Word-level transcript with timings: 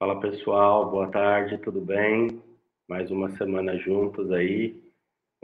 Fala 0.00 0.18
pessoal, 0.18 0.90
boa 0.90 1.08
tarde, 1.08 1.58
tudo 1.58 1.78
bem? 1.78 2.40
Mais 2.88 3.10
uma 3.10 3.28
semana 3.36 3.76
juntos 3.76 4.32
aí. 4.32 4.82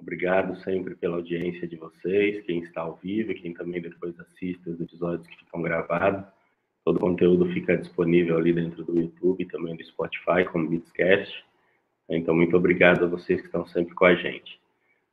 Obrigado 0.01 0.57
sempre 0.61 0.95
pela 0.97 1.17
audiência 1.17 1.69
de 1.69 1.77
vocês, 1.77 2.43
quem 2.47 2.61
está 2.61 2.81
ao 2.81 2.97
vivo 2.97 3.35
quem 3.35 3.53
também 3.53 3.83
depois 3.83 4.19
assiste 4.19 4.67
os 4.71 4.81
episódios 4.81 5.29
que 5.29 5.37
ficam 5.45 5.61
gravados. 5.61 6.25
Todo 6.87 6.97
o 6.97 7.01
conteúdo 7.01 7.53
fica 7.53 7.77
disponível 7.77 8.39
ali 8.39 8.55
dentro 8.55 8.83
do 8.83 8.99
YouTube 8.99 9.45
também 9.45 9.77
do 9.77 9.85
Spotify 9.85 10.47
como 10.51 10.71
Beatscast. 10.71 11.45
Então, 12.09 12.35
muito 12.35 12.57
obrigado 12.57 13.05
a 13.05 13.09
vocês 13.09 13.39
que 13.43 13.49
estão 13.49 13.67
sempre 13.67 13.95
com 13.95 14.07
a 14.07 14.15
gente. 14.15 14.59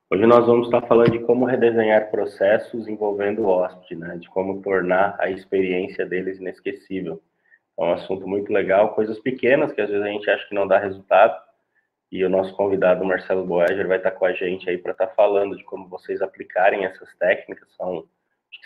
Hoje 0.09 0.25
nós 0.25 0.45
vamos 0.45 0.67
estar 0.67 0.83
falando 0.83 1.11
de 1.11 1.19
como 1.19 1.43
redesenhar 1.43 2.09
processos 2.09 2.87
envolvendo 2.87 3.41
o 3.41 3.47
hóspede, 3.47 3.97
né? 3.97 4.15
De 4.15 4.29
como 4.29 4.61
tornar 4.61 5.17
a 5.19 5.29
experiência 5.29 6.05
deles 6.05 6.39
inesquecível. 6.39 7.21
É 7.79 7.83
um 7.83 7.93
assunto 7.93 8.27
muito 8.27 8.51
legal, 8.51 8.93
coisas 8.93 9.19
pequenas 9.19 9.71
que 9.71 9.81
às 9.81 9.89
vezes 9.89 10.05
a 10.05 10.09
gente 10.09 10.29
acha 10.29 10.47
que 10.47 10.55
não 10.55 10.67
dá 10.67 10.77
resultado. 10.77 11.41
E 12.11 12.23
o 12.23 12.29
nosso 12.29 12.55
convidado, 12.55 13.03
Marcelo 13.03 13.45
Boeger, 13.45 13.87
vai 13.87 13.97
estar 13.97 14.11
com 14.11 14.25
a 14.25 14.33
gente 14.33 14.69
aí 14.69 14.77
para 14.77 14.91
estar 14.91 15.07
tá 15.07 15.15
falando 15.15 15.57
de 15.57 15.63
como 15.63 15.89
vocês 15.89 16.21
aplicarem 16.21 16.85
essas 16.85 17.11
técnicas. 17.17 17.67
São 17.75 18.07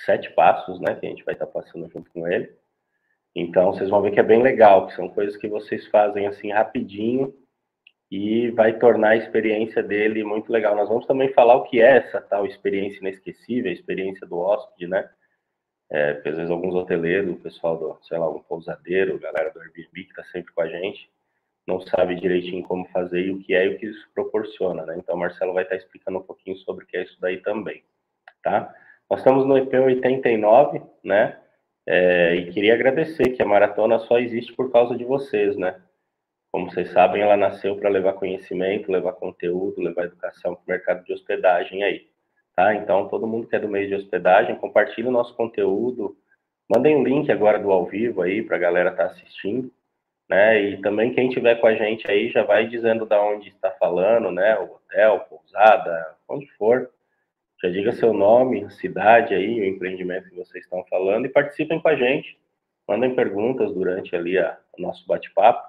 sete 0.06 0.30
passos, 0.34 0.80
né, 0.82 0.96
que 0.96 1.06
a 1.06 1.10
gente 1.10 1.24
vai 1.24 1.34
estar 1.34 1.48
passando 1.48 1.90
junto 1.90 2.12
com 2.12 2.28
ele. 2.28 2.52
Então, 3.34 3.72
vocês 3.72 3.90
vão 3.90 4.02
ver 4.02 4.12
que 4.12 4.20
é 4.20 4.24
bem 4.24 4.42
legal, 4.42 4.88
que 4.88 4.96
são 4.96 5.08
coisas 5.08 5.38
que 5.38 5.48
vocês 5.48 5.88
fazem 5.88 6.28
assim 6.28 6.52
rapidinho 6.52 7.34
e 8.10 8.50
vai 8.52 8.78
tornar 8.80 9.10
a 9.10 9.16
experiência 9.18 9.84
dele 9.84 10.24
muito 10.24 10.52
legal. 10.52 10.76
Nós 10.76 10.90
vamos 10.90 11.06
também 11.06 11.32
falar 11.34 11.56
o 11.56 11.64
que 11.64 11.82
é 11.82 11.98
essa 11.98 12.20
tal 12.22 12.46
experiência 12.46 13.00
inesquecível, 13.00 13.70
a 13.70 13.74
experiência 13.74 14.26
do 14.26 14.38
hóspede, 14.38 14.88
né? 14.88 15.10
É, 15.90 16.14
porque 16.14 16.30
às 16.30 16.36
vezes 16.36 16.52
alguns 16.52 16.76
hoteleiros, 16.76 17.32
o 17.32 17.40
pessoal 17.40 17.78
do, 17.78 17.98
sei 18.04 18.18
lá, 18.18 18.26
algum 18.26 18.42
pousadeiro, 18.42 19.20
galera 19.20 19.52
do 19.52 19.62
Airbnb 19.62 20.04
que 20.04 20.10
está 20.10 20.24
sempre 20.26 20.54
com 20.54 20.62
a 20.62 20.68
gente, 20.68 21.10
não 21.66 21.82
sabe 21.82 22.16
direitinho 22.16 22.64
como 22.64 22.88
fazer 22.90 23.26
e 23.26 23.32
o 23.32 23.40
que 23.40 23.54
é 23.54 23.66
e 23.66 23.76
o 23.76 23.78
que 23.78 23.86
isso 23.88 24.10
proporciona, 24.14 24.86
né? 24.86 24.96
Então 24.98 25.16
o 25.16 25.20
Marcelo 25.20 25.54
vai 25.54 25.64
estar 25.64 25.76
tá 25.76 25.82
explicando 25.82 26.20
um 26.20 26.24
pouquinho 26.24 26.58
sobre 26.58 26.86
o 26.86 26.88
que 26.88 26.98
é 26.98 27.04
isso 27.04 27.18
daí 27.20 27.38
também, 27.38 27.84
tá? 28.42 28.74
Nós 29.10 29.20
estamos 29.20 29.46
no 29.46 29.58
EP 29.58 29.74
89, 29.74 30.82
né? 31.04 31.40
É, 31.86 32.36
e 32.36 32.52
queria 32.52 32.74
agradecer 32.74 33.32
que 33.32 33.42
a 33.42 33.46
maratona 33.46 34.00
só 34.00 34.20
existe 34.20 34.54
por 34.54 34.72
causa 34.72 34.96
de 34.98 35.06
vocês, 35.06 35.56
né? 35.56 35.82
Como 36.52 36.70
vocês 36.70 36.92
sabem, 36.92 37.22
ela 37.22 37.38
nasceu 37.38 37.78
para 37.78 37.90
levar 37.90 38.14
conhecimento, 38.14 38.92
levar 38.92 39.14
conteúdo, 39.14 39.82
levar 39.82 40.06
educação 40.06 40.56
para 40.56 40.64
o 40.64 40.70
mercado 40.70 41.06
de 41.06 41.14
hospedagem 41.14 41.84
aí. 41.84 42.08
Tá? 42.58 42.74
Então, 42.74 43.08
todo 43.08 43.28
mundo 43.28 43.48
que 43.48 43.56
é 43.56 43.60
do 43.60 43.70
meio 43.70 43.88
de 43.88 43.94
hospedagem, 43.94 44.56
compartilhe 44.56 45.08
o 45.08 45.12
nosso 45.12 45.36
conteúdo. 45.36 46.18
Mandem 46.68 46.96
um 46.96 47.04
link 47.04 47.32
agora 47.32 47.60
do 47.60 47.72
ao 47.72 47.86
vivo 47.86 48.24
aí 48.24 48.42
para 48.42 48.56
a 48.56 48.60
galera 48.60 48.90
estar 48.90 49.06
tá 49.06 49.12
assistindo. 49.12 49.72
Né? 50.28 50.62
E 50.64 50.82
também 50.82 51.14
quem 51.14 51.30
tiver 51.30 51.62
com 51.62 51.68
a 51.68 51.76
gente 51.76 52.10
aí 52.10 52.30
já 52.30 52.42
vai 52.44 52.68
dizendo 52.68 53.06
da 53.06 53.22
onde 53.22 53.50
está 53.50 53.70
falando, 53.70 54.32
né? 54.32 54.58
O 54.58 54.74
hotel, 54.74 55.20
pousada, 55.30 56.16
onde 56.28 56.48
for. 56.54 56.90
Já 57.62 57.70
diga 57.70 57.92
seu 57.92 58.12
nome, 58.12 58.70
cidade 58.72 59.36
aí, 59.36 59.62
o 59.62 59.66
empreendimento 59.66 60.28
que 60.28 60.36
vocês 60.36 60.64
estão 60.64 60.84
falando 60.90 61.28
e 61.28 61.30
participem 61.30 61.80
com 61.80 61.88
a 61.90 61.96
gente. 61.96 62.40
Mandem 62.88 63.14
perguntas 63.14 63.72
durante 63.72 64.16
ali 64.16 64.38
a, 64.40 64.58
o 64.76 64.82
nosso 64.82 65.06
bate-papo, 65.06 65.64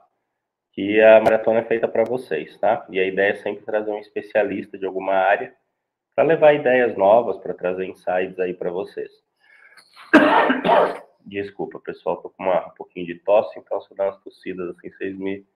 que 0.72 1.00
a 1.02 1.20
maratona 1.20 1.60
é 1.60 1.64
feita 1.64 1.86
para 1.86 2.04
vocês, 2.04 2.58
tá? 2.58 2.86
E 2.88 2.98
a 2.98 3.04
ideia 3.04 3.32
é 3.32 3.36
sempre 3.36 3.64
trazer 3.64 3.90
um 3.90 3.98
especialista 3.98 4.78
de 4.78 4.86
alguma 4.86 5.12
área 5.12 5.54
para 6.18 6.26
levar 6.26 6.52
ideias 6.52 6.96
novas, 6.96 7.38
para 7.38 7.54
trazer 7.54 7.84
insights 7.84 8.40
aí 8.40 8.52
para 8.52 8.72
vocês. 8.72 9.08
Desculpa, 11.24 11.78
pessoal, 11.78 12.16
tô 12.16 12.28
com 12.30 12.42
uma, 12.42 12.66
um 12.66 12.70
pouquinho 12.70 13.06
de 13.06 13.14
tosse, 13.20 13.56
então 13.56 13.80
se 13.80 13.92
eu 13.92 13.96
dar 13.96 14.06
umas 14.06 14.20
tossidas 14.24 14.68
assim, 14.70 14.90
vocês 14.90 15.16
me, 15.16 15.46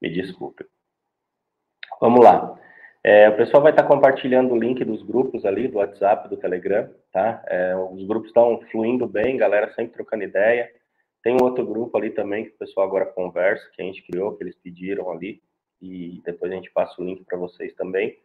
me 0.00 0.10
desculpem. 0.10 0.66
Vamos 2.00 2.18
lá. 2.24 2.58
É, 3.04 3.28
o 3.28 3.36
pessoal 3.36 3.62
vai 3.62 3.70
estar 3.70 3.84
tá 3.84 3.88
compartilhando 3.88 4.52
o 4.52 4.58
link 4.58 4.84
dos 4.84 5.04
grupos 5.04 5.44
ali, 5.44 5.68
do 5.68 5.78
WhatsApp, 5.78 6.28
do 6.28 6.36
Telegram, 6.36 6.92
tá? 7.12 7.40
É, 7.46 7.76
os 7.76 8.04
grupos 8.04 8.30
estão 8.30 8.60
fluindo 8.72 9.06
bem, 9.06 9.36
galera 9.36 9.72
sempre 9.72 9.94
trocando 9.94 10.24
ideia. 10.24 10.68
Tem 11.22 11.32
um 11.32 11.44
outro 11.44 11.64
grupo 11.64 11.96
ali 11.96 12.10
também 12.10 12.46
que 12.46 12.50
o 12.50 12.58
pessoal 12.58 12.88
agora 12.88 13.06
conversa, 13.06 13.70
que 13.72 13.80
a 13.80 13.84
gente 13.84 14.02
criou, 14.02 14.36
que 14.36 14.42
eles 14.42 14.56
pediram 14.56 15.12
ali, 15.12 15.40
e 15.80 16.20
depois 16.24 16.50
a 16.50 16.56
gente 16.56 16.72
passa 16.72 17.00
o 17.00 17.04
link 17.04 17.24
para 17.24 17.38
vocês 17.38 17.72
também. 17.74 18.18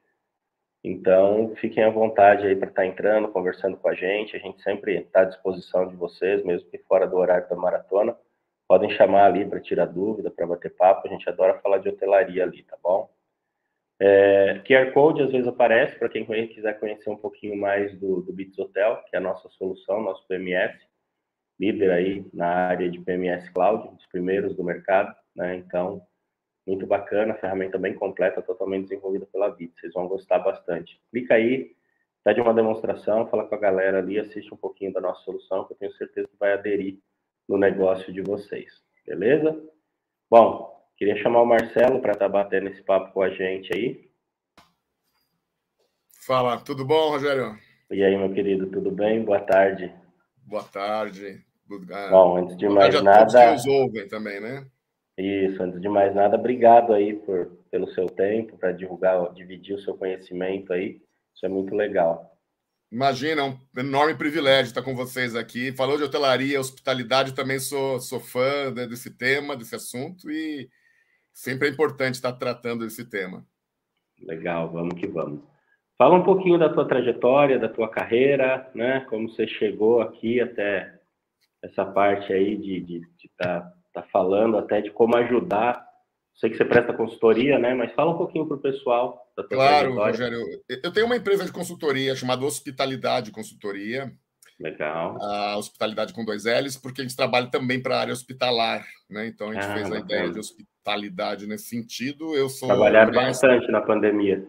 Então, 0.90 1.54
fiquem 1.58 1.84
à 1.84 1.90
vontade 1.90 2.48
aí 2.48 2.56
para 2.56 2.70
estar 2.70 2.84
tá 2.84 2.88
entrando, 2.88 3.28
conversando 3.28 3.76
com 3.76 3.90
a 3.90 3.94
gente. 3.94 4.38
A 4.38 4.40
gente 4.40 4.62
sempre 4.62 4.98
está 4.98 5.22
à 5.22 5.26
disposição 5.26 5.86
de 5.86 5.98
vocês, 5.98 6.42
mesmo 6.46 6.70
que 6.70 6.78
fora 6.78 7.06
do 7.06 7.18
horário 7.18 7.50
da 7.50 7.58
maratona. 7.58 8.18
Podem 8.66 8.90
chamar 8.92 9.26
ali 9.26 9.46
para 9.46 9.60
tirar 9.60 9.86
dúvida, 9.86 10.32
para 10.32 10.48
bater 10.48 10.74
papo. 10.74 11.06
A 11.06 11.12
gente 11.12 11.28
adora 11.28 11.60
falar 11.60 11.80
de 11.80 11.90
hotelaria 11.90 12.44
ali, 12.44 12.64
tá 12.64 12.78
bom? 12.82 13.10
É, 14.00 14.62
QR 14.66 14.94
Code 14.94 15.24
às 15.24 15.32
vezes 15.32 15.48
aparece 15.48 16.00
para 16.00 16.08
quem 16.08 16.26
quiser 16.48 16.80
conhecer 16.80 17.10
um 17.10 17.18
pouquinho 17.18 17.58
mais 17.58 17.94
do, 18.00 18.22
do 18.22 18.32
Bits 18.32 18.58
Hotel, 18.58 19.04
que 19.10 19.16
é 19.16 19.20
a 19.20 19.22
nossa 19.22 19.50
solução, 19.50 20.02
nosso 20.02 20.26
PMS, 20.26 20.74
líder 21.60 21.92
aí 21.92 22.26
na 22.34 22.48
área 22.48 22.90
de 22.90 23.00
PMS 23.00 23.50
Cloud, 23.50 23.94
dos 23.94 24.06
primeiros 24.06 24.56
do 24.56 24.64
mercado, 24.64 25.14
né? 25.36 25.58
Então, 25.58 26.02
muito 26.68 26.86
bacana, 26.86 27.34
ferramenta 27.36 27.78
bem 27.78 27.94
completa, 27.94 28.42
totalmente 28.42 28.90
desenvolvida 28.90 29.26
pela 29.26 29.50
Bit. 29.50 29.74
Vocês 29.80 29.94
vão 29.94 30.08
gostar 30.08 30.40
bastante. 30.40 31.00
Clica 31.10 31.36
aí, 31.36 31.74
pede 32.26 32.42
uma 32.42 32.54
demonstração, 32.54 33.26
fala 33.30 33.46
com 33.46 33.56
a 33.56 33.60
galera 33.60 34.00
ali, 34.00 34.20
assiste 34.20 34.54
um 34.54 34.58
pouquinho 34.58 34.92
da 34.92 35.00
nossa 35.00 35.24
solução, 35.24 35.64
que 35.64 35.74
eu 35.74 35.78
tenho 35.78 35.94
certeza 35.94 36.28
que 36.28 36.38
vai 36.38 36.52
aderir 36.52 37.00
no 37.48 37.58
negócio 37.58 38.12
de 38.12 38.22
vocês. 38.22 38.84
Beleza? 39.06 39.58
Bom, 40.30 40.86
queria 40.98 41.16
chamar 41.24 41.42
o 41.42 41.46
Marcelo 41.46 42.02
para 42.02 42.12
estar 42.12 42.26
tá 42.26 42.30
batendo 42.30 42.68
esse 42.68 42.84
papo 42.84 43.14
com 43.14 43.22
a 43.22 43.30
gente 43.30 43.74
aí. 43.74 44.06
Fala, 46.26 46.58
tudo 46.60 46.84
bom, 46.84 47.12
Rogério? 47.12 47.58
E 47.90 48.04
aí, 48.04 48.18
meu 48.18 48.34
querido, 48.34 48.68
tudo 48.68 48.92
bem? 48.92 49.24
Boa 49.24 49.40
tarde. 49.40 49.90
Boa 50.44 50.64
tarde. 50.64 51.42
Bom, 52.10 52.38
antes 52.38 52.58
de 52.58 52.68
mais 52.68 53.02
nada. 53.02 53.26
Que 53.26 53.52
nos 53.54 53.66
ouvem 53.66 54.08
também, 54.10 54.42
né? 54.42 54.68
Isso, 55.18 55.62
antes 55.64 55.82
de 55.82 55.90
mais 55.90 56.14
nada, 56.14 56.38
obrigado 56.38 56.94
aí 56.94 57.16
por, 57.16 57.48
pelo 57.72 57.88
seu 57.94 58.06
tempo, 58.06 58.58
para 58.58 58.72
divulgar, 58.72 59.34
dividir 59.34 59.76
o 59.76 59.82
seu 59.82 59.96
conhecimento 59.98 60.72
aí. 60.72 61.02
Isso 61.34 61.46
é 61.46 61.50
muito 61.50 61.74
legal. 61.74 62.38
Imagina, 62.92 63.42
é 63.42 63.46
um 63.46 63.58
enorme 63.80 64.16
privilégio 64.16 64.70
estar 64.70 64.84
com 64.84 64.96
vocês 64.96 65.36
aqui. 65.36 65.72
Falou 65.74 65.98
de 65.98 66.04
hotelaria, 66.04 66.60
hospitalidade, 66.60 67.36
também 67.36 67.60
sou, 67.60 68.00
sou 68.00 68.20
fã 68.20 68.72
desse 68.72 69.18
tema, 69.18 69.58
desse 69.58 69.76
assunto, 69.76 70.30
e 70.30 70.70
sempre 71.34 71.68
é 71.68 71.72
importante 71.72 72.16
estar 72.16 72.34
tratando 72.34 72.86
desse 72.86 73.10
tema. 73.10 73.46
Legal, 74.22 74.72
vamos 74.72 74.94
que 75.00 75.08
vamos. 75.08 75.42
Fala 75.98 76.16
um 76.16 76.24
pouquinho 76.24 76.60
da 76.60 76.70
tua 76.70 76.88
trajetória, 76.88 77.60
da 77.60 77.68
tua 77.68 77.90
carreira, 77.90 78.70
né? 78.74 79.02
Como 79.10 79.28
você 79.28 79.48
chegou 79.48 80.00
aqui 80.00 80.40
até 80.40 81.00
essa 81.62 81.84
parte 81.84 82.32
aí 82.32 82.56
de 82.56 83.02
estar 83.26 83.62
tá 83.62 83.77
está 83.98 84.04
falando 84.12 84.58
até 84.58 84.82
de 84.82 84.92
como 84.92 85.16
ajudar. 85.18 85.86
Sei 86.36 86.50
que 86.52 86.58
você 86.58 86.66
presta 86.66 86.94
consultoria, 86.94 87.58
né? 87.58 87.74
Mas 87.74 87.94
fala 87.94 88.12
um 88.12 88.18
pouquinho 88.18 88.48
para 88.48 88.58
o 88.58 88.62
pessoal. 88.62 89.26
Da 89.36 89.44
tua 89.44 89.58
claro, 89.58 89.96
Rogério. 89.96 90.40
Eu 90.70 90.92
tenho 90.92 91.08
uma 91.08 91.16
empresa 91.16 91.44
de 91.44 91.52
consultoria 91.52 92.16
chamada 92.16 92.46
Hospitalidade 92.46 93.32
Consultoria. 93.32 94.12
Legal. 94.60 95.22
A 95.22 95.58
hospitalidade 95.58 96.14
com 96.14 96.26
dois 96.26 96.46
L's, 96.46 96.78
porque 96.78 97.02
a 97.02 97.04
gente 97.04 97.16
trabalha 97.16 97.48
também 97.48 97.82
para 97.82 97.96
a 97.96 98.02
área 98.02 98.14
hospitalar, 98.14 98.86
né? 99.10 99.28
Então 99.28 99.50
a 99.50 99.54
gente 99.54 99.66
ah, 99.66 99.74
fez 99.74 99.92
a 99.92 100.00
ideia 100.00 100.32
de 100.32 100.40
hospitalidade 100.40 101.48
nesse 101.48 101.66
sentido. 101.66 102.36
Eu 102.36 102.50
sou 102.50 102.68
trabalhar 102.68 103.12
bastante 103.12 103.72
na 103.72 103.82
pandemia. 103.82 104.46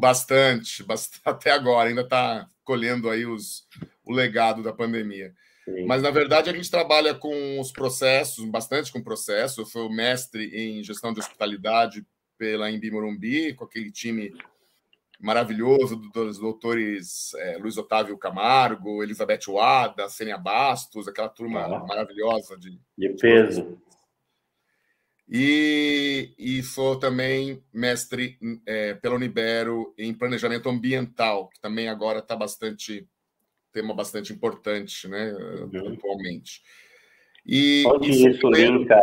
Bastante, 0.00 0.82
bastante 0.86 1.20
até 1.24 1.50
agora 1.50 1.88
ainda 1.88 2.02
está 2.02 2.46
colhendo 2.64 3.10
aí 3.10 3.26
os, 3.26 3.66
o 4.04 4.12
legado 4.12 4.62
da 4.62 4.72
pandemia. 4.72 5.32
Sim. 5.64 5.86
Mas, 5.86 6.02
na 6.02 6.10
verdade, 6.10 6.50
a 6.50 6.52
gente 6.52 6.70
trabalha 6.70 7.14
com 7.14 7.58
os 7.58 7.72
processos, 7.72 8.44
bastante 8.44 8.92
com 8.92 9.02
processo. 9.02 9.60
Eu 9.60 9.66
sou 9.66 9.90
mestre 9.90 10.50
em 10.54 10.82
gestão 10.82 11.12
de 11.12 11.20
hospitalidade 11.20 12.06
pela 12.36 12.70
Embi 12.70 12.90
Morumbi, 12.90 13.54
com 13.54 13.64
aquele 13.64 13.90
time 13.90 14.34
maravilhoso 15.20 15.96
dos 15.96 16.38
doutores 16.38 17.32
é, 17.34 17.56
Luiz 17.56 17.78
Otávio 17.78 18.18
Camargo, 18.18 19.02
Elizabeth 19.02 19.46
Wada, 19.48 20.08
Sênia 20.08 20.36
Bastos, 20.36 21.08
aquela 21.08 21.28
turma 21.28 21.64
ah, 21.64 21.86
maravilhosa 21.86 22.58
de, 22.58 22.78
de 22.98 23.08
peso. 23.10 23.78
E, 25.26 26.34
e 26.38 26.62
sou 26.62 26.98
também 26.98 27.64
mestre 27.72 28.38
é, 28.66 28.92
pela 28.94 29.14
Unibero 29.14 29.94
em 29.96 30.12
planejamento 30.12 30.68
ambiental, 30.68 31.48
que 31.48 31.60
também 31.60 31.88
agora 31.88 32.18
está 32.18 32.36
bastante 32.36 33.08
tema 33.74 33.92
bastante 33.92 34.32
importante, 34.32 35.08
né, 35.08 35.32
uhum. 35.32 35.92
atualmente. 35.92 36.62
E 37.44 37.84
onde 37.86 38.10
isso, 38.10 38.28
isso 38.28 38.48
linka? 38.48 38.98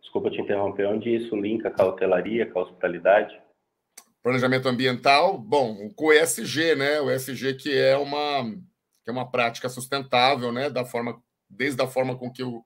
Desculpa 0.00 0.30
te 0.30 0.40
interromper. 0.40 0.86
Onde 0.86 1.14
isso 1.14 1.36
linka 1.36 1.70
com 1.70 1.82
a 1.82 1.86
hotelaria, 1.86 2.46
com 2.46 2.60
a 2.60 2.62
hospitalidade? 2.62 3.38
Planejamento 4.22 4.68
ambiental, 4.68 5.36
bom, 5.36 5.90
com 5.90 6.06
o 6.06 6.12
ESG, 6.12 6.76
né? 6.76 7.00
O 7.00 7.10
ESG 7.10 7.54
que 7.54 7.76
é 7.76 7.96
uma 7.96 8.44
que 9.04 9.10
é 9.10 9.12
uma 9.12 9.28
prática 9.28 9.68
sustentável, 9.68 10.52
né? 10.52 10.70
Da 10.70 10.84
forma 10.84 11.20
desde 11.50 11.82
a 11.82 11.88
forma 11.88 12.16
com 12.16 12.30
que 12.30 12.42
o 12.42 12.64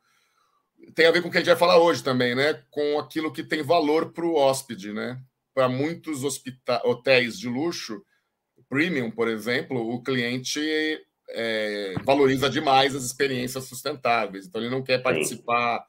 tem 0.94 1.06
a 1.06 1.11
ver 1.11 1.23
com 1.23 1.29
o 1.29 1.31
que 1.31 1.38
a 1.38 1.41
gente 1.41 1.49
vai 1.49 1.56
falar 1.56 1.79
hoje 1.79 2.05
também, 2.05 2.35
né? 2.35 2.62
Com 2.70 2.99
aquilo 2.99 3.32
que 3.32 3.43
tem 3.43 3.62
valor 3.62 4.12
para 4.12 4.26
o 4.26 4.35
hóspede, 4.35 4.93
né? 4.93 5.19
Para 5.55 5.69
muitos 5.69 6.23
hotéis 6.85 7.38
de 7.38 7.49
luxo, 7.49 8.02
premium, 8.69 9.11
por 9.11 9.26
exemplo, 9.26 9.94
o 9.94 10.02
cliente 10.02 10.61
é, 11.31 11.94
valoriza 12.05 12.49
demais 12.49 12.94
as 12.94 13.05
experiências 13.05 13.64
sustentáveis. 13.64 14.46
Então, 14.46 14.61
ele 14.61 14.70
não 14.70 14.82
quer 14.82 15.02
participar 15.02 15.78
Sim. 15.78 15.84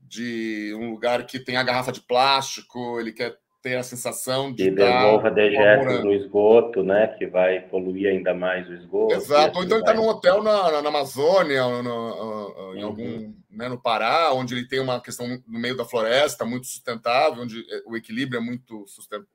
de 0.00 0.74
um 0.76 0.90
lugar 0.90 1.26
que 1.26 1.38
tem 1.38 1.56
a 1.56 1.62
garrafa 1.62 1.92
de 1.92 2.00
plástico, 2.00 2.98
ele 2.98 3.12
quer 3.12 3.36
ter 3.62 3.76
a 3.76 3.82
sensação 3.82 4.52
de. 4.52 4.64
Que 4.64 4.70
devolva 4.70 5.30
dejetos 5.30 6.02
no 6.02 6.12
esgoto, 6.12 6.82
né? 6.82 7.08
Que 7.18 7.26
vai 7.26 7.60
poluir 7.60 8.08
ainda 8.08 8.32
mais 8.34 8.68
o 8.68 8.74
esgoto. 8.74 9.14
Exato. 9.14 9.58
Ou 9.58 9.64
então 9.64 9.78
ele 9.78 9.86
está 9.86 9.94
num 9.94 10.08
hotel 10.08 10.42
na, 10.42 10.82
na 10.82 10.88
Amazônia, 10.88 11.62
no, 11.64 11.82
no, 11.82 12.74
em 12.74 12.82
uhum. 12.82 12.86
algum. 12.86 13.40
Né, 13.50 13.68
no 13.68 13.82
Pará, 13.82 14.32
onde 14.32 14.54
ele 14.54 14.68
tem 14.68 14.78
uma 14.78 15.00
questão 15.00 15.26
no 15.26 15.58
meio 15.58 15.76
da 15.76 15.84
floresta 15.84 16.44
muito 16.44 16.68
sustentável, 16.68 17.42
onde 17.42 17.58
é, 17.68 17.82
o 17.84 17.96
equilíbrio 17.96 18.38
é 18.38 18.40
muito, 18.40 18.84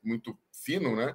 muito 0.01 0.37
fino, 0.63 0.95
né? 0.95 1.13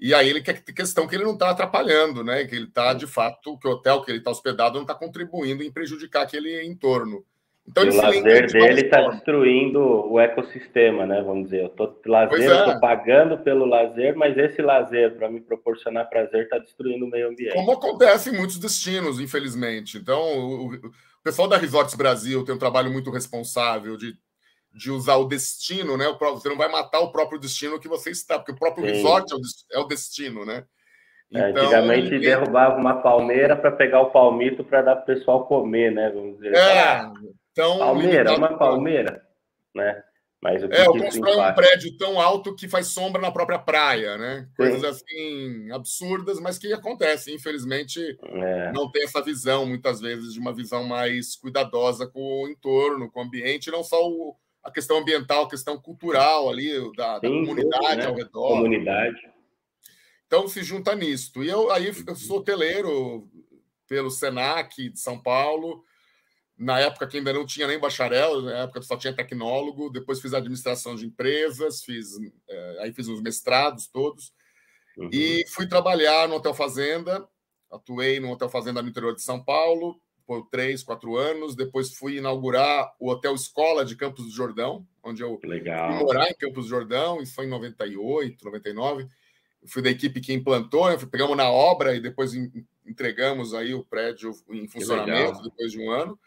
E 0.00 0.14
aí 0.14 0.28
ele 0.28 0.40
quer 0.40 0.62
questão 0.62 1.08
que 1.08 1.16
ele 1.16 1.24
não 1.24 1.32
está 1.32 1.50
atrapalhando, 1.50 2.22
né? 2.22 2.44
Que 2.44 2.54
ele 2.54 2.66
está, 2.66 2.94
de 2.94 3.06
fato, 3.06 3.58
que 3.58 3.66
o 3.66 3.72
hotel 3.72 4.02
que 4.02 4.10
ele 4.10 4.18
está 4.18 4.30
hospedado 4.30 4.74
não 4.74 4.82
está 4.82 4.94
contribuindo 4.94 5.62
em 5.62 5.72
prejudicar 5.72 6.22
aquele 6.22 6.64
entorno. 6.64 7.24
Então, 7.70 7.84
o 7.86 7.94
lazer 7.94 8.50
dele 8.50 8.80
está 8.80 9.10
destruindo 9.10 9.78
o 9.78 10.18
ecossistema, 10.18 11.04
né? 11.04 11.20
Vamos 11.20 11.44
dizer, 11.44 11.64
eu 11.64 11.68
tô 11.68 11.94
lazer, 12.06 12.50
é. 12.50 12.64
tô 12.64 12.80
pagando 12.80 13.36
pelo 13.38 13.66
lazer, 13.66 14.16
mas 14.16 14.38
esse 14.38 14.62
lazer 14.62 15.14
para 15.16 15.28
me 15.28 15.40
proporcionar 15.40 16.08
prazer 16.08 16.44
está 16.44 16.56
destruindo 16.56 17.04
o 17.04 17.10
meio 17.10 17.28
ambiente. 17.28 17.52
Como 17.52 17.72
acontece 17.72 18.30
em 18.30 18.36
muitos 18.38 18.58
destinos, 18.58 19.20
infelizmente. 19.20 19.98
Então, 19.98 20.18
o, 20.18 20.74
o 20.76 20.92
pessoal 21.22 21.46
da 21.46 21.58
Resorts 21.58 21.94
Brasil 21.94 22.42
tem 22.42 22.54
um 22.54 22.58
trabalho 22.58 22.90
muito 22.90 23.10
responsável 23.10 23.98
de, 23.98 24.14
de 24.78 24.92
usar 24.92 25.16
o 25.16 25.24
destino, 25.24 25.96
né? 25.96 26.06
Você 26.20 26.48
não 26.48 26.56
vai 26.56 26.70
matar 26.70 27.00
o 27.00 27.10
próprio 27.10 27.40
destino 27.40 27.80
que 27.80 27.88
você 27.88 28.10
está, 28.10 28.38
porque 28.38 28.52
o 28.52 28.56
próprio 28.58 28.86
Sim. 28.86 28.92
resort 28.92 29.32
é 29.72 29.78
o, 29.78 29.82
é 29.82 29.88
destino, 29.88 30.44
né? 30.46 30.64
É, 31.34 31.50
então, 31.50 31.64
antigamente 31.64 32.14
ele... 32.14 32.20
derrubava 32.20 32.78
uma 32.78 33.02
palmeira 33.02 33.56
para 33.56 33.72
pegar 33.72 34.00
o 34.00 34.10
palmito 34.10 34.62
para 34.64 34.80
dar 34.80 34.96
para 34.96 35.02
o 35.02 35.16
pessoal 35.18 35.46
comer, 35.46 35.90
né? 35.90 36.10
Vamos 36.14 36.36
dizer. 36.36 36.54
É, 36.54 36.80
ah, 36.80 37.12
então, 37.50 37.78
palmeira, 37.78 38.34
uma 38.34 38.56
palmeira, 38.56 39.20
né? 39.74 40.02
Mas 40.40 40.62
o 40.62 40.68
que 40.68 40.76
é, 40.76 40.86
eu 40.86 40.92
constrói 40.92 41.36
um 41.36 41.52
prédio 41.52 41.96
tão 41.96 42.20
alto 42.20 42.54
que 42.54 42.68
faz 42.68 42.86
sombra 42.86 43.20
na 43.20 43.32
própria 43.32 43.58
praia, 43.58 44.16
né? 44.16 44.48
Coisas 44.56 44.84
assim 44.84 45.68
absurdas, 45.72 46.38
mas 46.38 46.56
que 46.58 46.72
acontecem. 46.72 47.34
Infelizmente, 47.34 48.16
é. 48.22 48.72
não 48.72 48.88
tem 48.88 49.02
essa 49.02 49.20
visão, 49.20 49.66
muitas 49.66 50.00
vezes, 50.00 50.32
de 50.32 50.38
uma 50.38 50.54
visão 50.54 50.84
mais 50.84 51.34
cuidadosa 51.34 52.06
com 52.06 52.44
o 52.44 52.48
entorno, 52.48 53.10
com 53.10 53.18
o 53.18 53.22
ambiente, 53.24 53.72
não 53.72 53.82
só 53.82 54.00
o, 54.08 54.36
a 54.62 54.70
questão 54.70 54.98
ambiental, 54.98 55.44
a 55.44 55.50
questão 55.50 55.80
cultural 55.80 56.48
ali, 56.48 56.70
da, 56.96 57.18
da 57.18 57.28
comunidade 57.28 57.96
né? 57.96 58.06
ao 58.06 58.14
redor. 58.14 58.48
Comunidade. 58.48 59.16
Então 60.26 60.46
se 60.46 60.62
junta 60.62 60.94
nisto. 60.94 61.42
E 61.42 61.48
eu 61.48 61.70
aí 61.70 61.86
eu 62.06 62.16
sou 62.16 62.38
hoteleiro 62.38 63.28
pelo 63.86 64.10
Senac 64.10 64.90
de 64.90 65.00
São 65.00 65.18
Paulo 65.18 65.84
na 66.58 66.80
época 66.80 67.06
que 67.06 67.16
ainda 67.16 67.32
não 67.32 67.46
tinha 67.46 67.68
nem 67.68 67.78
bacharel, 67.78 68.42
na 68.42 68.64
época 68.64 68.82
só 68.82 68.96
tinha 68.96 69.14
tecnólogo, 69.14 69.90
depois 69.90 70.20
fiz 70.20 70.34
administração 70.34 70.96
de 70.96 71.06
empresas, 71.06 71.84
fiz 71.84 72.08
é, 72.48 72.78
aí 72.80 72.92
fiz 72.92 73.06
os 73.06 73.22
mestrados 73.22 73.86
todos, 73.86 74.32
uhum. 74.96 75.08
e 75.12 75.44
fui 75.50 75.68
trabalhar 75.68 76.26
no 76.26 76.34
Hotel 76.34 76.52
Fazenda, 76.52 77.26
atuei 77.70 78.18
no 78.18 78.32
Hotel 78.32 78.48
Fazenda 78.48 78.82
no 78.82 78.88
interior 78.88 79.14
de 79.14 79.22
São 79.22 79.42
Paulo 79.42 80.00
por 80.28 80.46
três, 80.50 80.82
quatro 80.82 81.16
anos, 81.16 81.56
depois 81.56 81.94
fui 81.94 82.18
inaugurar 82.18 82.94
o 83.00 83.08
Hotel 83.08 83.34
Escola 83.34 83.82
de 83.82 83.96
Campos 83.96 84.26
do 84.26 84.30
Jordão, 84.30 84.86
onde 85.02 85.22
eu 85.22 85.40
Legal. 85.42 85.90
fui 85.90 86.04
morar 86.04 86.28
em 86.28 86.34
Campos 86.34 86.66
do 86.66 86.68
Jordão, 86.68 87.22
isso 87.22 87.34
foi 87.34 87.46
em 87.46 87.48
98, 87.48 88.44
99, 88.44 89.08
fui 89.66 89.80
da 89.80 89.88
equipe 89.88 90.20
que 90.20 90.34
implantou, 90.34 90.90
né? 90.90 90.98
pegamos 91.10 91.34
na 91.34 91.50
obra 91.50 91.96
e 91.96 92.00
depois 92.00 92.34
entregamos 92.84 93.54
aí 93.54 93.72
o 93.72 93.82
prédio 93.82 94.30
em 94.50 94.68
funcionamento 94.68 95.42
depois 95.42 95.72
de 95.72 95.80
um 95.80 95.90
ano. 95.90 96.20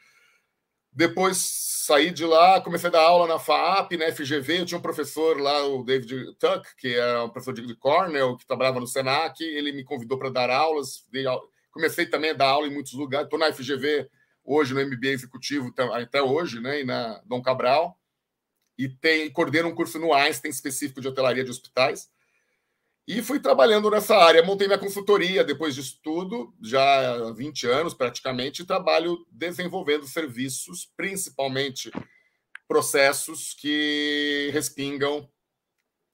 Depois 0.91 1.37
saí 1.37 2.09
de 2.09 2.25
lá, 2.25 2.59
comecei 2.59 2.89
a 2.89 2.93
dar 2.93 3.03
aula 3.03 3.27
na 3.27 3.37
FAAP, 3.37 3.97
na 3.97 4.11
FGV. 4.11 4.61
Eu 4.61 4.65
tinha 4.65 4.79
um 4.79 4.81
professor 4.81 5.39
lá, 5.39 5.63
o 5.67 5.83
David 5.83 6.33
Tuck, 6.39 6.75
que 6.75 6.95
é 6.95 7.19
um 7.19 7.29
professor 7.29 7.53
de 7.53 7.75
Cornell, 7.75 8.35
que 8.35 8.47
trabalhava 8.47 8.79
no 8.79 8.87
Senac. 8.87 9.41
Ele 9.43 9.71
me 9.71 9.83
convidou 9.83 10.17
para 10.17 10.31
dar 10.31 10.49
aulas. 10.49 11.05
Comecei 11.71 12.05
também 12.05 12.31
a 12.31 12.33
dar 12.33 12.47
aula 12.47 12.67
em 12.67 12.73
muitos 12.73 12.93
lugares. 12.93 13.25
Estou 13.25 13.39
na 13.39 13.51
FGV 13.51 14.09
hoje, 14.43 14.73
no 14.73 14.85
MBA 14.85 15.07
Executivo, 15.07 15.73
até 15.93 16.21
hoje, 16.21 16.59
né? 16.59 16.81
E 16.81 16.83
na 16.83 17.21
Dom 17.25 17.41
Cabral. 17.41 17.97
E 18.77 18.89
tem, 18.89 19.31
coordeno 19.31 19.69
um 19.69 19.75
curso 19.75 19.99
no 19.99 20.13
Einstein 20.13 20.49
específico 20.49 21.01
de 21.01 21.07
hotelaria 21.07 21.43
de 21.43 21.51
hospitais. 21.51 22.09
E 23.07 23.21
fui 23.21 23.39
trabalhando 23.39 23.89
nessa 23.89 24.15
área, 24.15 24.43
montei 24.43 24.67
minha 24.67 24.79
consultoria 24.79 25.43
depois 25.43 25.75
disso 25.75 25.99
tudo, 26.03 26.53
já 26.61 27.27
há 27.27 27.31
20 27.33 27.67
anos 27.67 27.93
praticamente, 27.93 28.61
e 28.61 28.65
trabalho 28.65 29.25
desenvolvendo 29.31 30.07
serviços, 30.07 30.89
principalmente 30.95 31.91
processos 32.67 33.53
que 33.53 34.49
respingam 34.53 35.29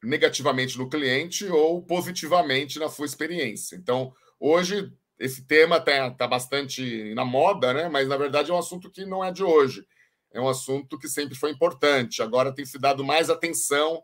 negativamente 0.04 0.78
no 0.78 0.90
cliente 0.90 1.46
ou 1.46 1.84
positivamente 1.84 2.80
na 2.80 2.90
sua 2.90 3.06
experiência. 3.06 3.76
Então, 3.76 4.14
hoje, 4.40 4.92
esse 5.20 5.46
tema 5.46 5.78
está 5.78 6.12
tá 6.12 6.28
bastante 6.28 7.14
na 7.16 7.26
moda, 7.26 7.74
né? 7.74 7.90
mas 7.90 8.08
na 8.08 8.18
verdade 8.18 8.52
é 8.52 8.54
um 8.54 8.60
assunto 8.60 8.90
que 8.92 9.06
não 9.06 9.24
é 9.24 9.32
de 9.32 9.44
hoje. 9.44 9.86
É 10.32 10.40
um 10.40 10.48
assunto 10.48 11.00
que 11.00 11.08
sempre 11.08 11.36
foi 11.36 11.52
importante. 11.52 12.22
Agora 12.22 12.54
tem 12.54 12.66
se 12.66 12.78
dado 12.78 13.04
mais 13.04 13.30
atenção 13.30 14.04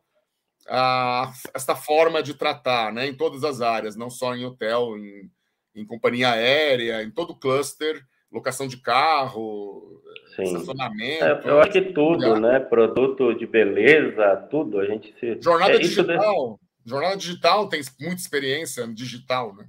a, 0.68 1.32
esta 1.54 1.76
forma 1.76 2.24
de 2.24 2.34
tratar 2.34 2.92
né, 2.92 3.08
em 3.08 3.14
todas 3.14 3.44
as 3.44 3.62
áreas, 3.62 3.96
não 3.96 4.10
só 4.10 4.36
em 4.36 4.46
hotel, 4.46 4.98
em, 4.98 5.30
em 5.76 5.86
companhia 5.86 6.32
aérea, 6.32 7.04
em 7.04 7.12
todo 7.12 7.32
o 7.32 7.40
cluster, 7.40 8.02
locação 8.32 8.68
de 8.68 8.78
carro, 8.78 10.02
Sim. 10.36 10.44
estacionamento. 10.44 11.24
É, 11.24 11.42
eu 11.46 11.60
acho 11.60 11.72
que 11.72 11.82
tudo, 11.82 12.40
né? 12.40 12.60
Produto 12.60 13.34
de 13.36 13.46
beleza, 13.46 14.48
tudo. 14.50 14.80
A 14.80 14.86
gente 14.86 15.14
se. 15.20 15.40
Jornada 15.42 15.76
é, 15.76 15.80
digital. 15.80 16.60
Jornada 16.86 17.16
digital 17.16 17.70
tem 17.70 17.82
muita 18.00 18.22
experiência 18.22 18.88
digital, 18.88 19.54
né? 19.56 19.68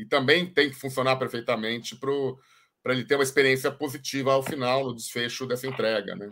E 0.00 0.06
também 0.06 0.46
tem 0.46 0.70
que 0.70 0.76
funcionar 0.76 1.16
perfeitamente 1.16 1.94
para 1.94 2.94
ele 2.94 3.04
ter 3.04 3.16
uma 3.16 3.22
experiência 3.22 3.70
positiva 3.70 4.32
ao 4.32 4.42
final, 4.42 4.84
no 4.84 4.94
desfecho 4.94 5.46
dessa 5.46 5.66
entrega, 5.66 6.14
né? 6.16 6.30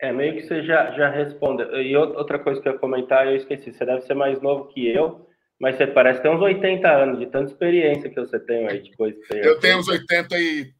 É, 0.00 0.12
meio 0.12 0.34
que 0.34 0.42
você 0.42 0.62
já, 0.62 0.90
já 0.92 1.08
respondeu. 1.08 1.80
E 1.80 1.96
outra 1.96 2.38
coisa 2.38 2.60
que 2.60 2.68
eu 2.68 2.74
ia 2.74 2.78
comentar, 2.78 3.26
eu 3.26 3.36
esqueci. 3.36 3.72
Você 3.72 3.86
deve 3.86 4.02
ser 4.02 4.12
mais 4.12 4.38
novo 4.42 4.68
que 4.68 4.86
eu, 4.86 5.26
mas 5.58 5.76
você 5.76 5.86
parece 5.86 6.20
ter 6.20 6.28
uns 6.28 6.42
80 6.42 6.86
anos, 6.86 7.18
de 7.18 7.26
tanta 7.26 7.50
experiência 7.50 8.10
que 8.10 8.20
você 8.20 8.38
tem 8.38 8.68
aí 8.68 8.82
de 8.82 8.94
coisa. 8.94 9.18
Eu 9.30 9.58
tenho 9.58 9.78
uns 9.78 9.88
80 9.88 10.38
e. 10.38 10.70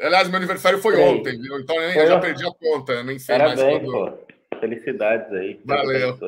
Aliás, 0.00 0.28
meu 0.28 0.36
aniversário 0.36 0.78
foi 0.78 0.94
Sim. 0.94 1.02
ontem, 1.02 1.40
viu? 1.40 1.58
Então 1.58 1.74
eu, 1.74 2.02
eu 2.02 2.06
já 2.06 2.20
perdi 2.20 2.46
a 2.46 2.52
conta, 2.52 3.02
nem 3.02 3.18
sei 3.18 3.36
Parabéns, 3.36 3.60
mais 3.60 3.82
quando. 3.82 3.92
Pô. 3.92 4.58
Felicidades 4.60 5.32
aí. 5.32 5.60
Valeu. 5.64 6.18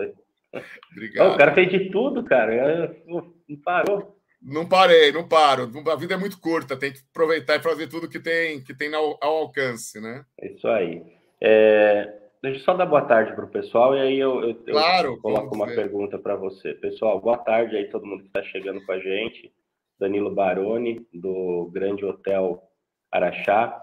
Obrigado. 0.92 1.34
O 1.34 1.38
cara 1.38 1.54
fez 1.54 1.70
de 1.70 1.90
tudo, 1.90 2.24
cara. 2.24 2.96
Não 3.06 3.32
parou. 3.64 4.18
Não 4.44 4.68
parei, 4.68 5.10
não 5.10 5.26
paro. 5.26 5.70
A 5.90 5.96
vida 5.96 6.14
é 6.14 6.18
muito 6.18 6.38
curta, 6.38 6.76
tem 6.76 6.92
que 6.92 7.00
aproveitar 7.10 7.56
e 7.56 7.62
fazer 7.62 7.88
tudo 7.88 8.08
que 8.08 8.20
tem, 8.20 8.62
que 8.62 8.74
tem 8.74 8.94
ao, 8.94 9.18
ao 9.22 9.36
alcance, 9.38 10.00
né? 10.00 10.24
É 10.38 10.52
isso 10.52 10.68
aí. 10.68 11.02
É, 11.40 12.20
Deixa 12.44 12.58
eu 12.58 12.64
só 12.64 12.74
dar 12.74 12.84
boa 12.84 13.00
tarde 13.00 13.34
para 13.34 13.46
o 13.46 13.50
pessoal 13.50 13.96
e 13.96 14.00
aí 14.02 14.18
eu, 14.18 14.42
eu, 14.42 14.54
claro, 14.66 15.12
eu 15.12 15.16
coloco 15.18 15.54
uma 15.54 15.64
ver. 15.64 15.76
pergunta 15.76 16.18
para 16.18 16.36
você. 16.36 16.74
Pessoal, 16.74 17.18
boa 17.18 17.38
tarde 17.38 17.74
aí 17.74 17.88
todo 17.88 18.04
mundo 18.04 18.20
que 18.20 18.26
está 18.26 18.42
chegando 18.42 18.84
com 18.84 18.92
a 18.92 18.98
gente. 18.98 19.50
Danilo 19.98 20.30
Baroni, 20.30 21.06
do 21.10 21.70
Grande 21.72 22.04
Hotel 22.04 22.62
Araxá. 23.10 23.82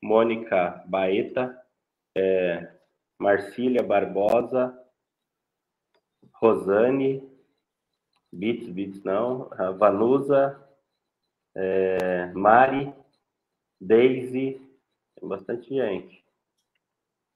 Mônica 0.00 0.84
Baeta, 0.86 1.60
é, 2.16 2.68
Marcília 3.18 3.82
Barbosa, 3.82 4.72
Rosane, 6.34 7.28
Bits, 8.32 8.68
Bits 8.68 9.02
não, 9.02 9.48
Vanusa, 9.78 10.60
é, 11.54 12.26
Mari, 12.34 12.92
Daisy, 13.80 14.60
tem 15.18 15.28
bastante 15.28 15.68
gente. 15.68 16.24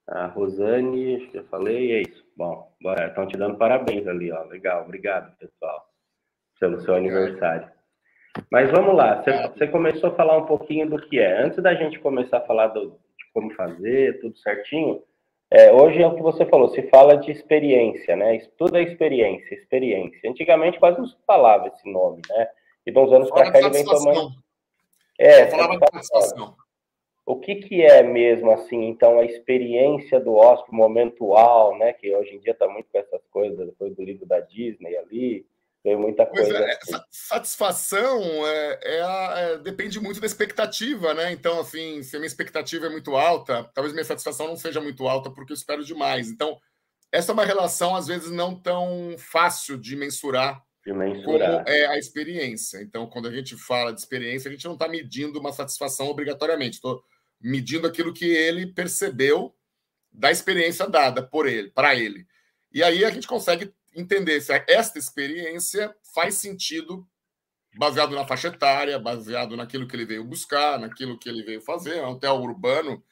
A 0.07 0.27
Rosane, 0.27 1.15
acho 1.15 1.31
que 1.31 1.37
eu 1.37 1.45
falei, 1.45 1.93
é 1.93 2.01
isso. 2.01 2.25
Bom, 2.35 2.71
estão 3.07 3.27
te 3.27 3.37
dando 3.37 3.57
parabéns 3.57 4.07
ali, 4.07 4.31
ó. 4.31 4.43
Legal, 4.43 4.83
obrigado, 4.83 5.35
pessoal, 5.37 5.87
pelo 6.59 6.81
seu 6.81 6.95
aniversário. 6.95 7.71
Mas 8.49 8.71
vamos 8.71 8.95
lá, 8.95 9.21
você, 9.21 9.47
você, 9.47 9.67
começou 9.67 10.09
a 10.09 10.15
falar 10.15 10.37
um 10.37 10.45
pouquinho 10.45 10.89
do 10.89 10.97
que 11.01 11.19
é. 11.19 11.43
Antes 11.43 11.61
da 11.61 11.73
gente 11.75 11.99
começar 11.99 12.37
a 12.37 12.45
falar 12.45 12.67
do, 12.67 12.91
de 12.91 13.31
como 13.33 13.53
fazer, 13.53 14.19
tudo 14.21 14.37
certinho, 14.37 15.03
é, 15.51 15.69
hoje 15.69 16.01
é 16.01 16.07
o 16.07 16.15
que 16.15 16.21
você 16.21 16.45
falou, 16.45 16.69
se 16.69 16.81
fala 16.83 17.17
de 17.17 17.29
experiência, 17.29 18.15
né? 18.15 18.39
Tudo 18.57 18.77
é 18.77 18.83
experiência, 18.83 19.53
experiência. 19.53 20.29
Antigamente 20.29 20.79
quase 20.79 20.97
não 20.97 21.05
se 21.05 21.17
falava 21.27 21.67
esse 21.67 21.91
nome, 21.91 22.21
né? 22.29 22.47
E 22.85 22.91
de 22.91 22.97
uns 22.97 23.11
anos 23.11 23.29
para 23.29 23.51
cá 23.51 23.59
ele 23.59 23.69
vem 23.69 23.83
tomando. 23.83 24.31
É, 25.19 25.47
falava 25.47 25.73
de 25.73 25.79
satisfação. 25.79 26.55
O 27.25 27.35
que, 27.37 27.55
que 27.55 27.81
é 27.81 28.01
mesmo, 28.01 28.49
assim, 28.51 28.87
então, 28.87 29.19
a 29.19 29.25
experiência 29.25 30.19
do 30.21 30.35
hóspede, 30.35 30.75
momentual, 30.75 31.77
né? 31.77 31.91
Que 31.93 32.15
hoje 32.15 32.35
em 32.35 32.39
dia 32.39 32.53
está 32.53 32.67
muito 32.67 32.87
com 32.89 32.97
essas 32.97 33.21
coisas, 33.27 33.67
depois 33.67 33.93
do 33.93 34.03
livro 34.03 34.25
da 34.25 34.39
Disney 34.39 34.95
ali, 34.95 35.45
tem 35.83 35.97
muita 35.97 36.25
coisa. 36.25 36.55
É, 36.55 36.77
assim. 36.77 37.03
Satisfação 37.09 38.21
é, 38.47 38.79
é, 38.83 39.01
a, 39.01 39.33
é, 39.37 39.57
depende 39.57 39.99
muito 39.99 40.19
da 40.19 40.27
expectativa, 40.27 41.13
né? 41.13 41.31
Então, 41.31 41.59
assim, 41.59 42.03
se 42.03 42.15
a 42.15 42.19
minha 42.19 42.27
expectativa 42.27 42.85
é 42.85 42.89
muito 42.89 43.15
alta, 43.15 43.63
talvez 43.73 43.93
minha 43.93 44.05
satisfação 44.05 44.47
não 44.47 44.55
seja 44.55 44.79
muito 44.79 45.07
alta 45.07 45.31
porque 45.31 45.53
eu 45.53 45.57
espero 45.57 45.83
demais. 45.83 46.29
Então, 46.29 46.59
essa 47.11 47.31
é 47.31 47.33
uma 47.33 47.45
relação, 47.45 47.95
às 47.95 48.07
vezes, 48.07 48.29
não 48.29 48.55
tão 48.55 49.15
fácil 49.17 49.77
de 49.77 49.95
mensurar, 49.95 50.63
de 50.85 50.93
mensurar. 50.93 51.63
como 51.63 51.69
é 51.69 51.87
a 51.87 51.97
experiência. 51.97 52.81
Então, 52.81 53.07
quando 53.07 53.27
a 53.27 53.31
gente 53.31 53.57
fala 53.57 53.91
de 53.91 53.99
experiência, 53.99 54.49
a 54.49 54.51
gente 54.51 54.65
não 54.65 54.73
está 54.73 54.87
medindo 54.87 55.39
uma 55.39 55.51
satisfação 55.51 56.07
obrigatoriamente. 56.07 56.75
Estou 56.75 57.03
medindo 57.39 57.87
aquilo 57.87 58.13
que 58.13 58.25
ele 58.25 58.67
percebeu 58.67 59.55
da 60.11 60.29
experiência 60.29 60.87
dada 60.87 61.23
por 61.23 61.47
ele, 61.47 61.71
para 61.71 61.95
ele. 61.95 62.27
E 62.71 62.83
aí 62.83 63.03
a 63.03 63.09
gente 63.09 63.27
consegue 63.27 63.73
entender 63.93 64.39
se 64.41 64.53
esta 64.67 64.97
experiência 64.97 65.95
faz 66.13 66.35
sentido 66.35 67.07
baseado 67.77 68.15
na 68.15 68.25
faixa 68.25 68.49
etária, 68.49 68.99
baseado 68.99 69.55
naquilo 69.55 69.87
que 69.87 69.95
ele 69.95 70.05
veio 70.05 70.23
buscar, 70.23 70.79
naquilo 70.79 71.17
que 71.17 71.29
ele 71.29 71.43
veio 71.43 71.61
fazer. 71.61 71.97
É 71.97 72.05
um 72.05 72.11
hotel 72.11 72.35
urbano, 72.35 73.03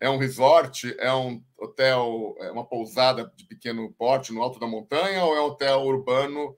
é 0.00 0.08
um 0.08 0.18
resort, 0.18 0.94
é 0.98 1.12
um 1.12 1.42
hotel, 1.56 2.34
é 2.40 2.50
uma 2.50 2.66
pousada 2.66 3.30
de 3.36 3.44
pequeno 3.46 3.92
porte 3.94 4.32
no 4.32 4.42
alto 4.42 4.58
da 4.58 4.66
montanha 4.66 5.24
ou 5.24 5.36
é 5.36 5.40
um 5.40 5.46
hotel 5.46 5.82
urbano 5.82 6.56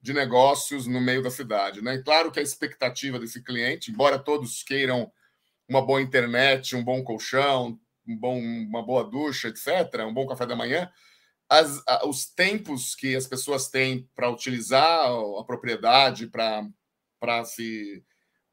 de 0.00 0.12
negócios 0.12 0.86
no 0.86 1.00
meio 1.00 1.22
da 1.22 1.30
cidade, 1.30 1.82
né? 1.82 1.96
E 1.96 2.02
claro 2.02 2.32
que 2.32 2.40
a 2.40 2.42
expectativa 2.42 3.18
desse 3.18 3.42
cliente, 3.42 3.90
embora 3.90 4.18
todos 4.18 4.62
queiram 4.62 5.12
uma 5.68 5.84
boa 5.84 6.00
internet, 6.00 6.74
um 6.74 6.82
bom 6.82 7.04
colchão, 7.04 7.78
um 8.06 8.16
bom, 8.16 8.38
uma 8.38 8.82
boa 8.84 9.04
ducha, 9.04 9.48
etc., 9.48 10.06
um 10.06 10.14
bom 10.14 10.26
café 10.26 10.46
da 10.46 10.56
manhã, 10.56 10.90
as, 11.50 11.82
a, 11.84 12.06
os 12.06 12.26
tempos 12.26 12.94
que 12.94 13.16
as 13.16 13.26
pessoas 13.26 13.68
têm 13.68 14.08
para 14.14 14.30
utilizar 14.30 15.10
a 15.10 15.44
propriedade, 15.44 16.28
para 16.28 17.44
se, 17.44 18.04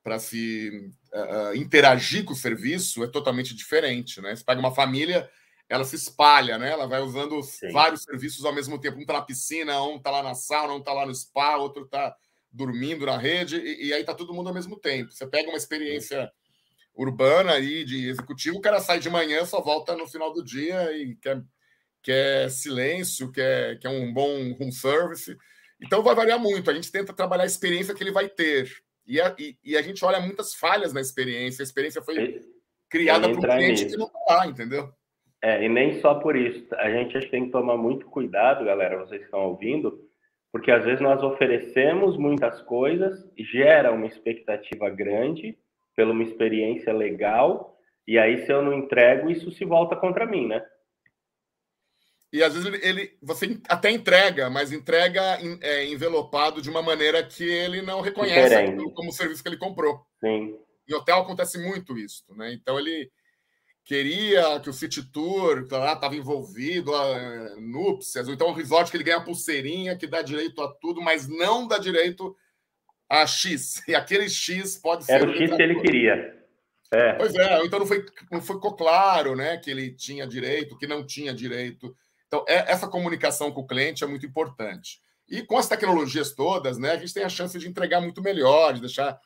pra 0.04 0.18
se 0.18 0.92
uh, 1.13 1.56
interagir 1.56 2.25
com 2.25 2.34
o 2.34 2.36
serviço 2.36 3.04
é 3.04 3.08
totalmente 3.08 3.56
diferente. 3.56 4.20
Né? 4.20 4.36
Você 4.36 4.44
pega 4.44 4.60
uma 4.60 4.74
família, 4.74 5.30
ela 5.70 5.86
se 5.86 5.96
espalha, 5.96 6.58
né? 6.58 6.72
ela 6.72 6.88
vai 6.88 7.00
usando 7.00 7.39
Sim. 7.44 7.72
vários 7.72 8.01
serviços 8.01 8.44
ao 8.44 8.54
mesmo 8.54 8.80
tempo. 8.80 8.98
Um 8.98 9.01
está 9.01 9.13
na 9.13 9.22
piscina, 9.22 9.80
um 9.84 9.98
está 9.98 10.10
lá 10.10 10.24
na 10.24 10.34
sauna, 10.34 10.74
um 10.74 10.80
está 10.80 10.92
lá 10.92 11.06
no 11.06 11.13
spa, 11.13 11.56
outro 11.58 11.84
está 11.84 12.16
dormindo 12.51 13.06
na 13.06 13.18
rede, 13.18 13.58
e, 13.58 13.89
e 13.89 13.94
aí 13.94 14.01
está 14.01 14.16
todo 14.16 14.34
mundo 14.34 14.48
ao 14.48 14.56
mesmo 14.56 14.75
tempo. 14.80 15.12
Você 15.12 15.27
pega 15.27 15.50
uma 15.50 15.58
experiência 15.58 16.32
urbana 16.96 17.51
aí 17.51 17.86
de 17.86 18.10
executivo, 18.10 18.58
o 18.58 18.62
cara 18.62 18.80
sai 18.80 19.00
de 19.00 19.08
manhã, 19.08 19.46
só 19.46 19.62
volta 19.62 19.96
no 19.96 20.08
final 20.08 20.34
do 20.34 20.44
dia 20.44 20.92
e 20.98 21.16
quer, 21.18 21.44
quer 22.08 22.50
silêncio, 22.50 23.30
quer, 23.34 23.78
quer 23.80 23.90
um 23.90 24.14
bom 24.14 24.54
room 24.54 24.72
service. 24.72 25.36
Então 25.84 26.02
vai 26.02 26.16
variar 26.16 26.40
muito. 26.40 26.72
A 26.72 26.74
gente 26.74 26.90
tenta 26.90 27.12
trabalhar 27.12 27.44
a 27.44 27.48
experiência 27.48 27.94
que 27.94 28.02
ele 28.02 28.14
vai 28.14 28.30
ter. 28.30 28.70
E 29.06 29.20
a, 29.20 29.36
e, 29.38 29.58
e 29.62 29.76
a 29.76 29.82
gente 29.82 30.06
olha 30.06 30.22
muitas 30.22 30.56
falhas 30.56 30.94
na 30.94 31.02
experiência. 31.02 31.62
A 31.62 31.66
experiência 31.66 32.02
foi 32.02 32.40
criada 32.90 33.28
para 33.28 33.38
um 33.38 33.42
cliente 33.42 33.84
nisso. 33.84 33.88
que 33.90 33.98
não 33.98 34.06
está 34.06 34.20
lá, 34.26 34.48
entendeu? 34.48 34.90
É, 35.44 35.66
e 35.66 35.68
nem 35.68 36.00
só 36.00 36.16
por 36.16 36.38
isso. 36.38 36.66
A 36.76 36.90
gente 36.90 37.30
tem 37.30 37.46
que 37.46 37.52
tomar 37.52 37.76
muito 37.76 38.06
cuidado, 38.06 38.64
galera, 38.64 38.98
vocês 38.98 39.22
estão 39.22 39.42
ouvindo, 39.42 40.00
porque 40.50 40.72
às 40.72 40.86
vezes 40.86 41.02
nós 41.02 41.22
oferecemos 41.22 42.18
muitas 42.18 42.62
coisas, 42.62 43.30
gera 43.38 43.92
uma 43.92 44.08
expectativa 44.08 44.90
grande, 44.90 45.58
pela 45.94 46.14
uma 46.14 46.24
experiência 46.24 46.94
legal, 46.94 47.78
e 48.08 48.18
aí 48.18 48.46
se 48.46 48.52
eu 48.52 48.62
não 48.62 48.74
entrego, 48.74 49.30
isso 49.30 49.52
se 49.52 49.66
volta 49.66 49.96
contra 49.96 50.26
mim, 50.26 50.48
né? 50.48 50.64
E 52.38 52.44
às 52.44 52.53
vezes 52.53 52.67
ele, 52.67 52.79
ele 52.88 53.17
você 53.22 53.60
até 53.67 53.89
entrega, 53.89 54.48
mas 54.48 54.72
entrega 54.72 55.41
em, 55.41 55.58
é, 55.62 55.88
envelopado 55.88 56.62
de 56.62 56.70
uma 56.70 56.84
maneira 56.84 57.24
que 57.24 57.44
ele 57.44 57.82
não 57.82 58.00
reconhece 58.00 58.53
aquilo 58.53 58.91
como 58.91 59.12
serviço 59.12 59.41
que 59.41 59.50
ele 59.50 59.58
comprou. 59.58 60.06
Sim. 60.20 60.56
Em 60.88 60.94
hotel 60.94 61.17
acontece 61.17 61.58
muito 61.58 61.98
isso, 61.98 62.24
né? 62.36 62.53
Então 62.53 62.79
ele 62.79 63.10
queria 63.84 64.60
que 64.60 64.70
o 64.70 64.74
City 64.74 65.01
Tour 65.01 65.63
estava 65.63 66.15
envolvido, 66.15 66.94
a, 66.94 67.56
núpcias, 67.58 68.27
ou 68.27 68.34
então 68.36 68.50
um 68.50 68.53
resort 68.53 68.91
que 68.91 68.98
ele 68.98 69.03
ganha 69.03 69.24
pulseirinha 69.24 69.98
que 69.98 70.06
dá 70.06 70.22
direito 70.22 70.62
a 70.62 70.72
tudo, 70.74 71.01
mas 71.01 71.27
não 71.27 71.67
dá 71.67 71.79
direito 71.79 72.36
a 73.10 73.25
X. 73.25 73.82
E 73.88 73.96
aquele 73.96 74.29
X 74.29 74.77
pode 74.77 75.06
ser. 75.06 75.13
Era 75.13 75.27
o 75.27 75.34
X 75.34 75.56
que 75.56 75.62
ele 75.63 75.82
queria. 75.82 76.38
É. 76.94 77.13
Pois 77.13 77.34
é, 77.36 77.65
então 77.65 77.79
não 77.79 77.86
foi, 77.86 78.06
não 78.32 78.41
ficou 78.41 78.75
claro 78.75 79.36
né, 79.36 79.58
que 79.58 79.70
ele 79.70 79.91
tinha 79.91 80.25
direito, 80.25 80.77
que 80.77 80.88
não 80.88 81.06
tinha 81.06 81.34
direito. 81.34 81.96
Então, 82.28 82.46
é, 82.48 82.72
essa 82.72 82.88
comunicação 82.88 83.52
com 83.52 83.62
o 83.62 83.68
cliente 83.68 84.04
é 84.04 84.08
muito 84.08 84.26
importante. 84.26 85.02
E 85.30 85.42
com 85.42 85.58
as 85.58 85.68
tecnologias 85.68 86.34
todas, 86.34 86.78
né, 86.78 86.92
a 86.92 86.98
gente 86.98 87.14
tem 87.14 87.24
a 87.24 87.30
chance 87.30 87.58
de 87.58 87.68
entregar 87.68 88.00
muito 88.00 88.22
melhor, 88.22 88.74
de 88.74 88.82
deixar 88.82 89.20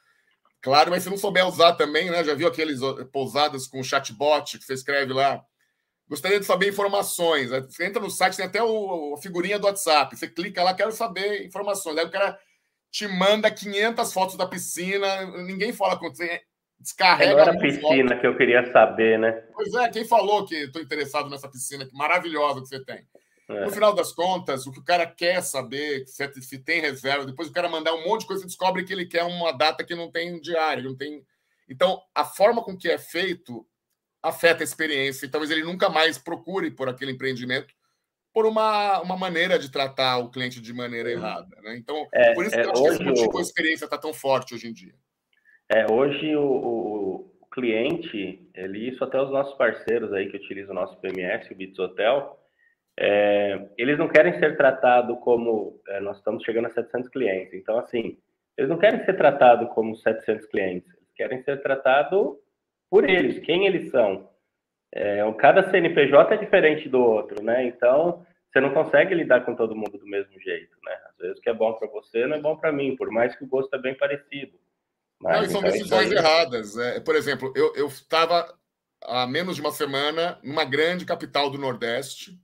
claro, 0.62 0.92
mas 0.92 1.04
se 1.04 1.10
não 1.10 1.18
souber 1.18 1.46
usar 1.48 1.74
também, 1.74 2.10
né? 2.10 2.24
Já 2.24 2.34
viu 2.34 2.48
aqueles 2.48 2.80
pousadas 3.12 3.68
com 3.68 3.84
chatbot 3.84 4.58
que 4.58 4.64
você 4.64 4.74
escreve 4.74 5.14
lá? 5.14 5.44
Gostaria 6.08 6.40
de 6.40 6.46
saber 6.46 6.70
informações. 6.70 7.50
Você 7.50 7.86
entra 7.86 8.02
no 8.02 8.10
site, 8.10 8.38
tem 8.38 8.46
até 8.46 8.62
o, 8.62 9.16
a 9.16 9.22
figurinha 9.22 9.58
do 9.58 9.66
WhatsApp. 9.66 10.16
Você 10.16 10.28
clica 10.28 10.64
lá, 10.64 10.74
quero 10.74 10.92
saber 10.92 11.46
informações. 11.46 11.98
Aí 11.98 12.06
o 12.06 12.12
cara 12.12 12.38
te 12.92 13.08
manda 13.08 13.50
500 13.50 14.12
fotos 14.14 14.36
da 14.36 14.46
piscina, 14.46 15.26
ninguém 15.44 15.72
fala 15.72 15.98
com 15.98 16.10
você, 16.10 16.42
descarrega. 16.82 17.34
Não 17.34 17.40
era 17.40 17.52
a 17.52 17.60
piscina 17.60 18.18
que 18.20 18.28
eu 18.28 18.36
queria 18.36 18.72
saber, 18.72 19.20
né? 19.20 19.32
Pois 19.54 19.74
é, 19.74 19.90
quem 19.90 20.06
falou 20.06 20.46
que 20.46 20.56
estou 20.56 20.82
interessado 20.82 21.30
nessa 21.30 21.50
piscina 21.50 21.86
que 21.86 21.94
maravilhosa 21.96 22.62
que 22.62 22.68
você 22.68 22.84
tem? 22.84 23.06
É. 23.50 23.66
No 23.66 23.72
final 23.72 23.94
das 23.94 24.14
contas, 24.14 24.66
o 24.66 24.72
que 24.72 24.80
o 24.80 24.84
cara 24.84 25.06
quer 25.06 25.42
saber, 25.42 26.06
se, 26.08 26.58
tem 26.60 26.82
reserva, 26.82 27.26
depois 27.26 27.50
o 27.50 27.54
cara 27.54 27.70
mandar 27.70 27.94
um 27.94 28.08
monte 28.08 28.22
de 28.22 28.28
coisa 28.28 28.44
e 28.44 28.48
descobre 28.48 28.84
que 28.84 28.94
ele 28.94 29.06
quer 29.06 29.24
uma 29.24 29.52
data 29.52 29.84
que 29.84 29.96
não 29.96 30.10
tem 30.10 30.40
diário, 30.40 30.84
não 30.84 30.96
tem. 30.96 31.24
Então, 31.70 32.02
a 32.16 32.24
forma 32.24 32.64
com 32.64 32.78
que 32.78 32.90
é 32.90 32.98
feito 32.98 33.66
afeta 34.24 34.64
a 34.64 34.66
experiência 34.66 35.26
e 35.26 35.30
talvez 35.30 35.52
ele 35.52 35.64
nunca 35.64 35.90
mais 35.90 36.18
procure 36.18 36.72
por 36.72 36.88
aquele 36.88 37.12
empreendimento 37.12 37.74
por 38.34 38.46
uma, 38.46 39.02
uma 39.02 39.18
maneira 39.18 39.60
de 39.60 39.70
tratar 39.70 40.20
o 40.20 40.30
cliente 40.30 40.62
de 40.62 40.74
maneira 40.74 41.12
errada. 41.12 41.50
Né? 41.62 41.76
Então, 41.76 42.08
é, 42.14 42.34
por 42.34 42.46
isso 42.46 42.56
que 42.56 42.62
é, 42.62 42.66
eu 42.66 42.72
acho 42.72 42.82
que 42.82 42.88
esse 42.90 43.04
motivo, 43.04 43.38
a 43.38 43.42
experiência 43.42 43.86
está 43.86 43.98
tão 43.98 44.14
forte 44.14 44.54
hoje 44.54 44.68
em 44.68 44.74
dia. 44.74 44.94
É, 45.74 45.90
hoje 45.90 46.36
o, 46.36 46.44
o, 46.44 47.32
cliente, 47.50 48.46
ele, 48.54 48.90
isso 48.90 49.04
até 49.06 49.22
os 49.22 49.32
nossos 49.32 49.54
parceiros 49.58 50.12
aí 50.12 50.30
que 50.30 50.36
utilizam 50.36 50.76
o 50.76 50.80
nosso 50.80 51.00
PMS, 51.00 51.50
o 51.50 51.56
Bits 51.56 51.80
Hotel, 51.80 52.38
é, 53.00 53.70
eles 53.78 53.98
não 53.98 54.10
querem 54.10 54.38
ser 54.38 54.58
tratados 54.58 55.18
como, 55.20 55.80
é, 55.88 56.02
nós 56.02 56.18
estamos 56.18 56.44
chegando 56.44 56.66
a 56.66 56.70
700 56.70 57.10
clientes, 57.10 57.54
então 57.54 57.78
assim, 57.78 58.18
eles 58.58 58.70
não 58.70 58.78
querem 58.78 59.04
ser 59.06 59.16
tratados 59.16 59.70
como 59.74 59.96
700 59.96 60.46
clientes, 60.48 60.90
eles 60.90 61.14
querem 61.16 61.42
ser 61.44 61.62
tratados 61.62 62.36
por 62.90 63.10
eles, 63.10 63.40
quem 63.40 63.66
eles 63.66 63.90
são. 63.92 64.30
É, 64.94 65.20
cada 65.40 65.70
CNPJ 65.70 66.34
é 66.34 66.38
diferente 66.38 66.90
do 66.90 67.00
outro, 67.00 67.42
né? 67.42 67.64
Então, 67.66 68.26
você 68.52 68.60
não 68.60 68.74
consegue 68.74 69.16
lidar 69.16 69.46
com 69.46 69.56
todo 69.56 69.74
mundo 69.74 69.98
do 69.98 70.06
mesmo 70.06 70.38
jeito, 70.42 70.76
né? 70.84 70.98
Às 71.10 71.18
vezes 71.18 71.40
o 71.40 71.42
que 71.42 71.50
é 71.50 71.54
bom 71.54 71.72
para 71.74 71.88
você 71.88 72.28
não 72.28 72.36
é 72.36 72.42
bom 72.42 72.58
para 72.58 72.74
mim, 72.74 72.98
por 72.98 73.10
mais 73.10 73.34
que 73.34 73.46
o 73.46 73.48
gosto 73.48 73.74
é 73.74 73.80
bem 73.80 73.96
parecido. 73.96 74.60
Mas, 75.22 75.38
não, 75.38 75.44
e 75.44 75.50
são 75.50 75.60
então, 75.60 75.72
decisões 75.72 76.12
erradas. 76.12 76.78
É, 76.78 77.00
por 77.00 77.16
exemplo, 77.16 77.54
eu 77.56 77.88
estava 77.88 78.58
há 79.04 79.28
menos 79.28 79.56
de 79.56 79.62
uma 79.62 79.72
semana 79.72 80.40
numa 80.44 80.66
grande 80.66 81.06
capital 81.06 81.50
do 81.50 81.58
Nordeste. 81.58 82.40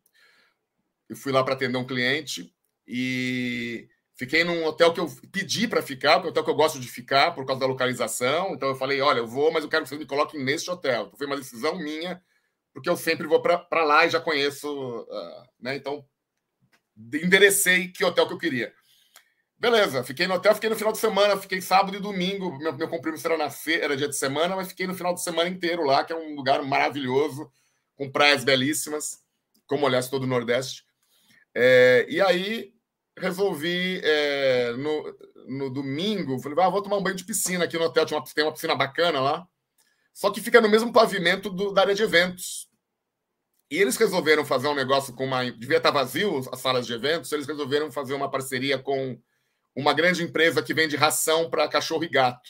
Eu 1.10 1.16
fui 1.16 1.32
lá 1.32 1.44
para 1.44 1.54
atender 1.54 1.78
um 1.78 1.88
cliente 1.88 2.54
e 2.88 3.90
Fiquei 4.18 4.44
num 4.44 4.66
hotel 4.66 4.92
que 4.92 5.00
eu 5.00 5.08
pedi 5.32 5.68
para 5.68 5.80
ficar, 5.80 6.16
porque 6.16 6.26
é 6.26 6.30
um 6.30 6.32
hotel 6.32 6.44
que 6.44 6.50
eu 6.50 6.56
gosto 6.56 6.80
de 6.80 6.88
ficar 6.88 7.36
por 7.36 7.46
causa 7.46 7.60
da 7.60 7.68
localização. 7.68 8.56
Então 8.56 8.68
eu 8.68 8.76
falei: 8.76 9.00
olha, 9.00 9.20
eu 9.20 9.28
vou, 9.28 9.52
mas 9.52 9.64
eu 9.64 9.70
quero 9.70 9.84
que 9.84 9.90
vocês 9.90 10.00
me 10.02 10.08
coloquem 10.08 10.44
neste 10.44 10.72
hotel. 10.72 11.04
Então, 11.04 11.18
foi 11.18 11.28
uma 11.28 11.38
decisão 11.38 11.78
minha, 11.78 12.20
porque 12.74 12.90
eu 12.90 12.98
sempre 12.98 13.28
vou 13.28 13.40
para 13.44 13.84
lá 13.84 14.08
e 14.08 14.10
já 14.10 14.20
conheço. 14.20 14.68
Uh, 15.02 15.48
né? 15.60 15.76
Então, 15.76 16.04
enderecei 16.98 17.90
que 17.90 18.04
hotel 18.04 18.26
que 18.28 18.34
eu 18.34 18.40
queria. 18.40 18.74
Beleza, 19.60 20.04
fiquei 20.04 20.28
no 20.28 20.36
hotel, 20.36 20.54
fiquei 20.54 20.70
no 20.70 20.76
final 20.76 20.94
de 20.94 21.00
semana, 21.00 21.36
fiquei 21.36 21.60
sábado 21.62 21.98
e 21.98 22.00
domingo. 22.00 22.56
Meu, 22.60 22.74
meu 22.74 22.88
compromisso 22.88 23.26
era, 23.26 23.38
na 23.38 23.50
fe... 23.50 23.74
era 23.74 23.98
dia 23.98 24.08
de 24.08 24.16
semana, 24.16 24.56
mas 24.56 24.68
fiquei 24.68 24.86
no 24.86 24.94
final 24.94 25.16
de 25.16 25.24
semana 25.24 25.50
inteiro 25.50 25.84
lá, 25.84 26.04
que 26.04 26.14
é 26.14 26.16
um 26.16 26.36
lugar 26.36 26.62
maravilhoso, 26.62 27.52
com 27.96 28.12
praias 28.12 28.44
belíssimas, 28.44 29.20
como 29.66 29.88
aliás 29.88 30.10
todo 30.10 30.24
o 30.24 30.28
Nordeste. 30.28 30.86
É, 31.56 32.06
e 32.08 32.22
aí 32.22 32.72
resolvi 33.18 34.00
é, 34.04 34.74
no, 34.74 35.18
no 35.48 35.70
domingo, 35.72 36.38
falei, 36.38 36.64
ah, 36.64 36.70
vou 36.70 36.84
tomar 36.84 36.98
um 36.98 37.04
banho 37.04 37.16
de 37.16 37.26
piscina 37.26 37.66
aqui 37.66 37.80
no 37.80 37.86
hotel, 37.86 38.06
tinha 38.06 38.20
uma, 38.20 38.26
tem 38.28 38.44
uma 38.44 38.54
piscina 38.54 38.76
bacana 38.76 39.20
lá, 39.20 39.48
só 40.14 40.30
que 40.30 40.40
fica 40.40 40.62
no 40.62 40.70
mesmo 40.70 40.94
pavimento 40.94 41.50
do, 41.50 41.74
da 41.74 41.82
área 41.82 41.96
de 41.96 42.04
eventos. 42.04 42.68
E 43.72 43.78
eles 43.78 43.98
resolveram 43.98 44.46
fazer 44.46 44.68
um 44.68 44.76
negócio 44.76 45.14
com 45.14 45.26
uma. 45.26 45.52
Devia 45.52 45.78
estar 45.78 45.92
vazio 45.92 46.42
as 46.54 46.60
salas 46.60 46.86
de 46.86 46.94
eventos, 46.94 47.32
eles 47.32 47.48
resolveram 47.48 47.92
fazer 47.92 48.14
uma 48.14 48.30
parceria 48.30 48.78
com 48.78 49.20
uma 49.82 49.94
grande 49.94 50.24
empresa 50.24 50.64
que 50.64 50.74
vende 50.74 50.96
ração 50.96 51.50
para 51.50 51.68
cachorro 51.68 52.04
e 52.04 52.10
gato. 52.10 52.50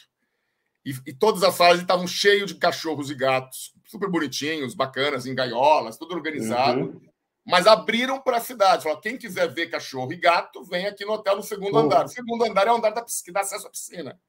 E, 0.85 0.95
e, 1.05 1.13
todas 1.13 1.43
as 1.43 1.53
salas 1.55 1.79
estavam 1.79 2.07
cheias 2.07 2.47
de 2.47 2.55
cachorros 2.55 3.09
e 3.09 3.15
gatos, 3.15 3.73
super 3.85 4.09
bonitinhos, 4.09 4.73
bacanas, 4.73 5.25
em 5.25 5.35
gaiolas, 5.35 5.97
tudo 5.97 6.15
organizado. 6.15 6.81
Uhum 6.81 7.07
mas 7.47 7.65
abriram 7.65 8.19
para 8.19 8.37
a 8.37 8.41
cidade. 8.41 8.83
Falaram, 8.83 8.99
quem 8.99 9.17
quiser 9.17 9.47
ver 9.47 9.67
cachorro 9.67 10.11
e 10.11 10.17
gato, 10.17 10.65
vem 10.65 10.85
aqui 10.85 11.05
no 11.05 11.13
hotel 11.13 11.37
no 11.37 11.41
segundo 11.41 11.77
andar. 11.77 12.05
O 12.05 12.09
segundo 12.09 12.43
andar 12.43 12.67
é 12.67 12.71
o 12.71 12.75
andar 12.75 12.89
da 12.89 13.01
piscina, 13.01 13.25
que 13.25 13.31
dá 13.31 13.39
acesso 13.39 13.67
à 13.67 13.69
piscina. 13.69 14.19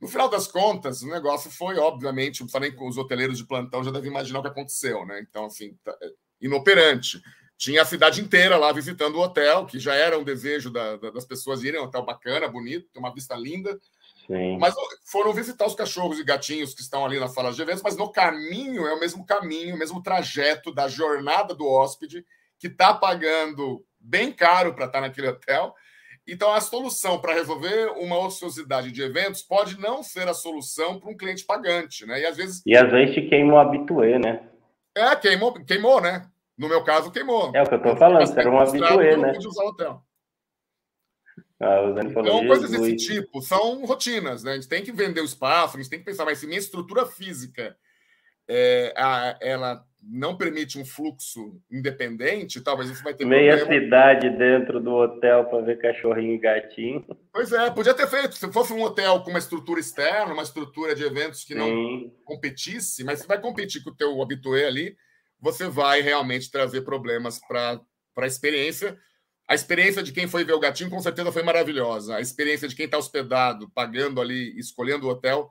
No 0.00 0.08
final 0.08 0.26
das 0.26 0.46
contas, 0.46 1.02
o 1.02 1.08
negócio 1.10 1.50
foi, 1.50 1.76
obviamente, 1.76 2.42
não 2.42 2.60
nem 2.60 2.74
com 2.74 2.88
os 2.88 2.96
hoteleiros 2.96 3.36
de 3.36 3.44
plantão 3.44 3.84
já 3.84 3.90
devem 3.90 4.10
imaginar 4.10 4.38
o 4.38 4.42
que 4.42 4.48
aconteceu, 4.48 5.04
né? 5.04 5.20
Então, 5.20 5.44
assim, 5.44 5.76
tá, 5.84 5.94
é, 6.00 6.12
inoperante. 6.40 7.20
Tinha 7.60 7.82
a 7.82 7.84
cidade 7.84 8.22
inteira 8.22 8.56
lá 8.56 8.72
visitando 8.72 9.16
o 9.16 9.20
hotel, 9.20 9.66
que 9.66 9.78
já 9.78 9.94
era 9.94 10.18
um 10.18 10.24
desejo 10.24 10.70
da, 10.70 10.96
da, 10.96 11.10
das 11.10 11.26
pessoas 11.26 11.62
irem, 11.62 11.78
um 11.78 11.84
hotel 11.84 12.02
bacana, 12.02 12.48
bonito, 12.48 12.88
tem 12.90 13.02
uma 13.02 13.12
vista 13.12 13.36
linda. 13.36 13.78
Sim. 14.26 14.56
Mas 14.58 14.74
foram 15.04 15.30
visitar 15.34 15.66
os 15.66 15.74
cachorros 15.74 16.18
e 16.18 16.24
gatinhos 16.24 16.72
que 16.72 16.80
estão 16.80 17.04
ali 17.04 17.20
nas 17.20 17.34
salas 17.34 17.54
de 17.54 17.60
eventos, 17.60 17.82
mas 17.82 17.98
no 17.98 18.10
caminho 18.10 18.86
é 18.86 18.94
o 18.94 18.98
mesmo 18.98 19.26
caminho, 19.26 19.74
o 19.74 19.78
mesmo 19.78 20.02
trajeto 20.02 20.72
da 20.72 20.88
jornada 20.88 21.54
do 21.54 21.68
hóspede, 21.68 22.24
que 22.58 22.66
está 22.66 22.94
pagando 22.94 23.84
bem 24.00 24.32
caro 24.32 24.72
para 24.72 24.86
estar 24.86 25.02
tá 25.02 25.06
naquele 25.06 25.28
hotel. 25.28 25.74
Então, 26.26 26.54
a 26.54 26.62
solução 26.62 27.20
para 27.20 27.34
resolver 27.34 27.92
uma 27.98 28.18
ociosidade 28.20 28.90
de 28.90 29.02
eventos 29.02 29.42
pode 29.42 29.78
não 29.78 30.02
ser 30.02 30.26
a 30.28 30.34
solução 30.34 30.98
para 30.98 31.10
um 31.10 31.16
cliente 31.16 31.44
pagante, 31.44 32.06
né? 32.06 32.22
E 32.22 32.24
às 32.24 32.38
vezes. 32.38 32.62
E 32.64 32.74
às 32.74 32.90
vezes 32.90 33.14
te 33.14 33.28
queimou 33.28 33.58
habituê, 33.58 34.18
né? 34.18 34.48
É, 34.96 35.14
queimou, 35.16 35.52
queimou, 35.64 36.00
né? 36.00 36.29
No 36.60 36.68
meu 36.68 36.84
caso, 36.84 37.10
queimou. 37.10 37.50
É 37.54 37.62
o 37.62 37.66
que 37.66 37.72
eu 37.72 37.78
estou 37.78 37.96
falando, 37.96 38.38
era 38.38 38.50
um 38.50 38.60
habituê, 38.60 39.16
né? 39.16 39.32
De 39.32 39.48
usar 39.48 39.64
o 39.64 39.68
hotel. 39.68 40.02
Ah, 41.58 41.80
então, 42.04 42.46
coisas 42.46 42.70
desse 42.70 42.96
tipo 42.96 43.40
são 43.40 43.84
rotinas, 43.86 44.44
né? 44.44 44.52
A 44.52 44.54
gente 44.56 44.68
tem 44.68 44.82
que 44.82 44.92
vender 44.92 45.22
o 45.22 45.24
espaço, 45.24 45.76
a 45.76 45.80
gente 45.80 45.88
tem 45.88 45.98
que 45.98 46.04
pensar, 46.04 46.26
mas 46.26 46.36
se 46.36 46.46
minha 46.46 46.58
estrutura 46.58 47.06
física 47.06 47.74
é, 48.46 48.92
a, 48.94 49.38
ela 49.40 49.82
não 50.02 50.36
permite 50.36 50.78
um 50.78 50.84
fluxo 50.84 51.58
independente, 51.70 52.60
talvez 52.60 52.90
você 52.90 53.02
vai 53.02 53.14
ter 53.14 53.24
meia 53.24 53.56
problema. 53.56 53.84
cidade 53.84 54.30
dentro 54.30 54.80
do 54.80 54.92
hotel 54.92 55.44
para 55.46 55.62
ver 55.62 55.78
cachorrinho 55.78 56.34
e 56.34 56.38
gatinho. 56.38 57.04
Pois 57.32 57.52
é, 57.52 57.70
podia 57.70 57.94
ter 57.94 58.06
feito. 58.06 58.34
Se 58.34 58.52
fosse 58.52 58.72
um 58.72 58.82
hotel 58.82 59.20
com 59.20 59.30
uma 59.30 59.38
estrutura 59.38 59.80
externa, 59.80 60.34
uma 60.34 60.42
estrutura 60.42 60.94
de 60.94 61.04
eventos 61.04 61.42
que 61.42 61.54
Sim. 61.54 61.58
não 61.58 62.10
competisse, 62.24 63.02
mas 63.02 63.20
você 63.20 63.26
vai 63.26 63.40
competir 63.40 63.82
com 63.82 63.90
o 63.90 63.96
teu 63.96 64.20
habitué 64.22 64.66
ali, 64.66 64.94
você 65.40 65.68
vai 65.68 66.00
realmente 66.00 66.50
trazer 66.50 66.82
problemas 66.82 67.40
para 67.46 67.80
a 68.16 68.26
experiência 68.26 68.98
a 69.50 69.54
experiência 69.54 70.00
de 70.00 70.12
quem 70.12 70.28
foi 70.28 70.44
ver 70.44 70.52
o 70.52 70.60
gatinho 70.60 70.88
com 70.88 71.00
certeza 71.00 71.32
foi 71.32 71.42
maravilhosa. 71.42 72.14
A 72.14 72.20
experiência 72.20 72.68
de 72.68 72.76
quem 72.76 72.84
está 72.84 72.96
hospedado, 72.96 73.68
pagando 73.74 74.20
ali, 74.20 74.56
escolhendo 74.56 75.08
o 75.08 75.10
hotel, 75.10 75.50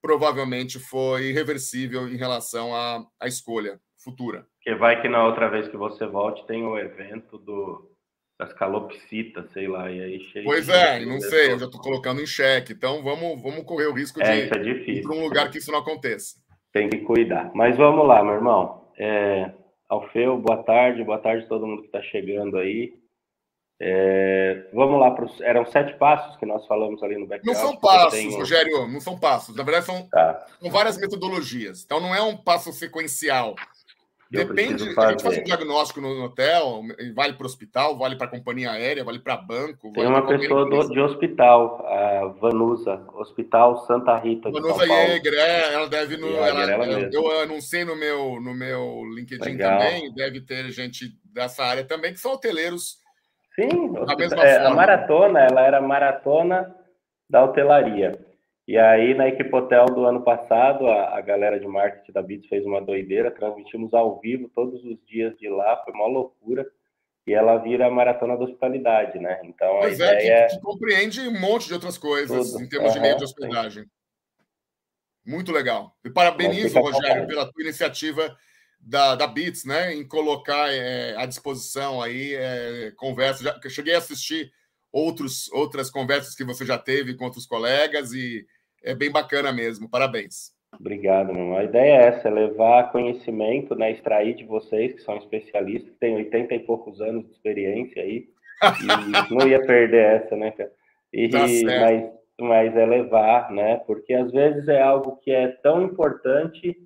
provavelmente 0.00 0.78
foi 0.78 1.30
irreversível 1.30 2.08
em 2.08 2.16
relação 2.16 2.72
à, 2.72 3.04
à 3.18 3.26
escolha 3.26 3.80
futura. 3.98 4.46
Que 4.60 4.76
vai 4.76 5.02
que 5.02 5.08
na 5.08 5.26
outra 5.26 5.48
vez 5.48 5.66
que 5.66 5.76
você 5.76 6.06
volte 6.06 6.46
tem 6.46 6.62
o 6.62 6.78
evento 6.78 7.36
do 7.36 7.90
das 8.38 8.52
calopsitas, 8.52 9.50
sei 9.52 9.66
lá, 9.66 9.90
e 9.90 10.00
aí 10.00 10.20
chega. 10.32 10.44
Pois 10.44 10.68
é, 10.68 11.04
não 11.04 11.20
sei, 11.20 11.52
eu 11.52 11.58
já 11.58 11.66
estou 11.66 11.80
colocando 11.80 12.20
em 12.20 12.26
xeque. 12.26 12.72
Então 12.72 13.02
vamos, 13.02 13.42
vamos 13.42 13.64
correr 13.64 13.86
o 13.86 13.92
risco 13.92 14.20
é, 14.22 14.46
de 14.46 14.70
é 14.70 14.72
ir 14.98 15.02
para 15.02 15.16
um 15.16 15.20
lugar 15.20 15.50
que 15.50 15.58
isso 15.58 15.72
não 15.72 15.80
aconteça. 15.80 16.36
Tem 16.72 16.88
que 16.88 16.98
cuidar. 16.98 17.50
Mas 17.54 17.76
vamos 17.76 18.06
lá, 18.06 18.22
meu 18.22 18.34
irmão. 18.34 18.81
É, 18.98 19.52
Alfeu, 19.88 20.38
boa 20.38 20.62
tarde, 20.62 21.04
boa 21.04 21.18
tarde 21.18 21.44
a 21.44 21.48
todo 21.48 21.66
mundo 21.66 21.82
que 21.82 21.88
está 21.88 22.02
chegando 22.02 22.58
aí. 22.58 22.94
É, 23.84 24.68
vamos 24.72 25.00
lá, 25.00 25.10
pros, 25.10 25.40
eram 25.40 25.66
sete 25.66 25.94
passos 25.98 26.36
que 26.36 26.46
nós 26.46 26.64
falamos 26.68 27.02
ali 27.02 27.18
no 27.18 27.26
background. 27.26 27.58
Não 27.58 27.66
são 27.68 27.76
passos, 27.80 28.12
tenho... 28.12 28.38
Rogério, 28.38 28.88
não 28.88 29.00
são 29.00 29.18
passos. 29.18 29.56
Na 29.56 29.64
verdade, 29.64 29.86
são, 29.86 30.08
tá. 30.08 30.46
são, 30.60 30.70
várias 30.70 30.96
metodologias. 30.96 31.82
Então, 31.84 32.00
não 32.00 32.14
é 32.14 32.22
um 32.22 32.36
passo 32.36 32.72
sequencial. 32.72 33.56
Depende, 34.32 34.82
a 34.82 34.86
gente 34.86 34.94
faz 34.94 35.38
um 35.38 35.44
diagnóstico 35.44 36.00
no 36.00 36.24
hotel, 36.24 36.82
vale 37.14 37.34
para 37.34 37.42
o 37.42 37.46
hospital, 37.46 37.98
vale 37.98 38.16
para 38.16 38.28
a 38.28 38.30
companhia 38.30 38.70
aérea, 38.70 39.04
vale 39.04 39.18
para 39.18 39.36
banco. 39.36 39.92
Tem 39.92 40.06
uma 40.06 40.26
pessoa 40.26 40.64
do, 40.64 40.88
de 40.88 41.00
hospital, 41.00 41.84
a 41.86 42.28
Vanusa, 42.40 43.04
Hospital 43.14 43.84
Santa 43.86 44.16
Rita. 44.16 44.50
Vanusa 44.50 44.86
Jäger, 44.86 45.34
é, 45.34 45.74
ela 45.74 45.86
deve 45.86 46.16
no. 46.16 46.28
Ela, 46.28 46.62
ela 46.62 46.86
eu, 46.86 47.10
eu 47.10 47.40
anunciei 47.42 47.84
no 47.84 47.94
meu, 47.94 48.40
no 48.40 48.54
meu 48.54 49.04
LinkedIn 49.14 49.50
Legal. 49.50 49.78
também, 49.78 50.14
deve 50.14 50.40
ter 50.40 50.70
gente 50.70 51.14
dessa 51.24 51.62
área 51.64 51.84
também, 51.84 52.14
que 52.14 52.20
são 52.20 52.32
hoteleiros 52.32 53.02
Sim, 53.54 53.92
é, 54.40 54.66
a 54.66 54.70
maratona, 54.70 55.40
ela 55.40 55.60
era 55.60 55.80
maratona 55.80 56.74
da 57.28 57.44
hotelaria. 57.44 58.18
E 58.72 58.78
aí, 58.78 59.12
na 59.12 59.28
Equipe 59.28 59.54
Hotel 59.54 59.84
do 59.84 60.06
ano 60.06 60.22
passado, 60.22 60.86
a, 60.86 61.18
a 61.18 61.20
galera 61.20 61.60
de 61.60 61.68
marketing 61.68 62.10
da 62.10 62.22
Bits 62.22 62.48
fez 62.48 62.64
uma 62.64 62.80
doideira, 62.80 63.30
transmitimos 63.30 63.92
ao 63.92 64.18
vivo 64.18 64.50
todos 64.54 64.82
os 64.82 64.96
dias 65.04 65.36
de 65.36 65.46
lá, 65.46 65.76
foi 65.84 65.92
uma 65.92 66.06
loucura. 66.06 66.66
E 67.26 67.34
ela 67.34 67.58
vira 67.58 67.86
a 67.86 67.90
maratona 67.90 68.34
da 68.34 68.44
hospitalidade, 68.44 69.18
né? 69.18 69.42
Então, 69.44 69.78
pois 69.80 70.00
a 70.00 70.06
é, 70.06 70.24
ideia... 70.24 70.46
que, 70.46 70.56
que, 70.56 70.62
compreende 70.62 71.20
um 71.20 71.38
monte 71.38 71.66
de 71.66 71.74
outras 71.74 71.98
coisas 71.98 72.52
Tudo. 72.52 72.64
em 72.64 72.68
termos 72.70 72.88
uhum, 72.88 72.94
de 72.94 73.00
meio 73.00 73.16
de 73.18 73.24
hospedagem. 73.24 73.82
Sim. 73.82 73.90
Muito 75.26 75.52
legal. 75.52 75.94
E 76.02 76.08
parabenizo, 76.08 76.80
Rogério, 76.80 77.26
pela 77.26 77.44
tua 77.44 77.62
iniciativa 77.62 78.34
da, 78.80 79.14
da 79.14 79.26
Beats, 79.26 79.66
né, 79.66 79.92
em 79.92 80.08
colocar 80.08 80.72
é, 80.72 81.14
à 81.18 81.26
disposição 81.26 82.00
aí 82.00 82.34
é, 82.34 82.90
conversas. 82.96 83.42
Já, 83.42 83.60
cheguei 83.68 83.94
a 83.94 83.98
assistir 83.98 84.50
outros, 84.90 85.52
outras 85.52 85.90
conversas 85.90 86.34
que 86.34 86.42
você 86.42 86.64
já 86.64 86.78
teve 86.78 87.14
com 87.14 87.26
outros 87.26 87.44
colegas 87.44 88.14
e 88.14 88.46
é 88.82 88.94
bem 88.94 89.10
bacana 89.10 89.52
mesmo. 89.52 89.88
Parabéns. 89.88 90.52
Obrigado, 90.78 91.32
meu 91.32 91.42
irmão. 91.42 91.58
A 91.58 91.64
ideia 91.64 91.92
é 91.92 92.06
essa, 92.06 92.28
é 92.28 92.30
levar 92.30 92.90
conhecimento, 92.90 93.74
né, 93.74 93.92
extrair 93.92 94.34
de 94.34 94.44
vocês, 94.44 94.94
que 94.94 95.02
são 95.02 95.16
especialistas, 95.16 95.92
que 95.92 95.98
têm 95.98 96.16
80 96.16 96.54
e 96.54 96.58
poucos 96.60 97.00
anos 97.00 97.26
de 97.26 97.32
experiência 97.32 98.02
aí, 98.02 98.26
e 98.62 98.86
não 99.34 99.46
ia 99.46 99.64
perder 99.66 100.22
essa, 100.22 100.36
né, 100.36 100.50
cara? 100.52 100.72
E, 101.12 101.28
tá 101.28 101.40
mas, 101.40 102.10
mas 102.40 102.76
é 102.76 102.86
levar, 102.86 103.52
né, 103.52 103.76
porque 103.86 104.14
às 104.14 104.32
vezes 104.32 104.66
é 104.66 104.80
algo 104.80 105.18
que 105.18 105.30
é 105.30 105.48
tão 105.48 105.82
importante 105.82 106.76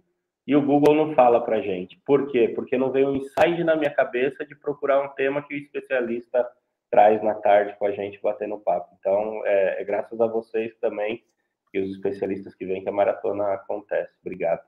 e 0.46 0.54
o 0.54 0.62
Google 0.62 0.94
não 0.94 1.14
fala 1.14 1.40
para 1.40 1.60
gente. 1.60 2.00
Por 2.04 2.28
quê? 2.30 2.48
Porque 2.48 2.76
não 2.76 2.90
veio 2.90 3.08
um 3.08 3.16
insight 3.16 3.62
na 3.64 3.76
minha 3.76 3.90
cabeça 3.90 4.44
de 4.44 4.54
procurar 4.54 5.02
um 5.02 5.08
tema 5.14 5.42
que 5.42 5.54
o 5.54 5.56
especialista 5.56 6.46
traz 6.90 7.22
na 7.22 7.34
tarde 7.34 7.74
com 7.78 7.86
a 7.86 7.90
gente 7.90 8.20
batendo 8.22 8.58
papo. 8.58 8.94
Então, 8.98 9.42
é, 9.44 9.80
é 9.80 9.84
graças 9.84 10.20
a 10.20 10.26
vocês 10.26 10.72
também 10.80 11.22
e 11.76 11.82
os 11.82 11.96
especialistas 11.96 12.54
que 12.54 12.66
vêm 12.66 12.82
que 12.82 12.88
a 12.88 12.92
maratona 12.92 13.54
acontece. 13.54 14.12
Obrigado. 14.20 14.62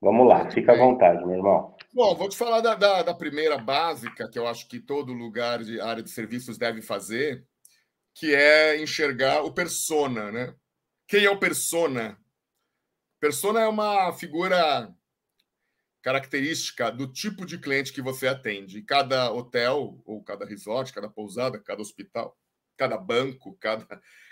Vamos 0.00 0.28
lá, 0.28 0.50
fica 0.50 0.72
à 0.72 0.76
vontade, 0.76 1.24
meu 1.24 1.36
irmão. 1.36 1.74
Bom, 1.92 2.14
vou 2.14 2.28
te 2.28 2.36
falar 2.36 2.60
da, 2.60 2.74
da, 2.74 3.02
da, 3.02 3.14
primeira 3.14 3.56
básica, 3.56 4.28
que 4.28 4.38
eu 4.38 4.46
acho 4.46 4.68
que 4.68 4.78
todo 4.78 5.14
lugar 5.14 5.62
de 5.62 5.80
área 5.80 6.02
de 6.02 6.10
serviços 6.10 6.58
deve 6.58 6.82
fazer, 6.82 7.46
que 8.14 8.34
é 8.34 8.80
enxergar 8.82 9.42
o 9.42 9.52
persona, 9.52 10.30
né? 10.30 10.54
Quem 11.06 11.24
é 11.24 11.30
o 11.30 11.38
persona 11.38 12.18
Persona 13.24 13.62
é 13.62 13.66
uma 13.66 14.12
figura 14.12 14.94
característica 16.02 16.90
do 16.90 17.10
tipo 17.10 17.46
de 17.46 17.56
cliente 17.56 17.90
que 17.90 18.02
você 18.02 18.28
atende. 18.28 18.82
cada 18.82 19.32
hotel, 19.32 19.98
ou 20.04 20.22
cada 20.22 20.44
resort, 20.44 20.92
cada 20.92 21.08
pousada, 21.08 21.58
cada 21.58 21.80
hospital, 21.80 22.36
cada 22.76 22.96
banco, 22.96 23.56
cada, 23.60 23.86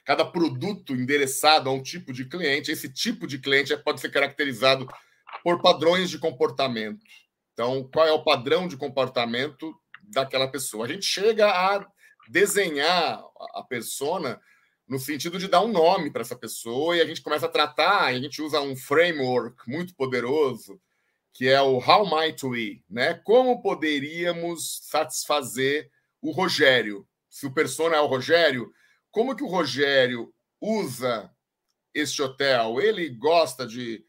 cada 0.04 0.24
produto 0.24 0.92
endereçado 0.92 1.68
a 1.68 1.72
um 1.72 1.82
tipo 1.82 2.12
de 2.12 2.24
cliente, 2.24 2.70
esse 2.70 2.92
tipo 2.92 3.26
de 3.26 3.38
cliente 3.38 3.76
pode 3.78 4.00
ser 4.00 4.10
caracterizado 4.10 4.86
por 5.42 5.60
padrões 5.60 6.10
de 6.10 6.18
comportamento. 6.18 7.00
Então, 7.52 7.88
qual 7.92 8.06
é 8.06 8.12
o 8.12 8.24
padrão 8.24 8.66
de 8.66 8.76
comportamento 8.76 9.74
daquela 10.02 10.48
pessoa? 10.48 10.86
A 10.86 10.88
gente 10.88 11.04
chega 11.04 11.48
a 11.48 11.86
desenhar 12.28 13.22
a 13.54 13.62
persona 13.62 14.40
no 14.88 14.98
sentido 14.98 15.38
de 15.38 15.48
dar 15.48 15.62
um 15.62 15.72
nome 15.72 16.10
para 16.10 16.22
essa 16.22 16.36
pessoa 16.36 16.96
e 16.96 17.00
a 17.00 17.06
gente 17.06 17.22
começa 17.22 17.46
a 17.46 17.50
tratar, 17.50 18.04
a 18.04 18.14
gente 18.14 18.42
usa 18.42 18.60
um 18.60 18.76
framework 18.76 19.68
muito 19.68 19.94
poderoso, 19.94 20.80
que 21.32 21.48
é 21.48 21.60
o 21.62 21.78
How 21.78 22.04
Might 22.04 22.44
We, 22.44 22.82
né? 22.90 23.14
Como 23.14 23.62
poderíamos 23.62 24.80
satisfazer 24.82 25.90
o 26.20 26.30
Rogério? 26.30 27.06
Se 27.32 27.46
o 27.46 27.50
persona 27.54 27.96
é 27.96 28.00
o 28.00 28.06
Rogério, 28.06 28.70
como 29.10 29.34
que 29.34 29.42
o 29.42 29.48
Rogério 29.48 30.30
usa 30.60 31.34
este 31.94 32.20
hotel? 32.20 32.78
Ele 32.78 33.08
gosta 33.08 33.66
de, 33.66 34.04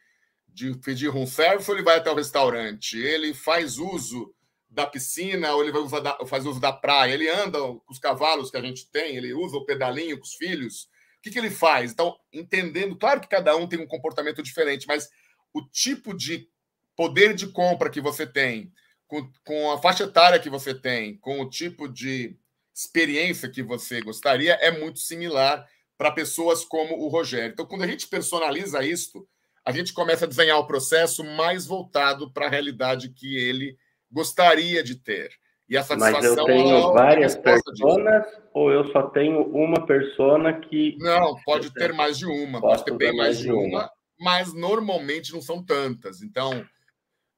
de 0.45 0.77
pedir 0.79 1.07
room 1.07 1.25
service 1.25 1.71
ou 1.71 1.77
ele 1.77 1.85
vai 1.85 1.97
até 1.97 2.11
o 2.11 2.15
restaurante? 2.15 2.97
Ele 2.97 3.33
faz 3.33 3.77
uso 3.77 4.35
da 4.69 4.85
piscina 4.85 5.53
ou 5.53 5.63
ele 5.63 5.71
vai 5.71 5.81
usar 5.81 6.01
da, 6.01 6.25
faz 6.25 6.45
uso 6.45 6.59
da 6.59 6.73
praia? 6.73 7.13
Ele 7.13 7.29
anda 7.29 7.59
com 7.59 7.81
os 7.89 7.97
cavalos 7.97 8.51
que 8.51 8.57
a 8.57 8.61
gente 8.61 8.91
tem? 8.91 9.15
Ele 9.15 9.33
usa 9.33 9.55
o 9.55 9.65
pedalinho 9.65 10.17
com 10.17 10.25
os 10.25 10.33
filhos? 10.33 10.89
O 11.19 11.21
que, 11.21 11.31
que 11.31 11.39
ele 11.39 11.49
faz? 11.49 11.93
Então, 11.93 12.17
entendendo, 12.33 12.97
claro 12.97 13.21
que 13.21 13.29
cada 13.29 13.55
um 13.55 13.69
tem 13.69 13.79
um 13.79 13.87
comportamento 13.87 14.43
diferente, 14.43 14.85
mas 14.85 15.09
o 15.53 15.61
tipo 15.61 16.13
de 16.13 16.49
poder 16.93 17.33
de 17.33 17.47
compra 17.47 17.89
que 17.89 18.01
você 18.01 18.27
tem, 18.27 18.69
com, 19.07 19.31
com 19.45 19.71
a 19.71 19.77
faixa 19.77 20.03
etária 20.03 20.39
que 20.39 20.49
você 20.49 20.75
tem, 20.75 21.15
com 21.19 21.39
o 21.39 21.49
tipo 21.49 21.87
de 21.87 22.37
experiência 22.73 23.49
que 23.49 23.61
você 23.61 24.01
gostaria, 24.01 24.53
é 24.53 24.71
muito 24.71 24.99
similar 24.99 25.67
para 25.97 26.11
pessoas 26.11 26.65
como 26.65 26.95
o 26.95 27.07
Rogério. 27.07 27.53
Então, 27.53 27.65
quando 27.65 27.83
a 27.83 27.87
gente 27.87 28.07
personaliza 28.07 28.83
isto, 28.83 29.27
a 29.65 29.71
gente 29.71 29.93
começa 29.93 30.25
a 30.25 30.27
desenhar 30.27 30.57
o 30.59 30.67
processo 30.67 31.23
mais 31.23 31.65
voltado 31.65 32.31
para 32.31 32.47
a 32.47 32.49
realidade 32.49 33.09
que 33.09 33.37
ele 33.37 33.77
gostaria 34.11 34.83
de 34.83 34.95
ter. 34.95 35.31
E 35.69 35.77
a 35.77 35.83
satisfação. 35.83 36.21
Mas 36.21 36.37
eu 36.37 36.45
tenho 36.45 36.93
várias 36.93 37.35
pessoas 37.37 38.25
ou 38.53 38.71
eu 38.71 38.91
só 38.91 39.03
tenho 39.09 39.41
uma 39.43 39.85
persona 39.85 40.59
que. 40.59 40.97
Não, 40.99 41.35
pode 41.45 41.73
ter 41.73 41.93
mais 41.93 42.17
de 42.17 42.25
uma, 42.25 42.59
pode 42.59 42.83
ter 42.83 42.95
bem 42.95 43.15
mais 43.15 43.39
de 43.39 43.51
uma, 43.51 43.65
uma, 43.65 43.91
mas 44.19 44.53
normalmente 44.53 45.33
não 45.33 45.41
são 45.41 45.63
tantas. 45.63 46.21
Então, 46.21 46.65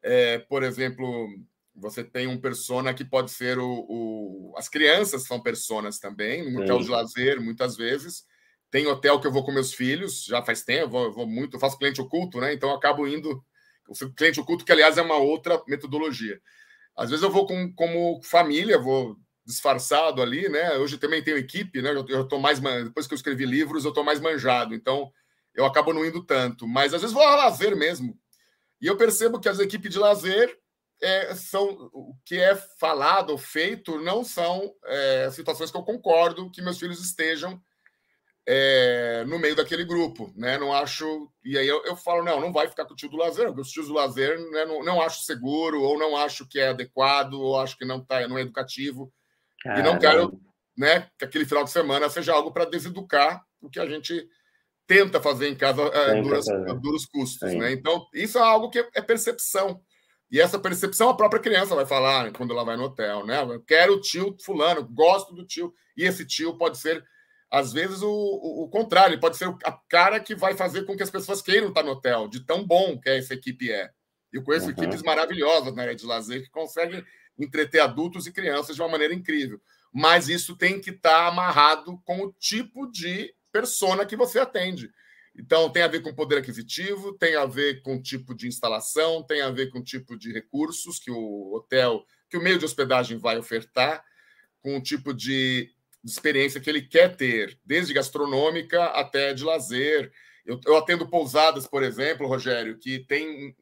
é, 0.04 0.40
por 0.40 0.64
exemplo, 0.64 1.28
você 1.76 2.04
tem 2.04 2.28
um 2.28 2.40
persona 2.40 2.94
que 2.94 3.04
pode 3.04 3.32
ser 3.32 3.60
o, 3.60 3.86
o... 3.90 4.54
as 4.58 4.70
crianças 4.70 5.24
são 5.24 5.42
personas 5.42 6.00
também, 6.00 6.52
no 6.52 6.62
hotel 6.62 6.80
de 6.80 6.90
lazer, 6.90 7.42
muitas 7.42 7.76
vezes. 7.76 8.24
Tem 8.72 8.88
hotel 8.88 9.20
que 9.20 9.28
eu 9.28 9.32
vou 9.32 9.44
com 9.44 9.52
meus 9.52 9.74
filhos, 9.74 10.24
já 10.24 10.42
faz 10.42 10.64
tempo, 10.64 10.84
eu 10.84 10.90
vou, 10.90 11.04
eu 11.06 11.14
vou 11.14 11.28
muito, 11.28 11.56
eu 11.56 11.60
faço 11.60 11.78
cliente 11.78 12.02
oculto, 12.02 12.40
né? 12.40 12.54
Então 12.54 12.70
eu 12.70 12.76
acabo 12.76 13.08
indo. 13.08 13.44
O 13.88 13.94
cliente 14.14 14.40
oculto, 14.40 14.66
que 14.66 14.72
aliás 14.72 14.98
é 14.98 15.02
uma 15.02 15.18
outra 15.18 15.62
metodologia. 15.68 16.42
Às 16.96 17.10
vezes 17.10 17.24
eu 17.24 17.30
vou 17.30 17.46
com, 17.46 17.72
como 17.74 18.22
família, 18.24 18.80
vou 18.80 19.18
disfarçado 19.46 20.22
ali, 20.22 20.50
né? 20.50 20.78
Hoje 20.78 20.98
também 20.98 21.24
tenho 21.24 21.38
equipe, 21.38 21.82
né? 21.82 21.92
Eu, 21.92 22.06
eu 22.08 22.28
tô 22.28 22.40
mais 22.40 22.60
depois 22.60 23.06
que 23.06 23.14
eu 23.14 23.18
escrevi 23.18 23.46
livros, 23.46 23.86
eu 23.86 23.94
tô 23.94 24.04
mais 24.04 24.20
manjado, 24.20 24.74
então 24.74 25.12
eu 25.54 25.66
acabo 25.66 25.94
não 25.94 26.06
indo 26.06 26.24
tanto. 26.24 26.68
Mas 26.68 26.94
às 26.94 27.02
vezes 27.02 27.14
vou 27.14 27.24
a 27.24 27.36
lazer 27.36 27.76
mesmo. 27.76 28.18
E 28.82 28.88
eu 28.88 28.98
percebo 28.98 29.40
que 29.40 29.50
as 29.50 29.60
equipes 29.60 29.92
de 29.92 30.00
lazer 30.00 30.58
é, 31.02 31.36
são 31.36 31.90
o 31.94 32.16
que 32.26 32.40
é 32.40 32.56
falado 32.56 33.32
ou 33.32 33.38
feito 33.38 34.00
não 34.00 34.24
são 34.24 34.74
é, 34.86 35.30
situações 35.32 35.72
que 35.72 35.78
eu 35.78 35.84
concordo 35.84 36.50
que 36.52 36.62
meus 36.62 36.80
filhos 36.80 37.04
estejam 37.04 37.62
é, 38.48 39.24
no 39.26 39.40
meio 39.40 39.56
daquele 39.56 39.84
grupo, 39.84 40.32
né? 40.36 40.58
Não 40.58 40.72
acho. 40.72 41.32
E 41.44 41.58
aí 41.58 41.68
eu, 41.68 41.84
eu 41.84 41.96
falo, 41.96 42.24
não, 42.24 42.40
não 42.40 42.54
vai 42.54 42.68
ficar 42.68 42.86
com 42.86 42.94
o 42.94 42.96
tio 42.96 43.10
do 43.10 43.18
lazer, 43.18 43.48
porque 43.48 43.62
os 43.62 43.72
tios 43.72 43.88
do 43.88 43.94
lazer 43.94 44.40
né, 44.52 44.66
não, 44.66 44.84
não 44.84 45.02
acho 45.02 45.24
seguro, 45.24 45.82
ou 45.82 45.98
não 45.98 46.16
acho 46.16 46.48
que 46.48 46.60
é 46.60 46.70
adequado, 46.70 47.34
ou 47.34 47.60
acho 47.60 47.76
que 47.76 47.86
não, 47.86 48.04
tá, 48.04 48.28
não 48.28 48.38
é 48.38 48.42
educativo. 48.42 49.12
Caramba. 49.64 49.82
E 49.82 49.92
não 49.92 50.00
quero 50.00 50.40
né, 50.78 51.10
que 51.18 51.26
aquele 51.26 51.46
final 51.46 51.64
de 51.64 51.72
semana 51.72 52.10
seja 52.10 52.34
algo 52.34 52.52
para 52.52 52.66
deseducar 52.66 53.44
o 53.60 53.70
que 53.70 53.80
a 53.80 53.88
gente 53.88 54.28
tenta 54.86 55.20
fazer 55.20 55.50
em 55.50 55.56
casa 55.56 55.82
é, 55.82 56.22
duras, 56.22 56.46
duros 56.80 57.06
custos. 57.08 57.52
Né? 57.52 57.72
Então, 57.72 58.06
isso 58.14 58.38
é 58.38 58.42
algo 58.42 58.70
que 58.70 58.78
é 58.94 59.02
percepção. 59.02 59.82
E 60.32 60.42
essa 60.42 60.60
percepção 60.60 61.10
a 61.10 61.16
própria 61.16 61.42
criança 61.42 61.76
vai 61.76 61.86
falar 61.86 62.32
quando 62.32 62.52
ela 62.52 62.64
vai 62.64 62.76
no 62.76 62.86
hotel, 62.86 63.26
né? 63.26 63.42
Eu 63.42 63.62
quero 63.62 63.94
o 63.94 64.02
tio 64.02 64.36
fulano, 64.44 64.84
gosto 64.84 65.34
do 65.34 65.46
tio. 65.46 65.74
E 65.96 66.04
esse 66.04 66.26
tio 66.26 66.58
pode 66.58 66.78
ser 66.78 67.04
às 67.50 67.72
vezes 67.72 68.02
o, 68.02 68.10
o, 68.10 68.64
o, 68.64 68.70
contrário, 68.70 69.14
ele 69.14 69.22
pode 69.22 69.38
ser 69.38 69.48
a 69.64 69.72
cara 69.88 70.20
que 70.20 70.36
vai 70.36 70.56
fazer 70.56 70.84
com 70.84 70.98
que 70.98 71.04
as 71.04 71.10
pessoas 71.10 71.42
queiram 71.42 71.70
estar 71.70 71.84
no 71.84 71.92
hotel, 71.92 72.28
de 72.28 72.42
tão 72.42 72.66
bom 72.66 73.00
que 73.00 73.10
essa 73.10 73.34
equipe 73.34 73.72
é. 73.72 73.90
Eu 74.34 74.44
conheço 74.44 74.66
uhum. 74.66 74.72
equipes 74.72 75.02
maravilhosas 75.02 75.74
na 75.74 75.84
área 75.84 75.96
de 75.96 76.06
lazer 76.06 76.44
que 76.44 76.50
conseguem 76.50 77.02
entreter 77.38 77.80
adultos 77.80 78.28
e 78.28 78.34
crianças 78.34 78.76
de 78.76 78.82
uma 78.82 78.90
maneira 78.90 79.14
incrível. 79.14 79.62
Mas 79.94 80.28
isso 80.28 80.58
tem 80.58 80.82
que 80.82 80.90
estar 80.90 81.28
amarrado 81.28 82.02
com 82.04 82.26
o 82.26 82.34
tipo 82.34 82.92
de 82.92 83.34
persona 83.52 84.06
que 84.06 84.18
você 84.18 84.40
atende. 84.40 84.92
Então, 85.38 85.70
tem 85.70 85.84
a 85.84 85.88
ver 85.88 86.02
com 86.02 86.14
poder 86.14 86.38
aquisitivo, 86.38 87.14
tem 87.18 87.36
a 87.36 87.46
ver 87.46 87.82
com 87.82 88.02
tipo 88.02 88.34
de 88.34 88.48
instalação, 88.48 89.22
tem 89.24 89.42
a 89.42 89.50
ver 89.50 89.70
com 89.70 89.84
tipo 89.84 90.18
de 90.18 90.32
recursos 90.32 90.98
que 90.98 91.12
o 91.12 91.54
hotel, 91.54 92.06
que 92.30 92.38
o 92.38 92.42
meio 92.42 92.58
de 92.58 92.66
hospedagem 92.66 93.18
vai 93.18 93.38
ofertar, 93.38 94.04
com 94.62 94.78
o 94.78 94.82
tipo 94.82 95.14
de 95.14 95.70
experiência 96.04 96.62
que 96.62 96.70
ele 96.70 96.82
quer 96.82 97.16
ter, 97.16 97.60
desde 97.66 97.94
gastronômica 97.94 98.86
até 98.86 99.34
de 99.34 99.44
lazer. 99.44 100.12
Eu, 100.46 100.60
eu 100.66 100.78
atendo 100.78 101.10
pousadas, 101.10 101.68
por 101.68 101.84
exemplo, 101.84 102.28
Rogério, 102.28 102.78
que 102.78 103.00
tem 103.00 103.56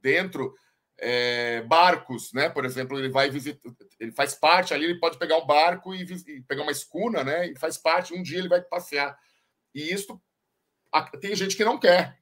dentro 0.00 0.54
é, 0.98 1.62
barcos, 1.62 2.32
né? 2.32 2.48
Por 2.48 2.64
exemplo, 2.64 2.98
ele 2.98 3.08
vai 3.08 3.30
visitar, 3.30 3.70
ele 3.98 4.12
faz 4.12 4.34
parte 4.34 4.72
ali, 4.72 4.84
ele 4.84 5.00
pode 5.00 5.18
pegar 5.18 5.38
um 5.38 5.46
barco 5.46 5.94
e, 5.94 6.02
e, 6.02 6.42
pegar 6.42 6.62
uma 6.62 6.72
escuna, 6.72 7.24
né? 7.24 7.50
E 7.50 7.58
faz 7.58 7.76
parte, 7.76 8.14
um 8.14 8.22
dia 8.22 8.38
ele 8.38 8.48
vai 8.48 8.62
passear. 8.62 9.16
E 9.74 9.92
isso 9.92 10.20
tem 11.20 11.34
gente 11.34 11.56
que 11.56 11.64
não 11.64 11.78
quer. 11.78 12.18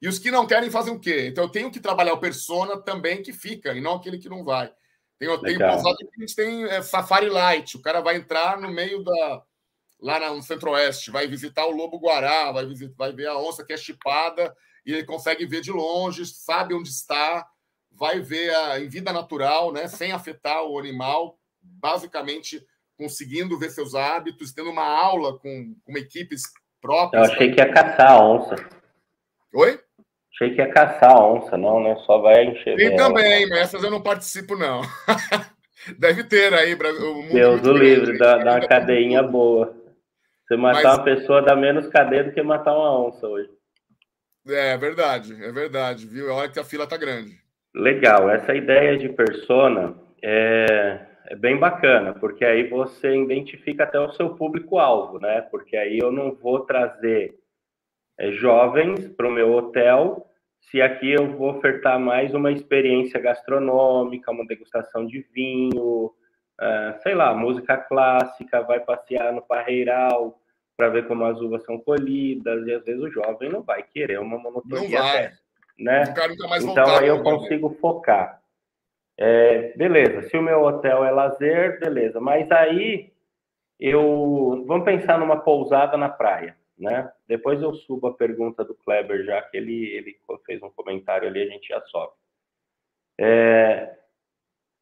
E 0.00 0.08
os 0.08 0.18
que 0.18 0.30
não 0.30 0.46
querem 0.46 0.70
fazem 0.70 0.94
o 0.94 0.98
quê? 1.00 1.26
Então 1.28 1.44
eu 1.44 1.50
tenho 1.50 1.70
que 1.70 1.80
trabalhar 1.80 2.14
o 2.14 2.20
persona 2.20 2.80
também 2.80 3.22
que 3.22 3.32
fica, 3.32 3.74
e 3.74 3.80
não 3.80 3.94
aquele 3.94 4.18
que 4.18 4.28
não 4.28 4.44
vai. 4.44 4.72
Tem, 5.18 5.28
tem 5.40 5.58
pousada 5.58 5.98
que 5.98 6.08
a 6.16 6.20
gente 6.20 6.34
tem 6.34 6.64
é, 6.64 6.80
Safari 6.80 7.28
Light. 7.28 7.76
O 7.76 7.82
cara 7.82 8.00
vai 8.00 8.16
entrar 8.16 8.58
no 8.58 8.70
meio 8.70 9.04
da. 9.04 9.42
lá 10.00 10.32
no 10.32 10.42
Centro-Oeste, 10.42 11.10
vai 11.10 11.26
visitar 11.26 11.66
o 11.66 11.76
Lobo 11.76 11.98
Guará, 11.98 12.50
vai, 12.50 12.64
visitar, 12.64 12.94
vai 12.96 13.12
ver 13.12 13.26
a 13.26 13.36
onça 13.36 13.62
que 13.62 13.74
é 13.74 13.76
chipada, 13.76 14.56
e 14.86 14.92
ele 14.94 15.04
consegue 15.04 15.44
ver 15.44 15.60
de 15.60 15.70
longe, 15.70 16.24
sabe 16.24 16.72
onde 16.72 16.88
está, 16.88 17.46
vai 17.92 18.20
ver 18.20 18.54
a, 18.54 18.80
em 18.80 18.88
vida 18.88 19.12
natural, 19.12 19.70
né, 19.72 19.86
sem 19.88 20.12
afetar 20.12 20.64
o 20.64 20.78
animal, 20.78 21.38
basicamente 21.60 22.64
conseguindo 22.96 23.58
ver 23.58 23.70
seus 23.70 23.94
hábitos, 23.94 24.52
tendo 24.52 24.70
uma 24.70 24.86
aula 24.86 25.38
com, 25.38 25.74
com 25.84 25.98
equipes 25.98 26.42
próprias. 26.80 27.28
Eu 27.28 27.34
achei 27.34 27.52
que 27.52 27.60
ia 27.60 27.72
caçar 27.72 28.12
a 28.12 28.22
onça. 28.22 28.56
Oi? 29.54 29.78
Achei 30.32 30.54
que 30.54 30.60
ia 30.60 30.72
caçar 30.72 31.10
a 31.10 31.26
onça, 31.26 31.56
não, 31.56 31.82
né? 31.82 31.96
Só 32.06 32.18
vai 32.18 32.44
encher. 32.44 32.76
Tem 32.76 32.96
também, 32.96 33.48
mas 33.48 33.60
essas 33.60 33.82
eu 33.82 33.90
não 33.90 34.02
participo, 34.02 34.56
não. 34.56 34.82
Deve 35.98 36.24
ter 36.24 36.52
aí. 36.54 36.74
O 36.74 37.32
Deus 37.32 37.60
do 37.60 37.72
livre, 37.72 38.18
dá, 38.18 38.38
dá 38.38 38.52
uma 38.52 38.66
cadeinha 38.66 39.22
boa. 39.22 39.74
Você 40.46 40.56
matar 40.56 40.82
mas... 40.82 40.98
uma 40.98 41.04
pessoa 41.04 41.42
dá 41.42 41.54
menos 41.54 41.86
cadeia 41.88 42.24
do 42.24 42.32
que 42.32 42.42
matar 42.42 42.74
uma 42.74 43.06
onça 43.06 43.26
hoje. 43.26 43.48
É, 44.48 44.72
é 44.72 44.76
verdade, 44.76 45.34
é 45.44 45.52
verdade, 45.52 46.06
viu? 46.06 46.32
Olha 46.32 46.48
que 46.48 46.58
a 46.58 46.64
fila 46.64 46.86
tá 46.86 46.96
grande. 46.96 47.38
Legal, 47.74 48.28
essa 48.28 48.54
ideia 48.54 48.98
de 48.98 49.08
persona 49.10 49.94
é, 50.22 51.06
é 51.30 51.36
bem 51.36 51.56
bacana, 51.56 52.12
porque 52.12 52.44
aí 52.44 52.68
você 52.68 53.16
identifica 53.16 53.84
até 53.84 54.00
o 54.00 54.12
seu 54.12 54.34
público-alvo, 54.34 55.20
né? 55.20 55.40
Porque 55.42 55.76
aí 55.76 55.96
eu 55.96 56.10
não 56.10 56.34
vou 56.34 56.60
trazer 56.66 57.38
é, 58.18 58.32
jovens 58.32 59.08
para 59.08 59.28
o 59.28 59.30
meu 59.30 59.52
hotel 59.52 60.26
se 60.60 60.82
aqui 60.82 61.12
eu 61.12 61.36
vou 61.36 61.56
ofertar 61.56 61.98
mais 61.98 62.34
uma 62.34 62.52
experiência 62.52 63.18
gastronômica, 63.20 64.30
uma 64.30 64.46
degustação 64.46 65.06
de 65.06 65.20
vinho, 65.32 66.06
uh, 66.06 67.02
sei 67.02 67.14
lá, 67.14 67.32
música 67.32 67.76
clássica, 67.76 68.62
vai 68.62 68.80
passear 68.80 69.32
no 69.32 69.40
parreiral 69.40 70.38
para 70.76 70.88
ver 70.88 71.06
como 71.06 71.24
as 71.24 71.40
uvas 71.40 71.64
são 71.64 71.78
colhidas, 71.78 72.66
e 72.66 72.74
às 72.74 72.84
vezes 72.84 73.02
o 73.02 73.10
jovem 73.10 73.48
não 73.48 73.62
vai 73.62 73.82
querer 73.82 74.20
uma 74.20 74.38
monotonia 74.38 75.00
dessa, 75.00 75.38
né? 75.78 76.04
então 76.62 76.96
aí 76.96 77.08
eu 77.08 77.18
né? 77.18 77.22
consigo 77.22 77.70
focar. 77.80 78.39
É, 79.20 79.76
beleza, 79.76 80.22
se 80.22 80.36
o 80.36 80.42
meu 80.42 80.62
hotel 80.62 81.04
é 81.04 81.10
lazer, 81.10 81.78
beleza, 81.78 82.20
mas 82.20 82.50
aí 82.50 83.12
eu 83.78 84.64
vamos 84.66 84.84
pensar 84.84 85.18
numa 85.18 85.40
pousada 85.40 85.96
na 85.96 86.08
praia 86.08 86.56
né? 86.80 87.12
Depois 87.28 87.60
eu 87.60 87.74
subo 87.74 88.08
a 88.08 88.14
pergunta 88.14 88.64
do 88.64 88.74
Kleber, 88.74 89.22
já 89.24 89.42
que 89.42 89.56
ele, 89.56 89.86
ele 89.90 90.18
fez 90.46 90.62
um 90.62 90.70
comentário 90.70 91.28
ali, 91.28 91.42
a 91.42 91.46
gente 91.46 91.68
já 91.68 91.80
sobe. 91.82 92.14
É, 93.20 93.98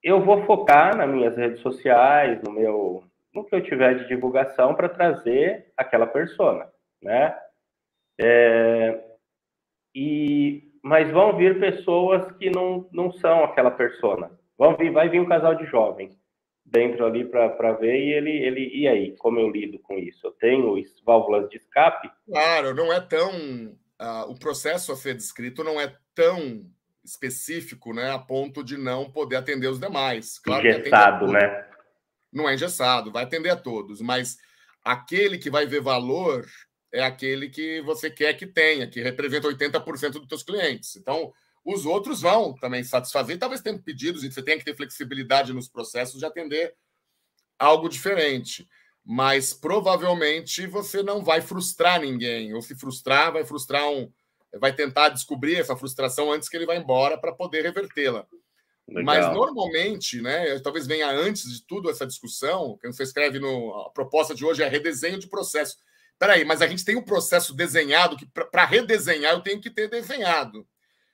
eu 0.03 0.24
vou 0.24 0.44
focar 0.46 0.96
nas 0.96 1.11
minhas 1.11 1.37
redes 1.37 1.61
sociais, 1.61 2.40
no 2.42 2.53
meu, 2.53 3.03
no 3.35 3.44
que 3.44 3.55
eu 3.55 3.62
tiver 3.62 3.98
de 3.98 4.07
divulgação 4.07 4.77
para 4.77 4.88
trazer 4.88 5.72
aquela 5.77 6.07
persona, 6.07 6.70
né? 7.03 7.37
É, 8.20 9.05
e, 9.92 10.67
mas 10.83 11.11
vão 11.11 11.37
vir 11.37 11.59
pessoas 11.59 12.31
que 12.38 12.51
não, 12.51 12.88
não 12.93 13.12
são 13.12 13.45
aquela 13.45 13.71
persona. 13.71 14.31
Vão 14.57 14.77
vir, 14.77 14.93
vai 14.93 15.09
vir 15.09 15.21
um 15.21 15.29
casal 15.29 15.55
de 15.55 15.67
jovens. 15.67 16.17
dentro 16.64 17.05
ali 17.05 17.25
para 17.25 17.73
ver 17.73 17.97
e 17.97 18.12
ele, 18.12 18.31
ele. 18.31 18.71
E 18.75 18.87
aí, 18.87 19.17
como 19.17 19.38
eu 19.38 19.49
lido 19.51 19.79
com 19.79 19.99
isso? 19.99 20.27
Eu 20.27 20.33
tenho 20.33 20.75
válvulas 21.05 21.49
de 21.49 21.57
escape? 21.57 22.11
Claro, 22.27 22.75
não 22.75 22.93
é 22.93 23.01
tão. 23.01 23.31
Uh, 24.01 24.31
o 24.31 24.38
processo 24.38 24.93
a 24.93 24.97
ser 24.97 25.14
descrito 25.14 25.64
não 25.64 25.81
é 25.81 25.93
tão 26.14 26.64
específico, 27.05 27.93
né, 27.93 28.11
a 28.12 28.19
ponto 28.19 28.62
de 28.62 28.77
não 28.77 29.11
poder 29.11 29.37
atender 29.37 29.67
os 29.67 29.81
demais. 29.81 30.38
Claro 30.38 30.67
engessado, 30.69 31.27
né? 31.27 31.67
Não 32.33 32.49
é 32.49 32.55
engessado, 32.55 33.11
vai 33.11 33.25
atender 33.25 33.51
a 33.51 33.57
todos, 33.57 34.01
mas 34.01 34.37
aquele 34.85 35.38
que 35.38 35.51
vai 35.51 35.67
ver 35.67 35.81
valor 35.81 36.45
é 36.92 37.03
aquele 37.03 37.48
que 37.48 37.81
você 37.83 38.11
quer 38.11 38.35
que 38.35 38.46
tenha, 38.46 38.88
que 38.88 39.01
representa 39.01 39.48
80% 39.48 40.12
dos 40.12 40.29
seus 40.29 40.42
clientes. 40.42 40.96
Então, 40.96 41.33
os 41.64 41.85
outros 41.85 42.22
vão 42.22 42.55
também 42.55 42.83
satisfazer, 42.83 43.38
talvez 43.38 43.61
tenham 43.61 43.79
pedidos 43.81 44.24
e 44.24 44.33
você 44.33 44.42
tenha 44.42 44.59
que 44.59 44.64
ter 44.64 44.77
flexibilidade 44.77 45.53
nos 45.53 45.68
processos 45.68 46.18
de 46.18 46.24
atender 46.24 46.74
algo 47.59 47.88
diferente. 47.88 48.68
Mas 49.05 49.53
provavelmente 49.55 50.66
você 50.66 51.03
não 51.03 51.24
vai 51.24 51.40
frustrar 51.40 52.01
ninguém, 52.01 52.55
ou 52.55 52.62
se 52.62 52.74
frustrar, 52.74 53.33
vai 53.33 53.44
frustrar 53.44 53.88
um. 53.88 54.12
Vai 54.59 54.74
tentar 54.74 55.11
descobrir 55.11 55.57
essa 55.57 55.77
frustração 55.77 56.33
antes 56.33 56.48
que 56.48 56.57
ele 56.57 56.66
vá 56.66 56.74
embora 56.74 57.18
para 57.18 57.33
poder 57.33 57.62
revertê-la. 57.62 58.27
Mas 58.87 59.31
normalmente, 59.33 60.22
né, 60.22 60.59
talvez 60.61 60.87
venha 60.87 61.11
antes 61.11 61.53
de 61.53 61.66
tudo 61.66 61.90
essa 61.90 62.07
discussão, 62.07 62.79
que 62.79 62.87
você 62.87 63.03
escreve 63.03 63.38
no. 63.38 63.74
A 63.83 63.90
proposta 63.90 64.35
de 64.35 64.44
hoje 64.44 64.62
é 64.62 64.68
redesenho 64.68 65.18
de 65.18 65.29
processo. 65.29 65.77
Peraí, 66.18 66.44
mas 66.44 66.61
a 66.61 66.66
gente 66.66 66.85
tem 66.85 66.96
um 66.96 67.02
processo 67.02 67.54
desenhado 67.54 68.16
que, 68.16 68.26
para 68.26 68.64
redesenhar, 68.64 69.33
eu 69.33 69.40
tenho 69.40 69.61
que 69.61 69.70
ter 69.70 69.88
desenhado. 69.88 70.66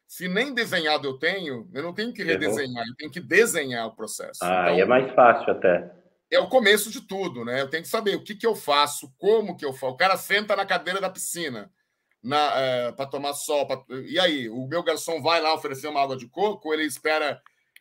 Se 0.07 0.29
nem 0.29 0.55
desenhado 0.55 1.07
eu 1.07 1.19
tenho, 1.19 1.69
eu 1.75 1.83
não 1.83 1.93
tenho 1.93 2.13
que 2.13 2.23
redesenhar, 2.23 2.85
eu 2.87 2.95
tenho 2.97 3.11
que 3.11 3.21
desenhar 3.21 3.87
o 3.87 3.95
processo. 3.95 4.39
Ah, 4.43 4.73
então, 4.73 4.81
é 4.81 4.85
mais 4.85 5.15
fácil 5.15 5.51
até. 5.53 5.91
É 6.31 6.39
o 6.39 6.49
começo 6.49 6.91
de 6.91 7.01
tudo, 7.03 7.45
né? 7.45 7.61
Eu 7.61 7.69
tenho 7.69 7.83
que 7.83 7.89
saber 7.89 8.17
o 8.17 8.23
que, 8.23 8.35
que 8.35 8.47
eu 8.47 8.55
faço, 8.55 9.13
como 9.19 9.57
que 9.57 9.65
eu 9.65 9.73
faço. 9.73 9.93
O 9.93 9.97
cara 9.97 10.17
senta 10.17 10.57
na 10.57 10.65
cadeira 10.65 11.01
da 11.01 11.11
piscina 11.11 11.71
é, 12.57 12.93
para 12.93 13.07
tomar 13.07 13.35
sol. 13.35 13.67
Pra... 13.67 13.83
E 14.07 14.19
aí, 14.19 14.49
o 14.49 14.67
meu 14.67 14.83
garçom 14.83 15.21
vai 15.21 15.41
lá 15.41 15.55
oferecer 15.55 15.89
uma 15.89 16.03
água 16.03 16.17
de 16.17 16.29
coco, 16.29 16.73
ele 16.73 16.85
espera 16.85 17.41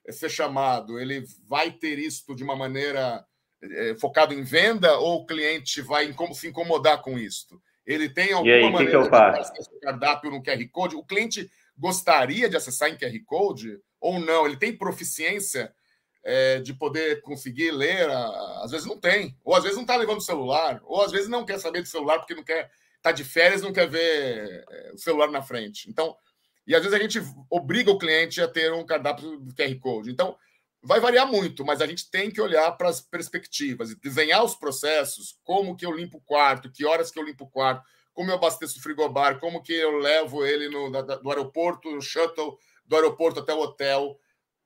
ser 0.09 0.29
chamado, 0.29 0.99
ele 0.99 1.23
vai 1.47 1.71
ter 1.71 1.97
isto 1.97 2.35
de 2.35 2.43
uma 2.43 2.55
maneira 2.55 3.25
é, 3.71 3.95
focado 3.95 4.33
em 4.33 4.43
venda 4.43 4.97
ou 4.97 5.21
o 5.21 5.25
cliente 5.25 5.81
vai 5.81 6.13
se 6.33 6.47
incomodar 6.47 7.01
com 7.01 7.17
isto? 7.17 7.61
Ele 7.85 8.09
tem 8.09 8.31
alguma 8.31 8.53
aí, 8.53 8.71
maneira 8.71 9.01
que 9.01 9.51
que 9.51 9.73
de 9.73 9.79
cardápio 9.79 10.31
no 10.31 10.41
QR 10.41 10.69
Code? 10.71 10.95
O 10.95 11.03
cliente 11.03 11.49
gostaria 11.77 12.49
de 12.49 12.55
acessar 12.55 12.89
em 12.89 12.97
QR 12.97 13.17
Code 13.25 13.79
ou 13.99 14.19
não? 14.19 14.45
Ele 14.45 14.57
tem 14.57 14.75
proficiência 14.75 15.73
é, 16.23 16.59
de 16.59 16.73
poder 16.73 17.21
conseguir 17.21 17.71
ler? 17.71 18.09
Às 18.61 18.71
vezes 18.71 18.85
não 18.85 18.97
tem, 18.97 19.37
ou 19.43 19.55
às 19.55 19.63
vezes 19.63 19.75
não 19.75 19.83
está 19.83 19.95
levando 19.95 20.19
o 20.19 20.21
celular, 20.21 20.81
ou 20.85 21.01
às 21.01 21.11
vezes 21.11 21.27
não 21.27 21.45
quer 21.45 21.59
saber 21.59 21.81
do 21.81 21.87
celular 21.87 22.19
porque 22.19 22.35
não 22.35 22.43
quer 22.43 22.71
está 23.03 23.11
de 23.11 23.25
férias 23.25 23.61
não 23.61 23.73
quer 23.73 23.89
ver 23.89 24.63
é, 24.69 24.91
o 24.93 24.97
celular 24.97 25.29
na 25.29 25.41
frente. 25.41 25.89
Então, 25.89 26.15
e 26.65 26.73
às 26.73 26.81
vezes 26.81 26.97
a 26.97 27.01
gente 27.01 27.21
obriga 27.49 27.91
o 27.91 27.97
cliente 27.97 28.39
a 28.39 28.47
ter 28.47 28.71
um 28.71 28.85
cardápio 28.85 29.37
do 29.37 29.53
QR 29.53 29.77
Code. 29.79 30.09
Então, 30.09 30.37
vai 30.83 30.99
variar 30.99 31.25
muito, 31.25 31.63
mas 31.63 31.81
a 31.81 31.87
gente 31.87 32.11
tem 32.11 32.29
que 32.29 32.41
olhar 32.41 32.69
para 32.73 32.89
as 32.89 32.99
perspectivas 32.99 33.91
e 33.91 33.95
desenhar 33.95 34.43
os 34.43 34.53
processos, 34.53 35.39
como 35.43 35.75
que 35.75 35.85
eu 35.85 35.95
limpo 35.95 36.17
o 36.17 36.21
quarto, 36.21 36.69
que 36.69 36.85
horas 36.85 37.09
que 37.09 37.17
eu 37.17 37.23
limpo 37.23 37.45
o 37.45 37.49
quarto, 37.49 37.83
como 38.13 38.29
eu 38.29 38.35
abasteço 38.35 38.77
o 38.77 38.81
frigobar, 38.81 39.39
como 39.39 39.63
que 39.63 39.73
eu 39.73 39.97
levo 39.97 40.45
ele 40.45 40.67
no, 40.67 40.91
do 40.91 41.29
aeroporto, 41.29 41.89
no 41.89 42.01
shuttle, 42.01 42.57
do 42.85 42.95
aeroporto 42.95 43.39
até 43.39 43.53
o 43.53 43.61
hotel, 43.61 44.19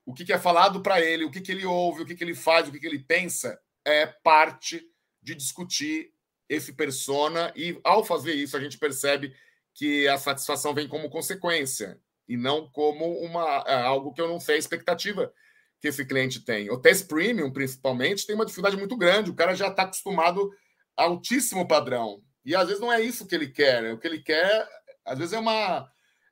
o 0.05 0.13
que, 0.13 0.25
que 0.25 0.33
é 0.33 0.39
falado 0.39 0.81
para 0.81 0.99
ele, 0.99 1.23
o 1.23 1.31
que, 1.31 1.39
que 1.39 1.51
ele 1.51 1.65
ouve, 1.65 2.01
o 2.01 2.05
que, 2.05 2.15
que 2.15 2.23
ele 2.23 2.35
faz, 2.35 2.67
o 2.67 2.71
que, 2.71 2.79
que 2.79 2.87
ele 2.87 2.99
pensa, 2.99 3.59
é 3.85 4.07
parte 4.07 4.83
de 5.21 5.35
discutir 5.35 6.11
esse 6.49 6.73
persona 6.73 7.53
e 7.55 7.79
ao 7.83 8.03
fazer 8.03 8.33
isso 8.33 8.55
a 8.57 8.59
gente 8.59 8.77
percebe 8.77 9.35
que 9.73 10.07
a 10.07 10.17
satisfação 10.17 10.73
vem 10.73 10.87
como 10.87 11.09
consequência 11.09 11.99
e 12.27 12.35
não 12.35 12.69
como 12.69 13.19
uma 13.19 13.63
é, 13.67 13.81
algo 13.81 14.13
que 14.13 14.21
eu 14.21 14.27
não 14.27 14.39
sei 14.39 14.55
a 14.55 14.59
expectativa 14.59 15.31
que 15.79 15.87
esse 15.87 16.05
cliente 16.05 16.43
tem. 16.43 16.67
Test 16.81 17.07
premium, 17.07 17.51
principalmente, 17.51 18.25
tem 18.25 18.35
uma 18.35 18.45
dificuldade 18.45 18.77
muito 18.77 18.97
grande. 18.97 19.29
O 19.29 19.35
cara 19.35 19.55
já 19.55 19.67
está 19.67 19.83
acostumado 19.83 20.51
a 20.95 21.03
altíssimo 21.03 21.67
padrão. 21.67 22.21
E 22.43 22.55
às 22.55 22.67
vezes 22.67 22.81
não 22.81 22.91
é 22.91 23.01
isso 23.01 23.27
que 23.27 23.35
ele 23.35 23.49
quer. 23.49 23.93
O 23.93 23.99
que 23.99 24.07
ele 24.07 24.19
quer, 24.19 24.67
às 25.05 25.17
vezes, 25.17 25.33
é 25.33 25.39
uma, 25.39 25.89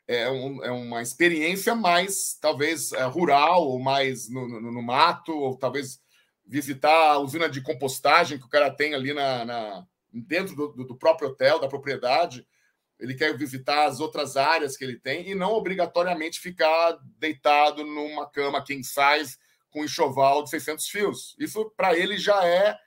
é, 0.08 0.30
um, 0.30 0.64
é 0.64 0.72
uma 0.72 1.02
experiência 1.02 1.76
mais, 1.76 2.38
talvez, 2.42 2.92
é, 2.94 3.04
rural, 3.04 3.64
ou 3.64 3.80
mais 3.80 4.30
no, 4.30 4.48
no, 4.48 4.72
no, 4.72 4.82
mato, 4.82 5.32
ou 5.32 5.58
talvez 5.58 6.00
visitar 6.46 7.12
a 7.12 7.20
usina 7.20 7.50
de 7.50 7.62
compostagem 7.62 8.38
que 8.38 8.46
o 8.46 8.50
cara 8.50 8.72
tem 8.72 8.94
ali 8.94 9.14
na, 9.14 9.46
na 9.46 9.88
dentro 10.12 10.56
do, 10.56 10.86
do 10.86 10.96
próprio 10.96 11.30
hotel, 11.30 11.60
da 11.60 11.68
propriedade 11.68 12.48
ele 13.00 13.14
quer 13.14 13.36
visitar 13.38 13.86
as 13.86 14.00
outras 14.00 14.38
áreas 14.38 14.78
que 14.78 14.84
ele 14.84 14.98
tem 14.98 15.30
e 15.30 15.36
não 15.36 15.54
obrigatoriamente 15.54 16.40
ficar 16.40 16.98
deitado 17.20 17.84
numa 17.84 18.30
cama 18.30 18.64
king 18.64 18.84
size 18.84 19.38
com 19.70 19.84
enxoval 19.84 20.44
de 20.44 20.50
600 20.50 20.88
fios. 20.88 21.36
Isso 21.38 21.70
para 21.76 21.98
ele 21.98 22.18
já 22.18 22.46
é 22.46 22.78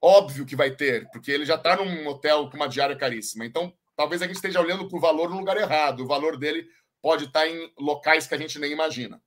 óbvio 0.00 0.46
que 0.46 0.54
vai 0.54 0.70
ter, 0.70 1.08
porque 1.10 1.32
ele 1.32 1.44
já 1.44 1.56
está 1.56 1.76
num 1.76 2.06
hotel 2.06 2.48
com 2.48 2.56
uma 2.56 2.68
diária 2.68 2.94
caríssima. 2.94 3.44
Então, 3.44 3.72
talvez 3.96 4.22
a 4.22 4.26
gente 4.26 4.36
esteja 4.36 4.60
olhando 4.60 4.88
para 4.88 4.96
o 4.96 5.00
valor 5.00 5.30
no 5.30 5.38
lugar 5.38 5.56
errado. 5.56 6.00
O 6.00 6.06
valor 6.06 6.36
dele 6.36 6.68
pode 7.02 7.24
estar 7.24 7.40
tá 7.40 7.48
em 7.48 7.72
locais 7.78 8.26
que 8.26 8.34
a 8.34 8.38
gente 8.38 8.58
nem 8.58 8.70
imagina. 8.70 9.20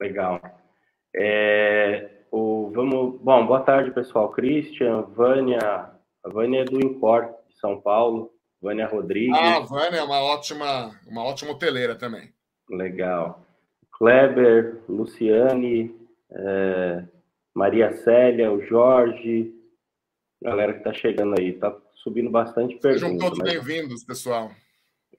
Legal. 0.00 0.40
É, 1.14 2.24
o, 2.30 2.70
vamos, 2.74 3.20
bom, 3.20 3.46
boa 3.46 3.60
tarde, 3.60 3.92
pessoal. 3.92 4.30
Christian, 4.32 5.02
Vânia. 5.02 5.92
A 6.24 6.28
Vânia 6.28 6.62
é 6.62 6.64
do 6.64 6.84
Import 6.84 7.45
são 7.60 7.80
Paulo, 7.80 8.32
Vânia 8.60 8.86
Rodrigues. 8.86 9.36
Ah, 9.36 9.60
Vânia 9.60 9.98
é 9.98 10.02
uma 10.02 10.20
ótima, 10.20 10.98
uma 11.06 11.24
ótima 11.24 11.52
hoteleira 11.52 11.94
também. 11.94 12.32
Legal. 12.70 13.44
Kleber, 13.92 14.82
Luciane, 14.88 15.94
é, 16.30 17.04
Maria 17.54 17.92
Célia, 17.92 18.52
o 18.52 18.60
Jorge, 18.62 19.54
galera 20.42 20.72
que 20.72 20.78
está 20.78 20.92
chegando 20.92 21.38
aí, 21.38 21.54
tá 21.54 21.74
subindo 21.94 22.30
bastante 22.30 22.76
perguntas. 22.76 23.00
Sejam 23.00 23.18
todos 23.18 23.38
mas... 23.38 23.52
bem-vindos, 23.52 24.04
pessoal. 24.04 24.50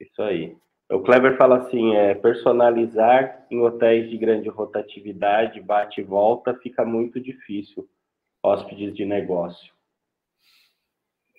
Isso 0.00 0.22
aí. 0.22 0.56
O 0.90 1.00
Kleber 1.00 1.36
fala 1.36 1.58
assim, 1.58 1.94
é, 1.94 2.14
personalizar 2.14 3.46
em 3.50 3.60
hotéis 3.60 4.08
de 4.08 4.16
grande 4.16 4.48
rotatividade, 4.48 5.60
bate 5.60 6.00
e 6.00 6.04
volta, 6.04 6.54
fica 6.54 6.84
muito 6.84 7.20
difícil. 7.20 7.86
Hóspedes 8.42 8.94
de 8.94 9.04
negócio. 9.04 9.72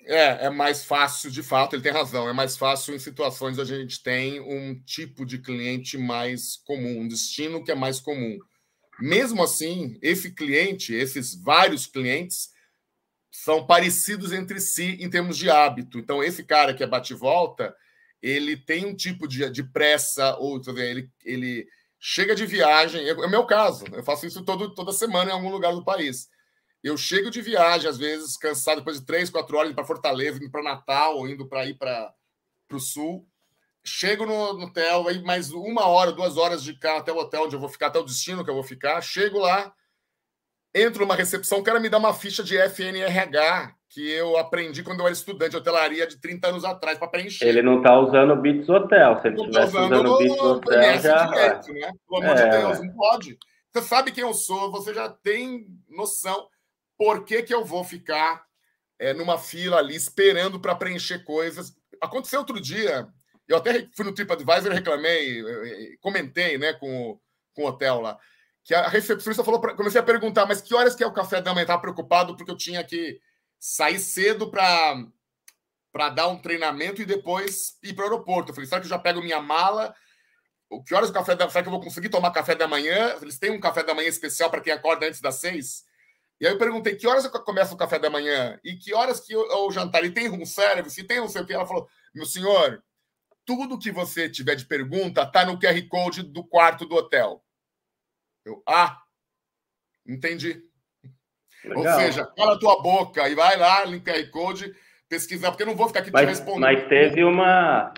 É, 0.09 0.47
é 0.47 0.49
mais 0.49 0.83
fácil, 0.83 1.29
de 1.29 1.43
fato, 1.43 1.75
ele 1.75 1.83
tem 1.83 1.91
razão. 1.91 2.27
É 2.27 2.33
mais 2.33 2.57
fácil 2.57 2.95
em 2.95 2.99
situações 2.99 3.59
onde 3.59 3.71
a 3.71 3.77
gente 3.77 4.01
tem 4.01 4.39
um 4.39 4.81
tipo 4.83 5.23
de 5.23 5.37
cliente 5.37 5.99
mais 5.99 6.57
comum, 6.65 7.01
um 7.01 7.07
destino 7.07 7.63
que 7.63 7.71
é 7.71 7.75
mais 7.75 7.99
comum. 7.99 8.39
Mesmo 8.99 9.43
assim, 9.43 9.99
esse 10.01 10.33
cliente, 10.33 10.95
esses 10.95 11.35
vários 11.39 11.85
clientes, 11.85 12.49
são 13.31 13.67
parecidos 13.67 14.33
entre 14.33 14.59
si 14.59 14.97
em 14.99 15.07
termos 15.11 15.37
de 15.37 15.47
hábito. 15.47 15.99
Então, 15.99 16.23
esse 16.23 16.43
cara 16.43 16.73
que 16.73 16.83
é 16.83 16.87
bate-volta, 16.87 17.75
ele 18.19 18.57
tem 18.57 18.87
um 18.87 18.95
tipo 18.95 19.27
de, 19.27 19.47
de 19.51 19.63
pressa, 19.63 20.35
ou 20.37 20.59
ele, 20.79 21.07
ele 21.23 21.67
chega 21.99 22.33
de 22.33 22.47
viagem. 22.47 23.03
É, 23.05 23.09
é 23.09 23.13
o 23.13 23.29
meu 23.29 23.45
caso, 23.45 23.85
eu 23.93 24.03
faço 24.03 24.25
isso 24.25 24.43
todo, 24.43 24.73
toda 24.73 24.91
semana 24.91 25.29
em 25.29 25.33
algum 25.33 25.51
lugar 25.51 25.71
do 25.71 25.85
país. 25.85 26.27
Eu 26.83 26.95
chego 26.95 27.29
de 27.29 27.41
viagem, 27.41 27.89
às 27.89 27.97
vezes, 27.97 28.37
cansado, 28.37 28.77
depois 28.77 28.99
de 28.99 29.05
três, 29.05 29.29
quatro 29.29 29.57
horas, 29.57 29.69
indo 29.69 29.75
para 29.75 29.85
Fortaleza, 29.85 30.37
indo 30.37 30.49
para 30.49 30.63
Natal, 30.63 31.17
ou 31.17 31.27
indo 31.27 31.47
para 31.47 31.65
ir 31.65 31.77
para 31.77 32.13
o 32.71 32.79
sul. 32.79 33.27
Chego 33.83 34.25
no, 34.25 34.53
no 34.53 34.65
hotel, 34.65 35.07
aí 35.07 35.21
mais 35.23 35.51
uma 35.51 35.87
hora, 35.87 36.11
duas 36.11 36.37
horas 36.37 36.63
de 36.63 36.77
carro 36.77 36.99
até 36.99 37.11
o 37.11 37.17
hotel 37.17 37.43
onde 37.43 37.55
eu 37.55 37.59
vou 37.59 37.69
ficar, 37.69 37.87
até 37.87 37.99
o 37.99 38.03
destino 38.03 38.43
que 38.43 38.49
eu 38.49 38.53
vou 38.53 38.63
ficar. 38.63 39.01
Chego 39.01 39.39
lá, 39.39 39.73
entro 40.73 41.01
numa 41.01 41.15
recepção, 41.15 41.59
o 41.59 41.63
cara 41.63 41.79
me 41.79 41.89
dá 41.89 41.97
uma 41.97 42.13
ficha 42.13 42.43
de 42.43 42.57
FNRH 42.57 43.75
que 43.89 44.07
eu 44.07 44.37
aprendi 44.37 44.83
quando 44.83 44.99
eu 44.99 45.07
era 45.07 45.13
estudante 45.13 45.51
de 45.51 45.57
hotelaria 45.57 46.05
de 46.05 46.21
30 46.21 46.47
anos 46.47 46.63
atrás 46.63 46.97
para 46.97 47.07
preencher. 47.07 47.47
Ele 47.47 47.63
não 47.63 47.77
está 47.77 47.99
usando 47.99 48.33
o 48.33 48.35
Bits 48.35 48.69
Hotel. 48.69 49.19
Se 49.19 49.27
ele 49.27 49.35
estivesse 49.37 49.73
tá 49.73 49.85
usando 49.85 50.07
o 50.07 50.17
Bits 50.19 50.39
Hotel, 50.39 50.99
já... 50.99 51.25
Direito, 51.25 51.73
né? 51.73 51.91
Pelo 52.07 52.23
amor 52.23 52.37
é, 52.37 52.43
de 52.43 52.57
Deus, 52.57 52.79
não 52.79 52.93
pode. 52.93 53.37
Você 53.71 53.81
sabe 53.81 54.11
quem 54.11 54.23
eu 54.23 54.33
sou, 54.33 54.71
você 54.71 54.93
já 54.93 55.09
tem 55.09 55.65
noção 55.89 56.47
por 56.99 57.23
que, 57.23 57.41
que 57.41 57.53
eu 57.53 57.63
vou 57.63 57.81
ficar 57.81 58.45
é, 58.99 59.13
numa 59.13 59.37
fila 59.37 59.77
ali 59.77 59.95
esperando 59.95 60.59
para 60.59 60.75
preencher 60.75 61.23
coisas? 61.23 61.73
Aconteceu 62.01 62.39
outro 62.39 62.59
dia, 62.59 63.07
eu 63.47 63.55
até 63.55 63.87
fui 63.95 64.03
no 64.03 64.13
TripAdvisor, 64.13 64.73
reclamei, 64.73 65.97
comentei 66.01 66.57
né, 66.57 66.73
com, 66.73 67.11
o, 67.11 67.21
com 67.53 67.63
o 67.63 67.67
hotel 67.67 68.01
lá, 68.01 68.19
que 68.65 68.75
a 68.75 68.89
recepcionista 68.89 69.45
falou, 69.45 69.61
pra, 69.61 69.73
comecei 69.73 70.01
a 70.01 70.03
perguntar, 70.03 70.45
mas 70.45 70.61
que 70.61 70.75
horas 70.75 70.93
que 70.93 71.01
é 71.01 71.07
o 71.07 71.13
café 71.13 71.41
da 71.41 71.53
manhã? 71.53 71.63
Estava 71.63 71.81
preocupado 71.81 72.35
porque 72.35 72.51
eu 72.51 72.57
tinha 72.57 72.83
que 72.83 73.21
sair 73.57 73.99
cedo 73.99 74.51
para 74.51 75.07
para 75.91 76.09
dar 76.09 76.27
um 76.27 76.37
treinamento 76.37 77.01
e 77.01 77.05
depois 77.05 77.79
ir 77.81 77.93
para 77.93 78.03
o 78.03 78.05
aeroporto. 78.05 78.51
Eu 78.51 78.55
falei, 78.55 78.67
será 78.67 78.79
que 78.79 78.85
eu 78.85 78.89
já 78.91 78.99
pego 78.99 79.23
minha 79.23 79.41
mala 79.41 79.95
que 80.85 80.93
horas 80.93 81.09
o 81.09 81.13
café 81.13 81.35
da 81.35 81.49
será 81.49 81.63
que 81.63 81.67
eu 81.67 81.71
vou 81.71 81.81
conseguir 81.81 82.09
tomar 82.09 82.29
café 82.29 82.53
da 82.53 82.67
manhã? 82.67 83.15
Eles 83.21 83.39
têm 83.39 83.49
um 83.49 83.59
café 83.59 83.81
da 83.81 83.95
manhã 83.95 84.07
especial 84.07 84.51
para 84.51 84.61
quem 84.61 84.71
acorda 84.71 85.07
antes 85.07 85.19
das 85.19 85.35
seis. 85.35 85.83
E 86.39 86.47
aí 86.47 86.53
eu 86.53 86.57
perguntei 86.57 86.95
que 86.95 87.05
horas 87.05 87.27
começa 87.27 87.73
o 87.73 87.77
café 87.77 87.99
da 87.99 88.09
manhã 88.09 88.57
e 88.63 88.75
que 88.75 88.93
horas 88.93 89.19
que 89.19 89.35
o 89.35 89.71
jantar. 89.71 90.05
E 90.05 90.11
tem 90.11 90.29
um 90.29 90.45
service, 90.45 90.95
se 90.95 91.03
tem 91.03 91.19
um 91.19 91.27
sei 91.27 91.41
o 91.41 91.45
que. 91.45 91.53
Ela 91.53 91.65
falou: 91.65 91.87
meu 92.15 92.25
senhor, 92.25 92.81
tudo 93.45 93.77
que 93.79 93.91
você 93.91 94.29
tiver 94.29 94.55
de 94.55 94.65
pergunta 94.65 95.25
tá 95.25 95.45
no 95.45 95.59
QR 95.59 95.81
Code 95.89 96.23
do 96.23 96.43
quarto 96.43 96.85
do 96.85 96.95
hotel. 96.95 97.43
Eu, 98.45 98.63
ah, 98.67 99.01
entendi. 100.07 100.63
Legal. 101.65 101.93
Ou 101.93 101.99
seja, 101.99 102.25
cala 102.25 102.55
a 102.55 102.59
tua 102.59 102.81
boca 102.81 103.27
e 103.27 103.35
vai 103.35 103.57
lá 103.57 103.85
no 103.85 104.01
QR 104.01 104.29
Code 104.31 104.73
pesquisar, 105.09 105.51
porque 105.51 105.63
eu 105.63 105.67
não 105.67 105.75
vou 105.75 105.87
ficar 105.87 105.99
aqui 105.99 106.11
mas, 106.11 106.21
te 106.21 106.29
respondendo. 106.29 106.61
Mas 106.61 106.87
teve 106.87 107.23
uma. 107.23 107.93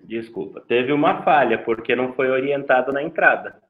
Desculpa, 0.00 0.60
teve 0.62 0.92
uma 0.92 1.22
falha, 1.22 1.62
porque 1.62 1.94
não 1.94 2.14
foi 2.14 2.30
orientado 2.30 2.92
na 2.92 3.00
entrada. 3.00 3.62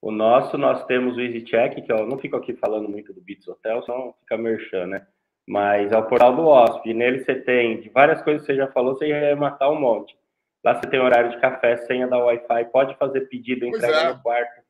O 0.00 0.12
nosso, 0.12 0.56
nós 0.56 0.84
temos 0.86 1.16
o 1.16 1.20
EasyCheck, 1.20 1.82
que 1.82 1.92
eu 1.92 2.06
não 2.06 2.18
fico 2.18 2.36
aqui 2.36 2.54
falando 2.54 2.88
muito 2.88 3.12
do 3.12 3.20
Bits 3.20 3.48
Hotel, 3.48 3.82
senão 3.82 4.14
fica 4.20 4.36
merchan, 4.36 4.86
né? 4.86 5.06
Mas 5.46 5.90
é 5.90 5.96
o 5.96 6.06
portal 6.06 6.36
do 6.36 6.46
hóspede. 6.46 6.94
Nele 6.94 7.24
você 7.24 7.34
tem, 7.34 7.80
de 7.80 7.88
várias 7.88 8.22
coisas 8.22 8.42
que 8.42 8.52
você 8.52 8.56
já 8.56 8.68
falou, 8.68 8.94
você 8.94 9.08
ia 9.08 9.34
matar 9.34 9.70
um 9.70 9.80
monte. 9.80 10.16
Lá 10.64 10.74
você 10.74 10.88
tem 10.88 11.00
horário 11.00 11.30
de 11.30 11.40
café, 11.40 11.76
senha 11.78 12.06
da 12.06 12.18
Wi-Fi, 12.18 12.66
pode 12.66 12.96
fazer 12.96 13.22
pedido, 13.22 13.66
entrega 13.66 13.96
é. 13.96 14.12
no 14.12 14.22
quarto. 14.22 14.60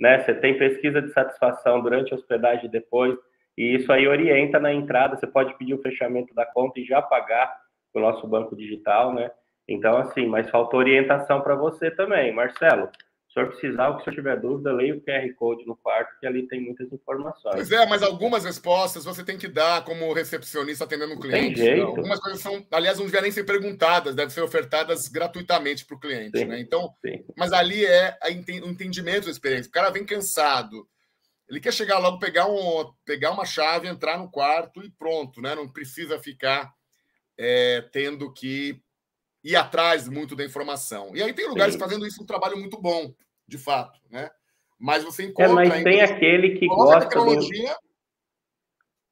Né? 0.00 0.18
Você 0.20 0.34
tem 0.34 0.58
pesquisa 0.58 1.00
de 1.00 1.12
satisfação 1.12 1.80
durante 1.80 2.12
a 2.12 2.16
hospedagem 2.16 2.66
e 2.66 2.70
depois. 2.70 3.16
E 3.56 3.76
isso 3.76 3.92
aí 3.92 4.08
orienta 4.08 4.58
na 4.58 4.72
entrada. 4.72 5.16
Você 5.16 5.26
pode 5.26 5.56
pedir 5.58 5.74
o 5.74 5.82
fechamento 5.82 6.34
da 6.34 6.46
conta 6.46 6.80
e 6.80 6.84
já 6.84 7.02
pagar 7.02 7.54
o 7.94 8.00
nosso 8.00 8.26
banco 8.26 8.56
digital, 8.56 9.12
né? 9.12 9.30
Então, 9.68 9.96
assim, 9.98 10.26
mas 10.26 10.50
faltou 10.50 10.80
orientação 10.80 11.40
para 11.40 11.54
você 11.54 11.90
também, 11.90 12.32
Marcelo. 12.32 12.88
Se 13.32 13.40
o 13.40 13.44
senhor 13.44 13.48
precisar, 13.48 13.88
ou 13.88 13.94
se 13.94 14.02
o 14.02 14.04
senhor 14.04 14.16
tiver 14.16 14.40
dúvida, 14.40 14.72
leia 14.72 14.94
o 14.94 15.00
QR 15.00 15.34
Code 15.36 15.66
no 15.66 15.74
quarto, 15.74 16.18
que 16.20 16.26
ali 16.26 16.46
tem 16.46 16.60
muitas 16.60 16.92
informações. 16.92 17.54
Pois 17.54 17.72
é, 17.72 17.86
mas 17.86 18.02
algumas 18.02 18.44
respostas 18.44 19.06
você 19.06 19.24
tem 19.24 19.38
que 19.38 19.48
dar 19.48 19.82
como 19.84 20.12
recepcionista 20.12 20.84
atendendo 20.84 21.14
o 21.14 21.20
cliente. 21.20 21.54
Tem 21.54 21.64
jeito. 21.64 21.86
Algumas 21.86 22.20
coisas 22.20 22.42
são, 22.42 22.66
aliás, 22.70 22.98
não 22.98 23.06
devem 23.06 23.22
nem 23.22 23.30
ser 23.30 23.44
perguntadas, 23.44 24.14
devem 24.14 24.30
ser 24.30 24.42
ofertadas 24.42 25.08
gratuitamente 25.08 25.86
para 25.86 25.96
o 25.96 26.00
cliente. 26.00 26.38
Sim, 26.38 26.44
né? 26.44 26.60
Então, 26.60 26.94
sim. 27.00 27.24
mas 27.34 27.54
ali 27.54 27.86
é 27.86 28.18
o 28.62 28.68
entendimento 28.68 29.24
da 29.24 29.30
experiência. 29.30 29.70
O 29.70 29.72
cara 29.72 29.88
vem 29.88 30.04
cansado. 30.04 30.86
Ele 31.48 31.60
quer 31.60 31.72
chegar 31.72 31.98
logo, 31.98 32.18
pegar, 32.18 32.46
um, 32.46 32.92
pegar 33.04 33.30
uma 33.30 33.46
chave, 33.46 33.88
entrar 33.88 34.18
no 34.18 34.30
quarto 34.30 34.84
e 34.84 34.90
pronto, 34.90 35.40
né? 35.40 35.54
Não 35.54 35.66
precisa 35.66 36.18
ficar 36.18 36.70
é, 37.38 37.82
tendo 37.92 38.30
que 38.32 38.78
ir 39.44 39.56
atrás 39.56 40.08
muito 40.08 40.36
da 40.36 40.44
informação. 40.44 41.14
E 41.14 41.22
aí 41.22 41.32
tem 41.32 41.48
lugares 41.48 41.74
Sim. 41.74 41.80
fazendo 41.80 42.06
isso 42.06 42.22
um 42.22 42.26
trabalho 42.26 42.56
muito 42.56 42.80
bom, 42.80 43.12
de 43.46 43.58
fato, 43.58 43.98
né? 44.10 44.30
Mas 44.78 45.04
você 45.04 45.24
encontra. 45.24 45.64
É, 45.64 45.68
mas 45.68 45.82
tem 45.84 46.00
aquele 46.00 46.58
que 46.58 46.66
gosta. 46.66 47.08
Tecnologia... 47.08 47.70
Do... 47.70 47.92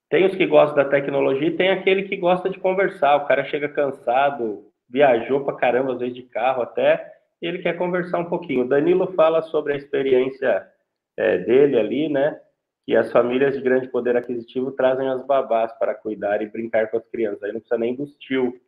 Tem 0.09 0.27
os 0.27 0.35
que 0.35 0.45
gostam 0.45 0.83
da 0.83 0.91
tecnologia 0.91 1.47
e 1.47 1.57
tem 1.57 1.71
aquele 1.71 2.09
que 2.09 2.17
gosta 2.17 2.51
de 2.51 2.59
conversar. 2.59 3.15
O 3.15 3.27
cara 3.27 3.45
chega 3.45 3.69
cansado, 3.69 4.69
viajou 4.89 5.45
para 5.45 5.57
caramba, 5.57 5.93
às 5.93 6.01
vezes 6.01 6.17
de 6.17 6.25
carro 6.25 6.63
até, 6.63 7.15
e 7.41 7.47
ele 7.47 7.63
quer 7.63 7.79
conversar 7.79 8.19
um 8.19 8.29
pouquinho. 8.29 8.65
O 8.65 8.69
Danilo 8.69 9.13
fala 9.15 9.41
sobre 9.43 9.73
a 9.73 9.77
experiência 9.77 10.69
é, 11.17 11.39
dele 11.39 11.79
ali, 11.79 12.09
né? 12.09 12.41
Que 12.85 12.97
as 12.97 13.13
famílias 13.13 13.55
de 13.55 13.61
grande 13.61 13.87
poder 13.87 14.17
aquisitivo 14.17 14.73
trazem 14.73 15.09
as 15.09 15.25
babás 15.25 15.73
para 15.79 15.95
cuidar 15.95 16.43
e 16.43 16.51
brincar 16.51 16.91
com 16.91 16.97
as 16.97 17.07
crianças. 17.07 17.45
Aí 17.45 17.53
não 17.53 17.61
precisa 17.61 17.79
nem 17.79 17.95
dos 17.95 18.13
tio 18.17 18.61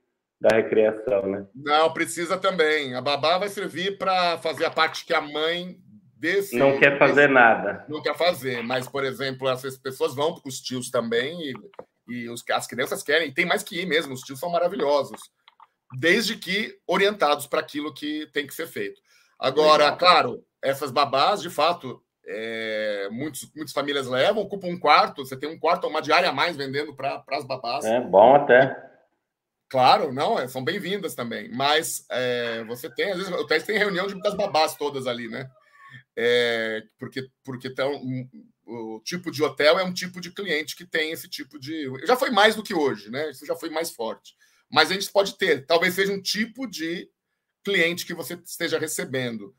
da 0.42 0.56
recreação, 0.56 1.22
né? 1.26 1.46
Não, 1.54 1.92
precisa 1.92 2.36
também. 2.36 2.96
A 2.96 3.00
babá 3.00 3.38
vai 3.38 3.48
servir 3.48 3.96
para 3.96 4.38
fazer 4.38 4.64
a 4.64 4.70
parte 4.70 5.06
que 5.06 5.14
a 5.14 5.20
mãe 5.20 5.76
desse. 6.16 6.56
Não 6.58 6.80
quer 6.80 6.98
fazer 6.98 7.28
desse, 7.28 7.32
nada. 7.32 7.84
Não 7.88 8.02
quer 8.02 8.16
fazer, 8.16 8.60
mas, 8.60 8.88
por 8.88 9.04
exemplo, 9.04 9.48
essas 9.48 9.78
pessoas 9.78 10.16
vão 10.16 10.34
para 10.34 10.48
os 10.48 10.60
tios 10.60 10.90
também 10.90 11.40
e, 11.40 11.54
e 12.08 12.28
os, 12.28 12.42
as 12.50 12.66
crianças 12.66 13.04
querem. 13.04 13.28
E 13.28 13.32
tem 13.32 13.46
mais 13.46 13.62
que 13.62 13.80
ir 13.80 13.86
mesmo, 13.86 14.12
os 14.12 14.22
tios 14.22 14.40
são 14.40 14.50
maravilhosos. 14.50 15.20
Desde 16.00 16.36
que 16.36 16.76
orientados 16.88 17.46
para 17.46 17.60
aquilo 17.60 17.94
que 17.94 18.26
tem 18.32 18.44
que 18.44 18.54
ser 18.54 18.66
feito. 18.66 19.00
Agora, 19.38 19.92
claro, 19.92 20.44
essas 20.60 20.90
babás, 20.90 21.40
de 21.40 21.50
fato, 21.50 22.02
é, 22.26 23.08
muitos, 23.12 23.48
muitas 23.54 23.72
famílias 23.72 24.08
levam, 24.08 24.42
ocupam 24.42 24.68
um 24.68 24.78
quarto, 24.78 25.24
você 25.24 25.36
tem 25.36 25.48
um 25.48 25.58
quarto, 25.58 25.86
uma 25.86 26.02
diária 26.02 26.28
a 26.28 26.32
mais 26.32 26.56
vendendo 26.56 26.96
para 26.96 27.22
as 27.30 27.44
babás. 27.44 27.84
É 27.84 28.00
bom 28.00 28.34
até. 28.34 28.90
Claro, 29.72 30.12
não, 30.12 30.38
é, 30.38 30.46
são 30.46 30.62
bem-vindas 30.62 31.14
também. 31.14 31.48
Mas 31.48 32.04
é, 32.10 32.62
você 32.64 32.90
tem, 32.90 33.10
às 33.10 33.16
vezes, 33.16 33.32
até 33.32 33.58
tem 33.58 33.78
reunião 33.78 34.06
de, 34.06 34.20
das 34.20 34.34
babás 34.34 34.76
todas 34.76 35.06
ali, 35.06 35.28
né? 35.28 35.50
É, 36.14 36.82
porque 36.98 37.26
porque 37.42 37.70
tão, 37.70 37.90
o 38.66 39.00
tipo 39.02 39.30
de 39.30 39.42
hotel 39.42 39.78
é 39.78 39.82
um 39.82 39.94
tipo 39.94 40.20
de 40.20 40.30
cliente 40.30 40.76
que 40.76 40.84
tem 40.84 41.10
esse 41.10 41.26
tipo 41.26 41.58
de. 41.58 41.90
Já 42.06 42.16
foi 42.16 42.28
mais 42.28 42.54
do 42.54 42.62
que 42.62 42.74
hoje, 42.74 43.10
né? 43.10 43.30
Isso 43.30 43.46
já 43.46 43.56
foi 43.56 43.70
mais 43.70 43.90
forte. 43.90 44.34
Mas 44.70 44.90
a 44.90 44.92
gente 44.92 45.10
pode 45.10 45.38
ter, 45.38 45.64
talvez 45.64 45.94
seja 45.94 46.12
um 46.12 46.20
tipo 46.20 46.66
de 46.66 47.08
cliente 47.64 48.04
que 48.04 48.12
você 48.12 48.34
esteja 48.44 48.78
recebendo. 48.78 49.56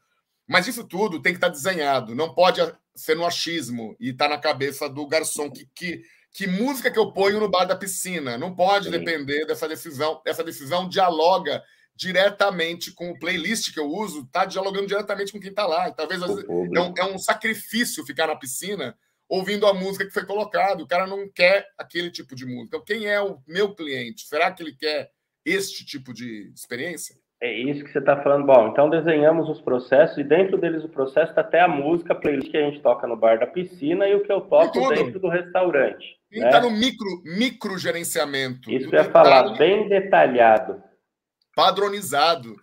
Mas 0.48 0.68
isso 0.68 0.84
tudo 0.84 1.24
tem 1.24 1.34
que 1.34 1.38
estar 1.38 1.50
desenhado, 1.50 2.14
não 2.14 2.36
pode 2.36 2.62
ser 2.96 3.16
no 3.16 3.26
achismo 3.26 3.96
e 4.00 4.10
estar 4.10 4.30
tá 4.30 4.36
na 4.36 4.40
cabeça 4.40 4.88
do 4.88 5.08
garçom 5.08 5.50
que, 5.50 5.68
que 5.74 6.04
que 6.34 6.48
música 6.48 6.90
que 6.90 6.98
eu 6.98 7.12
ponho 7.12 7.40
no 7.40 7.48
bar 7.48 7.66
da 7.66 7.76
piscina. 7.76 8.38
Não 8.38 8.56
pode 8.56 8.86
Sim. 8.86 8.92
depender 8.92 9.46
dessa 9.46 9.68
decisão. 9.68 10.22
Essa 10.26 10.44
decisão 10.44 10.90
dialoga 10.90 11.64
diretamente 11.96 12.92
com 12.92 13.12
o 13.12 13.20
playlist 13.20 13.72
que 13.72 13.80
eu 13.80 13.86
uso, 13.86 14.22
está 14.22 14.46
dialogando 14.46 14.88
diretamente 14.88 15.32
com 15.32 15.40
quem 15.40 15.52
está 15.52 15.68
lá. 15.68 15.90
E 15.90 15.96
talvez 15.96 16.20
vezes, 16.20 16.44
é, 16.44 16.52
um, 16.52 16.94
é 16.98 17.06
um 17.06 17.20
sacrifício 17.20 18.06
ficar 18.06 18.28
na 18.28 18.36
piscina 18.36 18.98
ouvindo 19.30 19.68
a 19.68 19.74
música 19.74 20.06
que 20.06 20.14
foi 20.14 20.26
colocada. 20.26 20.82
O 20.82 20.88
cara 20.88 21.06
não 21.06 21.30
quer 21.30 21.68
aquele 21.78 22.10
tipo 22.10 22.36
de 22.36 22.46
música. 22.46 22.66
Então, 22.66 22.84
quem 22.84 23.06
é 23.06 23.22
o 23.22 23.40
meu 23.48 23.76
cliente? 23.76 24.24
Será 24.24 24.52
que 24.52 24.64
ele 24.64 24.76
quer 24.76 25.12
este 25.46 25.86
tipo 25.86 26.14
de 26.14 26.52
experiência? 26.56 27.16
É 27.44 27.52
isso 27.52 27.84
que 27.84 27.92
você 27.92 28.00
está 28.00 28.24
falando. 28.24 28.46
Bom, 28.46 28.70
então 28.70 28.90
desenhamos 28.90 29.50
os 29.50 29.60
processos 29.60 30.18
e 30.18 30.24
dentro 30.24 30.58
deles 30.58 30.84
o 30.84 30.90
processo 30.90 31.32
está 31.32 31.42
até 31.42 31.60
a 31.60 31.68
música, 31.68 32.14
a 32.14 32.16
playlist 32.16 32.50
que 32.50 32.58
a 32.58 32.62
gente 32.62 32.82
toca 32.82 33.06
no 33.06 33.18
bar 33.18 33.38
da 33.38 33.46
piscina 33.46 34.08
e 34.08 34.16
o 34.16 34.24
que 34.24 34.32
eu 34.32 34.42
toco 34.42 34.90
dentro 34.90 35.20
do 35.20 35.28
restaurante. 35.28 36.18
E 36.34 36.44
está 36.44 36.60
né? 36.60 36.68
no 36.68 36.72
micro, 36.72 37.22
micro 37.24 37.78
gerenciamento. 37.78 38.72
Isso 38.72 38.94
é 38.96 39.04
falar 39.04 39.56
bem 39.56 39.88
detalhado. 39.88 40.82
Padronizado. 41.56 42.56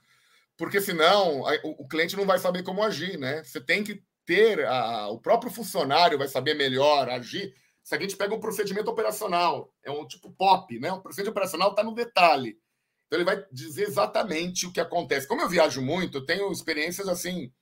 Porque 0.56 0.80
senão 0.80 1.42
o, 1.62 1.85
o 1.85 1.88
cliente 1.88 2.16
não 2.16 2.26
vai 2.26 2.38
saber 2.38 2.64
como 2.64 2.83
agir, 2.83 3.16
né? 3.16 3.42
Você 3.44 3.61
tem 3.61 3.85
que 3.85 4.02
ter, 4.26 4.66
a, 4.66 5.09
o 5.09 5.18
próprio 5.18 5.52
funcionário 5.52 6.18
vai 6.18 6.28
saber 6.28 6.54
melhor 6.54 7.09
agir. 7.09 7.54
Se 7.83 7.94
a 7.94 7.98
gente 7.98 8.16
pega 8.16 8.35
um 8.35 8.40
procedimento 8.40 8.90
operacional, 8.90 9.72
é 9.85 9.90
um 9.90 10.06
tipo 10.06 10.30
POP, 10.33 10.78
né? 10.80 10.92
O 10.92 11.00
procedimento 11.00 11.30
operacional 11.30 11.70
está 11.70 11.85
no 11.85 11.94
detalhe. 11.94 12.59
Então 13.06 13.18
ele 13.18 13.24
vai 13.24 13.44
dizer 13.50 13.85
exatamente 13.85 14.66
o 14.66 14.72
que 14.72 14.80
acontece. 14.80 15.26
Como 15.26 15.42
eu 15.42 15.48
viajo 15.48 15.80
muito, 15.80 16.18
eu 16.18 16.26
tenho 16.26 16.50
experiências 16.50 17.09
assim, 17.09 17.52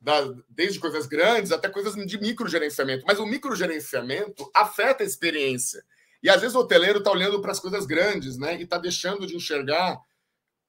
da, 0.00 0.20
desde 0.48 0.80
coisas 0.80 1.06
grandes 1.06 1.52
até 1.52 1.68
coisas 1.68 1.94
de 1.94 2.18
microgerenciamento. 2.18 3.04
Mas 3.06 3.18
o 3.18 3.26
microgerenciamento 3.26 4.50
afeta 4.54 5.02
a 5.02 5.06
experiência. 5.06 5.84
E 6.22 6.28
às 6.28 6.40
vezes 6.40 6.56
o 6.56 6.60
hoteleiro 6.60 6.98
está 6.98 7.10
olhando 7.10 7.40
para 7.40 7.52
as 7.52 7.60
coisas 7.60 7.86
grandes, 7.86 8.38
né? 8.38 8.56
E 8.58 8.62
está 8.62 8.78
deixando 8.78 9.26
de 9.26 9.36
enxergar 9.36 10.00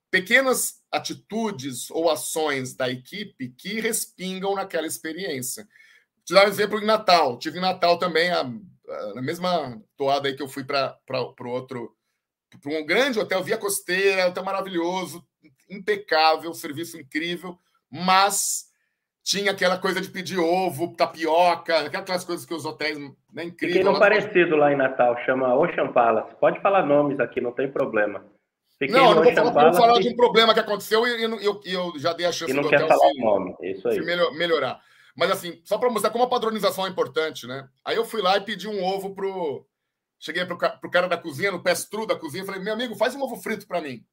pequenas 0.10 0.82
atitudes 0.92 1.90
ou 1.90 2.10
ações 2.10 2.74
da 2.76 2.90
equipe 2.90 3.50
que 3.58 3.80
respingam 3.80 4.56
naquela 4.56 4.86
experiência. 4.86 5.64
Vou 5.64 6.26
te 6.26 6.34
dar 6.34 6.46
um 6.46 6.50
exemplo 6.50 6.80
em 6.80 6.86
Natal. 6.86 7.40
Tive 7.40 7.58
em 7.58 7.62
Natal 7.62 7.98
também, 7.98 8.30
a, 8.30 8.42
a, 8.42 9.22
mesma 9.22 9.82
toada 9.96 10.28
aí 10.28 10.36
que 10.36 10.44
eu 10.44 10.50
fui 10.50 10.66
para 10.66 11.00
o 11.10 11.48
outro 11.48 11.96
para 12.62 12.78
um 12.78 12.86
grande 12.86 13.18
hotel, 13.18 13.42
Via 13.42 13.58
Costeira, 13.58 14.28
hotel 14.28 14.44
maravilhoso, 14.44 15.26
impecável, 15.70 16.54
serviço 16.54 16.98
incrível, 16.98 17.58
mas 17.90 18.71
tinha 19.24 19.52
aquela 19.52 19.78
coisa 19.78 20.02
de 20.02 20.10
pedir 20.10 20.40
ovo, 20.40 20.96
tapioca, 20.96 21.80
aquelas 21.80 22.24
coisas 22.24 22.46
que 22.46 22.54
os 22.54 22.66
hotéis, 22.66 22.98
né, 23.32 23.44
incrível. 23.44 23.78
Fiquei 23.78 23.84
no 23.84 24.00
parecido 24.00 24.56
lá 24.56 24.72
em 24.72 24.76
Natal, 24.78 25.18
chama 25.26 25.54
Ocean 25.56 25.92
Palace. 25.92 26.36
Pode 26.40 26.60
falar 26.62 26.86
nomes 26.86 27.20
aqui, 27.20 27.40
não 27.40 27.52
tem 27.52 27.72
problema. 27.72 28.26
Fiquei 28.80 28.96
não, 28.96 29.14
não 29.14 29.24
vou, 29.24 29.34
falar, 29.34 29.52
Palace, 29.52 29.78
vou 29.78 29.88
falar 29.88 30.00
de 30.00 30.10
um 30.10 30.16
problema 30.16 30.54
que 30.54 30.60
aconteceu 30.60 31.06
e 31.06 31.24
eu, 31.24 31.40
eu, 31.40 31.62
eu 31.66 31.94
já 31.98 32.14
dei 32.14 32.26
a 32.26 32.32
chance 32.32 32.52
e 32.52 32.56
não 32.56 32.64
do 32.64 32.70
quer 32.70 32.88
falar 32.88 33.08
o 33.08 33.20
nome, 33.20 33.56
isso 33.62 33.88
aí. 33.88 34.00
melhorar. 34.38 34.80
Mas 35.16 35.30
assim, 35.30 35.62
só 35.64 35.78
para 35.78 35.90
mostrar 35.90 36.10
como 36.10 36.24
a 36.24 36.30
padronização 36.30 36.88
é 36.88 36.90
importante, 36.90 37.46
né? 37.46 37.68
Aí 37.86 37.96
eu 37.96 38.06
fui 38.06 38.22
lá 38.22 38.38
e 38.38 38.42
pedi 38.42 38.68
um 38.68 38.84
ovo 38.84 39.14
pro 39.14 39.66
Cheguei 40.22 40.46
para 40.46 40.80
o 40.84 40.92
cara 40.92 41.08
da 41.10 41.18
cozinha, 41.18 41.52
no 41.52 41.64
pestru 41.64 42.06
da 42.06 42.16
cozinha, 42.16 42.46
falei: 42.46 42.62
meu 42.62 42.76
amigo, 42.76 42.96
faz 42.96 43.16
um 43.16 43.24
ovo 43.24 43.38
frito 43.38 43.66
para 43.66 43.82
mim. 43.82 44.06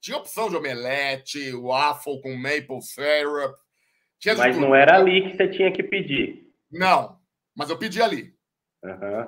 Tinha 0.00 0.16
opção 0.16 0.48
de 0.48 0.56
omelete, 0.56 1.52
waffle 1.52 2.22
com 2.22 2.36
maple 2.36 2.80
syrup. 2.80 3.56
Mas 4.36 4.56
não 4.56 4.74
era 4.74 4.96
ali 4.96 5.30
que 5.30 5.36
você 5.36 5.48
tinha 5.48 5.72
que 5.72 5.82
pedir. 5.82 6.46
Não, 6.70 7.18
mas 7.56 7.70
eu 7.70 7.78
pedi 7.78 8.02
ali. 8.02 8.34
Uhum. 8.82 9.26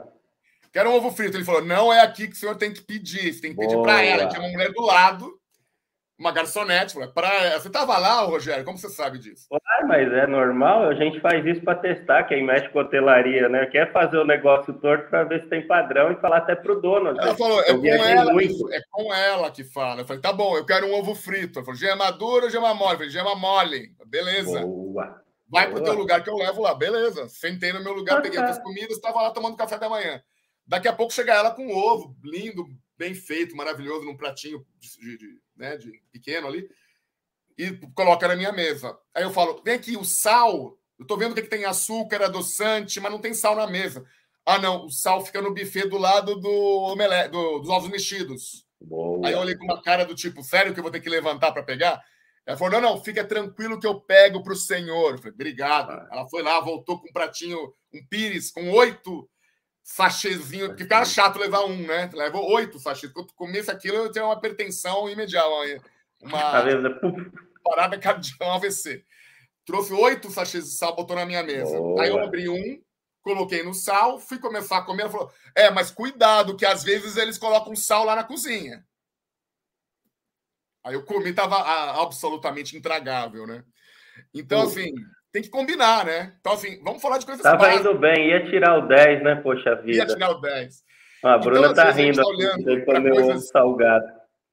Quero 0.73 0.91
um 0.91 0.95
ovo 0.95 1.11
frito. 1.11 1.37
Ele 1.37 1.45
falou: 1.45 1.65
não 1.65 1.93
é 1.93 2.01
aqui 2.01 2.27
que 2.27 2.35
o 2.35 2.37
senhor 2.37 2.57
tem 2.57 2.73
que 2.73 2.83
pedir, 2.83 3.33
você 3.33 3.41
tem 3.41 3.55
que 3.55 3.61
pedir 3.61 3.81
para 3.83 4.03
ela. 4.03 4.29
Tinha 4.29 4.41
uma 4.41 4.51
mulher 4.51 4.73
do 4.73 4.83
lado, 4.83 5.39
uma 6.23 6.33
garçonete. 6.33 6.95
Pra... 7.13 7.59
Você 7.59 7.67
estava 7.67 7.99
lá, 7.99 8.21
Rogério? 8.21 8.65
Como 8.65 8.79
você 8.79 8.89
sabe 8.89 9.19
disso? 9.19 9.47
Ah, 9.53 9.87
mas 9.87 10.11
é 10.13 10.27
normal, 10.27 10.85
a 10.85 10.95
gente 10.95 11.21
faz 11.21 11.45
isso 11.45 11.61
para 11.63 11.79
testar 11.79 12.25
quem 12.25 12.47
mexe 12.47 12.69
com 12.69 12.79
hotelaria, 12.79 13.49
né? 13.49 13.67
Quer 13.67 13.93
fazer 13.93 14.19
o 14.19 14.25
negócio 14.25 14.73
torto 14.75 15.11
para 15.11 15.25
ver 15.25 15.43
se 15.43 15.49
tem 15.49 15.67
padrão 15.67 16.13
e 16.13 16.21
falar 16.21 16.39
até 16.39 16.55
pro 16.55 16.81
dono. 16.81 17.11
Ela 17.11 17.37
falou, 17.37 17.61
é 17.61 17.75
com 17.75 17.87
ela, 17.87 18.33
muito. 18.33 18.73
é 18.73 18.81
com 18.91 19.13
ela 19.13 19.51
que 19.51 19.65
fala. 19.65 20.03
Eu 20.03 20.07
falei, 20.07 20.23
tá 20.23 20.33
bom, 20.33 20.57
eu 20.57 20.65
quero 20.65 20.87
um 20.87 20.95
ovo 20.95 21.15
frito. 21.15 21.59
Ela 21.59 21.67
falou, 21.67 21.79
gema 21.79 22.11
dura 22.13 22.45
ou 22.45 22.51
gema 22.51 22.73
mole? 22.73 22.93
Eu 22.93 22.99
falei, 22.99 23.11
gema 23.11 23.35
mole. 23.35 23.89
Beleza. 24.07 24.61
Boa. 24.61 25.21
Vai 25.49 25.69
para 25.69 25.81
o 25.81 25.85
teu 25.85 25.95
lugar 25.95 26.23
que 26.23 26.31
eu 26.31 26.37
levo 26.37 26.63
lá. 26.63 26.75
Beleza. 26.75 27.29
Sentei 27.29 27.73
no 27.73 27.83
meu 27.83 27.93
lugar, 27.93 28.19
ah, 28.19 28.23
peguei 28.23 28.39
tá. 28.39 28.47
as 28.47 28.63
comidas, 28.63 28.93
estava 28.93 29.21
lá 29.21 29.31
tomando 29.33 29.57
café 29.57 29.77
da 29.77 29.89
manhã. 29.89 30.23
Daqui 30.67 30.89
a 30.89 30.93
pouco 30.93 31.13
chega 31.13 31.35
ela 31.35 31.51
com 31.51 31.69
ovo, 31.75 32.17
lindo, 32.23 32.65
bem 32.97 33.15
feito, 33.15 33.57
maravilhoso, 33.57 34.05
num 34.05 34.17
pratinho 34.17 34.65
de, 34.79 35.17
de, 35.17 35.39
né, 35.57 35.77
de 35.77 35.93
pequeno 36.13 36.47
ali, 36.47 36.69
e 37.59 37.73
coloca 37.95 38.27
na 38.29 38.37
minha 38.37 38.53
mesa. 38.53 38.97
Aí 39.15 39.23
eu 39.23 39.31
falo: 39.31 39.63
vem 39.65 39.75
aqui, 39.75 39.97
o 39.97 40.05
sal. 40.05 40.79
Eu 40.99 41.07
tô 41.07 41.17
vendo 41.17 41.35
que 41.35 41.43
tem 41.43 41.65
açúcar, 41.65 42.23
adoçante, 42.23 43.01
mas 43.01 43.11
não 43.11 43.19
tem 43.19 43.35
sal 43.35 43.57
na 43.57 43.67
mesa. 43.67 44.05
Ah, 44.45 44.59
não, 44.59 44.87
o 44.87 44.91
sal 44.91 45.25
fica 45.25 45.41
no 45.41 45.55
buffet 45.55 45.89
do 45.89 45.99
lado 45.99 46.37
do 46.37 46.51
omelete, 46.51 47.31
do, 47.31 47.59
dos 47.59 47.69
ovos 47.69 47.91
mexidos. 47.91 48.67
Boa. 48.81 49.27
Aí 49.27 49.33
eu 49.33 49.39
olhei 49.39 49.57
com 49.57 49.65
uma 49.65 49.83
cara 49.83 50.05
do 50.05 50.15
tipo, 50.15 50.43
sério 50.43 50.73
que 50.73 50.81
eu 50.81 50.83
vou 50.83 50.93
ter 50.93 51.01
que 51.01 51.09
levantar 51.09 51.53
para 51.53 51.63
pegar? 51.63 52.03
Ela 52.47 52.57
falou: 52.57 52.81
não, 52.81 52.81
não, 52.81 53.03
fica 53.03 53.25
tranquilo 53.25 53.79
que 53.79 53.87
eu 53.87 54.01
pego 54.01 54.43
para 54.43 54.53
o 54.53 54.57
senhor. 54.57 55.13
Eu 55.13 55.19
falei, 55.19 55.33
obrigado. 55.33 55.91
Ah. 55.91 56.09
Ela 56.11 56.29
foi 56.29 56.43
lá, 56.43 56.61
voltou 56.61 57.01
com 57.01 57.09
um 57.09 57.13
pratinho, 57.13 57.73
um 57.93 58.07
pires, 58.09 58.51
com 58.51 58.71
oito 58.71 59.29
sachêzinho, 59.83 60.69
porque 60.69 60.85
ficava 60.85 61.05
chato 61.05 61.39
levar 61.39 61.65
um, 61.65 61.87
né? 61.87 62.11
Levou 62.13 62.51
oito 62.53 62.79
sachês. 62.79 63.13
Quando 63.13 63.33
comesse 63.35 63.71
aquilo, 63.71 63.97
eu 63.97 64.13
tinha 64.13 64.25
uma 64.25 64.35
hipertensão 64.35 65.09
imediata, 65.09 65.83
uma 66.21 66.41
tá 66.41 66.65
parada 67.65 67.99
cardíaca, 67.99 68.45
um 68.45 68.53
AVC. 68.53 69.05
Trouxe 69.65 69.93
oito 69.93 70.31
sachês 70.31 70.65
de 70.65 70.71
sal, 70.71 70.97
botou 70.97 71.17
na 71.17 71.27
minha 71.27 71.43
mesa. 71.43 71.77
Boa. 71.77 72.03
Aí 72.03 72.09
eu 72.09 72.19
abri 72.19 72.49
um, 72.49 72.83
coloquei 73.23 73.63
no 73.63 73.75
sal, 73.75 74.19
fui 74.19 74.39
começar 74.39 74.79
a 74.79 74.83
comer. 74.83 75.03
Ela 75.03 75.11
falou: 75.11 75.33
É, 75.55 75.71
mas 75.71 75.91
cuidado, 75.91 76.57
que 76.57 76.67
às 76.67 76.83
vezes 76.83 77.17
eles 77.17 77.39
colocam 77.39 77.75
sal 77.77 78.05
lá 78.05 78.17
na 78.17 78.25
cozinha. 78.25 78.85
Aí 80.85 80.95
eu 80.95 81.05
comi, 81.05 81.33
tava 81.33 81.57
absolutamente 82.03 82.77
intragável, 82.77 83.47
né? 83.47 83.65
Então, 84.35 84.63
assim, 84.63 84.93
tem 85.33 85.43
que 85.43 85.49
combinar, 85.49 86.05
né? 86.05 86.35
Então, 86.41 86.53
assim, 86.53 86.79
vamos 86.85 87.01
falar 87.01 87.19
de 87.19 87.25
coisas 87.25 87.43
Tava 87.43 87.57
básicas. 87.57 87.81
indo 87.81 87.99
bem, 87.99 88.29
ia 88.29 88.45
tirar 88.45 88.79
o 88.79 88.87
10, 88.87 89.23
né? 89.23 89.35
Poxa 89.37 89.75
vida. 89.77 89.97
Ia 89.97 90.07
tirar 90.07 90.31
o 90.31 90.41
10. 90.41 90.85
Ah, 91.25 91.35
a 91.35 91.39
Bruna 91.39 91.69
então, 91.69 91.75
tá 91.75 91.91
rindo 91.91 92.21
tá 92.21 92.29
olhando 92.29 92.85
para 92.85 93.01
coisas 93.01 93.49
salgado. 93.49 94.07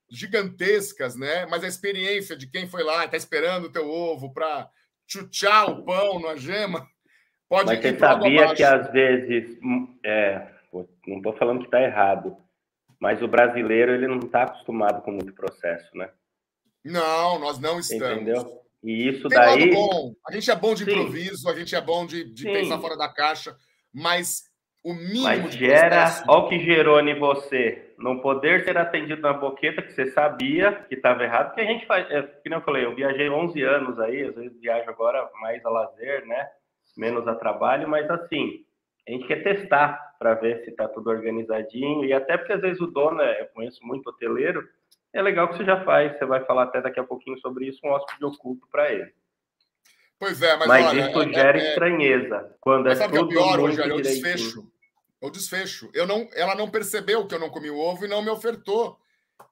gigantescas, 0.10 1.18
né? 1.18 1.46
Mas 1.48 1.64
a 1.64 1.68
experiência 1.68 2.36
de 2.36 2.48
quem 2.48 2.68
foi 2.68 2.84
lá, 2.84 3.08
tá 3.08 3.18
esperando 3.18 3.66
o 3.66 3.72
teu 3.72 3.90
ovo 3.90 4.32
para 4.34 4.70
chuchar 5.06 5.70
o 5.70 5.84
pão 5.84 6.20
na 6.22 6.36
gema, 6.36 6.88
pode 7.50 7.66
Mas 7.66 7.80
você 7.80 7.98
sabia 7.98 8.54
que 8.54 8.64
às 8.64 8.92
vezes, 8.92 9.58
hum, 9.62 10.00
é, 10.06 10.48
não 11.06 11.22
tô 11.22 11.34
falando 11.34 11.64
que 11.66 11.72
tá 11.72 11.82
errado, 11.82 12.38
mas 13.00 13.22
o 13.22 13.28
brasileiro 13.28 13.92
ele 13.92 14.08
não 14.08 14.20
tá 14.20 14.44
acostumado 14.44 15.02
com 15.02 15.12
muito 15.12 15.34
processo, 15.34 15.90
né? 15.98 16.10
Não, 16.86 17.40
nós 17.40 17.60
não 17.60 17.80
estamos. 17.80 18.22
Entendeu? 18.22 18.69
E 18.84 19.10
isso 19.10 19.28
Tem 19.28 19.38
daí. 19.38 19.74
bom. 19.74 20.14
A 20.28 20.32
gente 20.32 20.50
é 20.50 20.56
bom 20.56 20.74
de 20.74 20.84
improviso, 20.84 21.38
Sim. 21.38 21.50
a 21.50 21.54
gente 21.54 21.76
é 21.76 21.82
bom 21.82 22.06
de, 22.06 22.24
de 22.34 22.44
pensar 22.44 22.80
fora 22.80 22.96
da 22.98 23.10
caixa, 23.10 23.56
mas 23.94 24.44
o 24.84 24.94
mínimo 24.94 25.24
mas 25.24 25.54
gera. 25.54 25.90
Processo... 25.90 26.24
Olha 26.28 26.40
o 26.40 26.50
que 26.50 26.60
gerou 26.60 27.00
em 27.02 27.20
você. 27.20 27.94
Não 27.98 28.20
poder 28.20 28.64
ser 28.64 28.78
atendido 28.78 29.22
na 29.22 29.34
boqueta, 29.34 29.82
que 29.82 29.92
você 29.92 30.10
sabia 30.12 30.72
que 30.88 30.96
estava 30.96 31.24
errado, 31.24 31.48
porque 31.48 31.62
a 31.62 31.66
gente 31.66 31.86
faz. 31.86 32.10
É, 32.10 32.22
que 32.22 32.54
eu 32.54 32.62
falei, 32.62 32.86
eu 32.86 32.96
viajei 32.96 33.30
11 33.30 33.62
anos 33.62 34.00
aí, 34.00 34.24
às 34.24 34.36
vezes 34.36 34.60
viajo 34.60 34.90
agora 34.90 35.30
mais 35.42 35.64
a 35.66 35.70
lazer, 35.70 36.26
né? 36.26 36.48
Menos 36.98 37.28
a 37.28 37.36
trabalho, 37.36 37.88
mas 37.90 38.10
assim, 38.10 38.64
a 39.08 39.12
gente 39.12 39.28
quer 39.28 39.44
testar 39.44 40.00
para 40.18 40.36
ver 40.36 40.64
se 40.64 40.70
está 40.70 40.88
tudo 40.88 41.10
organizadinho, 41.10 42.06
e 42.06 42.14
até 42.14 42.38
porque 42.38 42.54
às 42.54 42.62
vezes 42.62 42.80
o 42.82 42.88
dono, 42.88 43.22
é, 43.22 43.42
eu 43.42 43.48
conheço 43.48 43.86
muito 43.86 44.10
hoteleiro, 44.10 44.64
é 45.14 45.22
legal 45.22 45.48
que 45.48 45.58
você 45.58 45.66
já 45.66 45.84
faz, 45.84 46.18
você 46.18 46.26
vai 46.26 46.44
falar 46.46 46.64
até 46.64 46.82
daqui 46.82 47.00
a 47.00 47.04
pouquinho 47.04 47.38
sobre 47.40 47.68
isso, 47.68 47.80
um 47.84 47.90
hóspede 47.90 48.24
oculto 48.26 48.68
para 48.72 48.92
ele. 48.92 49.12
Pois 50.20 50.42
é, 50.42 50.58
mas, 50.58 50.68
mas 50.68 50.86
olha, 50.86 51.10
isso 51.10 51.22
é, 51.22 51.34
gera 51.34 51.58
é, 51.58 51.70
estranheza. 51.70 52.56
Quando 52.60 52.90
é 52.90 52.96
sabe 52.96 53.18
tudo 53.18 53.30
que 53.30 53.36
é 53.36 53.40
o 53.40 53.44
pior, 53.44 53.60
Rogério, 53.60 53.94
é 53.94 53.96
o 53.96 54.02
desfecho. 54.02 54.72
É 55.22 55.26
o 55.26 55.30
desfecho. 55.30 55.90
Eu 55.94 56.06
não, 56.06 56.28
ela 56.34 56.56
não 56.56 56.70
percebeu 56.70 57.26
que 57.26 57.34
eu 57.34 57.40
não 57.40 57.50
comi 57.50 57.70
o 57.70 57.80
ovo 57.80 58.06
e 58.06 58.08
não 58.08 58.22
me 58.22 58.30
ofertou 58.30 59.00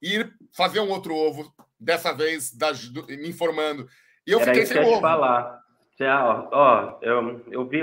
ir 0.02 0.34
fazer 0.52 0.82
um 0.82 0.90
outro 0.90 1.16
ovo, 1.16 1.52
dessa 1.80 2.14
vez 2.14 2.54
da, 2.54 2.72
me 3.08 3.30
informando. 3.30 3.88
E 4.26 4.32
eu 4.32 4.40
Era 4.40 4.48
fiquei 4.48 4.64
isso 4.64 4.74
sem 4.74 4.84
que 4.84 4.90
ovo. 4.90 5.02
falar. 5.02 5.62
Já, 5.98 6.24
ó, 6.24 6.48
ó, 6.52 6.98
eu, 7.02 7.42
eu 7.50 7.66
vi, 7.66 7.80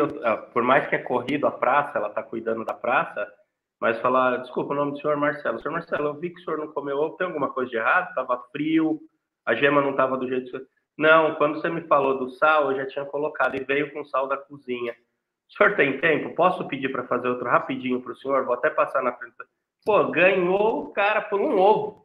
por 0.53 0.63
mais 0.63 0.87
que 0.89 0.95
é 0.95 0.99
corrido 0.99 1.47
a 1.47 1.51
praça, 1.51 1.99
ela 1.99 2.09
está 2.09 2.23
cuidando 2.23 2.65
da 2.65 2.75
praça, 2.75 3.27
mas 3.81 4.01
falar, 4.01 4.39
desculpa, 4.39 4.73
o 4.73 4.77
nome 4.77 4.93
do 4.93 5.01
senhor 5.01 5.17
Marcelo. 5.17 5.61
Senhor 5.61 5.75
Marcelo, 5.75 6.09
eu 6.09 6.21
vi 6.21 6.31
que 6.31 6.41
o 6.41 6.45
senhor 6.45 6.59
não 6.59 6.73
comeu 6.73 6.97
ovo, 6.99 7.17
tem 7.17 7.27
alguma 7.27 7.53
coisa 7.53 7.71
de 7.71 7.77
errado? 7.77 8.09
Estava 8.09 8.43
frio, 8.51 9.01
a 9.45 9.55
gema 9.55 9.83
não 9.83 9.91
estava 9.91 10.17
do 10.17 10.29
jeito 10.29 10.51
que... 10.51 10.67
Não, 10.97 11.35
quando 11.35 11.61
você 11.61 11.69
me 11.69 11.83
falou 11.89 12.19
do 12.19 12.31
sal, 12.31 12.71
eu 12.71 12.77
já 12.79 12.87
tinha 12.87 13.05
colocado 13.05 13.57
e 13.57 13.65
veio 13.65 13.93
com 13.93 14.05
sal 14.05 14.29
da 14.29 14.37
cozinha. 14.37 14.93
O 14.93 15.57
senhor 15.57 15.77
tem 15.77 16.01
tempo? 16.01 16.35
Posso 16.35 16.67
pedir 16.69 16.91
para 16.91 17.07
fazer 17.07 17.29
outro 17.29 17.49
rapidinho 17.49 18.01
para 18.01 18.13
o 18.13 18.17
senhor? 18.17 18.45
Vou 18.45 18.55
até 18.55 18.71
passar 18.71 19.03
na 19.03 19.13
frente. 19.13 19.35
Pô, 19.85 20.11
ganhou 20.11 20.85
o 20.85 20.93
cara 20.93 21.21
por 21.23 21.41
um 21.41 21.59
ovo. 21.59 22.05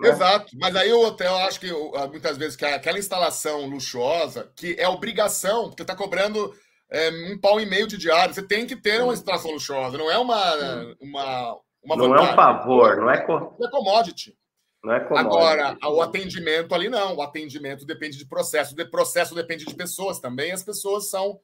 Né? 0.00 0.08
Exato, 0.08 0.46
mas 0.60 0.74
aí 0.74 0.92
o 0.92 1.06
hotel, 1.06 1.34
acho 1.36 1.60
que 1.60 1.70
muitas 2.10 2.36
vezes 2.36 2.56
que 2.56 2.64
aquela 2.64 2.98
instalação 2.98 3.66
luxuosa, 3.66 4.52
que 4.56 4.74
é 4.78 4.88
obrigação, 4.88 5.68
porque 5.68 5.82
está 5.82 5.94
cobrando 5.94 6.52
é, 6.90 7.10
um 7.32 7.38
pau 7.38 7.60
e 7.60 7.66
meio 7.66 7.86
de 7.86 7.96
diário. 7.96 8.34
Você 8.34 8.42
tem 8.42 8.66
que 8.66 8.76
ter 8.76 9.02
uma 9.02 9.14
estação 9.14 9.50
luxuosa, 9.50 9.98
não 9.98 10.10
é 10.10 10.18
uma, 10.18 10.96
uma, 11.00 11.60
uma 11.82 11.96
Não 11.96 12.08
vantagem. 12.08 12.30
é 12.30 12.32
um 12.32 12.36
favor, 12.36 12.96
não 12.96 13.10
é, 13.10 13.20
co... 13.20 13.56
não 13.58 13.66
é 13.66 13.70
commodity. 13.70 14.36
Não 14.82 14.92
é 14.92 15.00
commodity. 15.00 15.26
Agora, 15.26 15.78
o 15.84 16.02
atendimento 16.02 16.74
ali 16.74 16.88
não. 16.88 17.16
O 17.16 17.22
atendimento 17.22 17.86
depende 17.86 18.18
de 18.18 18.26
processo. 18.26 18.74
O 18.78 18.90
processo 18.90 19.34
depende 19.34 19.64
de 19.64 19.74
pessoas 19.74 20.20
também. 20.20 20.52
As 20.52 20.62
pessoas 20.62 21.08
são 21.08 21.40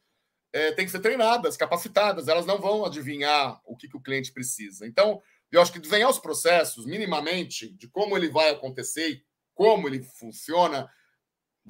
é, 0.53 0.73
têm 0.73 0.85
que 0.85 0.91
ser 0.91 1.01
treinadas, 1.01 1.57
capacitadas. 1.57 2.29
Elas 2.29 2.45
não 2.45 2.59
vão 2.59 2.85
adivinhar 2.85 3.61
o 3.65 3.77
que, 3.77 3.89
que 3.89 3.97
o 3.97 4.01
cliente 4.03 4.33
precisa. 4.33 4.87
Então, 4.87 5.23
eu 5.51 5.61
acho 5.61 5.73
que 5.73 5.81
desenhar 5.81 6.11
os 6.11 6.19
processos 6.19 6.87
minimamente 6.87 7.73
de 7.73 7.89
como 7.89 8.17
ele 8.17 8.29
vai 8.29 8.51
acontecer 8.51 9.09
e 9.11 9.23
como 9.55 9.89
ele 9.89 10.03
funciona 10.03 10.89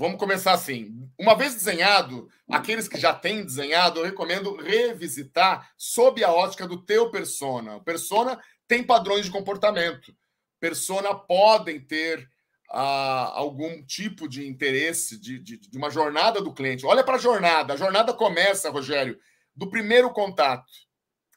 Vamos 0.01 0.19
começar 0.19 0.55
assim. 0.55 1.07
Uma 1.19 1.35
vez 1.35 1.53
desenhado, 1.53 2.27
aqueles 2.51 2.89
que 2.89 2.99
já 2.99 3.13
têm 3.13 3.45
desenhado, 3.45 4.01
eu 4.01 4.07
recomendo 4.07 4.57
revisitar 4.57 5.71
sob 5.77 6.25
a 6.25 6.33
ótica 6.33 6.67
do 6.67 6.83
teu 6.83 7.11
persona. 7.11 7.77
O 7.77 7.85
persona 7.85 8.41
tem 8.67 8.83
padrões 8.83 9.27
de 9.27 9.31
comportamento. 9.31 10.17
Persona 10.59 11.15
podem 11.15 11.79
ter 11.79 12.27
ah, 12.71 13.31
algum 13.35 13.85
tipo 13.85 14.27
de 14.27 14.49
interesse 14.49 15.21
de, 15.21 15.39
de, 15.39 15.59
de 15.59 15.77
uma 15.77 15.91
jornada 15.91 16.41
do 16.41 16.55
cliente. 16.55 16.87
Olha 16.87 17.05
para 17.05 17.17
a 17.17 17.21
jornada. 17.21 17.75
A 17.75 17.77
jornada 17.77 18.15
começa, 18.15 18.71
Rogério, 18.71 19.19
do 19.55 19.69
primeiro 19.69 20.11
contato 20.15 20.73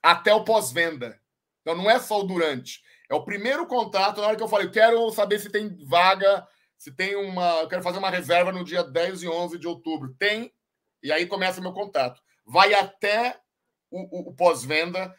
até 0.01 0.33
o 0.33 0.45
pós-venda. 0.45 1.19
Então 1.59 1.75
não 1.75 1.91
é 1.91 1.99
só 1.99 2.21
o 2.21 2.23
durante. 2.23 2.81
É 3.09 3.13
o 3.13 3.25
primeiro 3.25 3.67
contato, 3.67 4.21
na 4.21 4.27
hora 4.27 4.37
que 4.37 4.43
eu 4.43 4.47
falei, 4.47 4.69
quero 4.69 5.11
saber 5.11 5.39
se 5.39 5.49
tem 5.49 5.77
vaga 5.85 6.47
se 6.83 6.91
tem 6.91 7.15
uma. 7.15 7.61
Eu 7.61 7.69
quero 7.69 7.81
fazer 7.81 7.97
uma 7.97 8.09
reserva 8.09 8.51
no 8.51 8.61
dia 8.61 8.83
10 8.83 9.23
e 9.23 9.27
11 9.29 9.57
de 9.57 9.65
outubro. 9.65 10.13
Tem, 10.19 10.51
e 11.01 11.13
aí 11.13 11.25
começa 11.25 11.61
meu 11.61 11.71
contato. 11.71 12.21
Vai 12.45 12.73
até 12.73 13.39
o, 13.89 14.01
o, 14.01 14.29
o 14.31 14.35
pós-venda, 14.35 15.15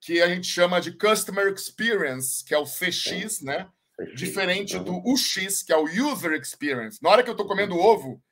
que 0.00 0.22
a 0.22 0.28
gente 0.28 0.46
chama 0.46 0.80
de 0.80 0.92
Customer 0.92 1.52
Experience, 1.52 2.44
que 2.44 2.54
é 2.54 2.58
o 2.58 2.64
CX, 2.64 3.42
né? 3.42 3.68
Diferente 4.14 4.78
do 4.78 4.96
UX, 5.04 5.64
que 5.64 5.72
é 5.72 5.76
o 5.76 5.86
User 5.86 6.34
Experience. 6.34 7.02
Na 7.02 7.10
hora 7.10 7.24
que 7.24 7.28
eu 7.28 7.32
estou 7.32 7.48
comendo 7.48 7.76
ovo, 7.76 8.22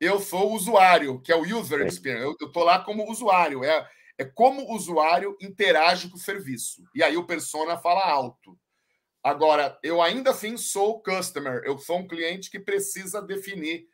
eu 0.00 0.18
sou 0.18 0.50
o 0.50 0.54
usuário, 0.56 1.20
que 1.20 1.30
é 1.30 1.36
o 1.36 1.42
User 1.56 1.86
Experience. 1.86 2.36
Eu 2.40 2.48
estou 2.48 2.64
lá 2.64 2.80
como 2.80 3.08
usuário. 3.08 3.62
É, 3.62 3.88
é 4.18 4.24
como 4.24 4.62
o 4.62 4.74
usuário 4.74 5.36
interage 5.40 6.08
com 6.08 6.16
o 6.16 6.20
serviço. 6.20 6.82
E 6.96 7.00
aí 7.00 7.16
o 7.16 7.28
persona 7.28 7.78
fala 7.78 8.04
alto. 8.04 8.58
Agora, 9.24 9.78
eu 9.82 10.02
ainda 10.02 10.32
assim 10.32 10.58
sou 10.58 11.02
customer, 11.02 11.62
eu 11.64 11.78
sou 11.78 12.00
um 12.00 12.06
cliente 12.06 12.50
que 12.50 12.60
precisa 12.60 13.22
definir 13.22 13.86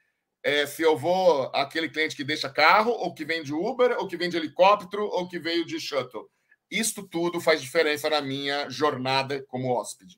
é, 0.42 0.66
se 0.66 0.82
eu 0.82 0.96
vou 0.96 1.48
aquele 1.54 1.88
cliente 1.88 2.16
que 2.16 2.24
deixa 2.24 2.52
carro, 2.52 2.90
ou 2.90 3.14
que 3.14 3.24
vem 3.24 3.40
de 3.40 3.54
Uber, 3.54 3.96
ou 3.98 4.08
que 4.08 4.16
vem 4.16 4.28
de 4.28 4.36
helicóptero, 4.36 5.04
ou 5.04 5.28
que 5.28 5.38
veio 5.38 5.64
de 5.64 5.78
shuttle. 5.78 6.26
Isto 6.68 7.06
tudo 7.06 7.40
faz 7.40 7.62
diferença 7.62 8.10
na 8.10 8.20
minha 8.20 8.68
jornada 8.68 9.44
como 9.46 9.72
hóspede. 9.72 10.16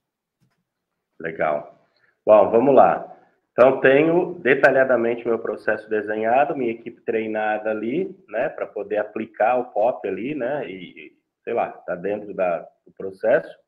Legal. 1.20 1.78
Bom, 2.24 2.50
vamos 2.50 2.74
lá. 2.74 3.08
Então, 3.52 3.80
tenho 3.80 4.38
detalhadamente 4.38 5.26
meu 5.26 5.38
processo 5.38 5.90
desenhado, 5.90 6.56
minha 6.56 6.72
equipe 6.72 7.02
treinada 7.02 7.70
ali, 7.70 8.16
né, 8.28 8.48
para 8.48 8.66
poder 8.66 8.96
aplicar 8.96 9.58
o 9.58 9.66
POP 9.72 10.08
ali, 10.08 10.34
né, 10.34 10.66
e, 10.70 11.12
sei 11.44 11.52
lá, 11.52 11.68
está 11.68 11.94
dentro 11.94 12.32
da, 12.32 12.60
do 12.86 12.92
processo. 12.96 13.61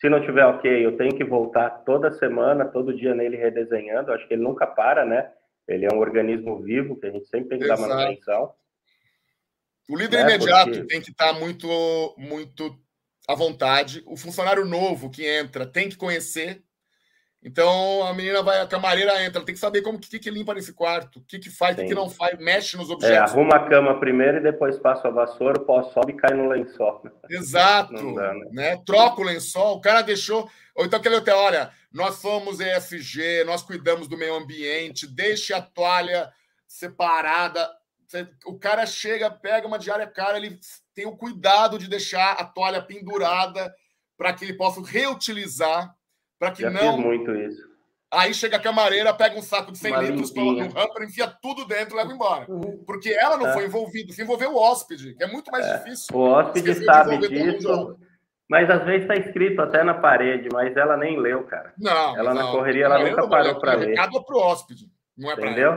Se 0.00 0.08
não 0.08 0.20
tiver 0.20 0.44
ok, 0.44 0.86
eu 0.86 0.96
tenho 0.96 1.16
que 1.16 1.24
voltar 1.24 1.70
toda 1.84 2.12
semana, 2.12 2.64
todo 2.64 2.96
dia 2.96 3.14
nele 3.14 3.36
redesenhando. 3.36 4.12
Acho 4.12 4.26
que 4.28 4.34
ele 4.34 4.42
nunca 4.42 4.64
para, 4.64 5.04
né? 5.04 5.30
Ele 5.66 5.86
é 5.86 5.92
um 5.92 5.98
organismo 5.98 6.62
vivo 6.62 6.98
que 6.98 7.06
a 7.06 7.10
gente 7.10 7.26
sempre 7.26 7.48
tem 7.50 7.58
que 7.58 7.64
Exato. 7.64 7.82
dar 7.82 7.88
manutenção. 7.88 8.54
O 9.88 9.96
líder 9.96 10.24
né? 10.24 10.34
imediato 10.34 10.70
Porque... 10.70 10.86
tem 10.86 11.00
que 11.00 11.10
estar 11.10 11.32
muito, 11.32 11.66
muito 12.16 12.78
à 13.28 13.34
vontade. 13.34 14.02
O 14.06 14.16
funcionário 14.16 14.64
novo 14.64 15.10
que 15.10 15.26
entra 15.26 15.66
tem 15.66 15.88
que 15.88 15.96
conhecer 15.96 16.62
então 17.48 18.06
a 18.06 18.12
menina 18.12 18.42
vai, 18.42 18.60
a 18.60 18.66
camareira 18.66 19.24
entra, 19.24 19.38
ela 19.38 19.46
tem 19.46 19.54
que 19.54 19.60
saber 19.60 19.80
como 19.80 19.98
que, 19.98 20.18
que 20.18 20.30
limpa 20.30 20.52
nesse 20.52 20.74
quarto, 20.74 21.18
o 21.18 21.22
que, 21.22 21.38
que 21.38 21.48
faz, 21.48 21.72
o 21.72 21.80
que, 21.80 21.86
que, 21.86 21.94
não 21.94 22.10
faz, 22.10 22.38
mexe 22.38 22.76
nos 22.76 22.90
é, 22.90 22.92
objetos. 22.92 23.16
É, 23.16 23.18
arruma 23.20 23.56
a 23.56 23.66
cama 23.66 23.98
primeiro 23.98 24.36
e 24.36 24.42
depois 24.42 24.78
passa 24.78 25.08
a 25.08 25.10
vassoura, 25.10 25.58
o 25.58 25.64
pó 25.64 25.82
sobe 25.84 26.12
e 26.12 26.16
cai 26.16 26.36
no 26.36 26.46
lençol. 26.46 27.02
Exato. 27.30 27.94
Dá, 28.14 28.34
né? 28.34 28.48
né? 28.52 28.82
Troca 28.84 29.22
o 29.22 29.24
lençol, 29.24 29.76
o 29.76 29.80
cara 29.80 30.02
deixou. 30.02 30.46
Ou 30.74 30.84
então 30.84 30.98
aquele 30.98 31.16
hotel, 31.16 31.38
olha, 31.38 31.70
nós 31.90 32.16
somos 32.16 32.60
ESG, 32.60 33.44
nós 33.46 33.62
cuidamos 33.62 34.08
do 34.08 34.18
meio 34.18 34.36
ambiente, 34.36 35.06
deixe 35.06 35.54
a 35.54 35.62
toalha 35.62 36.30
separada. 36.66 37.66
O 38.44 38.58
cara 38.58 38.84
chega, 38.84 39.30
pega 39.30 39.66
uma 39.66 39.78
diária 39.78 40.06
cara, 40.06 40.36
ele 40.36 40.60
tem 40.94 41.06
o 41.06 41.16
cuidado 41.16 41.78
de 41.78 41.88
deixar 41.88 42.32
a 42.32 42.44
toalha 42.44 42.82
pendurada 42.82 43.74
para 44.18 44.34
que 44.34 44.44
ele 44.44 44.52
possa 44.52 44.82
reutilizar 44.82 45.96
para 46.38 46.52
que 46.52 46.62
Já 46.62 46.70
não. 46.70 46.96
Fiz 46.96 47.04
muito 47.04 47.34
isso. 47.34 47.68
Aí 48.10 48.32
chega 48.32 48.56
a 48.56 48.60
camareira, 48.60 49.12
pega 49.12 49.38
um 49.38 49.42
saco 49.42 49.70
de 49.70 49.78
100 49.78 49.92
Uma 49.92 50.02
litros, 50.02 50.30
coloca 50.30 50.64
no 50.64 50.80
hamper, 50.80 51.02
enfia 51.02 51.26
tudo 51.26 51.66
dentro 51.66 51.94
e 51.94 51.98
leva 51.98 52.10
embora. 52.10 52.46
Uhum. 52.50 52.82
Porque 52.86 53.10
ela 53.10 53.36
não 53.36 53.48
é. 53.48 53.52
foi 53.52 53.66
envolvida, 53.66 54.12
se 54.14 54.22
envolveu 54.22 54.52
o 54.52 54.56
hóspede, 54.56 55.14
que 55.14 55.22
é 55.22 55.26
muito 55.26 55.50
mais 55.50 55.66
é. 55.66 55.76
difícil. 55.76 56.16
O 56.16 56.20
hóspede 56.20 56.74
sabe 56.84 57.18
disso, 57.18 57.98
mas 58.48 58.70
às 58.70 58.82
vezes 58.84 59.02
está 59.02 59.14
escrito 59.14 59.60
até 59.60 59.84
na 59.84 59.92
parede, 59.92 60.48
mas 60.50 60.74
ela 60.74 60.96
nem 60.96 61.20
leu, 61.20 61.44
cara. 61.44 61.74
Não. 61.78 62.16
Ela 62.16 62.32
não, 62.32 62.46
na 62.46 62.50
correria, 62.50 62.86
ela 62.86 62.98
nunca 62.98 63.28
parou 63.28 63.60
para 63.60 63.74
ler. 63.74 63.88
Recado 63.88 64.24
para 64.24 64.36
o 64.36 64.40
hóspede, 64.40 64.86
não 65.16 65.30
é 65.30 65.34
Entendeu? 65.34 65.72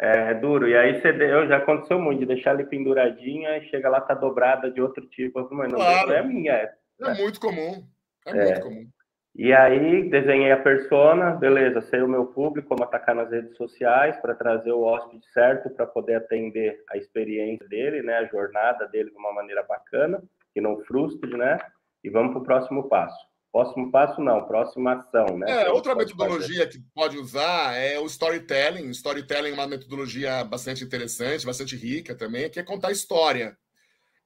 É, 0.00 0.30
é, 0.30 0.34
duro. 0.34 0.68
E 0.68 0.76
aí 0.76 1.00
você 1.00 1.12
deu, 1.12 1.48
já 1.48 1.56
aconteceu 1.56 1.98
muito, 1.98 2.20
de 2.20 2.26
deixar 2.26 2.54
ele 2.54 2.64
penduradinha 2.64 3.56
e 3.56 3.68
chega 3.70 3.88
lá, 3.88 4.02
tá 4.02 4.14
dobrada 4.14 4.70
de 4.70 4.82
outro 4.82 5.04
tipo. 5.06 5.40
Mas 5.50 5.72
não, 5.72 5.78
claro. 5.78 6.12
é 6.12 6.22
minha. 6.22 6.52
É, 6.52 6.74
é 7.00 7.14
muito 7.14 7.40
comum. 7.40 7.82
É, 8.26 8.30
é, 8.30 8.44
muito 8.44 8.60
comum. 8.60 8.86
E 9.34 9.52
aí 9.52 10.08
desenhei 10.10 10.50
a 10.50 10.60
persona, 10.60 11.30
beleza, 11.30 11.80
sei 11.82 12.02
o 12.02 12.08
meu 12.08 12.26
público, 12.26 12.68
como 12.68 12.82
atacar 12.82 13.14
nas 13.14 13.30
redes 13.30 13.56
sociais 13.56 14.16
para 14.20 14.34
trazer 14.34 14.72
o 14.72 14.82
hóspede 14.82 15.24
certo 15.32 15.70
para 15.70 15.86
poder 15.86 16.16
atender 16.16 16.82
a 16.90 16.96
experiência 16.96 17.66
dele, 17.68 18.02
né, 18.02 18.14
a 18.18 18.24
jornada 18.26 18.88
dele 18.88 19.10
de 19.10 19.16
uma 19.16 19.32
maneira 19.32 19.62
bacana, 19.62 20.20
que 20.52 20.60
não 20.60 20.80
frustre, 20.84 21.36
né? 21.36 21.56
E 22.02 22.10
vamos 22.10 22.32
para 22.32 22.40
o 22.40 22.44
próximo 22.44 22.88
passo. 22.88 23.28
Próximo 23.52 23.90
passo 23.90 24.20
não, 24.20 24.46
próxima 24.46 24.94
ação, 24.94 25.38
né? 25.38 25.64
É, 25.64 25.70
outra 25.70 25.94
metodologia 25.94 26.66
fazer. 26.66 26.70
que 26.70 26.78
pode 26.94 27.16
usar 27.16 27.74
é 27.74 27.98
o 27.98 28.06
storytelling. 28.06 28.88
O 28.88 28.90
storytelling 28.90 29.50
é 29.50 29.54
uma 29.54 29.66
metodologia 29.66 30.44
bastante 30.44 30.84
interessante, 30.84 31.46
bastante 31.46 31.74
rica 31.74 32.14
também, 32.14 32.50
que 32.50 32.60
é 32.60 32.62
contar 32.62 32.92
história. 32.92 33.56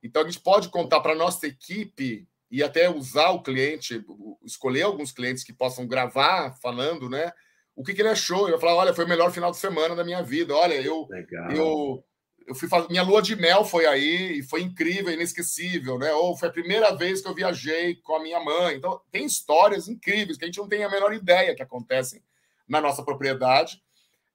Então 0.03 0.23
a 0.23 0.25
gente 0.25 0.41
pode 0.41 0.69
contar 0.71 1.01
para 1.01 1.15
nossa 1.15 1.47
equipe 1.47 2.27
e 2.53 2.63
até 2.63 2.91
usar 2.91 3.31
o 3.31 3.43
cliente, 3.43 4.05
escolher 4.45 4.83
alguns 4.83 5.11
clientes 5.11 5.43
que 5.43 5.55
possam 5.55 5.87
gravar 5.87 6.53
falando, 6.61 7.09
né? 7.09 7.33
O 7.75 7.83
que, 7.83 7.95
que 7.95 8.03
ele 8.03 8.11
achou? 8.11 8.47
Eu 8.47 8.61
falar, 8.61 8.75
olha, 8.75 8.95
foi 8.95 9.07
o 9.07 9.09
melhor 9.09 9.33
final 9.33 9.51
de 9.51 9.57
semana 9.57 9.97
da 9.97 10.05
minha 10.05 10.23
vida. 10.23 10.55
Olha, 10.55 10.75
eu 10.75 11.09
Legal. 11.09 11.51
eu 11.51 12.05
eu 12.47 12.55
fui 12.55 12.69
fazer, 12.69 12.89
minha 12.89 13.05
lua 13.05 13.23
de 13.23 13.37
mel 13.37 13.65
foi 13.65 13.87
aí 13.87 14.41
e 14.41 14.43
foi 14.43 14.61
incrível, 14.63 15.13
inesquecível, 15.13 15.99
né? 15.99 16.13
Ou 16.13 16.37
foi 16.37 16.49
a 16.49 16.53
primeira 16.53 16.95
vez 16.95 17.23
que 17.23 17.29
eu 17.29 17.35
viajei 17.35 17.95
com 17.97 18.17
a 18.17 18.23
minha 18.23 18.41
mãe. 18.41 18.77
Então, 18.77 19.01
tem 19.11 19.25
histórias 19.25 19.89
incríveis 19.89 20.37
que 20.37 20.45
a 20.45 20.47
gente 20.47 20.59
não 20.59 20.69
tem 20.69 20.85
a 20.85 20.91
menor 20.91 21.15
ideia 21.15 21.55
que 21.55 21.63
acontecem 21.63 22.23
na 22.69 22.81
nossa 22.81 23.03
propriedade, 23.03 23.81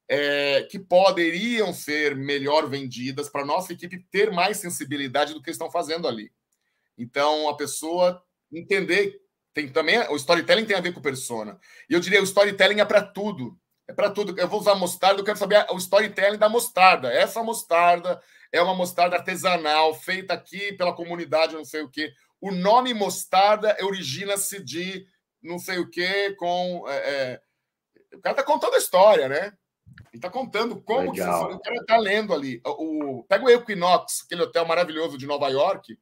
é, 0.07 0.63
que 0.63 0.79
poderiam 0.79 1.71
ser 1.73 2.15
melhor 2.15 2.67
vendidas 2.67 3.29
para 3.29 3.45
nossa 3.45 3.73
equipe 3.73 3.99
ter 4.09 4.31
mais 4.31 4.57
sensibilidade 4.57 5.33
do 5.33 5.41
que 5.41 5.51
estão 5.51 5.69
fazendo 5.69 6.07
ali. 6.07 6.31
Então, 6.97 7.47
a 7.47 7.55
pessoa 7.55 8.21
entender. 8.51 9.21
Tem 9.53 9.67
também 9.67 9.99
o 10.09 10.15
storytelling 10.15 10.65
tem 10.65 10.77
a 10.77 10.81
ver 10.81 10.93
com 10.93 11.01
persona. 11.01 11.59
E 11.89 11.93
eu 11.93 11.99
diria 11.99 12.21
o 12.21 12.23
storytelling 12.23 12.79
é 12.79 12.85
para 12.85 13.01
tudo. 13.01 13.57
É 13.87 13.93
para 13.93 14.09
tudo. 14.09 14.39
Eu 14.39 14.47
vou 14.47 14.59
usar 14.59 14.75
mostarda, 14.75 15.19
eu 15.19 15.25
quero 15.25 15.37
saber 15.37 15.65
o 15.71 15.77
storytelling 15.77 16.37
da 16.37 16.49
mostarda. 16.49 17.11
Essa 17.11 17.41
mostarda 17.41 18.21
é 18.51 18.61
uma 18.61 18.75
mostarda 18.75 19.15
artesanal, 19.15 19.93
feita 19.93 20.33
aqui 20.33 20.73
pela 20.73 20.93
comunidade, 20.93 21.55
não 21.55 21.65
sei 21.65 21.81
o 21.81 21.89
quê. 21.89 22.11
O 22.39 22.51
nome 22.51 22.93
mostarda 22.93 23.75
origina-se 23.81 24.63
de 24.63 25.07
não 25.41 25.57
sei 25.57 25.79
o 25.79 25.89
quê, 25.89 26.35
com. 26.37 26.85
É, 26.87 26.95
é... 26.95 27.41
O 28.13 28.21
cara 28.21 28.33
está 28.33 28.43
contando 28.43 28.75
a 28.75 28.79
história, 28.79 29.27
né? 29.27 29.53
Ele 30.11 30.17
está 30.17 30.29
contando 30.29 30.81
como 30.81 31.11
Legal. 31.11 31.13
que 31.13 31.21
funciona. 31.21 31.55
O 31.55 31.61
cara 31.61 31.75
está 31.77 31.97
lendo 31.97 32.33
ali. 32.33 32.61
O, 32.65 33.23
pega 33.27 33.45
o 33.45 33.49
Equinox, 33.49 34.23
aquele 34.25 34.43
hotel 34.43 34.65
maravilhoso 34.65 35.17
de 35.17 35.25
Nova 35.25 35.47
York. 35.49 35.97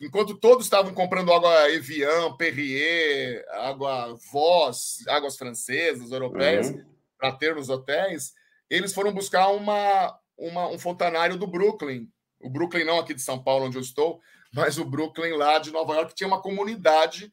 Enquanto 0.00 0.34
todos 0.34 0.64
estavam 0.64 0.94
comprando 0.94 1.32
água 1.32 1.70
Evian, 1.70 2.34
Perrier, 2.36 3.44
água 3.50 4.16
Voss, 4.32 5.06
águas 5.06 5.36
francesas, 5.36 6.10
europeias, 6.10 6.70
uhum. 6.70 6.84
para 7.18 7.32
ter 7.32 7.54
nos 7.54 7.68
hotéis, 7.68 8.32
eles 8.70 8.94
foram 8.94 9.12
buscar 9.12 9.48
uma, 9.48 10.18
uma, 10.38 10.68
um 10.68 10.78
fontanário 10.78 11.36
do 11.36 11.46
Brooklyn. 11.46 12.08
O 12.40 12.48
Brooklyn 12.48 12.84
não 12.84 12.98
aqui 12.98 13.12
de 13.12 13.20
São 13.20 13.42
Paulo, 13.42 13.66
onde 13.66 13.76
eu 13.76 13.82
estou, 13.82 14.20
mas 14.54 14.78
o 14.78 14.86
Brooklyn 14.86 15.36
lá 15.36 15.58
de 15.58 15.70
Nova 15.70 15.94
York, 15.94 16.14
tinha 16.14 16.26
uma 16.26 16.40
comunidade 16.40 17.30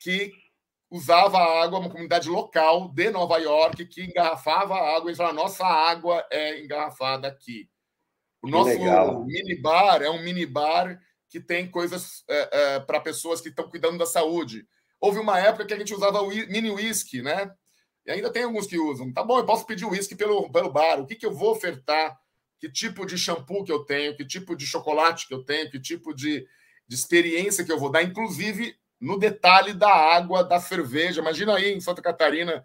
que 0.00 0.32
usava 0.88 1.38
água, 1.38 1.80
uma 1.80 1.90
comunidade 1.90 2.28
local 2.28 2.88
de 2.88 3.10
Nova 3.10 3.38
York, 3.38 3.84
que 3.86 4.04
engarrafava 4.04 4.76
a 4.76 4.96
água 4.96 5.10
e 5.10 5.14
falava: 5.16 5.34
nossa 5.34 5.66
água 5.66 6.24
é 6.30 6.62
engarrafada 6.62 7.26
aqui. 7.26 7.68
O 8.40 8.48
nosso 8.48 8.78
minibar 9.24 10.02
é 10.02 10.10
um 10.10 10.22
minibar 10.22 11.00
que 11.28 11.40
tem 11.40 11.70
coisas 11.70 12.24
é, 12.28 12.48
é, 12.52 12.80
para 12.80 13.00
pessoas 13.00 13.40
que 13.40 13.48
estão 13.48 13.68
cuidando 13.68 13.98
da 13.98 14.06
saúde. 14.06 14.66
Houve 15.00 15.18
uma 15.18 15.38
época 15.38 15.66
que 15.66 15.74
a 15.74 15.78
gente 15.78 15.94
usava 15.94 16.26
mini 16.26 16.70
whisky, 16.70 17.22
né? 17.22 17.50
E 18.06 18.10
ainda 18.10 18.30
tem 18.30 18.44
alguns 18.44 18.66
que 18.66 18.78
usam. 18.78 19.12
Tá 19.12 19.22
bom, 19.22 19.38
eu 19.38 19.44
posso 19.44 19.66
pedir 19.66 19.84
whisky 19.84 20.14
pelo, 20.14 20.50
pelo 20.50 20.70
bar. 20.70 21.00
O 21.00 21.06
que, 21.06 21.16
que 21.16 21.26
eu 21.26 21.34
vou 21.34 21.50
ofertar? 21.50 22.16
Que 22.58 22.70
tipo 22.70 23.04
de 23.04 23.18
shampoo 23.18 23.64
que 23.64 23.72
eu 23.72 23.80
tenho? 23.80 24.16
Que 24.16 24.24
tipo 24.24 24.56
de 24.56 24.66
chocolate 24.66 25.26
que 25.26 25.34
eu 25.34 25.44
tenho? 25.44 25.70
Que 25.70 25.80
tipo 25.80 26.14
de, 26.14 26.46
de 26.86 26.94
experiência 26.94 27.64
que 27.64 27.72
eu 27.72 27.78
vou 27.78 27.90
dar? 27.90 28.02
Inclusive 28.02 28.76
no 28.98 29.18
detalhe 29.18 29.74
da 29.74 29.90
água, 29.90 30.42
da 30.42 30.58
cerveja. 30.58 31.20
Imagina 31.20 31.56
aí 31.56 31.72
em 31.72 31.80
Santa 31.80 32.00
Catarina, 32.00 32.64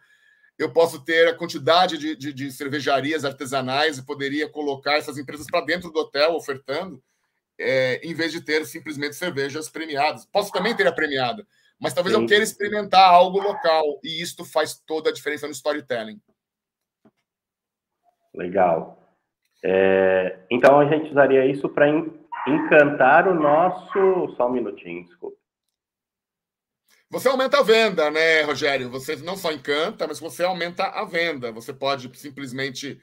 eu 0.57 0.72
posso 0.72 1.03
ter 1.03 1.28
a 1.28 1.36
quantidade 1.36 1.97
de, 1.97 2.16
de, 2.16 2.32
de 2.32 2.51
cervejarias 2.51 3.26
artesanais 3.26 3.97
e 3.97 4.05
poderia 4.05 4.47
colocar 4.47 4.93
essas 4.93 5.18
empresas 5.18 5.47
para 5.47 5.66
dentro 5.66 5.91
do 5.91 5.99
hotel 5.99 6.36
ofertando 6.36 7.03
é, 7.62 8.01
em 8.03 8.14
vez 8.14 8.32
de 8.32 8.41
ter 8.41 8.66
simplesmente 8.66 9.16
cervejas 9.16 9.70
premiadas. 9.70 10.26
Posso 10.26 10.51
também 10.51 10.76
ter 10.76 10.88
a 10.88 10.91
premiada, 10.91 11.45
mas 11.80 11.93
talvez 11.93 12.16
Sim. 12.16 12.22
eu 12.22 12.28
queira 12.28 12.43
experimentar 12.43 13.09
algo 13.09 13.39
local, 13.39 13.99
e 14.03 14.22
isto 14.22 14.43
faz 14.43 14.76
toda 14.86 15.09
a 15.09 15.14
diferença 15.14 15.47
no 15.47 15.53
storytelling. 15.53 16.20
Legal. 18.34 18.97
É, 19.64 20.39
então 20.49 20.80
a 20.80 20.86
gente 20.86 21.12
usaria 21.12 21.45
isso 21.45 21.70
para 21.70 21.88
encantar 22.47 23.28
o 23.28 23.36
nosso. 23.36 24.36
Só 24.36 24.47
um 24.47 24.53
minutinho, 24.53 25.05
desculpa. 25.05 25.38
Você 27.09 27.28
aumenta 27.28 27.59
a 27.59 27.64
venda, 27.64 28.09
né, 28.09 28.41
Rogério? 28.43 28.89
Você 28.89 29.18
não 29.18 29.36
só 29.36 29.51
encanta, 29.51 30.07
mas 30.07 30.18
você 30.18 30.43
aumenta 30.43 30.86
a 30.86 31.03
venda. 31.03 31.51
Você 31.51 31.74
pode 31.74 32.09
simplesmente 32.18 33.01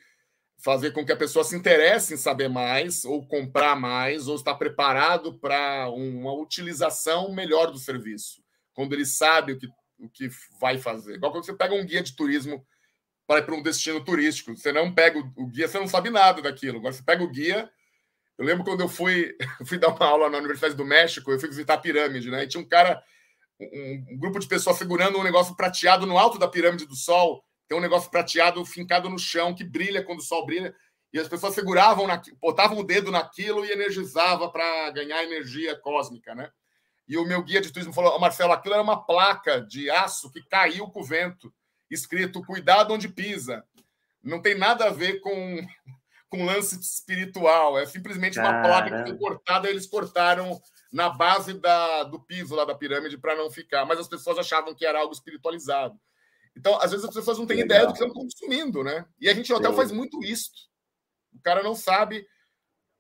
fazer 0.59 0.91
com 0.91 1.05
que 1.05 1.13
a 1.13 1.17
pessoa 1.17 1.45
se 1.45 1.57
interesse 1.57 2.15
em 2.15 2.17
saber 2.17 2.49
mais, 2.49 3.05
ou 3.05 3.25
comprar 3.25 3.77
mais, 3.77 4.27
ou 4.27 4.35
estar 4.35 4.55
preparado 4.57 5.39
para 5.39 5.89
uma 5.91 6.33
utilização 6.33 7.33
melhor 7.33 7.71
do 7.71 7.79
serviço, 7.79 8.43
quando 8.75 8.93
ele 8.93 9.07
sabe 9.07 9.53
o 9.53 9.59
que, 9.59 9.69
o 10.01 10.09
que 10.09 10.29
vai 10.61 10.77
fazer. 10.77 11.15
Igual 11.15 11.31
quando 11.31 11.45
você 11.45 11.55
pega 11.55 11.75
um 11.75 11.87
guia 11.87 12.03
de 12.03 12.15
turismo 12.15 12.67
para 13.25 13.39
ir 13.39 13.45
para 13.45 13.55
um 13.55 13.63
destino 13.63 14.05
turístico, 14.05 14.57
você 14.57 14.73
não 14.73 14.93
pega 14.93 15.19
o, 15.19 15.47
guia, 15.47 15.69
você 15.69 15.79
não 15.79 15.87
sabe 15.87 16.11
nada 16.11 16.43
daquilo. 16.43 16.79
Agora 16.79 16.93
você 16.93 17.03
pega 17.03 17.23
o 17.23 17.31
guia. 17.31 17.71
Eu 18.37 18.45
lembro 18.45 18.65
quando 18.65 18.81
eu 18.81 18.89
fui, 18.89 19.37
fui 19.65 19.79
dar 19.79 19.89
uma 19.89 20.07
aula 20.07 20.29
na 20.29 20.39
Universidade 20.39 20.75
do 20.75 20.85
México, 20.85 21.31
eu 21.31 21.39
fui 21.39 21.49
visitar 21.49 21.75
a 21.75 21.79
pirâmide, 21.79 22.31
né? 22.31 22.45
E 22.45 22.49
tinha 22.49 22.61
um 22.61 22.69
cara, 22.69 23.01
um, 23.61 24.07
um 24.11 24.19
grupo 24.19 24.41
de 24.41 24.49
pessoas 24.49 24.77
segurando 24.77 25.19
um 25.19 25.25
negócio 25.25 25.55
prateado 25.55 26.05
no 26.05 26.19
alto 26.19 26.37
da 26.37 26.49
pirâmide 26.49 26.87
do 26.87 26.97
Sol 26.97 27.45
tem 27.69 27.77
um 27.77 27.83
negócio 27.83 28.11
prateado 28.11 28.65
fincado 28.65 29.11
no 29.11 29.19
chão 29.19 29.55
que 29.55 29.63
brilha 29.63 30.03
quando 30.03 30.21
o 30.21 30.23
sol 30.23 30.47
brilha. 30.47 30.75
E 31.13 31.19
as 31.19 31.29
pessoas 31.29 31.55
seguravam, 31.55 32.07
botavam 32.41 32.79
o 32.79 32.83
dedo 32.83 33.11
naquilo 33.11 33.65
e 33.65 33.71
energizava 33.71 34.51
para 34.51 34.91
ganhar 34.91 35.23
energia 35.23 35.77
cósmica, 35.77 36.35
né? 36.35 36.51
E 37.07 37.17
o 37.17 37.25
meu 37.25 37.43
guia 37.43 37.61
de 37.61 37.71
turismo 37.71 37.93
falou: 37.93 38.19
Marcelo, 38.19 38.53
aquilo 38.53 38.75
era 38.75 38.83
uma 38.83 39.05
placa 39.05 39.61
de 39.61 39.91
aço 39.91 40.31
que 40.31 40.43
caiu 40.43 40.89
com 40.89 41.01
o 41.01 41.05
vento, 41.05 41.53
escrito 41.91 42.45
cuidado 42.45 42.93
onde 42.93 43.09
pisa. 43.09 43.65
Não 44.23 44.43
tem 44.43 44.57
nada 44.57 44.87
a 44.87 44.91
ver 44.91 45.21
com, 45.21 45.67
com 46.29 46.45
lance 46.45 46.79
espiritual, 46.79 47.79
é 47.79 47.87
simplesmente 47.87 48.39
uma 48.39 48.51
Caramba. 48.51 48.69
placa 48.69 48.97
que 49.03 49.11
foi 49.11 49.19
cortada, 49.19 49.71
eles 49.71 49.87
cortaram 49.87 50.61
na 50.93 51.09
base 51.09 51.55
da, 51.55 52.05
do 52.05 52.21
piso 52.21 52.55
lá 52.55 52.65
da 52.65 52.75
pirâmide 52.75 53.17
para 53.17 53.37
não 53.37 53.51
ficar, 53.51 53.85
mas 53.87 53.99
as 53.99 54.09
pessoas 54.09 54.39
achavam 54.39 54.75
que 54.75 54.85
era 54.85 55.01
algo 55.01 55.13
espiritualizado. 55.13 55.99
Então, 56.59 56.77
às 56.81 56.91
vezes 56.91 57.07
as 57.07 57.15
pessoas 57.15 57.39
não 57.39 57.47
têm 57.47 57.59
Legal. 57.59 57.77
ideia 57.77 57.87
do 57.87 57.93
que 57.93 58.03
estão 58.03 58.13
consumindo, 58.13 58.83
né? 58.83 59.07
E 59.21 59.29
a 59.29 59.33
gente 59.33 59.49
no 59.49 59.57
hotel 59.57 59.71
Sim. 59.71 59.77
faz 59.77 59.93
muito 59.93 60.23
isso. 60.25 60.51
O 61.33 61.41
cara 61.41 61.63
não 61.63 61.75
sabe 61.75 62.27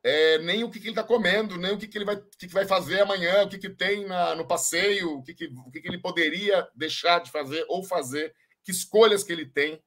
é, 0.05 0.39
nem 0.39 0.63
o 0.63 0.71
que, 0.71 0.79
que 0.79 0.87
ele 0.87 0.93
está 0.93 1.03
comendo, 1.03 1.59
nem 1.59 1.73
o 1.73 1.79
que, 1.79 1.89
que 1.89 1.99
ele 1.99 2.05
vai, 2.05 2.17
que, 2.39 2.47
que 2.47 2.55
vai 2.55 2.65
fazer 2.65 3.01
amanhã, 3.01 3.43
o 3.43 3.49
que, 3.49 3.59
que 3.59 3.69
tem 3.69 4.07
na, 4.07 4.37
no 4.37 4.47
passeio, 4.47 5.19
o, 5.19 5.23
que, 5.25 5.35
que, 5.35 5.47
o 5.47 5.71
que, 5.73 5.81
que 5.81 5.89
ele 5.89 5.99
poderia 5.99 6.69
deixar 6.73 7.19
de 7.19 7.33
fazer 7.33 7.65
ou 7.69 7.83
fazer, 7.83 8.33
que 8.63 8.71
escolhas 8.71 9.25
que 9.25 9.33
ele 9.33 9.45
tem. 9.45 9.83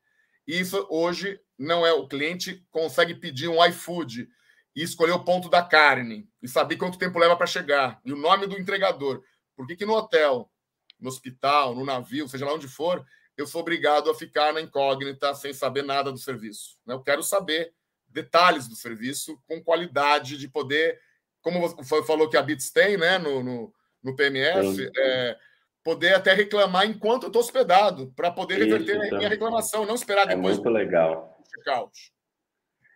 E 0.45 0.59
isso 0.59 0.85
hoje 0.89 1.39
não 1.57 1.85
é 1.85 1.93
o 1.93 2.07
cliente 2.07 2.65
consegue 2.71 3.15
pedir 3.15 3.47
um 3.47 3.63
iFood 3.67 4.27
e 4.75 4.83
escolher 4.83 5.13
o 5.13 5.23
ponto 5.23 5.49
da 5.49 5.63
carne 5.63 6.27
e 6.41 6.47
saber 6.47 6.75
quanto 6.75 6.97
tempo 6.97 7.19
leva 7.19 7.37
para 7.37 7.47
chegar 7.47 8.01
e 8.03 8.11
o 8.11 8.17
nome 8.17 8.47
do 8.47 8.59
entregador. 8.59 9.23
Por 9.55 9.65
que, 9.65 9.77
que 9.77 9.85
no 9.85 9.93
hotel, 9.93 10.51
no 10.99 11.07
hospital, 11.07 11.73
no 11.73 11.85
navio, 11.85 12.27
seja 12.27 12.45
lá 12.45 12.53
onde 12.53 12.67
for, 12.67 13.05
eu 13.37 13.47
sou 13.47 13.61
obrigado 13.61 14.09
a 14.09 14.15
ficar 14.15 14.53
na 14.53 14.61
incógnita 14.61 15.33
sem 15.33 15.53
saber 15.53 15.83
nada 15.83 16.11
do 16.11 16.17
serviço? 16.17 16.77
Né? 16.85 16.93
Eu 16.93 17.01
quero 17.01 17.23
saber 17.23 17.73
detalhes 18.07 18.67
do 18.67 18.75
serviço 18.75 19.37
com 19.47 19.63
qualidade 19.63 20.37
de 20.37 20.47
poder, 20.47 20.99
como 21.41 21.59
você 21.69 22.03
falou 22.03 22.29
que 22.29 22.37
a 22.37 22.41
Bits 22.41 22.71
tem 22.71 22.97
né, 22.97 23.17
no, 23.17 23.41
no, 23.43 23.73
no 24.03 24.15
PMS, 24.15 24.91
é, 24.97 25.37
poder 25.83 26.13
até 26.13 26.33
reclamar 26.33 26.85
enquanto 26.85 27.23
eu 27.23 27.27
estou 27.27 27.41
hospedado, 27.41 28.11
para 28.15 28.31
poder 28.31 28.57
reverter 28.57 29.13
a 29.13 29.17
minha 29.17 29.29
reclamação, 29.29 29.85
não 29.85 29.95
esperar 29.95 30.23
é 30.23 30.35
depois. 30.35 30.57
É 30.57 30.61
muito 30.61 30.69
legal. 30.69 31.37
Check-out. 31.49 32.11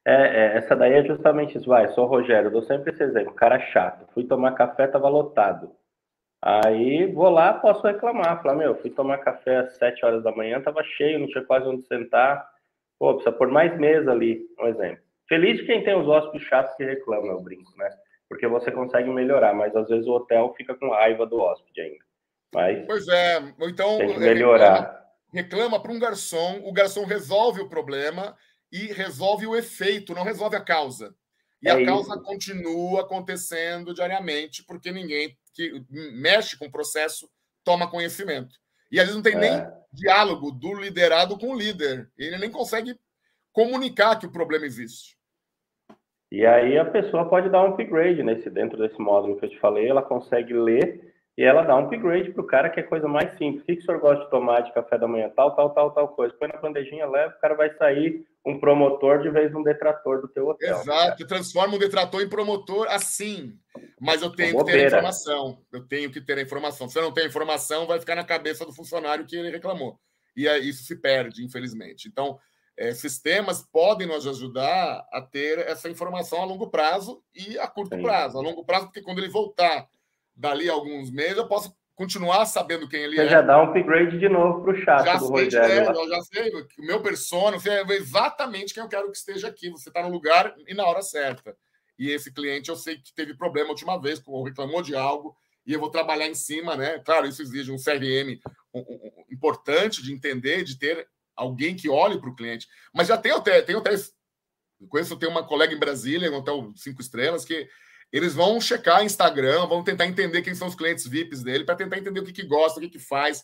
É, 0.07 0.13
é, 0.13 0.57
essa 0.57 0.75
daí 0.75 0.93
é 0.93 1.03
justamente 1.03 1.57
isso. 1.57 1.67
Vai, 1.67 1.87
sou 1.89 2.05
o 2.05 2.07
Rogério, 2.07 2.51
dou 2.51 2.61
sempre 2.61 2.93
esse 2.93 3.01
exemplo. 3.01 3.33
Cara 3.33 3.59
chato. 3.71 4.07
Fui 4.13 4.23
tomar 4.23 4.51
café, 4.51 4.85
tava 4.87 5.09
lotado. 5.09 5.75
Aí 6.45 7.11
vou 7.11 7.27
lá, 7.31 7.55
posso 7.55 7.81
reclamar. 7.87 8.39
Falar, 8.43 8.55
meu, 8.55 8.75
fui 8.79 8.91
tomar 8.91 9.17
café 9.17 9.57
às 9.57 9.77
7 9.77 10.05
horas 10.05 10.23
da 10.23 10.31
manhã, 10.31 10.61
tava 10.61 10.83
cheio, 10.83 11.17
não 11.17 11.27
tinha 11.27 11.43
quase 11.43 11.65
onde 11.67 11.87
sentar. 11.87 12.47
Pô, 12.99 13.15
precisa 13.15 13.35
pôr 13.35 13.49
mais 13.49 13.75
mesa 13.79 14.11
ali, 14.11 14.45
um 14.59 14.67
exemplo. 14.67 15.03
Feliz 15.27 15.57
de 15.57 15.65
quem 15.65 15.83
tem 15.83 15.99
os 15.99 16.07
hóspedes 16.07 16.47
chatos 16.47 16.75
que 16.75 16.83
reclamam, 16.85 17.31
eu 17.31 17.41
brinco, 17.41 17.75
né? 17.75 17.89
Porque 18.29 18.47
você 18.47 18.71
consegue 18.71 19.09
melhorar, 19.09 19.55
mas 19.55 19.75
às 19.75 19.89
vezes 19.89 20.05
o 20.05 20.11
hotel 20.11 20.53
fica 20.55 20.75
com 20.75 20.91
raiva 20.91 21.25
do 21.25 21.39
hóspede 21.39 21.81
ainda. 21.81 22.05
Mas 22.53 22.85
pois 22.85 23.07
é, 23.07 23.37
então 23.61 23.97
tem 23.97 24.13
que 24.13 24.19
melhorar. 24.19 25.03
Reclama 25.33 25.81
para 25.81 25.91
um 25.91 25.99
garçom, 25.99 26.61
o 26.63 26.71
garçom 26.71 27.05
resolve 27.05 27.59
o 27.59 27.67
problema 27.67 28.37
e 28.71 28.85
resolve 28.93 29.47
o 29.47 29.55
efeito, 29.55 30.13
não 30.13 30.23
resolve 30.23 30.55
a 30.55 30.61
causa. 30.63 31.15
E 31.61 31.67
é 31.67 31.71
a 31.71 31.83
causa 31.83 32.13
isso. 32.13 32.23
continua 32.23 33.01
acontecendo 33.01 33.95
diariamente, 33.95 34.63
porque 34.63 34.91
ninguém 34.91 35.35
que 35.55 35.83
mexe 35.89 36.57
com 36.57 36.65
o 36.65 36.71
processo 36.71 37.29
toma 37.63 37.89
conhecimento. 37.89 38.55
E 38.91 38.99
às 38.99 39.05
vezes 39.05 39.15
não 39.15 39.23
tem 39.23 39.35
é. 39.35 39.39
nem 39.39 39.67
diálogo 39.91 40.51
do 40.51 40.73
liderado 40.73 41.37
com 41.37 41.51
o 41.51 41.57
líder. 41.57 42.09
Ele 42.17 42.37
nem 42.37 42.51
consegue 42.51 42.95
comunicar 43.51 44.19
que 44.19 44.27
o 44.27 44.31
problema 44.31 44.65
existe. 44.65 45.15
E 46.31 46.45
aí 46.45 46.77
a 46.77 46.85
pessoa 46.85 47.29
pode 47.29 47.49
dar 47.49 47.63
um 47.63 47.69
upgrade 47.69 48.21
nesse 48.21 48.49
dentro 48.49 48.77
desse 48.77 48.99
módulo 48.99 49.37
que 49.39 49.45
eu 49.45 49.49
te 49.49 49.59
falei, 49.59 49.87
ela 49.87 50.01
consegue 50.01 50.53
ler 50.53 51.13
e 51.37 51.43
ela 51.43 51.63
dá 51.63 51.75
um 51.75 51.85
upgrade 51.85 52.31
para 52.31 52.41
o 52.41 52.47
cara 52.47 52.69
que 52.69 52.79
é 52.79 52.83
coisa 52.83 53.07
mais 53.07 53.37
simples. 53.37 53.63
O 53.63 53.65
que, 53.65 53.75
que 53.75 53.81
o 53.81 53.85
senhor 53.85 53.99
gosta 53.99 54.23
de 54.23 54.29
tomar 54.29 54.61
de 54.61 54.73
café 54.73 54.97
da 54.97 55.07
manhã? 55.07 55.29
Tal, 55.35 55.55
tal, 55.55 55.69
tal, 55.71 55.91
tal 55.91 56.07
coisa. 56.09 56.33
Põe 56.37 56.49
na 56.49 56.59
bandejinha, 56.59 57.07
leva, 57.07 57.33
o 57.33 57.39
cara 57.39 57.55
vai 57.55 57.73
sair 57.77 58.25
um 58.45 58.59
promotor 58.59 59.21
de 59.21 59.29
vez 59.29 59.53
um 59.55 59.63
detrator 59.63 60.21
do 60.21 60.27
teu 60.27 60.47
hotel. 60.47 60.79
Exato, 60.79 61.25
transforma 61.25 61.75
um 61.75 61.79
detrator 61.79 62.21
em 62.21 62.29
promotor 62.29 62.87
assim. 62.89 63.57
Mas 63.99 64.21
eu 64.21 64.29
tenho 64.29 64.57
que 64.57 64.71
ter 64.71 64.83
a 64.83 64.87
informação. 64.87 65.61
Eu 65.71 65.87
tenho 65.87 66.11
que 66.11 66.21
ter 66.21 66.37
a 66.37 66.41
informação. 66.41 66.87
Se 66.87 66.99
eu 66.99 67.03
não 67.03 67.11
tenho 67.11 67.27
informação, 67.27 67.87
vai 67.87 67.99
ficar 67.99 68.15
na 68.15 68.23
cabeça 68.23 68.65
do 68.65 68.71
funcionário 68.71 69.25
que 69.25 69.35
ele 69.35 69.49
reclamou. 69.49 69.99
E 70.35 70.47
isso 70.59 70.83
se 70.83 70.95
perde, 70.95 71.43
infelizmente. 71.43 72.07
Então, 72.07 72.37
é, 72.77 72.93
sistemas 72.93 73.63
podem 73.63 74.05
nos 74.05 74.27
ajudar 74.27 75.07
a 75.11 75.21
ter 75.21 75.59
essa 75.59 75.89
informação 75.89 76.41
a 76.41 76.45
longo 76.45 76.69
prazo 76.69 77.23
e 77.33 77.57
a 77.57 77.67
curto 77.67 77.95
Sim. 77.95 78.01
prazo. 78.01 78.37
A 78.37 78.41
longo 78.41 78.63
prazo, 78.65 78.85
porque 78.85 79.01
quando 79.01 79.19
ele 79.19 79.29
voltar 79.29 79.87
dali 80.35 80.69
a 80.69 80.73
alguns 80.73 81.09
meses, 81.09 81.37
eu 81.37 81.47
posso 81.47 81.73
continuar 81.95 82.45
sabendo 82.45 82.87
quem 82.87 83.03
ele 83.03 83.15
Você 83.15 83.23
é. 83.23 83.29
já 83.29 83.41
dá 83.41 83.61
um 83.61 83.69
upgrade 83.69 84.19
de 84.19 84.29
novo 84.29 84.61
para 84.61 84.73
o 84.73 84.77
chat 84.77 85.05
já 85.05 85.15
do 85.15 85.27
sei, 85.27 85.45
Rogério. 85.45 85.89
É, 85.89 85.89
eu 85.89 86.09
já 86.09 86.21
sei, 86.21 86.51
o 86.53 86.85
meu 86.85 87.01
persona, 87.01 87.57
você 87.57 87.69
é 87.69 87.81
exatamente 87.93 88.73
quem 88.73 88.83
eu 88.83 88.89
quero 88.89 89.09
que 89.09 89.17
esteja 89.17 89.47
aqui. 89.47 89.69
Você 89.69 89.89
está 89.89 90.03
no 90.03 90.09
lugar 90.09 90.53
e 90.67 90.73
na 90.73 90.85
hora 90.85 91.01
certa. 91.01 91.55
E 91.97 92.11
esse 92.11 92.33
cliente 92.33 92.69
eu 92.69 92.75
sei 92.75 92.97
que 92.97 93.13
teve 93.13 93.33
problema 93.35 93.69
a 93.69 93.71
última 93.71 93.99
vez, 93.99 94.21
reclamou 94.43 94.81
de 94.81 94.95
algo, 94.95 95.35
e 95.65 95.73
eu 95.73 95.79
vou 95.79 95.89
trabalhar 95.89 96.27
em 96.27 96.35
cima, 96.35 96.75
né? 96.75 96.99
Claro, 96.99 97.25
isso 97.25 97.41
exige 97.41 97.71
um 97.71 97.77
CRM 97.77 98.39
importante 99.31 100.03
de 100.03 100.13
entender, 100.13 100.63
de 100.63 100.77
ter 100.77 101.07
alguém 101.35 101.75
que 101.75 101.89
olhe 101.89 102.19
para 102.19 102.29
o 102.29 102.35
cliente. 102.35 102.67
Mas 102.93 103.07
já 103.07 103.17
tem 103.17 103.31
até, 103.31 103.61
tem 103.61 103.75
até. 103.75 103.91
Conheço, 104.89 105.17
tem 105.17 105.29
uma 105.29 105.43
colega 105.43 105.73
em 105.73 105.79
Brasília, 105.79 106.29
um 106.29 106.35
hotel 106.35 106.71
cinco 106.75 107.01
estrelas, 107.01 107.45
que 107.45 107.67
eles 108.15 108.33
vão 108.33 108.61
checar 108.61 109.03
Instagram, 109.03 109.67
vão 109.67 109.83
tentar 109.83 110.05
entender 110.05 110.41
quem 110.41 110.55
são 110.55 110.69
os 110.69 110.75
clientes 110.75 111.05
VIPs 111.05 111.43
dele, 111.43 111.65
para 111.65 111.75
tentar 111.75 111.97
entender 111.97 112.21
o 112.21 112.23
que, 112.23 112.31
que 112.31 112.45
gosta, 112.45 112.79
o 112.79 112.81
que, 112.81 112.87
que 112.87 112.99
faz, 112.99 113.43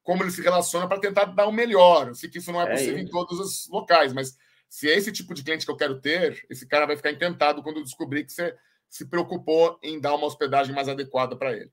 como 0.00 0.22
ele 0.22 0.30
se 0.30 0.40
relaciona, 0.40 0.86
para 0.86 1.00
tentar 1.00 1.24
dar 1.24 1.48
o 1.48 1.52
melhor. 1.52 2.06
Eu 2.06 2.14
sei 2.14 2.30
que 2.30 2.38
isso 2.38 2.52
não 2.52 2.62
é, 2.62 2.66
é 2.66 2.70
possível 2.70 2.98
em 2.98 3.08
todos 3.08 3.40
os 3.40 3.68
locais, 3.68 4.12
mas 4.12 4.36
se 4.68 4.88
é 4.88 4.96
esse 4.96 5.10
tipo 5.10 5.34
de 5.34 5.42
cliente 5.42 5.66
que 5.66 5.72
eu 5.72 5.76
quero 5.76 6.00
ter, 6.00 6.40
esse 6.48 6.68
cara 6.68 6.86
vai 6.86 6.96
ficar 6.96 7.10
encantado 7.10 7.64
quando 7.64 7.82
descobrir 7.82 8.24
que 8.24 8.30
você 8.30 8.54
se 8.88 9.08
preocupou 9.08 9.76
em 9.82 10.00
dar 10.00 10.14
uma 10.14 10.26
hospedagem 10.26 10.72
mais 10.72 10.88
adequada 10.88 11.34
para 11.34 11.52
ele. 11.52 11.72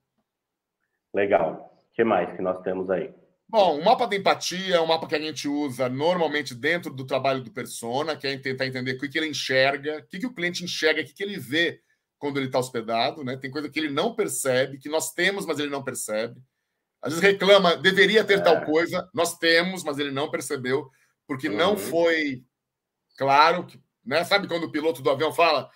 Legal. 1.13 1.71
O 1.91 1.95
que 1.95 2.03
mais 2.03 2.35
que 2.35 2.41
nós 2.41 2.59
temos 2.63 2.89
aí? 2.89 3.13
Bom, 3.47 3.79
o 3.79 3.85
mapa 3.85 4.07
da 4.07 4.15
empatia 4.15 4.77
é 4.77 4.81
um 4.81 4.87
mapa 4.87 5.05
que 5.05 5.15
a 5.15 5.19
gente 5.19 5.47
usa 5.47 5.87
normalmente 5.87 6.55
dentro 6.55 6.91
do 6.91 7.05
trabalho 7.05 7.43
do 7.43 7.51
persona, 7.51 8.15
que 8.15 8.25
é 8.25 8.35
tentar 8.39 8.65
entender 8.65 8.93
o 8.93 8.99
que 8.99 9.17
ele 9.17 9.27
enxerga, 9.27 9.99
o 9.99 10.07
que 10.07 10.25
o 10.25 10.33
cliente 10.33 10.63
enxerga, 10.63 11.01
o 11.01 11.05
que 11.05 11.21
ele 11.21 11.37
vê 11.37 11.79
quando 12.19 12.37
ele 12.37 12.47
está 12.47 12.59
hospedado, 12.59 13.23
né? 13.23 13.37
Tem 13.37 13.49
coisa 13.49 13.69
que 13.69 13.79
ele 13.79 13.89
não 13.89 14.13
percebe, 14.13 14.77
que 14.77 14.89
nós 14.89 15.11
temos, 15.13 15.45
mas 15.45 15.57
ele 15.57 15.69
não 15.69 15.83
percebe. 15.83 16.39
Às 17.01 17.13
vezes 17.13 17.23
reclama, 17.23 17.77
deveria 17.77 18.23
ter 18.25 18.39
é. 18.39 18.41
tal 18.41 18.65
coisa, 18.65 19.09
nós 19.13 19.37
temos, 19.37 19.83
mas 19.83 19.97
ele 19.97 20.11
não 20.11 20.29
percebeu, 20.29 20.89
porque 21.25 21.47
uhum. 21.47 21.55
não 21.55 21.77
foi 21.77 22.43
claro, 23.17 23.65
né? 24.05 24.23
Sabe 24.25 24.47
quando 24.47 24.65
o 24.65 24.71
piloto 24.71 25.01
do 25.01 25.09
avião 25.09 25.33
fala: 25.33 25.69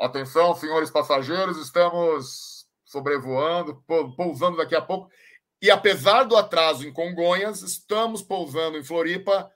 atenção, 0.00 0.54
senhores 0.54 0.90
passageiros, 0.90 1.58
estamos 1.58 2.66
sobrevoando, 2.84 3.84
pousando 4.16 4.56
daqui 4.56 4.74
a 4.74 4.82
pouco. 4.82 5.10
E 5.62 5.70
apesar 5.70 6.24
do 6.24 6.36
atraso 6.36 6.86
em 6.86 6.92
Congonhas, 6.92 7.60
estamos 7.60 8.22
pousando 8.22 8.78
em 8.78 8.82
Floripa 8.82 9.52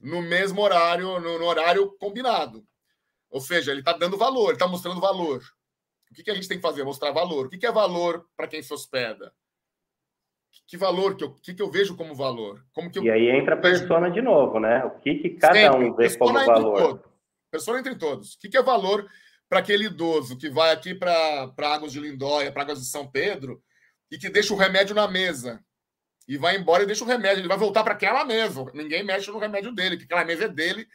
no 0.00 0.22
mesmo 0.22 0.62
horário, 0.62 1.20
no, 1.20 1.38
no 1.38 1.44
horário 1.44 1.94
combinado. 1.98 2.66
Ou 3.30 3.40
seja, 3.40 3.70
ele 3.70 3.80
está 3.80 3.92
dando 3.92 4.16
valor, 4.16 4.46
ele 4.46 4.52
está 4.54 4.66
mostrando 4.66 5.00
valor. 5.00 5.42
O 6.14 6.16
que, 6.16 6.22
que 6.22 6.30
a 6.30 6.34
gente 6.34 6.46
tem 6.46 6.58
que 6.58 6.62
fazer? 6.62 6.84
Mostrar 6.84 7.10
valor. 7.10 7.46
O 7.46 7.48
que, 7.50 7.58
que 7.58 7.66
é 7.66 7.72
valor 7.72 8.24
para 8.36 8.46
quem 8.46 8.62
se 8.62 8.72
hospeda? 8.72 9.32
Que 10.64 10.76
valor 10.76 11.16
que 11.16 11.24
eu, 11.24 11.34
que, 11.34 11.52
que 11.52 11.60
eu 11.60 11.68
vejo 11.68 11.96
como 11.96 12.14
valor? 12.14 12.64
Como 12.72 12.88
que 12.88 13.00
eu, 13.00 13.02
e 13.02 13.10
aí 13.10 13.30
entra 13.30 13.56
a 13.56 13.60
persona 13.60 14.08
de 14.08 14.22
novo, 14.22 14.60
né? 14.60 14.84
O 14.84 15.00
que, 15.00 15.16
que 15.16 15.30
cada 15.30 15.54
Sempre. 15.54 15.88
um 15.88 15.96
vê 15.96 16.04
persona 16.04 16.44
como 16.44 16.46
valor? 16.46 17.04
Persona 17.50 17.80
entre 17.80 17.96
todos. 17.96 18.34
O 18.34 18.38
que, 18.38 18.48
que 18.48 18.56
é 18.56 18.62
valor 18.62 19.04
para 19.48 19.58
aquele 19.58 19.86
idoso 19.86 20.38
que 20.38 20.48
vai 20.48 20.70
aqui 20.70 20.94
para 20.94 21.52
Águas 21.58 21.92
de 21.92 21.98
Lindóia, 21.98 22.52
para 22.52 22.62
Águas 22.62 22.78
de 22.78 22.86
São 22.86 23.10
Pedro, 23.10 23.60
e 24.08 24.16
que 24.16 24.30
deixa 24.30 24.54
o 24.54 24.56
remédio 24.56 24.94
na 24.94 25.08
mesa 25.08 25.60
e 26.28 26.38
vai 26.38 26.56
embora 26.56 26.84
e 26.84 26.86
deixa 26.86 27.02
o 27.02 27.08
remédio. 27.08 27.40
Ele 27.40 27.48
vai 27.48 27.58
voltar 27.58 27.82
para 27.82 27.94
aquela 27.94 28.24
mesa. 28.24 28.64
Ninguém 28.72 29.02
mexe 29.02 29.32
no 29.32 29.38
remédio 29.38 29.74
dele, 29.74 29.96
que 29.96 30.04
aquela 30.04 30.24
mesa 30.24 30.44
é 30.44 30.48
dele. 30.48 30.86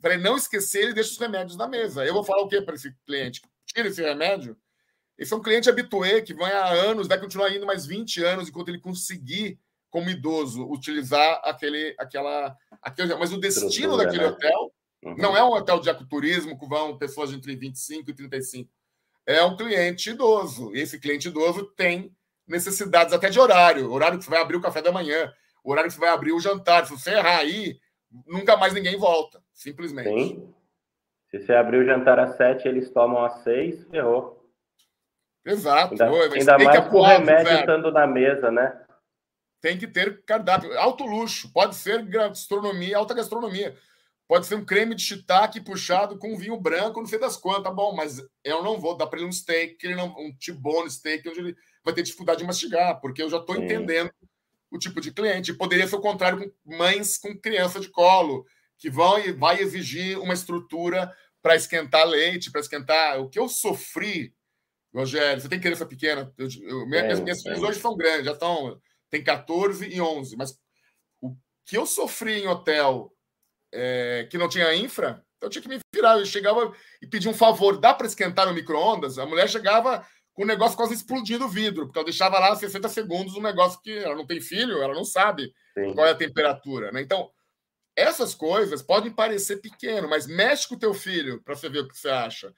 Para 0.00 0.14
ele 0.14 0.22
não 0.22 0.36
esquecer, 0.36 0.84
ele 0.84 0.94
deixa 0.94 1.10
os 1.10 1.18
remédios 1.18 1.58
na 1.58 1.68
mesa. 1.68 2.06
Eu 2.06 2.14
vou 2.14 2.24
falar 2.24 2.42
o 2.42 2.48
quê 2.48 2.62
para 2.62 2.74
esse 2.74 2.94
cliente? 3.06 3.42
Tira 3.66 3.88
esse 3.88 4.02
remédio. 4.02 4.56
Esse 5.16 5.32
é 5.32 5.36
um 5.36 5.42
cliente 5.42 5.68
habituê 5.68 6.22
que 6.22 6.34
vai 6.34 6.52
há 6.52 6.66
anos, 6.66 7.06
vai 7.06 7.18
continuar 7.18 7.54
indo 7.54 7.66
mais 7.66 7.86
20 7.86 8.22
anos 8.24 8.48
enquanto 8.48 8.68
ele 8.68 8.80
conseguir, 8.80 9.58
como 9.88 10.10
idoso, 10.10 10.64
utilizar 10.68 11.40
aquele, 11.44 11.94
aquela, 11.98 12.56
aquele. 12.82 13.14
Mas 13.14 13.32
o 13.32 13.38
destino 13.38 13.96
daquele 13.96 14.24
né? 14.24 14.28
hotel 14.28 14.72
uhum. 15.04 15.16
não 15.16 15.36
é 15.36 15.44
um 15.44 15.52
hotel 15.52 15.78
de 15.78 15.88
ecoturismo 15.88 16.58
que 16.58 16.66
vão 16.66 16.98
pessoas 16.98 17.32
entre 17.32 17.54
25 17.54 18.10
e 18.10 18.14
35. 18.14 18.70
É 19.26 19.42
um 19.44 19.56
cliente 19.56 20.10
idoso. 20.10 20.74
E 20.74 20.80
esse 20.80 20.98
cliente 20.98 21.28
idoso 21.28 21.64
tem 21.76 22.14
necessidades 22.46 23.14
até 23.14 23.30
de 23.30 23.38
horário. 23.38 23.90
Horário 23.92 24.18
que 24.18 24.24
você 24.24 24.30
vai 24.30 24.40
abrir 24.40 24.56
o 24.56 24.60
café 24.60 24.82
da 24.82 24.92
manhã, 24.92 25.32
horário 25.62 25.88
que 25.88 25.94
você 25.94 26.00
vai 26.00 26.10
abrir 26.10 26.32
o 26.32 26.40
jantar. 26.40 26.86
Se 26.86 26.92
você 26.92 27.12
errar 27.12 27.38
aí, 27.38 27.78
nunca 28.26 28.56
mais 28.56 28.74
ninguém 28.74 28.96
volta. 28.96 29.42
Simplesmente. 29.52 30.08
Sim. 30.08 30.54
Se 31.34 31.46
você 31.46 31.52
abrir 31.52 31.78
o 31.78 31.84
jantar 31.84 32.16
às 32.20 32.36
sete 32.36 32.68
eles 32.68 32.90
tomam 32.90 33.24
às 33.24 33.42
seis, 33.42 33.84
ferrou. 33.88 34.40
Exato. 35.44 35.92
Ainda, 35.92 36.04
ainda 36.32 36.58
mais 36.58 36.88
com 36.88 36.98
o 36.98 37.02
remédio 37.02 37.52
estando 37.54 37.90
na 37.90 38.06
mesa, 38.06 38.52
né? 38.52 38.80
Tem 39.60 39.76
que 39.76 39.88
ter 39.88 40.22
cardápio. 40.24 40.78
Alto 40.78 41.04
luxo. 41.04 41.52
Pode 41.52 41.74
ser 41.74 42.04
gastronomia, 42.04 42.96
alta 42.96 43.14
gastronomia. 43.14 43.76
Pode 44.28 44.46
ser 44.46 44.54
um 44.54 44.64
creme 44.64 44.94
de 44.94 45.02
shiitake 45.02 45.60
puxado 45.60 46.16
com 46.18 46.36
vinho 46.36 46.56
branco, 46.56 47.00
não 47.00 47.06
sei 47.06 47.18
das 47.18 47.36
quantas, 47.36 47.64
tá 47.64 47.70
bom, 47.72 47.92
mas 47.96 48.24
eu 48.44 48.62
não 48.62 48.78
vou 48.78 48.96
dar 48.96 49.08
para 49.08 49.18
ele 49.18 49.28
um 49.28 49.32
steak, 49.32 49.84
ele 49.84 49.96
não, 49.96 50.14
um 50.16 50.32
T-bone 50.38 50.88
steak, 50.88 51.28
onde 51.28 51.40
ele 51.40 51.56
vai 51.84 51.92
ter 51.92 52.02
dificuldade 52.02 52.38
de 52.38 52.46
mastigar, 52.46 53.00
porque 53.00 53.22
eu 53.22 53.28
já 53.28 53.38
estou 53.38 53.56
entendendo 53.56 54.10
o 54.70 54.78
tipo 54.78 55.00
de 55.00 55.12
cliente. 55.12 55.52
Poderia 55.52 55.86
ser 55.88 55.96
o 55.96 56.00
contrário 56.00 56.48
com 56.64 56.76
mães 56.76 57.18
com 57.18 57.36
criança 57.36 57.80
de 57.80 57.88
colo, 57.88 58.46
que 58.78 58.88
vão 58.88 59.18
e 59.18 59.32
vai 59.32 59.60
exigir 59.60 60.18
uma 60.18 60.32
estrutura 60.32 61.12
para 61.44 61.56
esquentar 61.56 62.06
leite, 62.06 62.50
para 62.50 62.62
esquentar. 62.62 63.20
O 63.20 63.28
que 63.28 63.38
eu 63.38 63.50
sofri, 63.50 64.34
Rogério, 64.94 65.42
você 65.42 65.48
tem 65.48 65.60
criança 65.60 65.84
pequena? 65.84 66.32
Eu, 66.38 66.48
eu, 66.62 66.86
minhas, 66.86 67.20
minhas 67.20 67.42
filhas 67.42 67.62
hoje 67.62 67.78
são 67.78 67.94
grandes, 67.94 68.24
já 68.24 68.32
estão. 68.32 68.80
Tem 69.10 69.22
14 69.22 69.86
e 69.86 70.00
11, 70.00 70.36
mas 70.38 70.58
o 71.20 71.36
que 71.66 71.76
eu 71.76 71.84
sofri 71.84 72.40
em 72.40 72.48
hotel 72.48 73.12
é, 73.70 74.26
que 74.30 74.38
não 74.38 74.48
tinha 74.48 74.74
infra, 74.74 75.22
então 75.36 75.48
eu 75.48 75.50
tinha 75.50 75.60
que 75.60 75.68
me 75.68 75.78
virar. 75.94 76.18
Eu 76.18 76.24
chegava 76.24 76.74
e 77.02 77.06
pedia 77.06 77.30
um 77.30 77.34
favor, 77.34 77.78
dá 77.78 77.92
para 77.92 78.06
esquentar 78.06 78.46
no 78.46 78.54
micro-ondas? 78.54 79.18
A 79.18 79.26
mulher 79.26 79.46
chegava 79.46 80.04
com 80.32 80.44
o 80.44 80.46
negócio 80.46 80.78
quase 80.78 80.94
explodindo 80.94 81.44
o 81.44 81.48
vidro, 81.48 81.84
porque 81.84 81.98
ela 81.98 82.06
deixava 82.06 82.38
lá 82.38 82.56
60 82.56 82.88
segundos 82.88 83.36
um 83.36 83.42
negócio 83.42 83.80
que 83.82 83.98
ela 83.98 84.16
não 84.16 84.26
tem 84.26 84.40
filho, 84.40 84.82
ela 84.82 84.94
não 84.94 85.04
sabe 85.04 85.52
Sim. 85.74 85.92
qual 85.92 86.06
é 86.06 86.12
a 86.12 86.16
temperatura. 86.16 86.90
Né? 86.90 87.02
Então, 87.02 87.30
essas 87.96 88.34
coisas 88.34 88.82
podem 88.82 89.12
parecer 89.12 89.58
pequeno, 89.58 90.08
mas 90.08 90.26
mexe 90.26 90.68
com 90.68 90.74
o 90.74 90.78
teu 90.78 90.92
filho 90.92 91.40
para 91.42 91.54
você 91.54 91.68
ver 91.68 91.80
o 91.80 91.88
que 91.88 91.96
você 91.96 92.08
acha. 92.08 92.52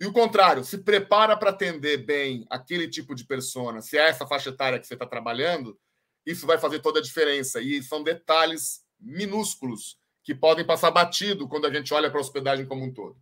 E 0.00 0.06
o 0.06 0.12
contrário, 0.12 0.62
se 0.62 0.78
prepara 0.78 1.36
para 1.36 1.50
atender 1.50 1.98
bem 1.98 2.46
aquele 2.48 2.88
tipo 2.88 3.14
de 3.14 3.24
persona, 3.24 3.80
se 3.80 3.98
é 3.98 4.08
essa 4.08 4.26
faixa 4.26 4.50
etária 4.50 4.78
que 4.78 4.86
você 4.86 4.94
está 4.94 5.06
trabalhando, 5.06 5.76
isso 6.24 6.46
vai 6.46 6.58
fazer 6.58 6.80
toda 6.80 7.00
a 7.00 7.02
diferença. 7.02 7.60
E 7.60 7.82
são 7.82 8.02
detalhes 8.02 8.84
minúsculos 9.00 9.98
que 10.22 10.34
podem 10.34 10.64
passar 10.64 10.90
batido 10.90 11.48
quando 11.48 11.66
a 11.66 11.72
gente 11.72 11.92
olha 11.94 12.10
para 12.10 12.20
a 12.20 12.20
hospedagem 12.20 12.66
como 12.66 12.84
um 12.84 12.92
todo. 12.92 13.16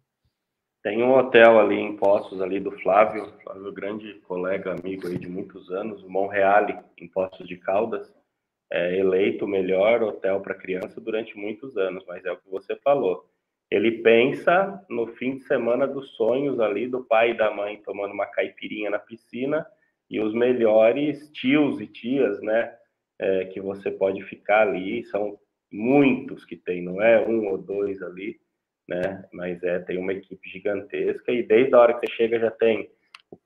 Tem 0.83 1.03
um 1.03 1.17
hotel 1.17 1.59
ali 1.59 1.77
em 1.77 1.97
Poços, 1.97 2.41
ali 2.41 2.61
do 2.61 2.71
Flávio, 2.81 3.33
Flávio 3.43 3.73
grande 3.73 4.15
colega, 4.21 4.73
amigo 4.73 5.09
aí 5.09 5.19
de 5.19 5.29
muitos 5.29 5.71
anos, 5.71 6.03
o 6.03 6.11
Monreale, 6.11 6.79
em 6.99 7.09
Poços 7.09 7.47
de 7.49 7.57
Caldas, 7.57 8.13
é 8.71 8.99
eleito 8.99 9.45
o 9.45 9.49
melhor 9.49 10.03
hotel 10.03 10.41
para 10.41 10.55
criança 10.55 11.01
durante 11.01 11.37
muitos 11.37 11.77
anos, 11.77 12.05
mas 12.07 12.25
é 12.25 12.33
o 12.33 12.37
que 12.37 12.49
você 12.49 12.77
falou. 12.77 13.25
Ele 13.71 14.03
pensa 14.03 14.85
no 14.89 15.07
fim 15.09 15.37
de 15.37 15.45
semana 15.45 15.87
dos 15.87 16.11
sonhos 16.17 16.61
ali 16.61 16.87
do 16.87 17.05
pai 17.05 17.31
e 17.31 17.37
da 17.37 17.51
mãe 17.51 17.81
tomando 17.85 18.13
uma 18.13 18.27
caipirinha 18.27 18.91
na 18.91 18.99
piscina 18.99 19.67
e 20.09 20.21
os 20.21 20.33
melhores 20.33 21.31
tios 21.31 21.81
e 21.81 21.87
tias, 21.87 22.41
né, 22.41 22.73
é, 23.19 23.47
que 23.47 23.61
você 23.61 23.91
pode 23.91 24.23
ficar 24.23 24.69
ali, 24.69 25.05
são 25.05 25.39
muitos 25.71 26.45
que 26.45 26.57
tem, 26.57 26.83
não 26.83 27.03
é 27.03 27.27
um 27.27 27.49
ou 27.49 27.59
dois 27.59 28.01
ali, 28.03 28.39
né? 28.89 29.25
Mas 29.33 29.63
é, 29.65 29.81
tem 29.81 29.99
uma 29.99 30.13
equipe 30.13 30.49
gigantesca 30.49 31.33
e 31.33 31.43
desde 31.43 31.75
a 31.75 31.81
hora 31.81 31.95
que 31.95 32.07
você 32.07 32.13
chega 32.13 32.39
já 32.39 32.51
tem 32.51 32.89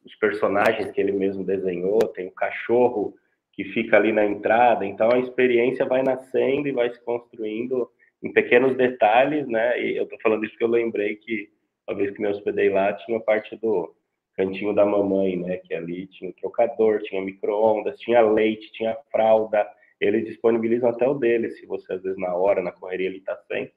os 0.05 0.15
personagens 0.17 0.91
que 0.91 1.01
ele 1.01 1.13
mesmo 1.13 1.43
desenhou, 1.43 1.99
tem 2.09 2.27
o 2.27 2.33
cachorro 2.33 3.15
que 3.61 3.73
fica 3.73 3.97
ali 3.97 4.11
na 4.11 4.25
entrada, 4.25 4.87
então 4.87 5.11
a 5.13 5.19
experiência 5.19 5.85
vai 5.85 6.03
nascendo 6.03 6.67
e 6.67 6.73
vai 6.73 6.91
se 6.91 6.99
construindo 7.05 7.91
em 8.23 8.33
pequenos 8.33 8.75
detalhes, 8.75 9.47
né? 9.47 9.79
E 9.83 9.99
eu 9.99 10.07
tô 10.07 10.17
falando 10.23 10.45
isso 10.45 10.53
porque 10.53 10.65
eu 10.65 10.69
lembrei 10.69 11.17
que 11.17 11.51
uma 11.87 11.95
vez 11.95 12.11
que 12.11 12.23
me 12.23 12.29
hospedei 12.29 12.71
lá 12.71 12.95
tinha 12.95 13.21
parte 13.21 13.55
do 13.57 13.95
cantinho 14.35 14.75
da 14.75 14.87
mamãe, 14.87 15.37
né? 15.37 15.59
Que 15.59 15.75
ali 15.75 16.07
tinha 16.07 16.33
trocador, 16.33 17.03
tinha 17.03 17.21
micro-ondas, 17.21 17.99
tinha 17.99 18.23
leite, 18.23 18.73
tinha 18.73 18.97
fralda, 19.13 19.67
eles 20.01 20.25
disponibilizam 20.25 20.89
até 20.89 21.07
o 21.07 21.13
dele, 21.13 21.51
se 21.51 21.67
você 21.67 21.93
às 21.93 22.03
vezes 22.03 22.19
na 22.19 22.35
hora, 22.35 22.63
na 22.63 22.73
correria, 22.73 23.09
ele 23.09 23.19
está 23.19 23.37
sem. 23.47 23.71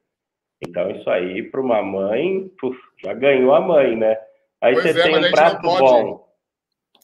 Então, 0.66 0.90
isso 0.92 1.10
aí, 1.10 1.44
para 1.44 1.60
uma 1.60 1.82
mãe, 1.82 2.50
puf, 2.58 2.80
já 3.04 3.14
ganhou 3.14 3.54
a 3.54 3.60
mãe, 3.60 3.98
né? 3.98 4.18
Aí 4.62 4.76
pois 4.76 4.94
você 4.94 4.98
é, 4.98 5.04
tem 5.04 5.18
um 5.18 5.32
prato 5.32 5.62
pode, 5.62 5.80
bom. 5.82 6.33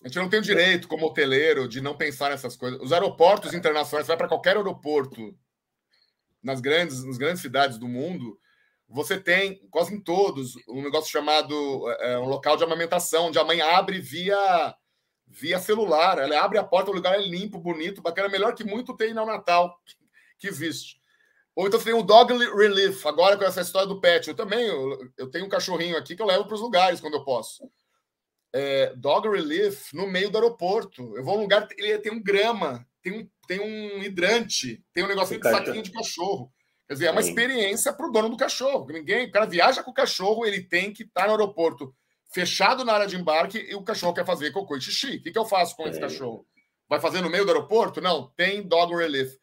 A 0.04 0.08
gente 0.08 0.18
não 0.18 0.30
tem 0.30 0.39
o 0.39 0.43
direito, 0.43 0.88
como 0.88 1.06
hoteleiro, 1.06 1.68
de 1.68 1.82
não 1.82 1.97
pensar 1.97 2.30
nessas 2.30 2.56
coisas. 2.56 2.80
Os 2.82 2.93
aeroportos 2.93 3.54
internacionais, 3.54 4.06
você 4.06 4.12
vai 4.12 4.18
para 4.18 4.28
qualquer 4.30 4.56
aeroporto 4.56 5.36
nas 6.41 6.62
grandes, 6.62 7.04
nas 7.04 7.18
grandes 7.18 7.41
cidades 7.41 7.78
do 7.78 7.88
mundo, 7.88 8.39
você 8.88 9.20
tem, 9.20 9.68
quase 9.70 9.93
em 9.93 10.00
todos, 10.00 10.56
um 10.68 10.82
negócio 10.82 11.12
chamado 11.12 11.54
é, 12.00 12.18
um 12.18 12.26
local 12.26 12.58
de 12.58 12.64
amamentação, 12.64 13.28
onde 13.28 13.38
a 13.38 13.43
mãe 13.43 13.62
abre 13.62 14.00
via 14.00 14.76
via 15.28 15.60
celular. 15.60 16.18
Ela 16.18 16.43
abre 16.43 16.58
a 16.58 16.64
porta, 16.64 16.89
o 16.89 16.93
lugar 16.93 17.14
é 17.14 17.22
limpo, 17.22 17.60
bonito, 17.60 18.02
bacana, 18.02 18.28
melhor 18.28 18.56
que 18.56 18.64
muito 18.64 18.95
tem 18.95 19.14
no 19.14 19.26
Natal 19.26 19.80
que 20.39 20.47
existe. 20.47 21.00
Ou 21.56 21.68
então 21.68 21.80
tem 21.80 21.93
o 21.93 22.02
Dog 22.02 22.34
Relief, 22.34 23.06
agora 23.06 23.38
com 23.38 23.43
essa 23.43 23.62
história 23.62 23.88
do 23.88 24.00
pet. 24.00 24.28
Eu 24.28 24.36
também, 24.36 24.66
eu, 24.66 25.12
eu 25.18 25.30
tenho 25.30 25.45
um 25.45 25.50
cachorrinho 25.50 25.97
aqui 25.97 26.16
que 26.16 26.22
eu 26.22 26.26
levo 26.26 26.45
para 26.45 26.56
os 26.56 26.62
lugares 26.62 27.00
quando 27.00 27.16
eu 27.16 27.24
posso. 27.24 27.70
É, 28.54 28.93
dog 28.95 29.30
Relief 29.30 29.93
no 29.93 30.08
meio 30.08 30.30
do 30.30 30.38
aeroporto. 30.38 31.16
Eu 31.16 31.24
vou 31.24 31.36
a 31.36 31.38
um 31.38 31.41
lugar, 31.41 31.68
ele 31.78 32.00
tem 32.00 32.12
um 32.12 32.22
grama, 32.22 32.86
tem 33.02 33.22
um, 33.22 33.30
tem 33.47 33.60
um 33.60 34.04
hidrante, 34.04 34.84
tem 34.93 35.04
um 35.04 35.08
negocinho 35.08 35.39
de 35.39 35.50
saquinho 35.50 35.84
de 35.84 35.91
cachorro. 35.91 36.52
Quer 36.88 36.93
dizer, 36.93 37.06
é 37.06 37.12
uma 37.12 37.22
experiência 37.22 37.93
para 37.93 38.08
o 38.08 38.12
dono 38.12 38.30
do 38.30 38.38
cachorro. 38.38 38.88
Ninguém, 38.91 39.28
o 39.28 39.32
cara 39.32 39.45
viaja 39.45 39.84
com 39.84 39.91
o 39.91 39.93
cachorro, 39.93 40.45
ele 40.45 40.64
tem 40.64 40.91
que 40.91 41.04
estar 41.04 41.22
tá 41.22 41.28
no 41.28 41.34
aeroporto 41.34 41.93
fechado 42.32 42.84
na 42.84 42.93
área 42.93 43.08
de 43.08 43.16
embarque 43.16 43.60
e 43.60 43.76
o 43.76 43.84
cachorro 43.84 44.14
quer 44.14 44.26
fazer 44.26 44.52
cocô 44.52 44.76
e 44.76 44.82
xixi. 44.82 45.18
O 45.18 45.22
que, 45.22 45.32
que 45.32 45.38
eu 45.38 45.45
faço 45.45 45.76
com 45.76 45.86
é. 45.86 45.89
esse 45.89 46.00
cachorro? 46.00 46.45
Vai 46.88 47.00
fazer 47.00 47.22
no 47.22 47.30
meio 47.30 47.45
do 47.45 47.52
aeroporto? 47.52 48.02
Não, 48.02 48.32
tem 48.36 48.64
dog 48.64 48.95
relief. 48.95 49.36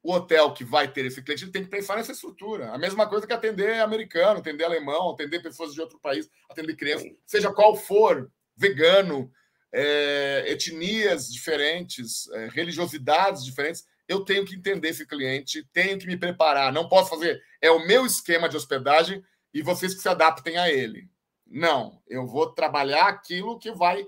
O 0.00 0.12
hotel 0.12 0.52
que 0.52 0.64
vai 0.64 0.86
ter 0.86 1.04
esse 1.04 1.22
cliente 1.22 1.50
tem 1.50 1.64
que 1.64 1.70
pensar 1.70 1.96
nessa 1.96 2.12
estrutura. 2.12 2.72
A 2.72 2.78
mesma 2.78 3.08
coisa 3.08 3.26
que 3.26 3.32
atender 3.32 3.80
americano, 3.80 4.40
atender 4.40 4.64
alemão, 4.64 5.10
atender 5.10 5.40
pessoas 5.40 5.72
de 5.72 5.80
outro 5.80 5.98
país, 6.00 6.28
atender 6.48 6.76
crianças, 6.76 7.08
seja 7.24 7.52
qual 7.52 7.76
for, 7.76 8.30
vegano, 8.56 9.30
é, 9.72 10.44
etnias 10.48 11.32
diferentes, 11.32 12.28
é, 12.30 12.48
religiosidades 12.48 13.44
diferentes. 13.44 13.84
Eu 14.06 14.20
tenho 14.24 14.44
que 14.44 14.54
entender 14.54 14.88
esse 14.88 15.06
cliente, 15.06 15.66
tenho 15.72 15.98
que 15.98 16.06
me 16.06 16.16
preparar. 16.16 16.72
Não 16.72 16.88
posso 16.88 17.10
fazer. 17.10 17.42
É 17.60 17.70
o 17.70 17.86
meu 17.86 18.04
esquema 18.04 18.48
de 18.48 18.56
hospedagem 18.56 19.22
e 19.54 19.62
vocês 19.62 19.94
que 19.94 20.00
se 20.00 20.08
adaptem 20.08 20.58
a 20.58 20.70
ele. 20.70 21.08
Não, 21.46 22.00
eu 22.08 22.26
vou 22.26 22.52
trabalhar 22.52 23.08
aquilo 23.08 23.58
que 23.58 23.72
vai 23.72 24.06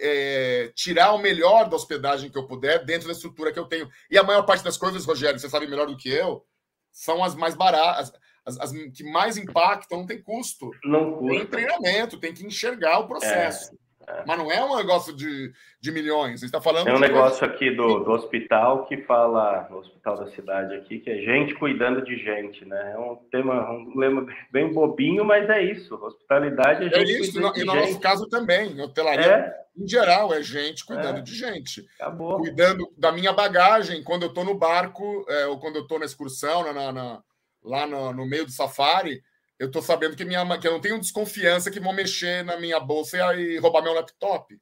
é, 0.00 0.70
tirar 0.74 1.12
o 1.12 1.18
melhor 1.18 1.68
da 1.68 1.76
hospedagem 1.76 2.30
que 2.30 2.38
eu 2.38 2.46
puder 2.46 2.84
dentro 2.84 3.08
da 3.08 3.12
estrutura 3.12 3.52
que 3.52 3.58
eu 3.58 3.66
tenho. 3.66 3.90
E 4.10 4.18
a 4.18 4.22
maior 4.22 4.42
parte 4.42 4.62
das 4.62 4.76
coisas, 4.76 5.04
Rogério, 5.04 5.38
você 5.38 5.48
sabe 5.48 5.66
melhor 5.66 5.86
do 5.86 5.96
que 5.96 6.08
eu, 6.08 6.46
são 6.92 7.24
as 7.24 7.34
mais 7.34 7.54
baratas, 7.54 8.12
as, 8.48 8.58
as 8.58 8.72
que 8.72 9.04
mais 9.04 9.36
impactam, 9.36 9.98
não 9.98 10.06
tem 10.06 10.22
custo. 10.22 10.70
Não 10.84 11.12
custa. 11.12 11.36
Tem 11.36 11.46
treinamento, 11.46 12.18
tem 12.18 12.32
que 12.32 12.46
enxergar 12.46 12.98
o 13.00 13.06
processo. 13.06 13.74
É. 13.74 13.88
Mas 14.26 14.38
não 14.38 14.50
é 14.50 14.64
um 14.64 14.74
negócio 14.74 15.14
de, 15.14 15.52
de 15.78 15.92
milhões. 15.92 16.42
Está 16.42 16.62
falando. 16.62 16.86
Tem 16.86 16.94
um 16.94 16.98
negócio 16.98 17.44
aqui 17.44 17.70
do, 17.70 17.98
do 17.98 18.10
hospital 18.12 18.86
que 18.86 18.96
fala, 19.02 19.68
no 19.70 19.80
hospital 19.80 20.16
da 20.16 20.26
cidade 20.28 20.74
aqui, 20.76 20.98
que 20.98 21.10
é 21.10 21.18
gente 21.18 21.54
cuidando 21.56 22.02
de 22.02 22.16
gente, 22.16 22.64
né? 22.64 22.92
É 22.94 22.98
um 22.98 23.16
tema, 23.30 23.70
um 23.70 23.98
lema 23.98 24.26
bem 24.50 24.72
bobinho, 24.72 25.26
mas 25.26 25.46
é 25.50 25.62
isso. 25.62 25.94
Hospitalidade 25.94 26.86
é 26.86 26.88
gente. 26.88 27.12
É 27.12 27.20
isso, 27.20 27.38
e 27.38 27.64
no 27.64 27.74
nosso 27.74 28.00
caso 28.00 28.26
também. 28.30 28.80
Hotelaria, 28.80 29.26
é. 29.26 29.54
em 29.76 29.86
geral, 29.86 30.32
é 30.32 30.42
gente 30.42 30.86
cuidando 30.86 31.18
é. 31.18 31.22
de 31.22 31.34
gente. 31.34 31.84
Acabou. 32.00 32.38
Cuidando 32.38 32.90
da 32.96 33.12
minha 33.12 33.34
bagagem 33.34 34.02
quando 34.02 34.22
eu 34.22 34.28
estou 34.28 34.44
no 34.44 34.54
barco, 34.54 35.26
é, 35.28 35.46
ou 35.48 35.60
quando 35.60 35.76
eu 35.76 35.82
estou 35.82 35.98
na 35.98 36.06
excursão, 36.06 36.72
na, 36.72 36.90
na 36.90 37.22
lá 37.68 37.86
no, 37.86 38.12
no 38.12 38.26
meio 38.26 38.44
do 38.46 38.50
safari 38.50 39.22
eu 39.58 39.66
estou 39.66 39.82
sabendo 39.82 40.16
que, 40.16 40.24
minha, 40.24 40.58
que 40.58 40.68
eu 40.68 40.72
não 40.72 40.80
tenho 40.80 41.00
desconfiança 41.00 41.70
que 41.70 41.80
vão 41.80 41.92
mexer 41.92 42.44
na 42.44 42.58
minha 42.58 42.78
bolsa 42.78 43.34
e 43.34 43.58
roubar 43.58 43.82
meu 43.82 43.92
laptop. 43.92 44.56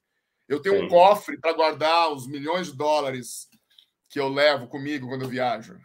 Eu 0.49 0.59
tenho 0.59 0.79
Sim. 0.79 0.85
um 0.85 0.87
cofre 0.87 1.39
para 1.39 1.53
guardar 1.53 2.11
os 2.11 2.27
milhões 2.27 2.67
de 2.67 2.77
dólares 2.77 3.47
que 4.09 4.19
eu 4.19 4.27
levo 4.27 4.67
comigo 4.67 5.07
quando 5.07 5.21
eu 5.21 5.29
viajo. 5.29 5.77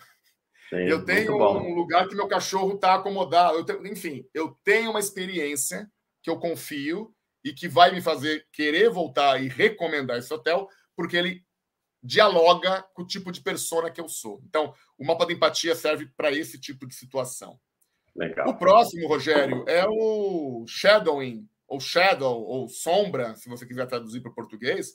Sim, 0.70 0.88
eu 0.88 1.04
tenho 1.04 1.36
um 1.36 1.74
lugar 1.74 2.08
que 2.08 2.14
meu 2.14 2.26
cachorro 2.26 2.76
está 2.76 2.94
acomodado. 2.94 3.58
Eu 3.58 3.64
tenho, 3.64 3.86
enfim, 3.86 4.26
eu 4.32 4.56
tenho 4.64 4.90
uma 4.90 5.00
experiência 5.00 5.90
que 6.22 6.30
eu 6.30 6.38
confio 6.38 7.14
e 7.44 7.52
que 7.52 7.68
vai 7.68 7.92
me 7.92 8.00
fazer 8.00 8.46
querer 8.50 8.88
voltar 8.88 9.42
e 9.42 9.48
recomendar 9.48 10.16
esse 10.16 10.32
hotel, 10.32 10.68
porque 10.96 11.16
ele 11.16 11.44
dialoga 12.02 12.82
com 12.94 13.02
o 13.02 13.06
tipo 13.06 13.30
de 13.30 13.42
persona 13.42 13.90
que 13.90 14.00
eu 14.00 14.08
sou. 14.08 14.40
Então, 14.48 14.72
o 15.02 15.04
mapa 15.04 15.26
da 15.26 15.32
empatia 15.32 15.74
serve 15.74 16.06
para 16.16 16.30
esse 16.30 16.60
tipo 16.60 16.86
de 16.86 16.94
situação. 16.94 17.58
Legal. 18.14 18.48
O 18.48 18.54
próximo, 18.54 19.08
Rogério, 19.08 19.64
é 19.66 19.84
o 19.88 20.64
shadowing, 20.68 21.48
ou 21.66 21.80
shadow, 21.80 22.40
ou 22.40 22.68
sombra, 22.68 23.34
se 23.34 23.48
você 23.48 23.66
quiser 23.66 23.86
traduzir 23.86 24.20
para 24.20 24.30
o 24.30 24.34
português, 24.34 24.94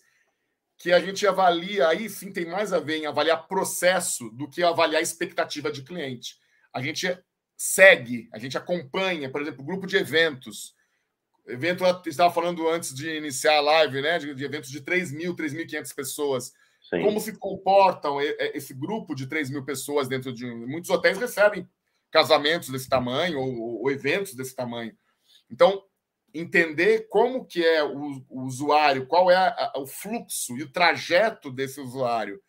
que 0.78 0.93
a 0.93 0.99
gente 1.01 1.28
avalia, 1.28 1.89
aí 1.89 2.10
sim 2.10 2.32
tem 2.32 2.45
mais 2.45 2.72
a 2.72 2.80
ver 2.80 2.99
em 2.99 3.05
avaliar 3.05 3.47
processo 3.49 4.30
do 4.30 4.47
que 4.47 4.64
avaliar 4.64 5.01
expectativa 5.01 5.70
de 5.70 5.82
cliente. 5.82 6.38
A 6.72 6.82
gente 6.82 7.20
segue, 7.58 8.30
a 8.32 8.39
gente 8.39 8.58
acompanha, 8.58 9.30
por 9.30 9.41
exemplo, 9.41 9.66
grupo 9.66 9.86
de 9.88 9.97
eventos. 9.97 10.74
Evento, 11.47 11.84
estava 12.05 12.34
falando 12.34 12.70
antes 12.70 12.93
de 12.93 13.10
iniciar 13.18 13.58
a 13.58 13.62
live, 13.62 14.01
né? 14.01 14.20
De, 14.20 14.34
de 14.34 14.45
eventos 14.45 14.70
de 14.70 14.80
3 14.80 15.12
mil, 15.12 15.36
3.500 15.36 15.95
pessoas. 15.95 16.53
Sim. 16.89 17.01
Como 17.01 17.19
se 17.19 17.38
comportam 17.38 18.21
esse 18.21 18.73
grupo 18.73 19.13
de 19.13 19.27
3 19.27 19.49
mil 19.49 19.65
pessoas 19.65 20.07
dentro 20.07 20.33
de. 20.33 20.45
Muitos 20.45 20.89
hotéis 20.89 21.17
recebem 21.17 21.67
casamentos 22.09 22.69
desse 22.69 22.88
tamanho 22.88 23.39
ou, 23.39 23.81
ou 23.81 23.91
eventos 23.91 24.33
desse 24.33 24.55
tamanho. 24.55 24.95
Então, 25.49 25.83
entender 26.33 27.07
como 27.09 27.45
que 27.45 27.65
é 27.65 27.83
o, 27.83 28.23
o 28.29 28.43
usuário, 28.43 29.05
qual 29.05 29.29
é 29.29 29.35
a, 29.35 29.73
o 29.77 29.85
fluxo 29.85 30.57
e 30.57 30.63
o 30.63 30.71
trajeto 30.71 31.51
desse 31.51 31.81
usuário 31.81 32.41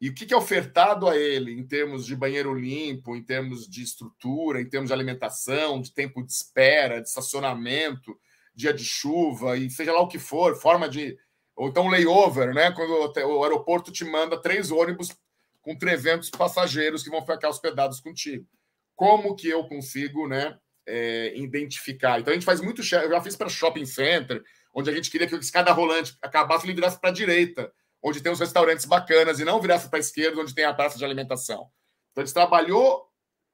e 0.00 0.08
o 0.08 0.14
que, 0.14 0.26
que 0.26 0.34
é 0.34 0.36
ofertado 0.36 1.08
a 1.08 1.16
ele 1.16 1.52
em 1.52 1.66
termos 1.66 2.06
de 2.06 2.14
banheiro 2.14 2.54
limpo, 2.54 3.16
em 3.16 3.22
termos 3.22 3.68
de 3.68 3.82
estrutura, 3.82 4.60
em 4.60 4.68
termos 4.68 4.88
de 4.88 4.94
alimentação, 4.94 5.80
de 5.80 5.92
tempo 5.92 6.24
de 6.24 6.30
espera, 6.30 7.00
de 7.00 7.08
estacionamento, 7.08 8.16
dia 8.54 8.72
de 8.72 8.84
chuva 8.84 9.56
e 9.56 9.68
seja 9.68 9.92
lá 9.92 10.00
o 10.00 10.08
que 10.08 10.18
for, 10.18 10.54
forma 10.54 10.88
de 10.88 11.18
ou 11.58 11.68
então 11.68 11.88
layover, 11.88 12.54
né? 12.54 12.70
Quando 12.70 12.92
o 12.92 13.42
aeroporto 13.42 13.90
te 13.90 14.04
manda 14.04 14.40
três 14.40 14.70
ônibus 14.70 15.08
com 15.60 15.76
300 15.76 16.30
passageiros 16.30 17.02
que 17.02 17.10
vão 17.10 17.20
ficar 17.26 17.48
hospedados 17.48 17.98
contigo. 17.98 18.46
Como 18.94 19.34
que 19.34 19.48
eu 19.48 19.64
consigo, 19.64 20.28
né? 20.28 20.56
É, 20.86 21.36
identificar. 21.36 22.20
Então 22.20 22.30
a 22.30 22.34
gente 22.34 22.46
faz 22.46 22.60
muito. 22.60 22.80
Eu 22.80 23.10
já 23.10 23.20
fiz 23.20 23.34
para 23.34 23.48
shopping 23.48 23.84
center, 23.84 24.40
onde 24.72 24.88
a 24.88 24.94
gente 24.94 25.10
queria 25.10 25.26
que 25.26 25.34
a 25.34 25.38
escada 25.38 25.72
rolante 25.72 26.16
acabasse 26.22 26.66
e 26.66 26.72
virasse 26.72 26.98
para 27.00 27.10
a 27.10 27.12
direita, 27.12 27.72
onde 28.00 28.22
tem 28.22 28.30
os 28.30 28.38
restaurantes 28.38 28.84
bacanas, 28.84 29.40
e 29.40 29.44
não 29.44 29.60
virasse 29.60 29.88
para 29.88 29.98
a 29.98 30.00
esquerda, 30.00 30.40
onde 30.40 30.54
tem 30.54 30.64
a 30.64 30.72
praça 30.72 30.96
de 30.96 31.04
alimentação. 31.04 31.68
Então 32.12 32.22
a 32.22 32.24
gente 32.24 32.34
trabalhou 32.34 33.04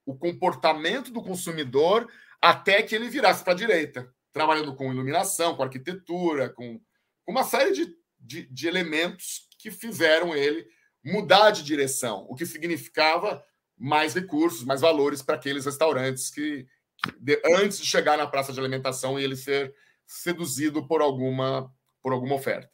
o 0.04 0.14
comportamento 0.14 1.10
do 1.10 1.22
consumidor 1.22 2.06
até 2.40 2.82
que 2.82 2.94
ele 2.94 3.08
virasse 3.08 3.42
para 3.42 3.54
a 3.54 3.56
direita, 3.56 4.12
trabalhando 4.30 4.74
com 4.76 4.92
iluminação, 4.92 5.56
com 5.56 5.62
arquitetura, 5.62 6.50
com 6.50 6.78
uma 7.26 7.44
série 7.44 7.72
de, 7.72 7.96
de, 8.18 8.46
de 8.46 8.68
elementos 8.68 9.48
que 9.58 9.70
fizeram 9.70 10.34
ele 10.34 10.66
mudar 11.04 11.50
de 11.50 11.62
direção, 11.62 12.26
o 12.28 12.34
que 12.34 12.46
significava 12.46 13.44
mais 13.76 14.14
recursos, 14.14 14.64
mais 14.64 14.80
valores 14.80 15.22
para 15.22 15.34
aqueles 15.34 15.64
restaurantes 15.64 16.30
que, 16.30 16.66
que 16.96 17.12
de, 17.20 17.40
antes 17.44 17.78
de 17.78 17.86
chegar 17.86 18.16
na 18.16 18.26
praça 18.26 18.52
de 18.52 18.60
alimentação 18.60 19.18
e 19.18 19.24
ele 19.24 19.36
ser 19.36 19.74
seduzido 20.06 20.86
por 20.86 21.00
alguma 21.00 21.72
por 22.02 22.12
alguma 22.12 22.34
oferta. 22.34 22.70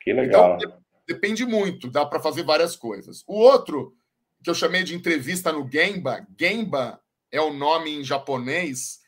Que 0.00 0.12
legal. 0.12 0.56
Então, 0.56 0.56
de, 0.56 1.12
depende 1.12 1.44
muito, 1.44 1.90
dá 1.90 2.06
para 2.06 2.20
fazer 2.20 2.44
várias 2.44 2.76
coisas. 2.76 3.24
O 3.26 3.34
outro 3.34 3.96
que 4.42 4.48
eu 4.48 4.54
chamei 4.54 4.84
de 4.84 4.94
entrevista 4.94 5.52
no 5.52 5.68
Gemba, 5.68 6.26
Gemba 6.38 7.00
é 7.30 7.40
o 7.40 7.52
nome 7.52 7.90
em 7.90 8.04
japonês 8.04 9.00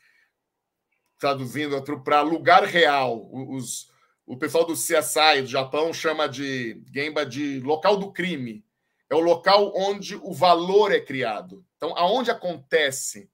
traduzindo 1.17 1.81
para 2.03 2.21
lugar 2.21 2.63
real. 2.63 3.29
Os, 3.31 3.90
o 4.25 4.37
pessoal 4.37 4.65
do 4.65 4.73
CSI 4.73 5.41
do 5.41 5.47
Japão 5.47 5.93
chama 5.93 6.27
de 6.27 6.81
Gemba 6.93 7.25
de 7.25 7.59
local 7.59 7.97
do 7.97 8.11
crime. 8.11 8.63
É 9.09 9.15
o 9.15 9.19
local 9.19 9.73
onde 9.75 10.15
o 10.15 10.31
valor 10.31 10.91
é 10.91 11.01
criado. 11.01 11.65
Então, 11.75 11.93
aonde 11.97 12.31
acontece 12.31 13.29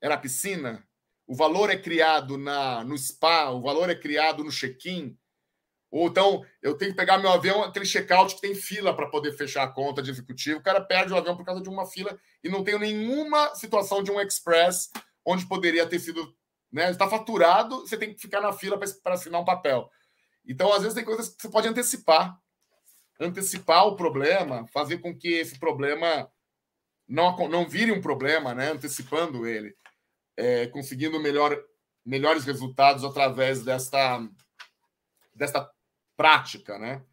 é 0.00 0.08
na 0.08 0.16
piscina, 0.16 0.86
o 1.26 1.34
valor 1.34 1.70
é 1.70 1.76
criado 1.76 2.36
na 2.36 2.84
no 2.84 2.96
spa, 2.96 3.50
o 3.50 3.62
valor 3.62 3.88
é 3.88 3.94
criado 3.94 4.44
no 4.44 4.50
check-in. 4.50 5.16
Ou 5.90 6.08
então, 6.08 6.44
eu 6.62 6.76
tenho 6.76 6.90
que 6.90 6.96
pegar 6.96 7.18
meu 7.18 7.30
avião, 7.30 7.62
aquele 7.62 7.84
check-out 7.84 8.34
que 8.34 8.40
tem 8.40 8.54
fila 8.54 8.96
para 8.96 9.08
poder 9.08 9.32
fechar 9.32 9.62
a 9.62 9.68
conta 9.68 10.02
de 10.02 10.10
executivo. 10.10 10.58
O 10.58 10.62
cara 10.62 10.80
perde 10.80 11.12
o 11.12 11.16
avião 11.16 11.36
por 11.36 11.44
causa 11.44 11.60
de 11.60 11.68
uma 11.68 11.84
fila 11.84 12.18
e 12.42 12.48
não 12.48 12.64
tem 12.64 12.78
nenhuma 12.78 13.54
situação 13.54 14.02
de 14.02 14.10
um 14.10 14.20
express 14.20 14.90
onde 15.24 15.46
poderia 15.46 15.86
ter 15.86 15.98
sido. 15.98 16.34
Né, 16.72 16.90
está 16.90 17.06
faturado, 17.06 17.80
você 17.80 17.98
tem 17.98 18.14
que 18.14 18.20
ficar 18.22 18.40
na 18.40 18.50
fila 18.50 18.80
para 19.02 19.12
assinar 19.12 19.38
um 19.38 19.44
papel. 19.44 19.90
Então, 20.46 20.72
às 20.72 20.82
vezes, 20.82 20.94
tem 20.94 21.04
coisas 21.04 21.28
que 21.28 21.40
você 21.40 21.48
pode 21.48 21.68
antecipar. 21.68 22.38
Antecipar 23.20 23.86
o 23.86 23.96
problema, 23.96 24.66
fazer 24.68 24.98
com 24.98 25.16
que 25.16 25.28
esse 25.28 25.58
problema 25.58 26.30
não, 27.06 27.36
não 27.48 27.68
vire 27.68 27.92
um 27.92 28.00
problema, 28.00 28.54
né? 28.54 28.72
antecipando 28.72 29.46
ele, 29.46 29.76
é, 30.36 30.66
conseguindo 30.68 31.20
melhor, 31.20 31.56
melhores 32.04 32.44
resultados 32.44 33.04
através 33.04 33.62
desta, 33.62 34.26
desta 35.34 35.70
prática. 36.16 36.78
Né? 36.78 37.04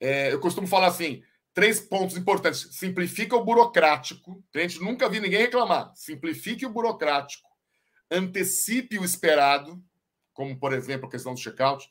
É, 0.00 0.32
eu 0.32 0.40
costumo 0.40 0.66
falar 0.66 0.86
assim: 0.86 1.22
três 1.52 1.80
pontos 1.80 2.16
importantes. 2.16 2.68
Simplifica 2.72 3.36
o 3.36 3.44
burocrático. 3.44 4.42
A 4.54 4.58
gente 4.58 4.80
nunca 4.80 5.08
vi 5.08 5.20
ninguém 5.20 5.40
reclamar. 5.40 5.92
Simplifique 5.94 6.64
o 6.64 6.70
burocrático. 6.70 7.48
Antecipe 8.10 8.98
o 8.98 9.04
esperado, 9.04 9.82
como, 10.32 10.58
por 10.58 10.72
exemplo, 10.72 11.08
a 11.08 11.10
questão 11.10 11.34
do 11.34 11.40
checkout 11.40 11.90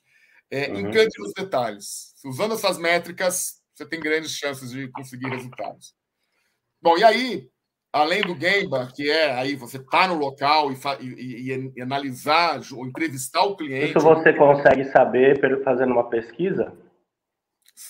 é, 0.51 0.69
uhum. 0.69 0.91
Detalhes. 1.35 2.13
Usando 2.25 2.53
essas 2.53 2.77
métricas, 2.77 3.61
você 3.73 3.85
tem 3.85 3.99
grandes 3.99 4.31
chances 4.31 4.69
de 4.69 4.89
conseguir 4.89 5.29
resultados. 5.29 5.93
Bom, 6.81 6.97
e 6.97 7.03
aí, 7.03 7.49
além 7.93 8.21
do 8.21 8.37
Gemba, 8.37 8.91
que 8.93 9.09
é 9.09 9.31
aí 9.33 9.55
você 9.55 9.79
tá 9.79 10.07
no 10.07 10.15
local 10.15 10.71
e, 10.71 10.75
e, 10.99 11.51
e, 11.51 11.73
e 11.77 11.81
analisar 11.81 12.59
ou 12.73 12.85
entrevistar 12.85 13.43
o 13.43 13.55
cliente. 13.55 13.97
Isso 13.97 13.99
você 13.99 14.33
consegue 14.33 14.85
saber 14.91 15.63
fazendo 15.63 15.93
uma 15.93 16.09
pesquisa? 16.09 16.73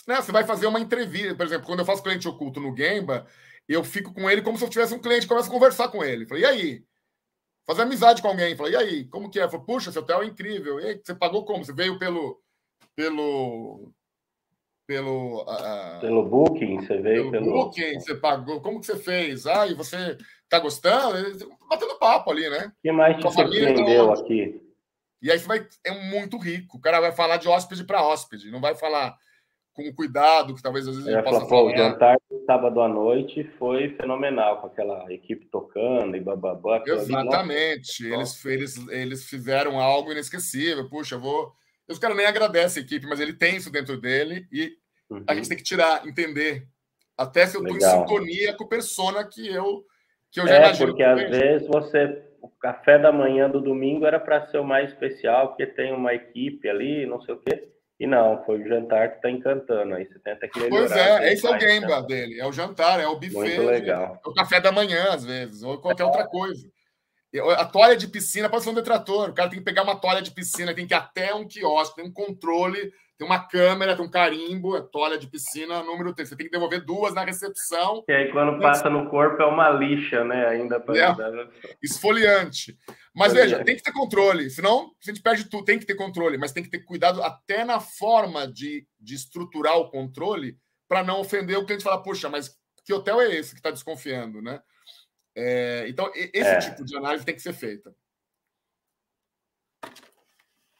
Né, 0.08 0.16
você 0.18 0.32
vai 0.32 0.44
fazer 0.44 0.68
uma 0.68 0.80
entrevista. 0.80 1.36
Por 1.36 1.46
exemplo, 1.46 1.66
quando 1.66 1.80
eu 1.80 1.86
faço 1.86 2.04
cliente 2.04 2.28
oculto 2.28 2.60
no 2.60 2.76
Gemba, 2.76 3.26
eu 3.68 3.84
fico 3.84 4.14
com 4.14 4.30
ele 4.30 4.42
como 4.42 4.58
se 4.58 4.64
eu 4.64 4.70
tivesse 4.70 4.94
um 4.94 5.00
cliente, 5.00 5.28
começo 5.28 5.50
a 5.50 5.52
conversar 5.52 5.88
com 5.90 6.04
ele. 6.04 6.28
Falei, 6.28 6.44
e 6.44 6.46
aí? 6.46 6.84
Fazer 7.66 7.84
amizade 7.84 8.22
com 8.22 8.28
alguém. 8.28 8.56
Falei, 8.56 8.74
e 8.74 8.76
aí? 8.76 9.06
Como 9.06 9.30
que 9.30 9.40
é? 9.40 9.50
Falei, 9.50 9.66
puxa, 9.66 9.92
seu 9.92 10.02
hotel 10.02 10.24
é 10.24 10.26
incrível. 10.26 10.80
E 10.80 10.86
aí, 10.86 11.02
você 11.04 11.14
pagou 11.14 11.46
como? 11.46 11.64
Você 11.64 11.74
veio 11.74 12.00
pelo 12.00 12.42
pelo 12.96 13.92
pelo 14.88 15.44
uh, 15.44 16.02
pelo 16.02 16.24
booking 16.24 16.82
você 16.82 16.98
veio 16.98 17.32
pelo, 17.32 17.46
pelo, 17.46 17.64
booking 17.64 18.00
você 18.00 18.16
pagou 18.16 18.62
como 18.62 18.80
que 18.80 18.86
você 18.86 18.98
fez? 18.98 19.46
Ah 19.48 19.68
e 19.68 19.74
você 19.74 20.18
tá 20.50 20.60
gostando? 20.60 21.48
Batendo 21.70 21.98
papo 21.98 22.32
ali 22.32 22.50
né? 22.50 22.68
O 22.68 22.82
que 22.82 22.92
mais 22.92 23.18
te 23.18 23.32
surpreendeu 23.32 24.08
tá 24.08 24.20
aqui? 24.20 24.62
e 25.22 25.32
aí 25.32 25.40
você 25.40 25.48
vai 25.48 25.66
é 25.86 25.92
muito 26.10 26.38
rico. 26.38 26.78
O 26.78 26.82
cara 26.82 27.00
vai 27.00 27.12
falar 27.12 27.38
de 27.38 27.48
hóspede 27.48 27.84
para 27.84 28.06
hóspede 28.06 28.52
não 28.52 28.60
vai 28.60 28.76
falar 28.76 29.16
com 29.74 29.94
cuidado 29.94 30.54
que 30.54 30.62
talvez 30.62 30.88
às 30.88 30.96
vezes 30.96 31.10
ele 31.10 31.24
possa 31.24 31.46
falar. 31.46 31.64
o 31.64 31.78
jantar 31.78 32.18
do 32.30 32.44
sábado 32.46 32.82
à 32.82 32.90
noite 32.90 33.44
foi 33.58 33.96
fenomenal 33.96 34.60
com 34.60 34.68
aquela 34.68 35.12
equipe 35.14 35.46
tocando 35.46 36.18
e 36.18 36.20
bababá 36.20 36.84
exatamente. 36.86 38.06
eles, 38.06 38.44
eles 38.46 38.88
eles 38.90 39.30
fizeram 39.30 39.80
algo 39.80 40.12
inesquecível. 40.12 40.90
Puxa 40.90 41.16
eu 41.16 41.22
vou 41.22 41.54
os 41.90 42.00
caras 42.00 42.18
nem 42.18 42.26
agradecem 42.26 42.82
a 42.82 42.86
equipe, 42.86 43.06
mas 43.06 43.20
ele 43.20 43.34
tem 43.34 43.58
isso 43.58 43.72
dentro 43.72 44.00
dele 44.00 44.48
e 44.52 44.74
uhum. 45.10 45.24
a 45.28 45.36
gente 45.36 45.50
tem 45.50 45.58
que 45.58 45.64
tirar, 45.64 46.08
entender. 46.08 46.68
Até 47.18 47.46
se 47.46 47.56
eu 47.56 47.62
estou 47.62 47.78
em 47.78 47.82
sintonia 47.82 48.54
com 48.54 48.64
a 48.64 48.68
persona 48.68 49.24
que 49.24 49.48
eu, 49.48 49.86
que 50.32 50.40
eu 50.40 50.48
já 50.48 50.56
é, 50.56 50.58
imagino. 50.60 50.88
Porque 50.88 51.04
às 51.04 51.30
vezes 51.30 51.68
você. 51.68 52.24
O 52.42 52.50
café 52.50 52.98
da 52.98 53.12
manhã 53.12 53.48
do 53.48 53.62
domingo 53.62 54.04
era 54.04 54.20
para 54.20 54.48
ser 54.48 54.58
o 54.58 54.64
mais 54.64 54.90
especial, 54.90 55.50
porque 55.50 55.68
tem 55.68 55.94
uma 55.94 56.12
equipe 56.12 56.68
ali, 56.68 57.06
não 57.06 57.22
sei 57.22 57.36
o 57.36 57.38
quê. 57.38 57.70
E 58.00 58.08
não, 58.08 58.44
foi 58.46 58.64
o 58.64 58.68
jantar 58.68 59.12
que 59.12 59.16
está 59.18 59.30
encantando. 59.30 59.94
Aí 59.94 60.08
você 60.08 60.18
tenta 60.18 60.48
que 60.48 60.60
melhorar. 60.60 60.88
Pois 60.88 60.92
é, 60.92 61.34
esse 61.34 61.46
é 61.46 61.50
o 61.52 61.58
game 61.60 61.86
né? 61.86 62.02
dele. 62.02 62.40
É 62.40 62.48
o 62.48 62.52
jantar, 62.52 63.00
é 63.00 63.06
o 63.06 63.14
buffet. 63.14 63.32
Muito 63.32 63.62
legal. 63.62 64.20
É 64.26 64.28
o 64.28 64.34
café 64.34 64.60
da 64.60 64.72
manhã, 64.72 65.14
às 65.14 65.24
vezes, 65.24 65.62
ou 65.62 65.78
qualquer 65.78 66.06
outra 66.06 66.26
coisa. 66.26 66.68
A 67.58 67.66
toalha 67.66 67.96
de 67.96 68.08
piscina 68.08 68.50
pode 68.50 68.64
ser 68.64 68.72
um 68.72 68.76
detrator. 68.76 69.30
O 69.30 69.34
cara 69.34 69.50
tem 69.50 69.60
que 69.60 69.66
pegar 69.66 69.84
uma 69.84 69.96
toalha 69.96 70.22
de 70.22 70.32
piscina, 70.32 70.74
tem 70.74 70.86
que 70.86 70.94
ir 70.94 70.98
até 70.98 71.34
um 71.34 71.48
quiosque, 71.48 71.96
tem 71.96 72.06
um 72.06 72.12
controle, 72.12 72.92
tem 73.18 73.26
uma 73.26 73.40
câmera, 73.40 73.96
tem 73.96 74.04
um 74.04 74.10
carimbo, 74.10 74.76
é 74.76 74.82
toalha 74.82 75.18
de 75.18 75.28
piscina 75.28 75.84
número 75.84 76.14
3. 76.14 76.28
Você 76.28 76.36
tem 76.36 76.48
que 76.48 76.52
devolver 76.52 76.84
duas 76.84 77.14
na 77.14 77.24
recepção. 77.24 78.04
E 78.10 78.12
aí, 78.12 78.32
quando 78.32 78.60
passa 78.60 78.90
no 78.90 79.10
corpo, 79.10 79.42
é 79.42 79.46
uma 79.46 79.70
lixa, 79.70 80.24
né? 80.24 80.48
Ainda 80.48 80.80
para. 80.80 80.98
É, 80.98 81.48
esfoliante. 81.82 82.78
Mas 83.16 83.32
veja, 83.32 83.64
tem 83.64 83.76
que 83.76 83.84
ter 83.84 83.94
controle. 83.94 84.50
Senão, 84.50 84.92
a 85.02 85.06
gente 85.10 85.22
perde 85.22 85.46
tudo. 85.46 85.64
Tem 85.64 85.78
que 85.80 85.86
ter 85.86 85.96
controle, 85.96 86.38
mas 86.38 86.52
tem 86.52 86.64
que 86.64 86.70
ter 86.70 86.80
cuidado 86.80 87.22
até 87.24 87.64
na 87.64 87.80
forma 87.80 88.46
de, 88.46 88.86
de 89.00 89.14
estruturar 89.14 89.78
o 89.78 89.90
controle 89.90 90.58
para 90.90 91.04
não 91.04 91.22
ofender 91.22 91.58
o 91.58 91.66
cliente 91.66 91.82
e 91.82 91.86
falar, 91.86 92.00
puxa, 92.00 92.28
mas 92.28 92.60
que 92.84 92.94
hotel 92.94 93.22
é 93.22 93.36
esse 93.36 93.52
que 93.52 93.60
está 93.60 93.72
desconfiando, 93.72 94.42
né? 94.42 94.60
É, 95.36 95.86
então, 95.88 96.12
esse 96.16 96.40
é. 96.40 96.60
tipo 96.60 96.84
de 96.84 96.96
análise 96.96 97.26
tem 97.26 97.36
que 97.36 97.42
ser 97.42 97.54
feita. 97.54 97.96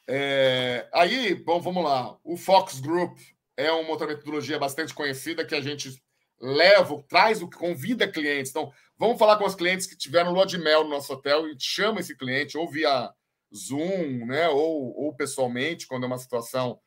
É, 0.08 0.88
aí, 0.92 1.34
bom, 1.34 1.60
vamos 1.60 1.84
lá. 1.84 2.18
O 2.22 2.36
Fox 2.36 2.80
Group 2.80 3.18
é 3.56 3.70
uma 3.72 3.90
outra 3.90 4.06
metodologia 4.06 4.58
bastante 4.58 4.92
conhecida 4.92 5.44
que 5.44 5.54
a 5.54 5.60
gente 5.60 6.02
leva, 6.40 7.02
traz 7.08 7.40
o 7.40 7.48
que 7.48 7.56
convida 7.56 8.10
clientes. 8.10 8.50
Então, 8.50 8.72
vamos 8.98 9.18
falar 9.18 9.36
com 9.36 9.44
os 9.44 9.54
clientes 9.54 9.86
que 9.86 9.96
tiveram 9.96 10.32
lua 10.32 10.44
de 10.44 10.58
mel 10.58 10.84
no 10.84 10.90
nosso 10.90 11.12
hotel 11.12 11.48
e 11.48 11.56
chama 11.58 12.00
esse 12.00 12.16
cliente 12.16 12.58
ou 12.58 12.68
via 12.68 13.12
Zoom, 13.54 14.26
né, 14.26 14.48
ou, 14.48 14.94
ou 14.96 15.14
pessoalmente, 15.14 15.86
quando 15.86 16.04
é 16.04 16.06
uma 16.06 16.18
situação 16.18 16.80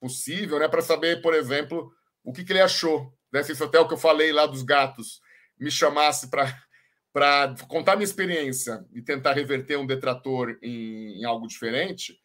possível, 0.00 0.58
né, 0.58 0.68
para 0.68 0.82
saber, 0.82 1.22
por 1.22 1.34
exemplo, 1.34 1.90
o 2.22 2.32
que, 2.32 2.44
que 2.44 2.52
ele 2.52 2.60
achou 2.60 3.12
desse 3.32 3.62
hotel 3.62 3.86
que 3.86 3.94
eu 3.94 3.98
falei 3.98 4.32
lá 4.32 4.46
dos 4.46 4.62
gatos. 4.62 5.20
Me 5.58 5.70
chamasse 5.70 6.28
para 6.28 6.46
para 7.12 7.54
contar 7.68 7.96
minha 7.96 8.04
experiência 8.04 8.84
e 8.92 9.02
tentar 9.02 9.32
reverter 9.32 9.76
um 9.76 9.86
detrator 9.86 10.56
em, 10.62 11.20
em, 11.20 11.24
algo 11.24 11.46
diferente, 11.46 12.16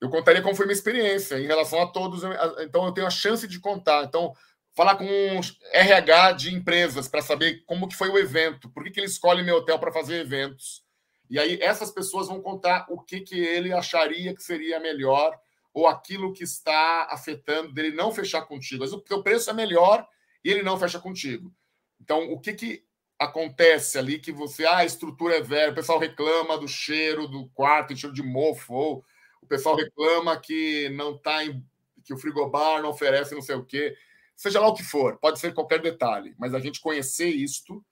eu 0.00 0.08
contaria 0.08 0.40
como 0.40 0.54
foi 0.54 0.66
minha 0.66 0.74
experiência 0.74 1.38
em 1.38 1.46
relação 1.46 1.80
a 1.82 1.86
todos. 1.86 2.22
Então, 2.60 2.86
eu 2.86 2.92
tenho 2.92 3.06
a 3.06 3.10
chance 3.10 3.46
de 3.46 3.58
contar. 3.58 4.04
Então, 4.04 4.32
falar 4.74 4.96
com 4.96 5.04
um 5.04 5.40
RH 5.72 6.32
de 6.32 6.54
empresas 6.54 7.08
para 7.08 7.22
saber 7.22 7.64
como 7.66 7.88
que 7.88 7.96
foi 7.96 8.08
o 8.08 8.18
evento, 8.18 8.70
por 8.70 8.84
que, 8.84 8.90
que 8.90 9.00
ele 9.00 9.06
escolhe 9.06 9.42
meu 9.42 9.56
hotel 9.56 9.78
para 9.78 9.92
fazer 9.92 10.20
eventos. 10.20 10.82
E 11.28 11.38
aí 11.38 11.58
essas 11.60 11.90
pessoas 11.90 12.28
vão 12.28 12.40
contar 12.40 12.86
o 12.88 13.00
que, 13.00 13.20
que 13.20 13.38
ele 13.38 13.72
acharia 13.72 14.34
que 14.34 14.42
seria 14.42 14.80
melhor 14.80 15.38
ou 15.72 15.86
aquilo 15.86 16.32
que 16.32 16.42
está 16.42 17.06
afetando 17.10 17.72
dele 17.72 17.94
não 17.94 18.12
fechar 18.12 18.42
contigo. 18.42 18.82
Mas 18.82 18.92
o 18.92 19.00
teu 19.00 19.22
preço 19.22 19.50
é 19.50 19.52
melhor 19.52 20.06
e 20.44 20.50
ele 20.50 20.62
não 20.62 20.78
fecha 20.78 20.98
contigo. 20.98 21.52
Então, 22.00 22.32
o 22.32 22.40
que, 22.40 22.52
que 22.54 22.84
acontece 23.20 23.98
ali 23.98 24.18
que 24.18 24.32
você, 24.32 24.64
ah, 24.64 24.78
a 24.78 24.84
estrutura 24.86 25.36
é 25.36 25.42
velha, 25.42 25.72
o 25.72 25.74
pessoal 25.74 25.98
reclama 25.98 26.56
do 26.56 26.66
cheiro 26.66 27.28
do 27.28 27.50
quarto, 27.50 27.94
cheiro 27.94 28.14
de 28.14 28.22
mofo, 28.22 28.72
ou 28.72 29.04
o 29.42 29.46
pessoal 29.46 29.76
reclama 29.76 30.40
que 30.40 30.88
não 30.88 31.14
está 31.14 31.44
em 31.44 31.62
que 32.02 32.14
o 32.14 32.16
frigobar 32.16 32.80
não 32.80 32.88
oferece 32.88 33.34
não 33.34 33.42
sei 33.42 33.56
o 33.56 33.64
quê. 33.64 33.94
Seja 34.34 34.58
lá 34.58 34.68
o 34.68 34.74
que 34.74 34.82
for, 34.82 35.18
pode 35.18 35.38
ser 35.38 35.52
qualquer 35.52 35.82
detalhe, 35.82 36.34
mas 36.38 36.54
a 36.54 36.58
gente 36.58 36.80
conhecer 36.80 37.28
isto 37.28 37.84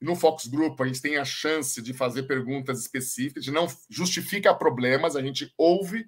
no 0.00 0.16
Fox 0.16 0.48
Group, 0.48 0.80
a 0.80 0.86
gente 0.86 1.00
tem 1.00 1.16
a 1.16 1.24
chance 1.24 1.80
de 1.80 1.94
fazer 1.94 2.24
perguntas 2.24 2.80
específicas, 2.80 3.44
de 3.44 3.52
não 3.52 3.68
justifica 3.88 4.52
problemas, 4.52 5.14
a 5.14 5.22
gente 5.22 5.54
ouve 5.56 6.06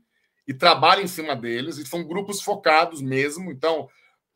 e 0.49 0.53
trabalha 0.53 1.01
em 1.01 1.07
cima 1.07 1.37
deles, 1.37 1.79
e 1.79 1.87
são 1.87 2.03
grupos 2.03 2.43
focados 2.43 3.01
mesmo, 3.01 3.53
então 3.53 3.89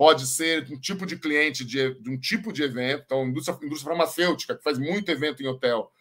pode 0.03 0.26
ser 0.26 0.66
um 0.68 0.80
tipo 0.80 1.07
de 1.07 1.16
cliente 1.16 1.64
de, 1.64 1.94
de 1.94 2.11
um 2.11 2.18
tipo 2.18 2.53
de 2.53 2.64
evento, 2.64 3.05
então 3.07 3.24
indústria, 3.24 3.57
indústria 3.62 3.90
farmacêutica, 3.90 4.57
que 4.57 4.62
faz 4.64 4.76
muito 4.76 5.12
evento 5.12 5.40
em 5.40 5.46
hotel, 5.46 5.92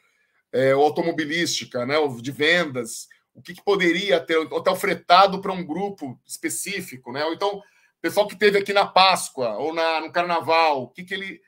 é, 0.52 0.72
automobilística, 0.72 1.86
né, 1.86 1.97
de 2.20 2.32
vendas, 2.32 3.08
o 3.32 3.43
que, 3.43 3.54
que 3.54 3.64
poderia 3.64 4.20
ter, 4.20 4.38
hotel 4.38 4.76
fretado 4.76 5.39
para 5.39 5.52
um 5.52 5.64
grupo 5.64 6.20
específico, 6.26 7.12
né, 7.12 7.24
ou 7.26 7.34
então 7.36 7.62
pessoal 8.02 8.28
que 8.28 8.36
teve 8.36 8.58
aqui 8.58 8.74
na 8.74 8.88
Páscoa 8.88 9.56
ou 9.60 9.72
na, 9.72 10.02
no 10.02 10.12
Carnaval, 10.12 10.82
o 10.82 10.88
que, 10.88 11.04
que 11.04 11.14
ele 11.14 11.39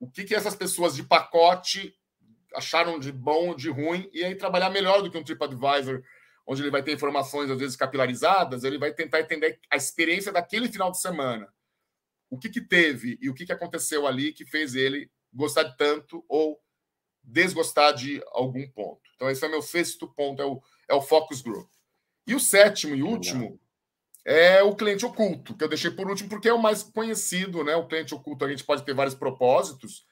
o 0.00 0.10
que, 0.10 0.24
que 0.24 0.34
essas 0.34 0.56
pessoas 0.56 0.96
de 0.96 1.04
pacote 1.04 1.94
acharam 2.56 2.98
de 2.98 3.12
bom, 3.12 3.54
de 3.54 3.70
ruim, 3.70 4.10
e 4.12 4.24
aí 4.24 4.34
trabalhar 4.34 4.70
melhor 4.70 5.00
do 5.00 5.12
que 5.12 5.16
um 5.16 5.22
TripAdvisor, 5.22 6.02
onde 6.44 6.60
ele 6.60 6.72
vai 6.72 6.82
ter 6.82 6.92
informações, 6.92 7.48
às 7.48 7.58
vezes, 7.60 7.76
capilarizadas, 7.76 8.64
ele 8.64 8.78
vai 8.78 8.92
tentar 8.92 9.20
entender 9.20 9.60
a 9.70 9.76
experiência 9.76 10.32
daquele 10.32 10.66
final 10.66 10.90
de 10.90 11.00
semana. 11.00 11.46
O 12.30 12.38
que, 12.38 12.48
que 12.48 12.60
teve 12.60 13.18
e 13.20 13.28
o 13.28 13.34
que, 13.34 13.44
que 13.44 13.52
aconteceu 13.52 14.06
ali 14.06 14.32
que 14.32 14.46
fez 14.46 14.74
ele 14.74 15.10
gostar 15.32 15.64
de 15.64 15.76
tanto 15.76 16.24
ou 16.28 16.60
desgostar 17.22 17.94
de 17.94 18.22
algum 18.28 18.66
ponto. 18.68 19.02
Então, 19.14 19.30
esse 19.30 19.44
é 19.44 19.48
o 19.48 19.50
meu 19.50 19.62
sexto 19.62 20.08
ponto, 20.08 20.40
é 20.40 20.46
o, 20.46 20.62
é 20.88 20.94
o 20.94 21.02
focus 21.02 21.42
group. 21.42 21.68
E 22.26 22.34
o 22.34 22.40
sétimo 22.40 22.94
e 22.94 23.02
último 23.02 23.60
é 24.24 24.62
o 24.62 24.74
cliente 24.74 25.04
oculto, 25.04 25.56
que 25.56 25.64
eu 25.64 25.68
deixei 25.68 25.90
por 25.90 26.08
último 26.08 26.28
porque 26.28 26.48
é 26.48 26.52
o 26.52 26.60
mais 26.60 26.82
conhecido, 26.82 27.64
né? 27.64 27.74
O 27.76 27.86
cliente 27.86 28.14
oculto 28.14 28.44
a 28.44 28.48
gente 28.48 28.64
pode 28.64 28.84
ter 28.84 28.94
vários 28.94 29.14
propósitos, 29.14 30.06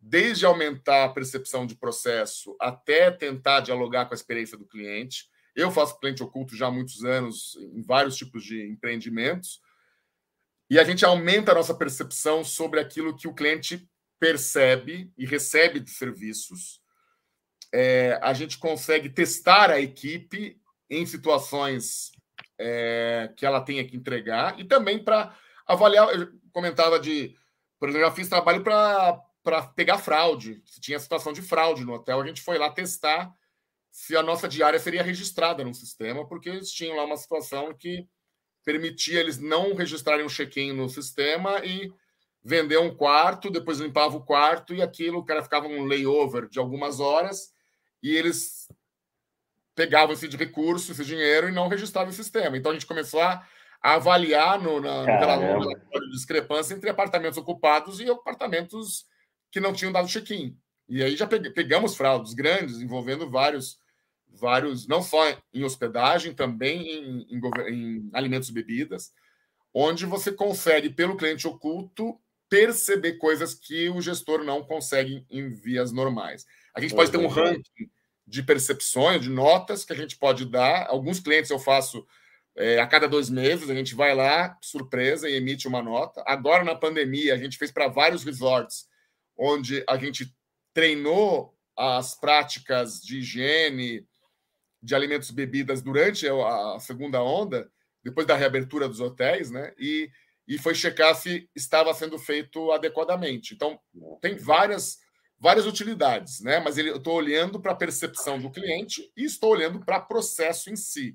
desde 0.00 0.46
aumentar 0.46 1.04
a 1.04 1.08
percepção 1.08 1.66
de 1.66 1.74
processo 1.74 2.56
até 2.60 3.10
tentar 3.10 3.60
dialogar 3.60 4.06
com 4.06 4.14
a 4.14 4.16
experiência 4.16 4.56
do 4.56 4.66
cliente. 4.66 5.28
Eu 5.56 5.72
faço 5.72 5.98
cliente 5.98 6.22
oculto 6.22 6.56
já 6.56 6.68
há 6.68 6.70
muitos 6.70 7.04
anos 7.04 7.56
em 7.74 7.82
vários 7.82 8.16
tipos 8.16 8.44
de 8.44 8.62
empreendimentos. 8.70 9.60
E 10.70 10.78
a 10.78 10.84
gente 10.84 11.04
aumenta 11.04 11.52
a 11.52 11.54
nossa 11.54 11.74
percepção 11.74 12.44
sobre 12.44 12.78
aquilo 12.78 13.16
que 13.16 13.26
o 13.26 13.34
cliente 13.34 13.88
percebe 14.18 15.12
e 15.16 15.24
recebe 15.24 15.80
de 15.80 15.90
serviços. 15.90 16.82
É, 17.72 18.18
a 18.22 18.32
gente 18.32 18.58
consegue 18.58 19.08
testar 19.08 19.70
a 19.70 19.80
equipe 19.80 20.60
em 20.90 21.06
situações 21.06 22.12
é, 22.58 23.32
que 23.36 23.46
ela 23.46 23.60
tenha 23.60 23.86
que 23.86 23.96
entregar 23.96 24.58
e 24.58 24.64
também 24.64 25.02
para 25.02 25.34
avaliar. 25.66 26.08
Eu 26.14 26.32
comentava 26.52 26.98
de, 26.98 27.34
por 27.78 27.88
exemplo, 27.88 28.06
eu 28.06 28.12
fiz 28.12 28.28
trabalho 28.28 28.62
para 28.62 29.62
pegar 29.74 29.98
fraude. 29.98 30.62
Se 30.66 30.80
tinha 30.80 30.98
situação 30.98 31.32
de 31.32 31.42
fraude 31.42 31.84
no 31.84 31.94
hotel, 31.94 32.20
a 32.20 32.26
gente 32.26 32.42
foi 32.42 32.58
lá 32.58 32.70
testar 32.70 33.32
se 33.90 34.16
a 34.16 34.22
nossa 34.22 34.48
diária 34.48 34.78
seria 34.78 35.02
registrada 35.02 35.64
no 35.64 35.74
sistema, 35.74 36.26
porque 36.26 36.48
eles 36.48 36.70
tinham 36.70 36.96
lá 36.96 37.04
uma 37.04 37.16
situação 37.16 37.74
que 37.74 38.06
permitia 38.68 39.18
eles 39.18 39.38
não 39.38 39.74
registrarem 39.74 40.26
um 40.26 40.28
check-in 40.28 40.74
no 40.74 40.90
sistema 40.90 41.64
e 41.64 41.90
vender 42.44 42.76
um 42.76 42.94
quarto, 42.94 43.48
depois 43.48 43.80
limpava 43.80 44.14
o 44.14 44.22
quarto 44.22 44.74
e 44.74 44.82
aquilo, 44.82 45.20
o 45.20 45.24
cara 45.24 45.42
ficava 45.42 45.66
um 45.66 45.86
layover 45.86 46.46
de 46.50 46.58
algumas 46.58 47.00
horas 47.00 47.50
e 48.02 48.14
eles 48.14 48.68
pegavam 49.74 50.12
esse 50.12 50.28
recurso, 50.36 50.92
esse 50.92 51.02
dinheiro 51.02 51.48
e 51.48 51.52
não 51.52 51.66
registravam 51.66 52.10
o 52.10 52.14
sistema. 52.14 52.58
Então 52.58 52.70
a 52.70 52.74
gente 52.74 52.84
começou 52.84 53.22
a, 53.22 53.42
avaliar 53.80 54.60
no, 54.60 54.80
na, 54.80 55.06
discrepância 56.10 56.74
entre 56.74 56.90
apartamentos 56.90 57.38
ocupados 57.38 58.00
e 58.00 58.10
apartamentos 58.10 59.06
que 59.50 59.60
não 59.60 59.72
tinham 59.72 59.92
dado 59.92 60.08
check-in. 60.08 60.54
E 60.86 61.02
aí 61.02 61.16
já 61.16 61.26
pegamos 61.26 61.96
fraudes 61.96 62.34
grandes 62.34 62.82
envolvendo 62.82 63.30
vários, 63.30 63.78
vários, 64.30 64.86
não 64.86 65.02
só 65.02 65.36
em 65.52 65.64
hospedagem, 65.64 66.34
também 66.34 66.88
em, 66.88 67.26
em, 67.30 67.40
em 67.68 68.10
alimentos 68.12 68.48
e 68.48 68.52
bebidas, 68.52 69.12
onde 69.74 70.06
você 70.06 70.32
consegue, 70.32 70.90
pelo 70.90 71.16
cliente 71.16 71.46
oculto, 71.46 72.18
perceber 72.48 73.14
coisas 73.14 73.54
que 73.54 73.88
o 73.88 74.00
gestor 74.00 74.42
não 74.42 74.64
consegue 74.64 75.24
em 75.30 75.50
vias 75.50 75.92
normais. 75.92 76.46
A 76.74 76.80
gente 76.80 76.94
pode 76.94 77.10
ter 77.10 77.18
um 77.18 77.26
ranking 77.26 77.90
de 78.26 78.42
percepções, 78.42 79.22
de 79.22 79.30
notas 79.30 79.84
que 79.84 79.92
a 79.92 79.96
gente 79.96 80.16
pode 80.16 80.44
dar. 80.44 80.86
Alguns 80.88 81.20
clientes 81.20 81.50
eu 81.50 81.58
faço 81.58 82.06
é, 82.56 82.80
a 82.80 82.86
cada 82.86 83.08
dois 83.08 83.30
meses, 83.30 83.70
a 83.70 83.74
gente 83.74 83.94
vai 83.94 84.14
lá, 84.14 84.56
surpresa, 84.62 85.28
e 85.28 85.34
emite 85.34 85.68
uma 85.68 85.82
nota. 85.82 86.22
Agora, 86.26 86.64
na 86.64 86.74
pandemia, 86.74 87.34
a 87.34 87.38
gente 87.38 87.56
fez 87.56 87.70
para 87.70 87.88
vários 87.88 88.24
resorts, 88.24 88.86
onde 89.36 89.84
a 89.88 89.96
gente 89.96 90.34
treinou 90.74 91.54
as 91.76 92.18
práticas 92.18 93.00
de 93.00 93.18
higiene, 93.18 94.06
de 94.82 94.94
alimentos 94.94 95.30
e 95.30 95.34
bebidas 95.34 95.82
durante 95.82 96.26
a 96.28 96.78
segunda 96.80 97.22
onda, 97.22 97.70
depois 98.02 98.26
da 98.26 98.36
reabertura 98.36 98.88
dos 98.88 99.00
hotéis, 99.00 99.50
né? 99.50 99.72
E, 99.78 100.10
e 100.46 100.58
foi 100.58 100.74
checar 100.74 101.14
se 101.14 101.48
estava 101.54 101.92
sendo 101.94 102.18
feito 102.18 102.70
adequadamente. 102.72 103.54
Então, 103.54 103.78
tem 104.20 104.36
várias 104.36 104.98
várias 105.40 105.66
utilidades, 105.66 106.40
né? 106.40 106.58
Mas 106.58 106.78
ele, 106.78 106.90
eu 106.90 106.96
estou 106.96 107.14
olhando 107.14 107.60
para 107.60 107.72
a 107.72 107.76
percepção 107.76 108.40
do 108.40 108.50
cliente 108.50 109.10
e 109.16 109.24
estou 109.24 109.50
olhando 109.50 109.80
para 109.80 109.98
o 109.98 110.06
processo 110.06 110.70
em 110.70 110.76
si. 110.76 111.14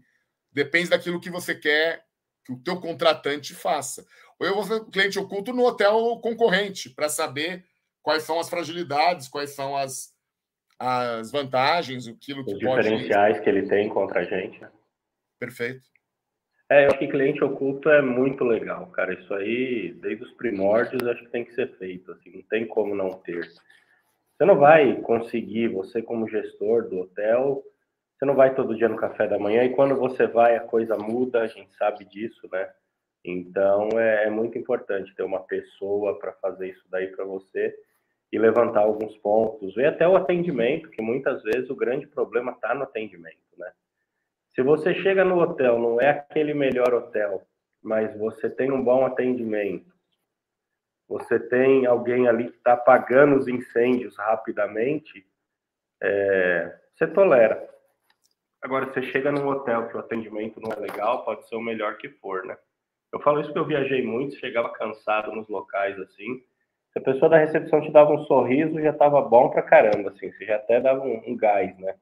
Depende 0.51 0.89
daquilo 0.89 1.20
que 1.20 1.30
você 1.30 1.53
quer 1.53 2.05
que 2.45 2.53
o 2.53 2.59
teu 2.59 2.80
contratante 2.80 3.53
faça. 3.53 4.05
Ou 4.39 4.47
eu 4.47 4.55
vou 4.55 4.64
ser 4.64 4.86
cliente 4.86 5.20
oculto 5.20 5.53
no 5.53 5.66
hotel 5.66 6.20
concorrente 6.22 6.89
para 6.89 7.09
saber 7.09 7.66
quais 8.01 8.24
são 8.24 8.39
as 8.39 8.49
fragilidades, 8.49 9.28
quais 9.28 9.51
são 9.51 9.76
as, 9.76 10.12
as 10.84 11.31
vantagens, 11.31 12.07
aquilo 12.07 12.43
que 12.43 12.53
Os 12.53 12.61
pode... 12.61 12.84
diferenciais 12.84 13.39
que 13.39 13.49
ele 13.49 13.67
tem 13.67 13.88
contra 13.88 14.19
a 14.19 14.23
gente. 14.23 14.59
Né? 14.59 14.69
Perfeito. 15.39 15.81
É, 16.69 16.86
eu 16.86 16.89
acho 16.89 16.99
que 16.99 17.07
cliente 17.07 17.43
oculto 17.43 17.89
é 17.89 18.01
muito 18.01 18.43
legal, 18.43 18.88
cara. 18.88 19.13
Isso 19.13 19.34
aí, 19.34 19.93
desde 20.01 20.25
os 20.25 20.31
primórdios, 20.34 21.05
acho 21.07 21.23
que 21.23 21.29
tem 21.29 21.45
que 21.45 21.53
ser 21.53 21.69
feito. 21.77 22.11
Assim, 22.11 22.31
não 22.31 22.41
tem 22.43 22.67
como 22.67 22.93
não 22.95 23.11
ter. 23.11 23.45
Você 23.45 24.45
não 24.45 24.57
vai 24.57 24.99
conseguir, 25.01 25.69
você 25.69 26.01
como 26.01 26.27
gestor 26.27 26.89
do 26.89 26.99
hotel, 26.99 27.63
você 28.17 28.25
não 28.25 28.36
vai 28.36 28.53
todo 28.53 28.75
dia 28.75 28.89
no 28.89 28.97
café 28.97 29.27
da 29.27 29.39
manhã 29.39 29.63
e 29.63 29.75
quando 29.75 29.95
você 29.95 30.27
vai 30.27 30.55
a 30.55 30.61
coisa 30.61 30.97
muda, 30.97 31.41
a 31.41 31.47
gente 31.47 31.73
sabe 31.75 32.03
disso, 32.05 32.49
né? 32.51 32.69
Então 33.23 33.89
é, 33.97 34.25
é 34.25 34.29
muito 34.29 34.57
importante 34.57 35.15
ter 35.15 35.23
uma 35.23 35.41
pessoa 35.41 36.19
para 36.19 36.34
fazer 36.34 36.69
isso 36.69 36.84
daí 36.89 37.07
para 37.07 37.23
você 37.23 37.73
e 38.34 38.39
levantar 38.39 38.79
alguns 38.79 39.15
pontos, 39.17 39.77
e 39.77 39.86
até 39.86 40.07
o 40.07 40.15
atendimento, 40.15 40.89
que 40.89 41.03
muitas 41.03 41.43
vezes 41.43 41.69
o 41.69 41.75
grande 41.75 42.07
problema 42.07 42.51
está 42.51 42.73
no 42.73 42.81
atendimento, 42.81 43.38
né? 43.55 43.71
Se 44.55 44.63
você 44.63 44.95
chega 45.03 45.23
no 45.23 45.39
hotel, 45.39 45.77
não 45.77 46.01
é 46.01 46.09
aquele 46.09 46.51
melhor 46.51 46.95
hotel, 46.95 47.43
mas 47.79 48.17
você 48.17 48.49
tem 48.49 48.71
um 48.71 48.84
bom 48.84 49.05
atendimento, 49.05 49.93
você 51.07 51.39
tem 51.39 51.86
alguém 51.86 52.27
ali 52.27 52.49
que 52.49 52.57
está 52.57 52.73
apagando 52.73 53.38
os 53.38 53.47
incêndios 53.47 54.17
rapidamente, 54.17 55.23
é, 56.01 56.75
você 56.95 57.05
tolera. 57.05 57.69
Agora, 58.63 58.91
você 58.91 59.03
chega 59.11 59.31
num 59.31 59.47
hotel 59.47 59.89
que 59.89 59.95
o 59.95 59.99
atendimento 59.99 60.59
não 60.59 60.71
é 60.71 60.79
legal, 60.79 61.23
pode 61.23 61.47
ser 61.47 61.55
o 61.55 61.61
melhor 61.61 61.97
que 61.97 62.09
for, 62.09 62.43
né? 62.43 62.57
Eu 63.11 63.19
falo 63.19 63.41
isso 63.41 63.49
porque 63.49 63.59
eu 63.59 63.67
viajei 63.67 64.03
muito, 64.03 64.36
chegava 64.38 64.71
cansado 64.71 65.31
nos 65.36 65.47
locais 65.47 65.99
assim. 65.99 66.43
Se 66.93 66.99
a 66.99 67.01
pessoa 67.01 67.29
da 67.29 67.37
recepção 67.37 67.81
te 67.81 67.91
dava 67.91 68.13
um 68.13 68.23
sorriso, 68.25 68.79
já 68.79 68.91
estava 68.91 69.19
bom 69.21 69.49
pra 69.49 69.63
caramba, 69.63 70.11
assim, 70.11 70.31
você 70.31 70.45
já 70.45 70.57
até 70.57 70.79
dava 70.79 71.03
um, 71.03 71.23
um, 71.27 71.35
gás, 71.35 71.75
né? 71.79 71.95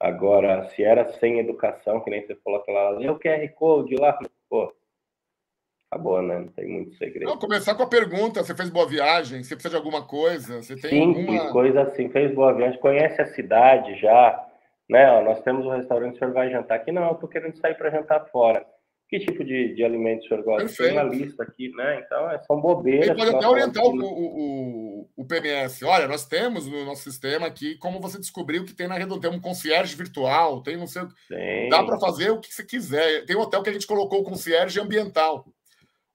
Agora, 0.00 0.68
se 0.70 0.82
era 0.82 1.08
sem 1.14 1.38
educação, 1.38 2.00
que 2.00 2.10
nem 2.10 2.26
você 2.26 2.34
falou 2.36 2.58
aquela, 2.58 2.88
ali, 2.88 3.08
o 3.08 3.18
QR 3.18 3.48
Code 3.54 3.94
lá, 3.94 4.18
pô, 4.50 4.74
acabou, 5.88 6.20
né? 6.20 6.40
Não 6.40 6.48
tem 6.48 6.68
muito 6.68 6.96
segredo. 6.96 7.26
Não, 7.26 7.38
começar 7.38 7.76
com 7.76 7.84
a 7.84 7.88
pergunta: 7.88 8.42
você 8.42 8.54
fez 8.54 8.68
boa 8.68 8.86
viagem? 8.86 9.44
Você 9.44 9.54
precisa 9.54 9.70
de 9.70 9.76
alguma 9.76 10.04
coisa? 10.04 10.60
Você 10.60 10.74
tem 10.74 10.90
Simples, 10.90 11.28
alguma... 11.28 11.52
coisa 11.52 11.82
assim, 11.82 12.08
fez 12.10 12.34
boa 12.34 12.52
viagem, 12.52 12.80
conhece 12.80 13.22
a 13.22 13.26
cidade 13.26 13.94
já, 14.00 14.44
né? 14.90 15.08
Ó, 15.12 15.22
nós 15.22 15.40
temos 15.42 15.64
um 15.64 15.70
restaurante, 15.70 16.16
o 16.16 16.18
senhor 16.18 16.34
vai 16.34 16.50
jantar 16.50 16.74
aqui? 16.74 16.90
Não, 16.90 17.08
eu 17.08 17.14
tô 17.14 17.28
querendo 17.28 17.56
sair 17.58 17.76
para 17.76 17.90
jantar 17.90 18.26
fora. 18.26 18.66
Que 19.08 19.20
tipo 19.20 19.44
de, 19.44 19.74
de 19.74 19.84
alimentos 19.84 20.26
o 20.26 20.28
senhor 20.28 20.42
gosta? 20.42 20.66
Perfeito. 20.66 20.94
Tem 20.94 21.02
uma 21.02 21.14
lista 21.14 21.42
aqui, 21.44 21.68
né? 21.70 22.02
Então, 22.04 22.28
é, 22.28 22.42
são 22.42 22.60
bobeiras. 22.60 23.08
Ele 23.08 23.16
pode 23.16 23.36
até 23.36 23.48
orientar 23.48 23.84
o, 23.84 24.00
o, 24.00 25.10
o, 25.16 25.24
PMS. 25.24 25.84
Olha, 25.84 26.08
nós 26.08 26.26
temos 26.26 26.66
no 26.66 26.84
nosso 26.84 27.02
sistema 27.02 27.46
aqui 27.46 27.76
como 27.76 28.00
você 28.00 28.18
descobriu 28.18 28.64
que 28.64 28.74
tem 28.74 28.88
na 28.88 28.96
Redonda. 28.96 29.28
Tem 29.28 29.30
um 29.30 29.40
concierge 29.40 29.94
virtual, 29.94 30.60
tem 30.60 30.76
não 30.76 30.88
sei 30.88 31.02
o 31.02 31.08
que. 31.08 31.68
Dá 31.70 31.84
para 31.84 32.00
fazer 32.00 32.30
o 32.30 32.40
que 32.40 32.52
você 32.52 32.64
quiser. 32.64 33.24
Tem 33.26 33.36
um 33.36 33.40
hotel 33.40 33.62
que 33.62 33.70
a 33.70 33.72
gente 33.72 33.86
colocou 33.86 34.20
o 34.20 34.24
concierge 34.24 34.80
ambiental, 34.80 35.46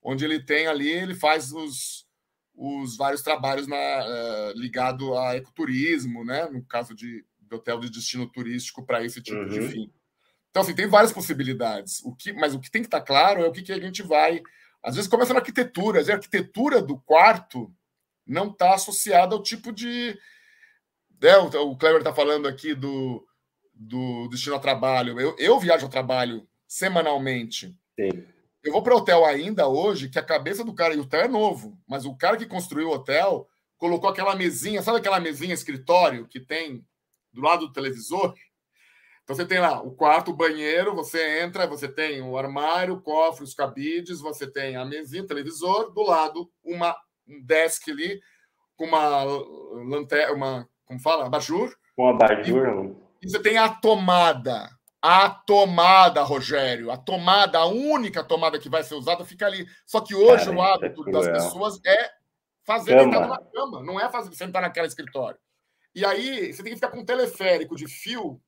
onde 0.02 0.24
ele 0.26 0.44
tem 0.44 0.66
ali, 0.66 0.90
ele 0.90 1.14
faz 1.14 1.50
os, 1.50 2.06
os 2.54 2.96
vários 2.98 3.22
trabalhos 3.22 3.66
na, 3.66 3.76
uh, 3.76 4.58
ligado 4.58 5.16
a 5.16 5.34
ecoturismo, 5.34 6.26
né? 6.26 6.46
No 6.52 6.62
caso 6.62 6.94
de, 6.94 7.24
de 7.40 7.54
hotel 7.54 7.80
de 7.80 7.90
destino 7.90 8.30
turístico 8.30 8.84
para 8.84 9.02
esse 9.02 9.22
tipo 9.22 9.38
uhum. 9.38 9.48
de 9.48 9.62
fim. 9.62 9.90
Então, 10.52 10.62
assim, 10.62 10.74
tem 10.74 10.86
várias 10.86 11.10
possibilidades. 11.10 12.04
O 12.04 12.14
que, 12.14 12.30
mas 12.34 12.54
o 12.54 12.60
que 12.60 12.70
tem 12.70 12.82
que 12.82 12.86
estar 12.86 13.00
tá 13.00 13.06
claro 13.06 13.42
é 13.42 13.48
o 13.48 13.52
que, 13.52 13.62
que 13.62 13.72
a 13.72 13.80
gente 13.80 14.02
vai. 14.02 14.42
Às 14.82 14.96
vezes 14.96 15.08
começa 15.08 15.32
na 15.32 15.40
arquitetura. 15.40 15.98
Às 15.98 16.06
vezes, 16.06 16.10
a 16.10 16.18
arquitetura 16.18 16.82
do 16.82 17.00
quarto 17.00 17.74
não 18.26 18.50
está 18.50 18.74
associada 18.74 19.34
ao 19.34 19.42
tipo 19.42 19.72
de. 19.72 20.14
É, 21.22 21.38
o 21.38 21.74
Kleber 21.76 22.00
está 22.00 22.12
falando 22.12 22.46
aqui 22.46 22.74
do, 22.74 23.26
do 23.72 24.28
destino 24.28 24.56
a 24.56 24.60
trabalho. 24.60 25.18
Eu, 25.18 25.34
eu 25.38 25.58
viajo 25.58 25.86
a 25.86 25.88
trabalho 25.88 26.46
semanalmente. 26.68 27.74
Sim. 27.98 28.26
Eu 28.62 28.72
vou 28.72 28.82
para 28.82 28.94
o 28.94 28.98
hotel 28.98 29.24
ainda 29.24 29.66
hoje, 29.66 30.10
que 30.10 30.18
a 30.18 30.22
cabeça 30.22 30.62
do 30.62 30.74
cara, 30.74 30.94
e 30.94 30.98
o 30.98 31.02
hotel 31.02 31.22
é 31.22 31.28
novo, 31.28 31.78
mas 31.88 32.04
o 32.04 32.14
cara 32.14 32.36
que 32.36 32.46
construiu 32.46 32.88
o 32.88 32.92
hotel 32.92 33.48
colocou 33.78 34.08
aquela 34.08 34.36
mesinha, 34.36 34.82
sabe 34.82 34.98
aquela 34.98 35.18
mesinha 35.18 35.54
escritório 35.54 36.28
que 36.28 36.38
tem 36.38 36.86
do 37.32 37.40
lado 37.40 37.66
do 37.66 37.72
televisor? 37.72 38.34
Então 39.24 39.36
você 39.36 39.46
tem 39.46 39.60
lá 39.60 39.80
o 39.80 39.92
quarto, 39.92 40.30
o 40.30 40.36
banheiro, 40.36 40.94
você 40.94 41.40
entra, 41.40 41.66
você 41.66 41.88
tem 41.88 42.20
o 42.20 42.36
armário, 42.36 42.94
o 42.94 43.00
cofre, 43.00 43.44
os 43.44 43.54
cabides, 43.54 44.20
você 44.20 44.50
tem 44.50 44.76
a 44.76 44.84
mesinha, 44.84 45.22
o 45.22 45.26
televisor, 45.26 45.92
do 45.92 46.02
lado 46.02 46.50
uma 46.64 46.96
um 47.28 47.40
desk 47.44 47.90
ali 47.90 48.20
com 48.76 48.84
uma 48.84 49.24
lanterna, 49.84 50.34
uma, 50.34 50.68
como 50.84 51.00
fala, 51.00 51.26
abajur. 51.26 51.74
Um 51.96 52.08
abajur. 52.08 52.96
E, 53.22 53.26
e 53.26 53.30
você 53.30 53.40
tem 53.40 53.56
a 53.58 53.68
tomada. 53.68 54.68
A 55.00 55.28
tomada, 55.28 56.22
Rogério, 56.22 56.90
a 56.90 56.96
tomada, 56.96 57.58
a 57.58 57.66
única 57.66 58.22
tomada 58.22 58.58
que 58.58 58.68
vai 58.68 58.84
ser 58.84 58.94
usada 58.94 59.24
fica 59.24 59.46
ali. 59.46 59.66
Só 59.84 60.00
que 60.00 60.14
hoje 60.14 60.44
Cara, 60.44 60.56
o 60.56 60.62
hábito 60.62 61.08
é 61.08 61.12
das 61.12 61.28
pessoas 61.28 61.80
é 61.84 62.10
fazer 62.64 62.96
cama. 62.96 63.26
na 63.26 63.38
cama, 63.38 63.82
não 63.82 63.98
é 63.98 64.08
fazer 64.08 64.32
sentar 64.34 64.62
naquela 64.62 64.86
escritório. 64.86 65.38
E 65.92 66.04
aí 66.04 66.52
você 66.52 66.62
tem 66.62 66.72
que 66.72 66.76
ficar 66.76 66.90
com 66.90 67.00
um 67.00 67.04
teleférico 67.04 67.74
de 67.74 67.88
fio 67.88 68.40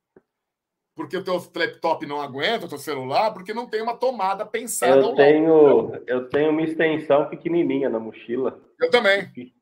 porque 0.94 1.16
o 1.16 1.24
teu 1.24 1.42
laptop 1.54 2.06
não 2.06 2.20
aguenta, 2.20 2.66
o 2.66 2.68
teu 2.68 2.78
celular, 2.78 3.32
porque 3.32 3.52
não 3.52 3.68
tem 3.68 3.82
uma 3.82 3.96
tomada 3.96 4.46
pensada. 4.46 5.00
Eu 5.00 5.14
tenho, 5.14 5.92
eu 6.06 6.28
tenho 6.28 6.50
uma 6.50 6.62
extensão 6.62 7.28
pequenininha 7.28 7.88
na 7.88 7.98
mochila. 7.98 8.60
Eu 8.80 8.90
também. 8.90 9.28
Que, 9.32 9.52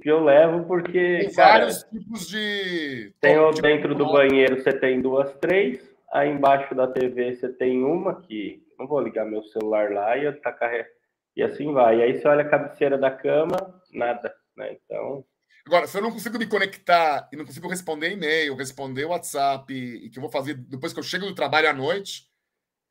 que 0.00 0.10
eu 0.10 0.24
levo 0.24 0.64
porque. 0.66 1.18
Tem 1.20 1.32
cara, 1.34 1.58
vários 1.58 1.82
tipos 1.84 2.26
de. 2.28 3.12
Tem 3.20 3.36
dentro 3.60 3.94
do 3.94 4.06
banheiro 4.06 4.62
você 4.62 4.72
tem 4.72 5.00
duas, 5.00 5.32
três. 5.34 5.86
Aí 6.10 6.30
embaixo 6.30 6.74
da 6.74 6.86
TV 6.86 7.36
você 7.36 7.50
tem 7.50 7.84
uma 7.84 8.22
que 8.22 8.62
não 8.78 8.86
vou 8.86 9.00
ligar 9.00 9.26
meu 9.26 9.42
celular 9.44 9.90
lá 9.92 10.16
e 10.16 10.32
tá 10.32 10.52
carregando. 10.52 10.88
E 11.36 11.42
assim 11.42 11.72
vai. 11.72 11.98
E 11.98 12.02
aí 12.02 12.18
você 12.18 12.26
olha 12.26 12.42
a 12.42 12.48
cabeceira 12.48 12.96
da 12.96 13.10
cama, 13.10 13.56
nada. 13.92 14.34
Né? 14.56 14.76
Então. 14.84 15.24
Agora, 15.68 15.86
se 15.86 15.98
eu 15.98 16.02
não 16.02 16.10
consigo 16.10 16.38
me 16.38 16.46
conectar 16.46 17.28
e 17.30 17.36
não 17.36 17.44
consigo 17.44 17.68
responder 17.68 18.12
e-mail, 18.12 18.56
responder 18.56 19.04
WhatsApp, 19.04 19.70
e 19.70 20.08
que 20.08 20.18
eu 20.18 20.22
vou 20.22 20.30
fazer 20.30 20.54
depois 20.54 20.94
que 20.94 20.98
eu 20.98 21.02
chego 21.02 21.26
do 21.26 21.34
trabalho 21.34 21.68
à 21.68 21.74
noite, 21.74 22.22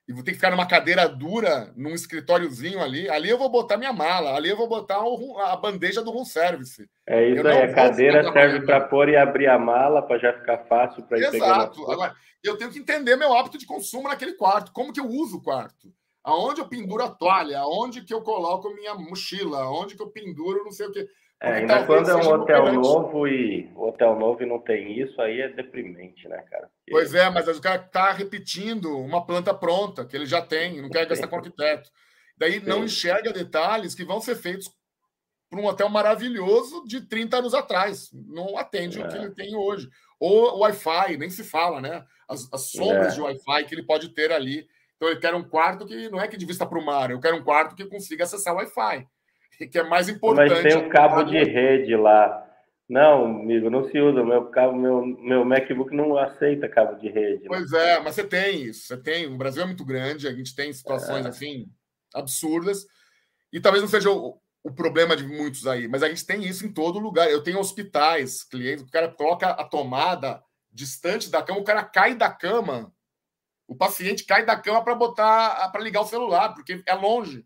e 0.08 0.14
vou 0.14 0.24
ter 0.24 0.30
que 0.30 0.38
ficar 0.38 0.52
numa 0.52 0.68
cadeira 0.68 1.10
dura, 1.10 1.74
num 1.76 1.96
escritóriozinho 1.96 2.80
ali, 2.80 3.10
ali 3.10 3.30
eu 3.32 3.38
vou 3.38 3.50
botar 3.50 3.78
minha 3.78 3.92
mala, 3.92 4.36
ali 4.36 4.50
eu 4.50 4.56
vou 4.56 4.70
botar 4.70 5.04
o, 5.04 5.40
a 5.40 5.58
bandeja 5.58 6.04
do 6.04 6.12
room 6.12 6.24
service. 6.24 6.88
É 7.08 7.28
isso 7.28 7.48
aí, 7.48 7.64
a 7.64 7.74
cadeira 7.74 8.32
serve 8.32 8.64
para 8.64 8.82
pôr 8.82 9.10
e 9.10 9.18
abrir 9.18 9.48
a 9.48 9.58
mala 9.58 10.04
para 10.04 10.20
já 10.20 10.34
ficar 10.34 10.60
fácil 10.66 11.02
para 11.02 11.18
ir 11.18 11.24
Exato. 11.24 11.92
Agora, 11.92 12.14
eu 12.44 12.58
tenho 12.60 12.70
que 12.70 12.78
entender 12.78 13.16
meu 13.16 13.36
hábito 13.36 13.58
de 13.58 13.66
consumo 13.66 14.08
naquele 14.08 14.34
quarto, 14.34 14.72
como 14.72 14.94
que 14.94 15.00
eu 15.00 15.08
uso 15.08 15.38
o 15.38 15.42
quarto. 15.42 15.92
Aonde 16.24 16.62
eu 16.62 16.70
penduro 16.70 17.04
a 17.04 17.10
toalha, 17.10 17.58
aonde 17.58 18.04
que 18.04 18.14
eu 18.14 18.22
coloco 18.22 18.72
minha 18.76 18.94
mochila, 18.94 19.64
aonde 19.64 19.96
que 19.96 20.04
eu 20.04 20.12
penduro 20.12 20.64
não 20.64 20.72
sei 20.72 20.86
o 20.86 20.92
quê. 20.92 21.08
É, 21.40 21.54
ainda 21.54 21.86
quando 21.86 22.10
é 22.10 22.16
um 22.16 22.30
hotel 22.30 22.74
novo 22.74 23.28
e 23.28 23.70
o 23.76 23.88
hotel 23.88 24.18
novo 24.18 24.42
e 24.42 24.46
não 24.46 24.60
tem 24.60 25.00
isso, 25.00 25.22
aí 25.22 25.40
é 25.42 25.50
deprimente, 25.50 26.28
né, 26.28 26.38
cara? 26.50 26.64
Porque... 26.64 26.92
Pois 26.92 27.14
é, 27.14 27.30
mas 27.30 27.48
o 27.48 27.62
cara 27.62 27.84
está 27.84 28.12
repetindo 28.12 28.98
uma 28.98 29.24
planta 29.24 29.54
pronta 29.54 30.04
que 30.04 30.16
ele 30.16 30.26
já 30.26 30.42
tem, 30.42 30.82
não 30.82 30.90
quer 30.90 31.06
gastar 31.06 31.28
com 31.28 31.36
arquiteto. 31.36 31.92
Daí 32.36 32.54
Sim. 32.60 32.66
não 32.66 32.84
enxerga 32.84 33.32
detalhes 33.32 33.94
que 33.94 34.04
vão 34.04 34.20
ser 34.20 34.36
feitos 34.36 34.68
para 35.48 35.60
um 35.60 35.66
hotel 35.66 35.90
maravilhoso 35.90 36.84
de 36.88 37.02
30 37.02 37.38
anos 37.38 37.54
atrás. 37.54 38.10
Não 38.12 38.58
atende 38.58 39.00
é. 39.00 39.06
o 39.06 39.08
que 39.08 39.16
é. 39.16 39.22
ele 39.22 39.32
tem 39.32 39.56
hoje. 39.56 39.88
Ou 40.20 40.56
o 40.56 40.60
Wi-Fi, 40.62 41.18
nem 41.18 41.30
se 41.30 41.44
fala, 41.44 41.80
né? 41.80 42.04
As, 42.28 42.52
as 42.52 42.72
sombras 42.72 43.14
é. 43.14 43.16
de 43.16 43.22
Wi-Fi 43.22 43.66
que 43.66 43.76
ele 43.76 43.84
pode 43.84 44.10
ter 44.10 44.32
ali. 44.32 44.68
Então 44.96 45.08
ele 45.08 45.20
quer 45.20 45.36
um 45.36 45.48
quarto 45.48 45.86
que 45.86 46.10
não 46.10 46.20
é 46.20 46.28
que 46.28 46.36
de 46.36 46.48
vista 46.48 46.66
para 46.66 46.80
o 46.80 46.84
mar, 46.84 47.12
eu 47.12 47.20
quero 47.20 47.38
um 47.38 47.44
quarto 47.44 47.76
que 47.76 47.86
consiga 47.86 48.24
acessar 48.24 48.56
o 48.56 48.58
Wi-Fi 48.58 49.08
que 49.66 49.80
é 49.80 49.84
mais 49.84 50.08
importante. 50.08 50.52
Mas 50.52 50.62
tem 50.62 50.78
o 50.78 50.90
cabo 50.90 51.24
de 51.24 51.44
rede 51.44 51.96
lá. 51.96 52.44
Não, 52.88 53.26
amigo, 53.26 53.70
não 53.70 53.84
se 53.90 54.00
usa. 54.00 54.24
Meu 54.24 54.46
cabo, 54.46 54.76
meu, 54.76 55.06
meu 55.06 55.44
MacBook 55.44 55.94
não 55.94 56.18
aceita 56.18 56.70
cabo 56.70 56.96
de 56.96 57.10
rede. 57.10 57.44
Né? 57.44 57.48
Pois 57.48 57.74
é, 57.74 58.00
mas 58.00 58.16
você 58.16 58.24
tem 58.24 58.64
isso. 58.64 58.88
Você 58.88 58.98
tem. 58.98 59.26
O 59.26 59.38
Brasil 59.38 59.64
é 59.64 59.66
muito 59.66 59.84
grande, 59.84 60.28
a 60.28 60.34
gente 60.34 60.56
tem 60.56 60.72
situações 60.72 61.26
é. 61.26 61.30
assim 61.30 61.66
absurdas. 62.14 62.86
E 63.52 63.60
talvez 63.60 63.82
não 63.82 63.90
seja 63.90 64.10
o, 64.10 64.40
o, 64.64 64.72
problema 64.72 65.16
de 65.16 65.26
muitos 65.26 65.68
aí, 65.68 65.88
mas 65.88 66.04
a 66.04 66.10
gente 66.10 66.26
tem 66.26 66.44
isso 66.46 66.66
em 66.66 66.72
todo 66.72 67.00
lugar. 67.00 67.30
Eu 67.30 67.44
tenho 67.44 67.60
hospitais, 67.60 68.44
clientes, 68.44 68.84
o 68.84 68.92
cara 68.92 69.10
coloca 69.10 69.50
a 69.50 69.64
tomada 69.64 70.42
distante 70.72 71.30
da 71.30 71.42
cama, 71.42 71.60
o 71.60 71.66
cara 71.66 71.84
cai 71.84 72.16
da 72.16 72.30
cama. 72.30 72.94
O 73.68 73.76
paciente 73.76 74.26
cai 74.26 74.46
da 74.46 74.56
cama 74.56 74.82
para 74.82 74.96
botar 74.96 75.70
para 75.72 75.84
ligar 75.84 76.02
o 76.02 76.08
celular, 76.08 76.54
porque 76.54 76.82
é 76.86 76.94
longe. 76.94 77.46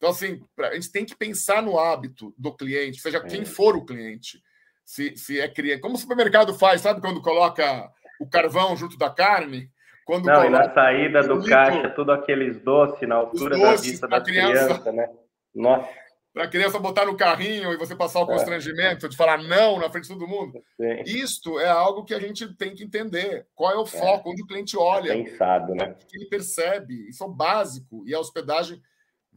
Então, 0.00 0.08
assim, 0.08 0.42
a 0.58 0.74
gente 0.74 0.90
tem 0.90 1.04
que 1.04 1.14
pensar 1.14 1.62
no 1.62 1.78
hábito 1.78 2.34
do 2.38 2.56
cliente, 2.56 3.02
seja 3.02 3.20
quem 3.20 3.42
é. 3.42 3.44
for 3.44 3.76
o 3.76 3.84
cliente. 3.84 4.42
Se, 4.82 5.14
se 5.14 5.38
é 5.38 5.46
cliente. 5.46 5.82
Como 5.82 5.94
o 5.94 5.98
supermercado 5.98 6.54
faz, 6.54 6.80
sabe 6.80 7.02
quando 7.02 7.20
coloca 7.20 7.92
o 8.18 8.26
carvão 8.26 8.74
junto 8.74 8.96
da 8.96 9.10
carne? 9.10 9.70
Quando 10.06 10.24
Não, 10.24 10.46
e 10.46 10.48
na 10.48 10.72
saída 10.72 11.22
do 11.22 11.44
caixa, 11.44 11.90
tudo 11.90 12.12
aqueles 12.12 12.58
doces 12.62 13.06
na 13.06 13.16
altura 13.16 13.56
doces 13.56 13.82
da 13.82 13.90
vista 13.90 14.08
da 14.08 14.20
criança, 14.22 14.64
criança, 14.66 14.92
né? 14.92 15.08
Nossa. 15.54 15.88
Para 16.32 16.44
a 16.44 16.48
criança 16.48 16.78
botar 16.78 17.04
no 17.04 17.16
carrinho 17.16 17.70
e 17.72 17.76
você 17.76 17.94
passar 17.94 18.20
o 18.20 18.22
é. 18.24 18.26
constrangimento 18.26 19.06
de 19.06 19.16
falar 19.16 19.42
não 19.42 19.78
na 19.78 19.90
frente 19.90 20.04
de 20.04 20.14
todo 20.14 20.26
mundo. 20.26 20.64
Sim. 20.76 21.02
Isto 21.04 21.60
é 21.60 21.68
algo 21.68 22.04
que 22.04 22.14
a 22.14 22.18
gente 22.18 22.52
tem 22.56 22.74
que 22.74 22.82
entender. 22.82 23.46
Qual 23.54 23.70
é 23.70 23.76
o 23.76 23.82
é. 23.82 23.86
foco, 23.86 24.30
é. 24.30 24.32
onde 24.32 24.42
o 24.42 24.46
cliente 24.46 24.78
olha. 24.78 25.12
É 25.12 25.22
pensado, 25.22 25.74
né? 25.74 25.94
O 26.00 26.06
que 26.06 26.16
ele 26.16 26.26
percebe. 26.26 27.08
Isso 27.08 27.22
é 27.22 27.26
o 27.26 27.30
básico. 27.30 28.02
E 28.06 28.14
a 28.14 28.18
hospedagem 28.18 28.80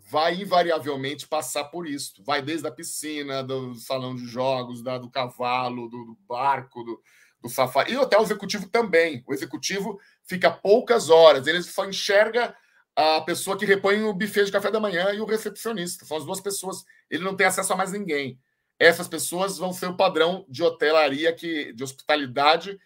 vai 0.10 0.36
invariavelmente 0.36 1.28
passar 1.28 1.66
por 1.66 1.88
isso. 1.88 2.24
Vai 2.24 2.42
desde 2.42 2.68
a 2.68 2.72
piscina, 2.72 3.44
do 3.44 3.76
salão 3.76 4.16
de 4.16 4.26
jogos, 4.26 4.84
da, 4.84 4.98
do 4.98 5.10
cavalo, 5.10 5.88
do, 5.88 6.06
do 6.06 6.18
barco, 6.28 6.84
do, 6.84 7.02
do, 7.42 7.50
safari. 7.50 7.94
E 7.94 7.98
até 7.98 8.18
o 8.18 8.24
executivo 8.24 8.70
também. 8.70 9.24
O 9.28 9.34
executivo 9.34 10.00
fica 10.24 10.52
poucas 10.52 11.10
horas, 11.10 11.48
ele 11.48 11.62
só 11.62 11.86
enxerga 11.86 12.56
a 12.96 13.22
pessoa 13.22 13.58
que 13.58 13.66
repõe 13.66 14.04
o 14.04 14.14
buffet 14.14 14.46
de 14.46 14.52
café 14.52 14.70
da 14.70 14.80
manhã 14.80 15.12
e 15.14 15.20
o 15.20 15.26
recepcionista. 15.26 16.06
São 16.06 16.18
as 16.18 16.26
duas 16.26 16.40
pessoas. 16.40 16.84
Ele 17.10 17.24
não 17.24 17.36
tem 17.36 17.48
acesso 17.48 17.74
a 17.74 17.76
mais 17.76 17.92
ninguém. 17.92 18.40
Essas 18.78 19.08
pessoas 19.08 19.58
vão 19.58 19.74
ser 19.74 19.88
o 19.88 19.98
padrão 19.98 20.46
de 20.50 20.62
hotelaria, 20.62 21.34
que, 21.34 21.74
de 21.74 21.84
hospitalidade, 21.84 22.78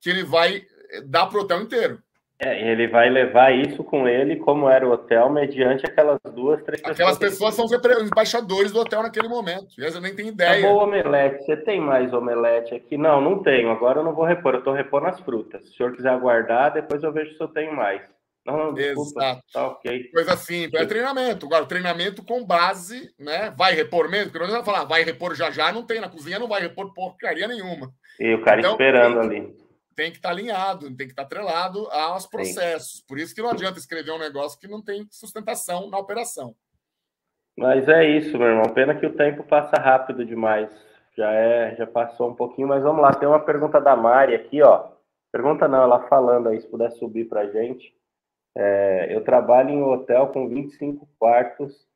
que 0.00 0.10
ele 0.10 0.22
vai 0.22 0.66
dar 1.06 1.26
para 1.26 1.38
o 1.38 1.42
hotel 1.42 1.62
inteiro. 1.62 2.02
É, 2.38 2.70
ele 2.70 2.86
vai 2.86 3.08
levar 3.08 3.50
isso 3.50 3.82
com 3.82 4.06
ele, 4.06 4.36
como 4.36 4.68
era 4.68 4.86
o 4.86 4.92
hotel, 4.92 5.30
mediante 5.30 5.86
aquelas 5.86 6.18
duas, 6.34 6.62
três. 6.64 6.82
Aquelas 6.84 7.16
pessoas 7.16 7.54
são 7.54 7.64
os 7.64 7.72
embaixadores 7.72 8.72
do 8.72 8.80
hotel 8.80 9.02
naquele 9.02 9.26
momento. 9.26 9.68
E 9.78 9.82
eu 9.82 10.00
nem 10.02 10.14
tenho 10.14 10.28
ideia. 10.28 10.58
Acabou 10.58 10.80
o 10.80 10.84
omelete. 10.84 11.44
Você 11.44 11.56
tem 11.56 11.80
mais 11.80 12.12
omelete 12.12 12.74
aqui? 12.74 12.98
Não, 12.98 13.22
não 13.22 13.42
tenho. 13.42 13.70
Agora 13.70 14.00
eu 14.00 14.04
não 14.04 14.14
vou 14.14 14.26
repor. 14.26 14.52
Eu 14.52 14.58
estou 14.58 14.74
repondo 14.74 15.06
as 15.06 15.18
frutas. 15.20 15.64
Se 15.64 15.70
o 15.70 15.76
senhor 15.76 15.96
quiser 15.96 16.10
aguardar, 16.10 16.74
depois 16.74 17.02
eu 17.02 17.10
vejo 17.10 17.34
se 17.34 17.40
eu 17.40 17.48
tenho 17.48 17.74
mais. 17.74 18.02
Não, 18.44 18.58
não, 18.58 18.74
desculpa. 18.74 19.22
Exato. 19.22 19.42
Tá 19.50 19.66
ok. 19.68 20.10
Coisa 20.10 20.36
simples. 20.36 20.82
É 20.82 20.86
treinamento. 20.86 21.46
Agora, 21.46 21.64
treinamento 21.64 22.22
com 22.22 22.44
base, 22.44 23.10
né? 23.18 23.52
Vai 23.56 23.72
repor 23.72 24.10
mesmo? 24.10 24.30
Porque 24.30 24.46
não 24.46 24.52
vai 24.52 24.64
falar, 24.64 24.84
vai 24.84 25.02
repor 25.02 25.34
já 25.34 25.50
já, 25.50 25.72
não 25.72 25.84
tem. 25.84 26.00
Na 26.00 26.10
cozinha 26.10 26.38
não 26.38 26.46
vai 26.46 26.60
repor 26.60 26.92
porcaria 26.92 27.48
nenhuma. 27.48 27.90
E 28.20 28.34
o 28.34 28.42
cara 28.42 28.60
então, 28.60 28.72
esperando 28.72 29.20
ali 29.20 29.65
tem 29.96 30.10
que 30.10 30.18
estar 30.18 30.28
tá 30.28 30.34
alinhado, 30.34 30.94
tem 30.94 31.06
que 31.06 31.12
estar 31.12 31.22
tá 31.22 31.26
atrelado 31.26 31.88
aos 31.90 32.26
processos. 32.26 32.98
Sim. 32.98 33.04
Por 33.08 33.18
isso 33.18 33.34
que 33.34 33.40
não 33.40 33.50
adianta 33.50 33.78
escrever 33.78 34.12
um 34.12 34.18
negócio 34.18 34.60
que 34.60 34.68
não 34.68 34.82
tem 34.82 35.08
sustentação 35.10 35.88
na 35.88 35.98
operação. 35.98 36.54
Mas 37.56 37.88
é 37.88 38.04
isso, 38.04 38.38
meu 38.38 38.48
irmão. 38.48 38.74
Pena 38.74 38.94
que 38.94 39.06
o 39.06 39.16
tempo 39.16 39.42
passa 39.42 39.76
rápido 39.80 40.24
demais. 40.24 40.70
Já 41.16 41.32
é, 41.32 41.74
já 41.76 41.86
passou 41.86 42.30
um 42.30 42.34
pouquinho, 42.34 42.68
mas 42.68 42.82
vamos 42.82 43.00
lá. 43.00 43.14
Tem 43.14 43.26
uma 43.26 43.40
pergunta 43.40 43.80
da 43.80 43.96
Mari 43.96 44.34
aqui, 44.34 44.60
ó. 44.62 44.90
Pergunta 45.32 45.66
não, 45.66 45.82
ela 45.82 46.06
falando 46.08 46.50
aí, 46.50 46.60
se 46.60 46.68
puder 46.68 46.90
subir 46.92 47.24
para 47.24 47.40
a 47.40 47.50
gente. 47.50 47.94
É, 48.54 49.14
eu 49.14 49.24
trabalho 49.24 49.70
em 49.70 49.82
um 49.82 49.90
hotel 49.90 50.28
com 50.28 50.48
25 50.48 51.08
quartos 51.18 51.86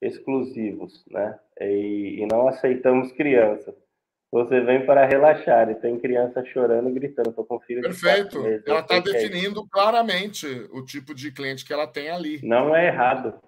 exclusivos, 0.00 1.04
né? 1.10 1.38
E, 1.60 2.20
e 2.20 2.26
não 2.26 2.48
aceitamos 2.48 3.12
crianças. 3.12 3.74
Você 4.34 4.62
vem 4.62 4.84
para 4.84 5.06
relaxar 5.06 5.70
e 5.70 5.76
tem 5.76 5.96
criança 5.96 6.44
chorando 6.46 6.88
e 6.88 6.92
gritando. 6.92 7.30
Estou 7.30 7.44
com 7.44 7.60
filho 7.60 7.82
Perfeito. 7.82 8.42
De 8.42 8.68
ela 8.68 8.80
está 8.80 8.96
é 8.96 9.00
definindo 9.00 9.60
é 9.60 9.64
claramente 9.70 10.44
o 10.72 10.84
tipo 10.84 11.14
de 11.14 11.30
cliente 11.30 11.64
que 11.64 11.72
ela 11.72 11.86
tem 11.86 12.10
ali. 12.10 12.40
Não 12.42 12.74
é 12.74 12.88
errado. 12.88 13.40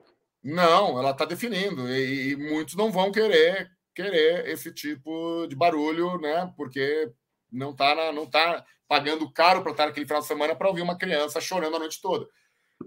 Não, 0.44 0.96
ela 0.96 1.10
está 1.10 1.24
definindo. 1.24 1.88
E, 1.88 2.30
e, 2.30 2.36
muitos 2.36 2.76
não 2.76 2.92
vão 2.92 3.10
querer 3.10 3.68
querer 3.92 4.46
esse 4.46 4.72
tipo 4.72 5.48
de 5.48 5.56
barulho, 5.56 6.20
né? 6.20 6.52
Porque 6.56 7.10
não 7.50 7.72
está 7.72 8.12
não 8.12 8.24
tá 8.24 8.64
pagando 8.86 9.28
caro 9.32 9.62
para 9.62 9.72
estar 9.72 9.86
naquele 9.86 10.06
final 10.06 10.22
de 10.22 10.28
semana 10.28 10.54
para 10.54 10.68
ouvir 10.68 10.82
uma 10.82 10.96
criança 10.96 11.40
chorando 11.40 11.74
a 11.74 11.80
noite 11.80 12.00
toda. 12.00 12.28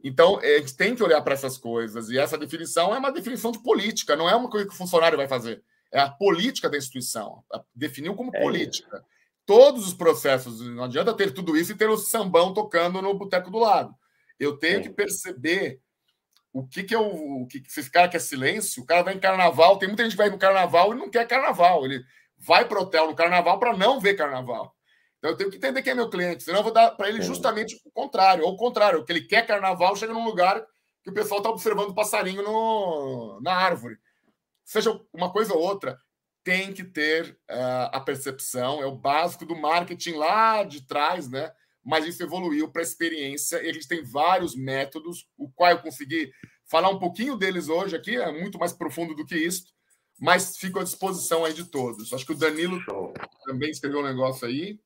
Então, 0.02 0.40
a 0.40 0.58
gente 0.60 0.78
tem 0.78 0.96
que 0.96 1.04
olhar 1.04 1.22
para 1.22 1.34
essas 1.34 1.58
coisas. 1.58 2.10
E 2.10 2.18
essa 2.18 2.38
definição 2.38 2.96
é 2.96 2.98
uma 2.98 3.12
definição 3.12 3.52
de 3.52 3.62
política, 3.62 4.16
não 4.16 4.30
é 4.30 4.36
uma 4.38 4.50
coisa 4.50 4.66
que 4.66 4.74
o 4.74 4.78
funcionário 4.78 5.18
vai 5.18 5.28
fazer. 5.28 5.62
É 5.92 6.00
a 6.00 6.10
política 6.10 6.70
da 6.70 6.78
instituição. 6.78 7.44
Definiu 7.74 8.16
como 8.16 8.36
é 8.36 8.42
política. 8.42 8.98
Isso. 8.98 9.06
Todos 9.46 9.88
os 9.88 9.94
processos. 9.94 10.62
Não 10.62 10.84
adianta 10.84 11.14
ter 11.14 11.34
tudo 11.34 11.58
isso 11.58 11.72
e 11.72 11.78
ter 11.78 11.90
o 11.90 11.98
sambão 11.98 12.54
tocando 12.54 13.02
no 13.02 13.14
boteco 13.14 13.50
do 13.50 13.58
lado. 13.58 13.94
Eu 14.40 14.58
tenho 14.58 14.80
é. 14.80 14.82
que 14.84 14.90
perceber 14.90 15.82
o 16.54 16.68
que, 16.68 16.84
que 16.84 16.94
é 16.94 17.00
o, 17.00 17.42
o 17.42 17.48
que, 17.48 17.60
que 17.60 17.68
esse 17.68 17.90
cara 17.90 18.08
quer 18.08 18.20
silêncio. 18.20 18.84
O 18.84 18.86
cara 18.86 19.02
vai 19.02 19.16
em 19.16 19.20
carnaval. 19.20 19.78
Tem 19.78 19.88
muita 19.88 20.04
gente 20.04 20.14
que 20.14 20.18
vai 20.18 20.30
no 20.30 20.38
carnaval 20.38 20.94
e 20.94 20.98
não 20.98 21.10
quer 21.10 21.28
carnaval. 21.28 21.86
Ele 21.86 22.04
vai 22.38 22.66
para 22.66 22.80
o 22.80 22.84
hotel 22.84 23.08
no 23.08 23.16
carnaval 23.16 23.60
para 23.60 23.76
não 23.76 24.00
ver 24.00 24.16
carnaval. 24.16 24.76
Então 25.20 25.32
eu 25.32 25.38
tenho 25.38 25.50
que 25.52 25.58
entender 25.58 25.82
quem 25.82 25.92
é 25.92 25.96
meu 25.96 26.10
cliente, 26.10 26.44
senão 26.44 26.60
eu 26.60 26.64
vou 26.64 26.72
dar 26.72 26.92
para 26.92 27.10
ele 27.10 27.22
justamente 27.22 27.80
o 27.86 27.92
contrário, 27.92 28.46
ou 28.46 28.54
o 28.54 28.58
contrário, 28.58 29.00
o 29.00 29.06
que 29.06 29.12
ele 29.12 29.26
quer 29.26 29.46
carnaval 29.46 29.96
chega 29.96 30.14
num 30.14 30.24
lugar 30.24 30.66
que 31.04 31.10
o 31.10 31.14
pessoal 31.14 31.40
está 31.40 31.50
observando 31.50 31.90
o 31.90 31.96
passarinho 31.96 32.42
no, 32.42 33.40
na 33.42 33.54
árvore. 33.54 33.98
Seja 34.70 35.02
uma 35.12 35.32
coisa 35.32 35.52
ou 35.56 35.60
outra, 35.60 35.98
tem 36.44 36.72
que 36.72 36.84
ter 36.84 37.32
uh, 37.50 37.90
a 37.92 38.00
percepção, 38.00 38.80
é 38.80 38.86
o 38.86 38.96
básico 38.96 39.44
do 39.44 39.56
marketing 39.56 40.12
lá 40.12 40.64
de 40.64 40.86
trás, 40.86 41.28
né? 41.28 41.52
Mas 41.84 42.06
isso 42.06 42.22
evoluiu 42.22 42.72
para 42.72 42.84
a 42.84 42.84
experiência 42.84 43.64
e 43.64 43.70
a 43.72 43.74
gente 43.74 43.88
tem 43.88 44.04
vários 44.04 44.56
métodos, 44.56 45.28
o 45.36 45.50
qual 45.50 45.72
eu 45.72 45.80
consegui 45.80 46.32
falar 46.70 46.90
um 46.90 47.00
pouquinho 47.00 47.36
deles 47.36 47.68
hoje 47.68 47.96
aqui, 47.96 48.16
é 48.16 48.32
muito 48.32 48.60
mais 48.60 48.72
profundo 48.72 49.16
do 49.16 49.26
que 49.26 49.36
isso, 49.36 49.74
mas 50.22 50.56
fico 50.56 50.78
à 50.78 50.84
disposição 50.84 51.46
aí 51.46 51.54
de 51.54 51.66
todos. 51.66 52.14
Acho 52.14 52.24
que 52.24 52.34
o 52.34 52.38
Danilo 52.38 52.80
Show. 52.82 53.12
também 53.46 53.72
escreveu 53.72 54.02
um 54.02 54.08
negócio 54.08 54.48
aí. 54.48 54.80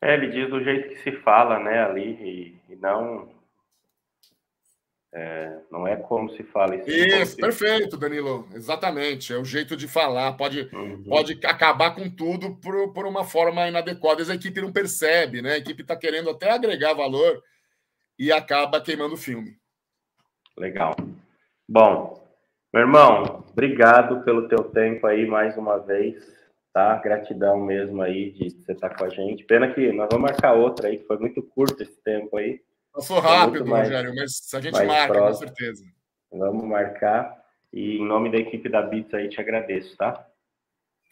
É, 0.00 0.14
ele 0.14 0.28
diz 0.28 0.48
do 0.48 0.62
jeito 0.62 0.90
que 0.90 1.02
se 1.02 1.10
fala, 1.22 1.58
né, 1.58 1.82
ali, 1.82 2.60
e, 2.68 2.72
e 2.72 2.76
não. 2.76 3.34
É, 5.16 5.60
não 5.70 5.86
é 5.86 5.94
como 5.94 6.28
se 6.30 6.42
fala 6.42 6.74
isso. 6.74 6.90
Isso, 6.90 7.36
perfeito, 7.36 7.96
Danilo. 7.96 8.48
Exatamente. 8.52 9.32
É 9.32 9.38
o 9.38 9.44
jeito 9.44 9.76
de 9.76 9.86
falar. 9.86 10.32
Pode, 10.32 10.68
uhum. 10.72 11.04
pode 11.04 11.38
acabar 11.44 11.94
com 11.94 12.10
tudo 12.10 12.56
por, 12.56 12.92
por 12.92 13.06
uma 13.06 13.24
forma 13.24 13.68
inadequada. 13.68 14.22
Às 14.22 14.30
a 14.30 14.34
equipe 14.34 14.60
não 14.60 14.72
percebe, 14.72 15.40
né? 15.40 15.52
A 15.52 15.58
equipe 15.58 15.82
está 15.82 15.96
querendo 15.96 16.30
até 16.30 16.50
agregar 16.50 16.94
valor 16.94 17.40
e 18.18 18.32
acaba 18.32 18.80
queimando 18.80 19.14
o 19.14 19.18
filme. 19.18 19.56
Legal. 20.58 20.94
Bom, 21.68 22.20
meu 22.72 22.82
irmão, 22.82 23.44
obrigado 23.50 24.24
pelo 24.24 24.48
teu 24.48 24.64
tempo 24.64 25.06
aí 25.06 25.26
mais 25.26 25.56
uma 25.56 25.78
vez 25.78 26.34
tá? 26.74 26.96
Gratidão 26.96 27.60
mesmo 27.60 28.02
aí 28.02 28.32
de 28.32 28.50
você 28.50 28.72
estar 28.72 28.90
com 28.90 29.04
a 29.04 29.08
gente. 29.08 29.44
Pena 29.44 29.72
que 29.72 29.92
nós 29.92 30.08
vamos 30.10 30.28
marcar 30.28 30.54
outra 30.54 30.88
aí, 30.88 30.98
que 30.98 31.06
foi 31.06 31.16
muito 31.18 31.40
curto 31.40 31.80
esse 31.80 31.96
tempo 32.02 32.36
aí. 32.36 32.60
Passou 32.94 33.18
rápido, 33.18 33.66
mais, 33.66 33.88
Rogério, 33.88 34.14
mas 34.14 34.54
a 34.54 34.60
gente 34.60 34.84
marca, 34.84 35.14
próximo. 35.14 35.48
com 35.48 35.54
certeza. 35.56 35.84
Vamos 36.32 36.64
marcar. 36.64 37.44
E 37.72 37.96
em 37.96 38.06
nome 38.06 38.30
da 38.30 38.38
equipe 38.38 38.68
da 38.68 38.82
Bits 38.82 39.12
aí, 39.12 39.28
te 39.28 39.40
agradeço, 39.40 39.96
tá? 39.96 40.24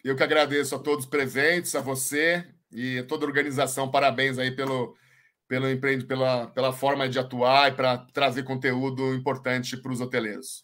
Eu 0.01 0.15
que 0.15 0.23
agradeço 0.23 0.75
a 0.75 0.79
todos 0.79 1.05
presentes, 1.05 1.75
a 1.75 1.81
você 1.81 2.45
e 2.71 2.99
a 2.99 3.03
toda 3.03 3.25
a 3.25 3.27
organização. 3.27 3.91
Parabéns 3.91 4.39
aí 4.39 4.49
pelo, 4.49 4.95
pelo 5.45 5.69
empreende, 5.69 6.05
pela, 6.05 6.47
pela 6.47 6.71
forma 6.71 7.09
de 7.09 7.19
atuar 7.19 7.69
e 7.69 7.75
para 7.75 7.97
trazer 8.13 8.43
conteúdo 8.43 9.13
importante 9.13 9.75
para 9.75 9.91
os 9.91 9.99
hoteleiros. 9.99 10.63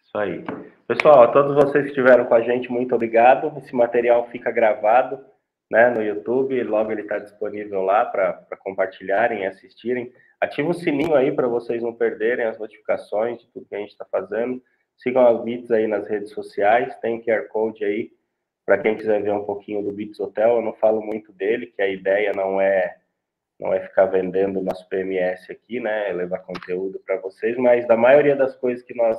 Isso 0.00 0.16
aí. 0.16 0.44
Pessoal, 0.86 1.24
a 1.24 1.28
todos 1.28 1.56
vocês 1.56 1.84
que 1.84 1.90
estiveram 1.90 2.24
com 2.26 2.34
a 2.34 2.40
gente, 2.40 2.70
muito 2.70 2.94
obrigado. 2.94 3.52
Esse 3.58 3.74
material 3.74 4.28
fica 4.30 4.52
gravado 4.52 5.18
né, 5.70 5.90
no 5.90 6.02
YouTube, 6.02 6.62
logo 6.64 6.92
ele 6.92 7.02
está 7.02 7.18
disponível 7.18 7.82
lá 7.82 8.04
para 8.04 8.56
compartilharem 8.58 9.42
e 9.42 9.46
assistirem. 9.46 10.12
Ativa 10.40 10.70
o 10.70 10.74
sininho 10.74 11.14
aí 11.14 11.32
para 11.32 11.48
vocês 11.48 11.82
não 11.82 11.94
perderem 11.94 12.44
as 12.44 12.58
notificações 12.58 13.38
de 13.40 13.48
tudo 13.48 13.66
que 13.66 13.74
a 13.74 13.78
gente 13.78 13.92
está 13.92 14.04
fazendo. 14.04 14.62
Sigam 14.96 15.26
as 15.26 15.42
Bits 15.42 15.70
aí 15.70 15.86
nas 15.86 16.06
redes 16.06 16.30
sociais, 16.30 16.94
tem 16.98 17.22
QR 17.22 17.48
Code 17.48 17.84
aí 17.84 18.12
para 18.64 18.78
quem 18.78 18.96
quiser 18.96 19.22
ver 19.22 19.32
um 19.32 19.44
pouquinho 19.44 19.82
do 19.82 19.92
Bits 19.92 20.20
Hotel. 20.20 20.56
Eu 20.56 20.62
não 20.62 20.72
falo 20.74 21.00
muito 21.00 21.32
dele, 21.32 21.66
que 21.66 21.82
a 21.82 21.88
ideia 21.88 22.32
não 22.32 22.60
é 22.60 22.96
não 23.58 23.72
é 23.72 23.80
ficar 23.80 24.06
vendendo 24.06 24.60
nosso 24.60 24.88
PMS 24.88 25.50
aqui, 25.50 25.78
né, 25.78 26.10
é 26.10 26.12
levar 26.12 26.40
conteúdo 26.40 27.00
para 27.06 27.20
vocês, 27.20 27.56
mas 27.56 27.86
da 27.86 27.96
maioria 27.96 28.34
das 28.34 28.56
coisas 28.56 28.84
que 28.84 28.92
nós 28.92 29.16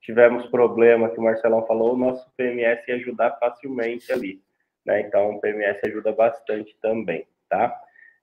tivemos 0.00 0.46
problema, 0.46 1.08
que 1.10 1.18
o 1.20 1.22
Marcelão 1.22 1.64
falou, 1.64 1.94
o 1.94 1.96
nosso 1.96 2.28
PMS 2.36 2.86
ia 2.88 2.96
ajudar 2.96 3.38
facilmente 3.38 4.12
ali. 4.12 4.42
Né? 4.84 5.00
Então, 5.00 5.30
o 5.30 5.40
PMS 5.40 5.80
ajuda 5.86 6.12
bastante 6.12 6.76
também, 6.80 7.26
tá? 7.48 7.74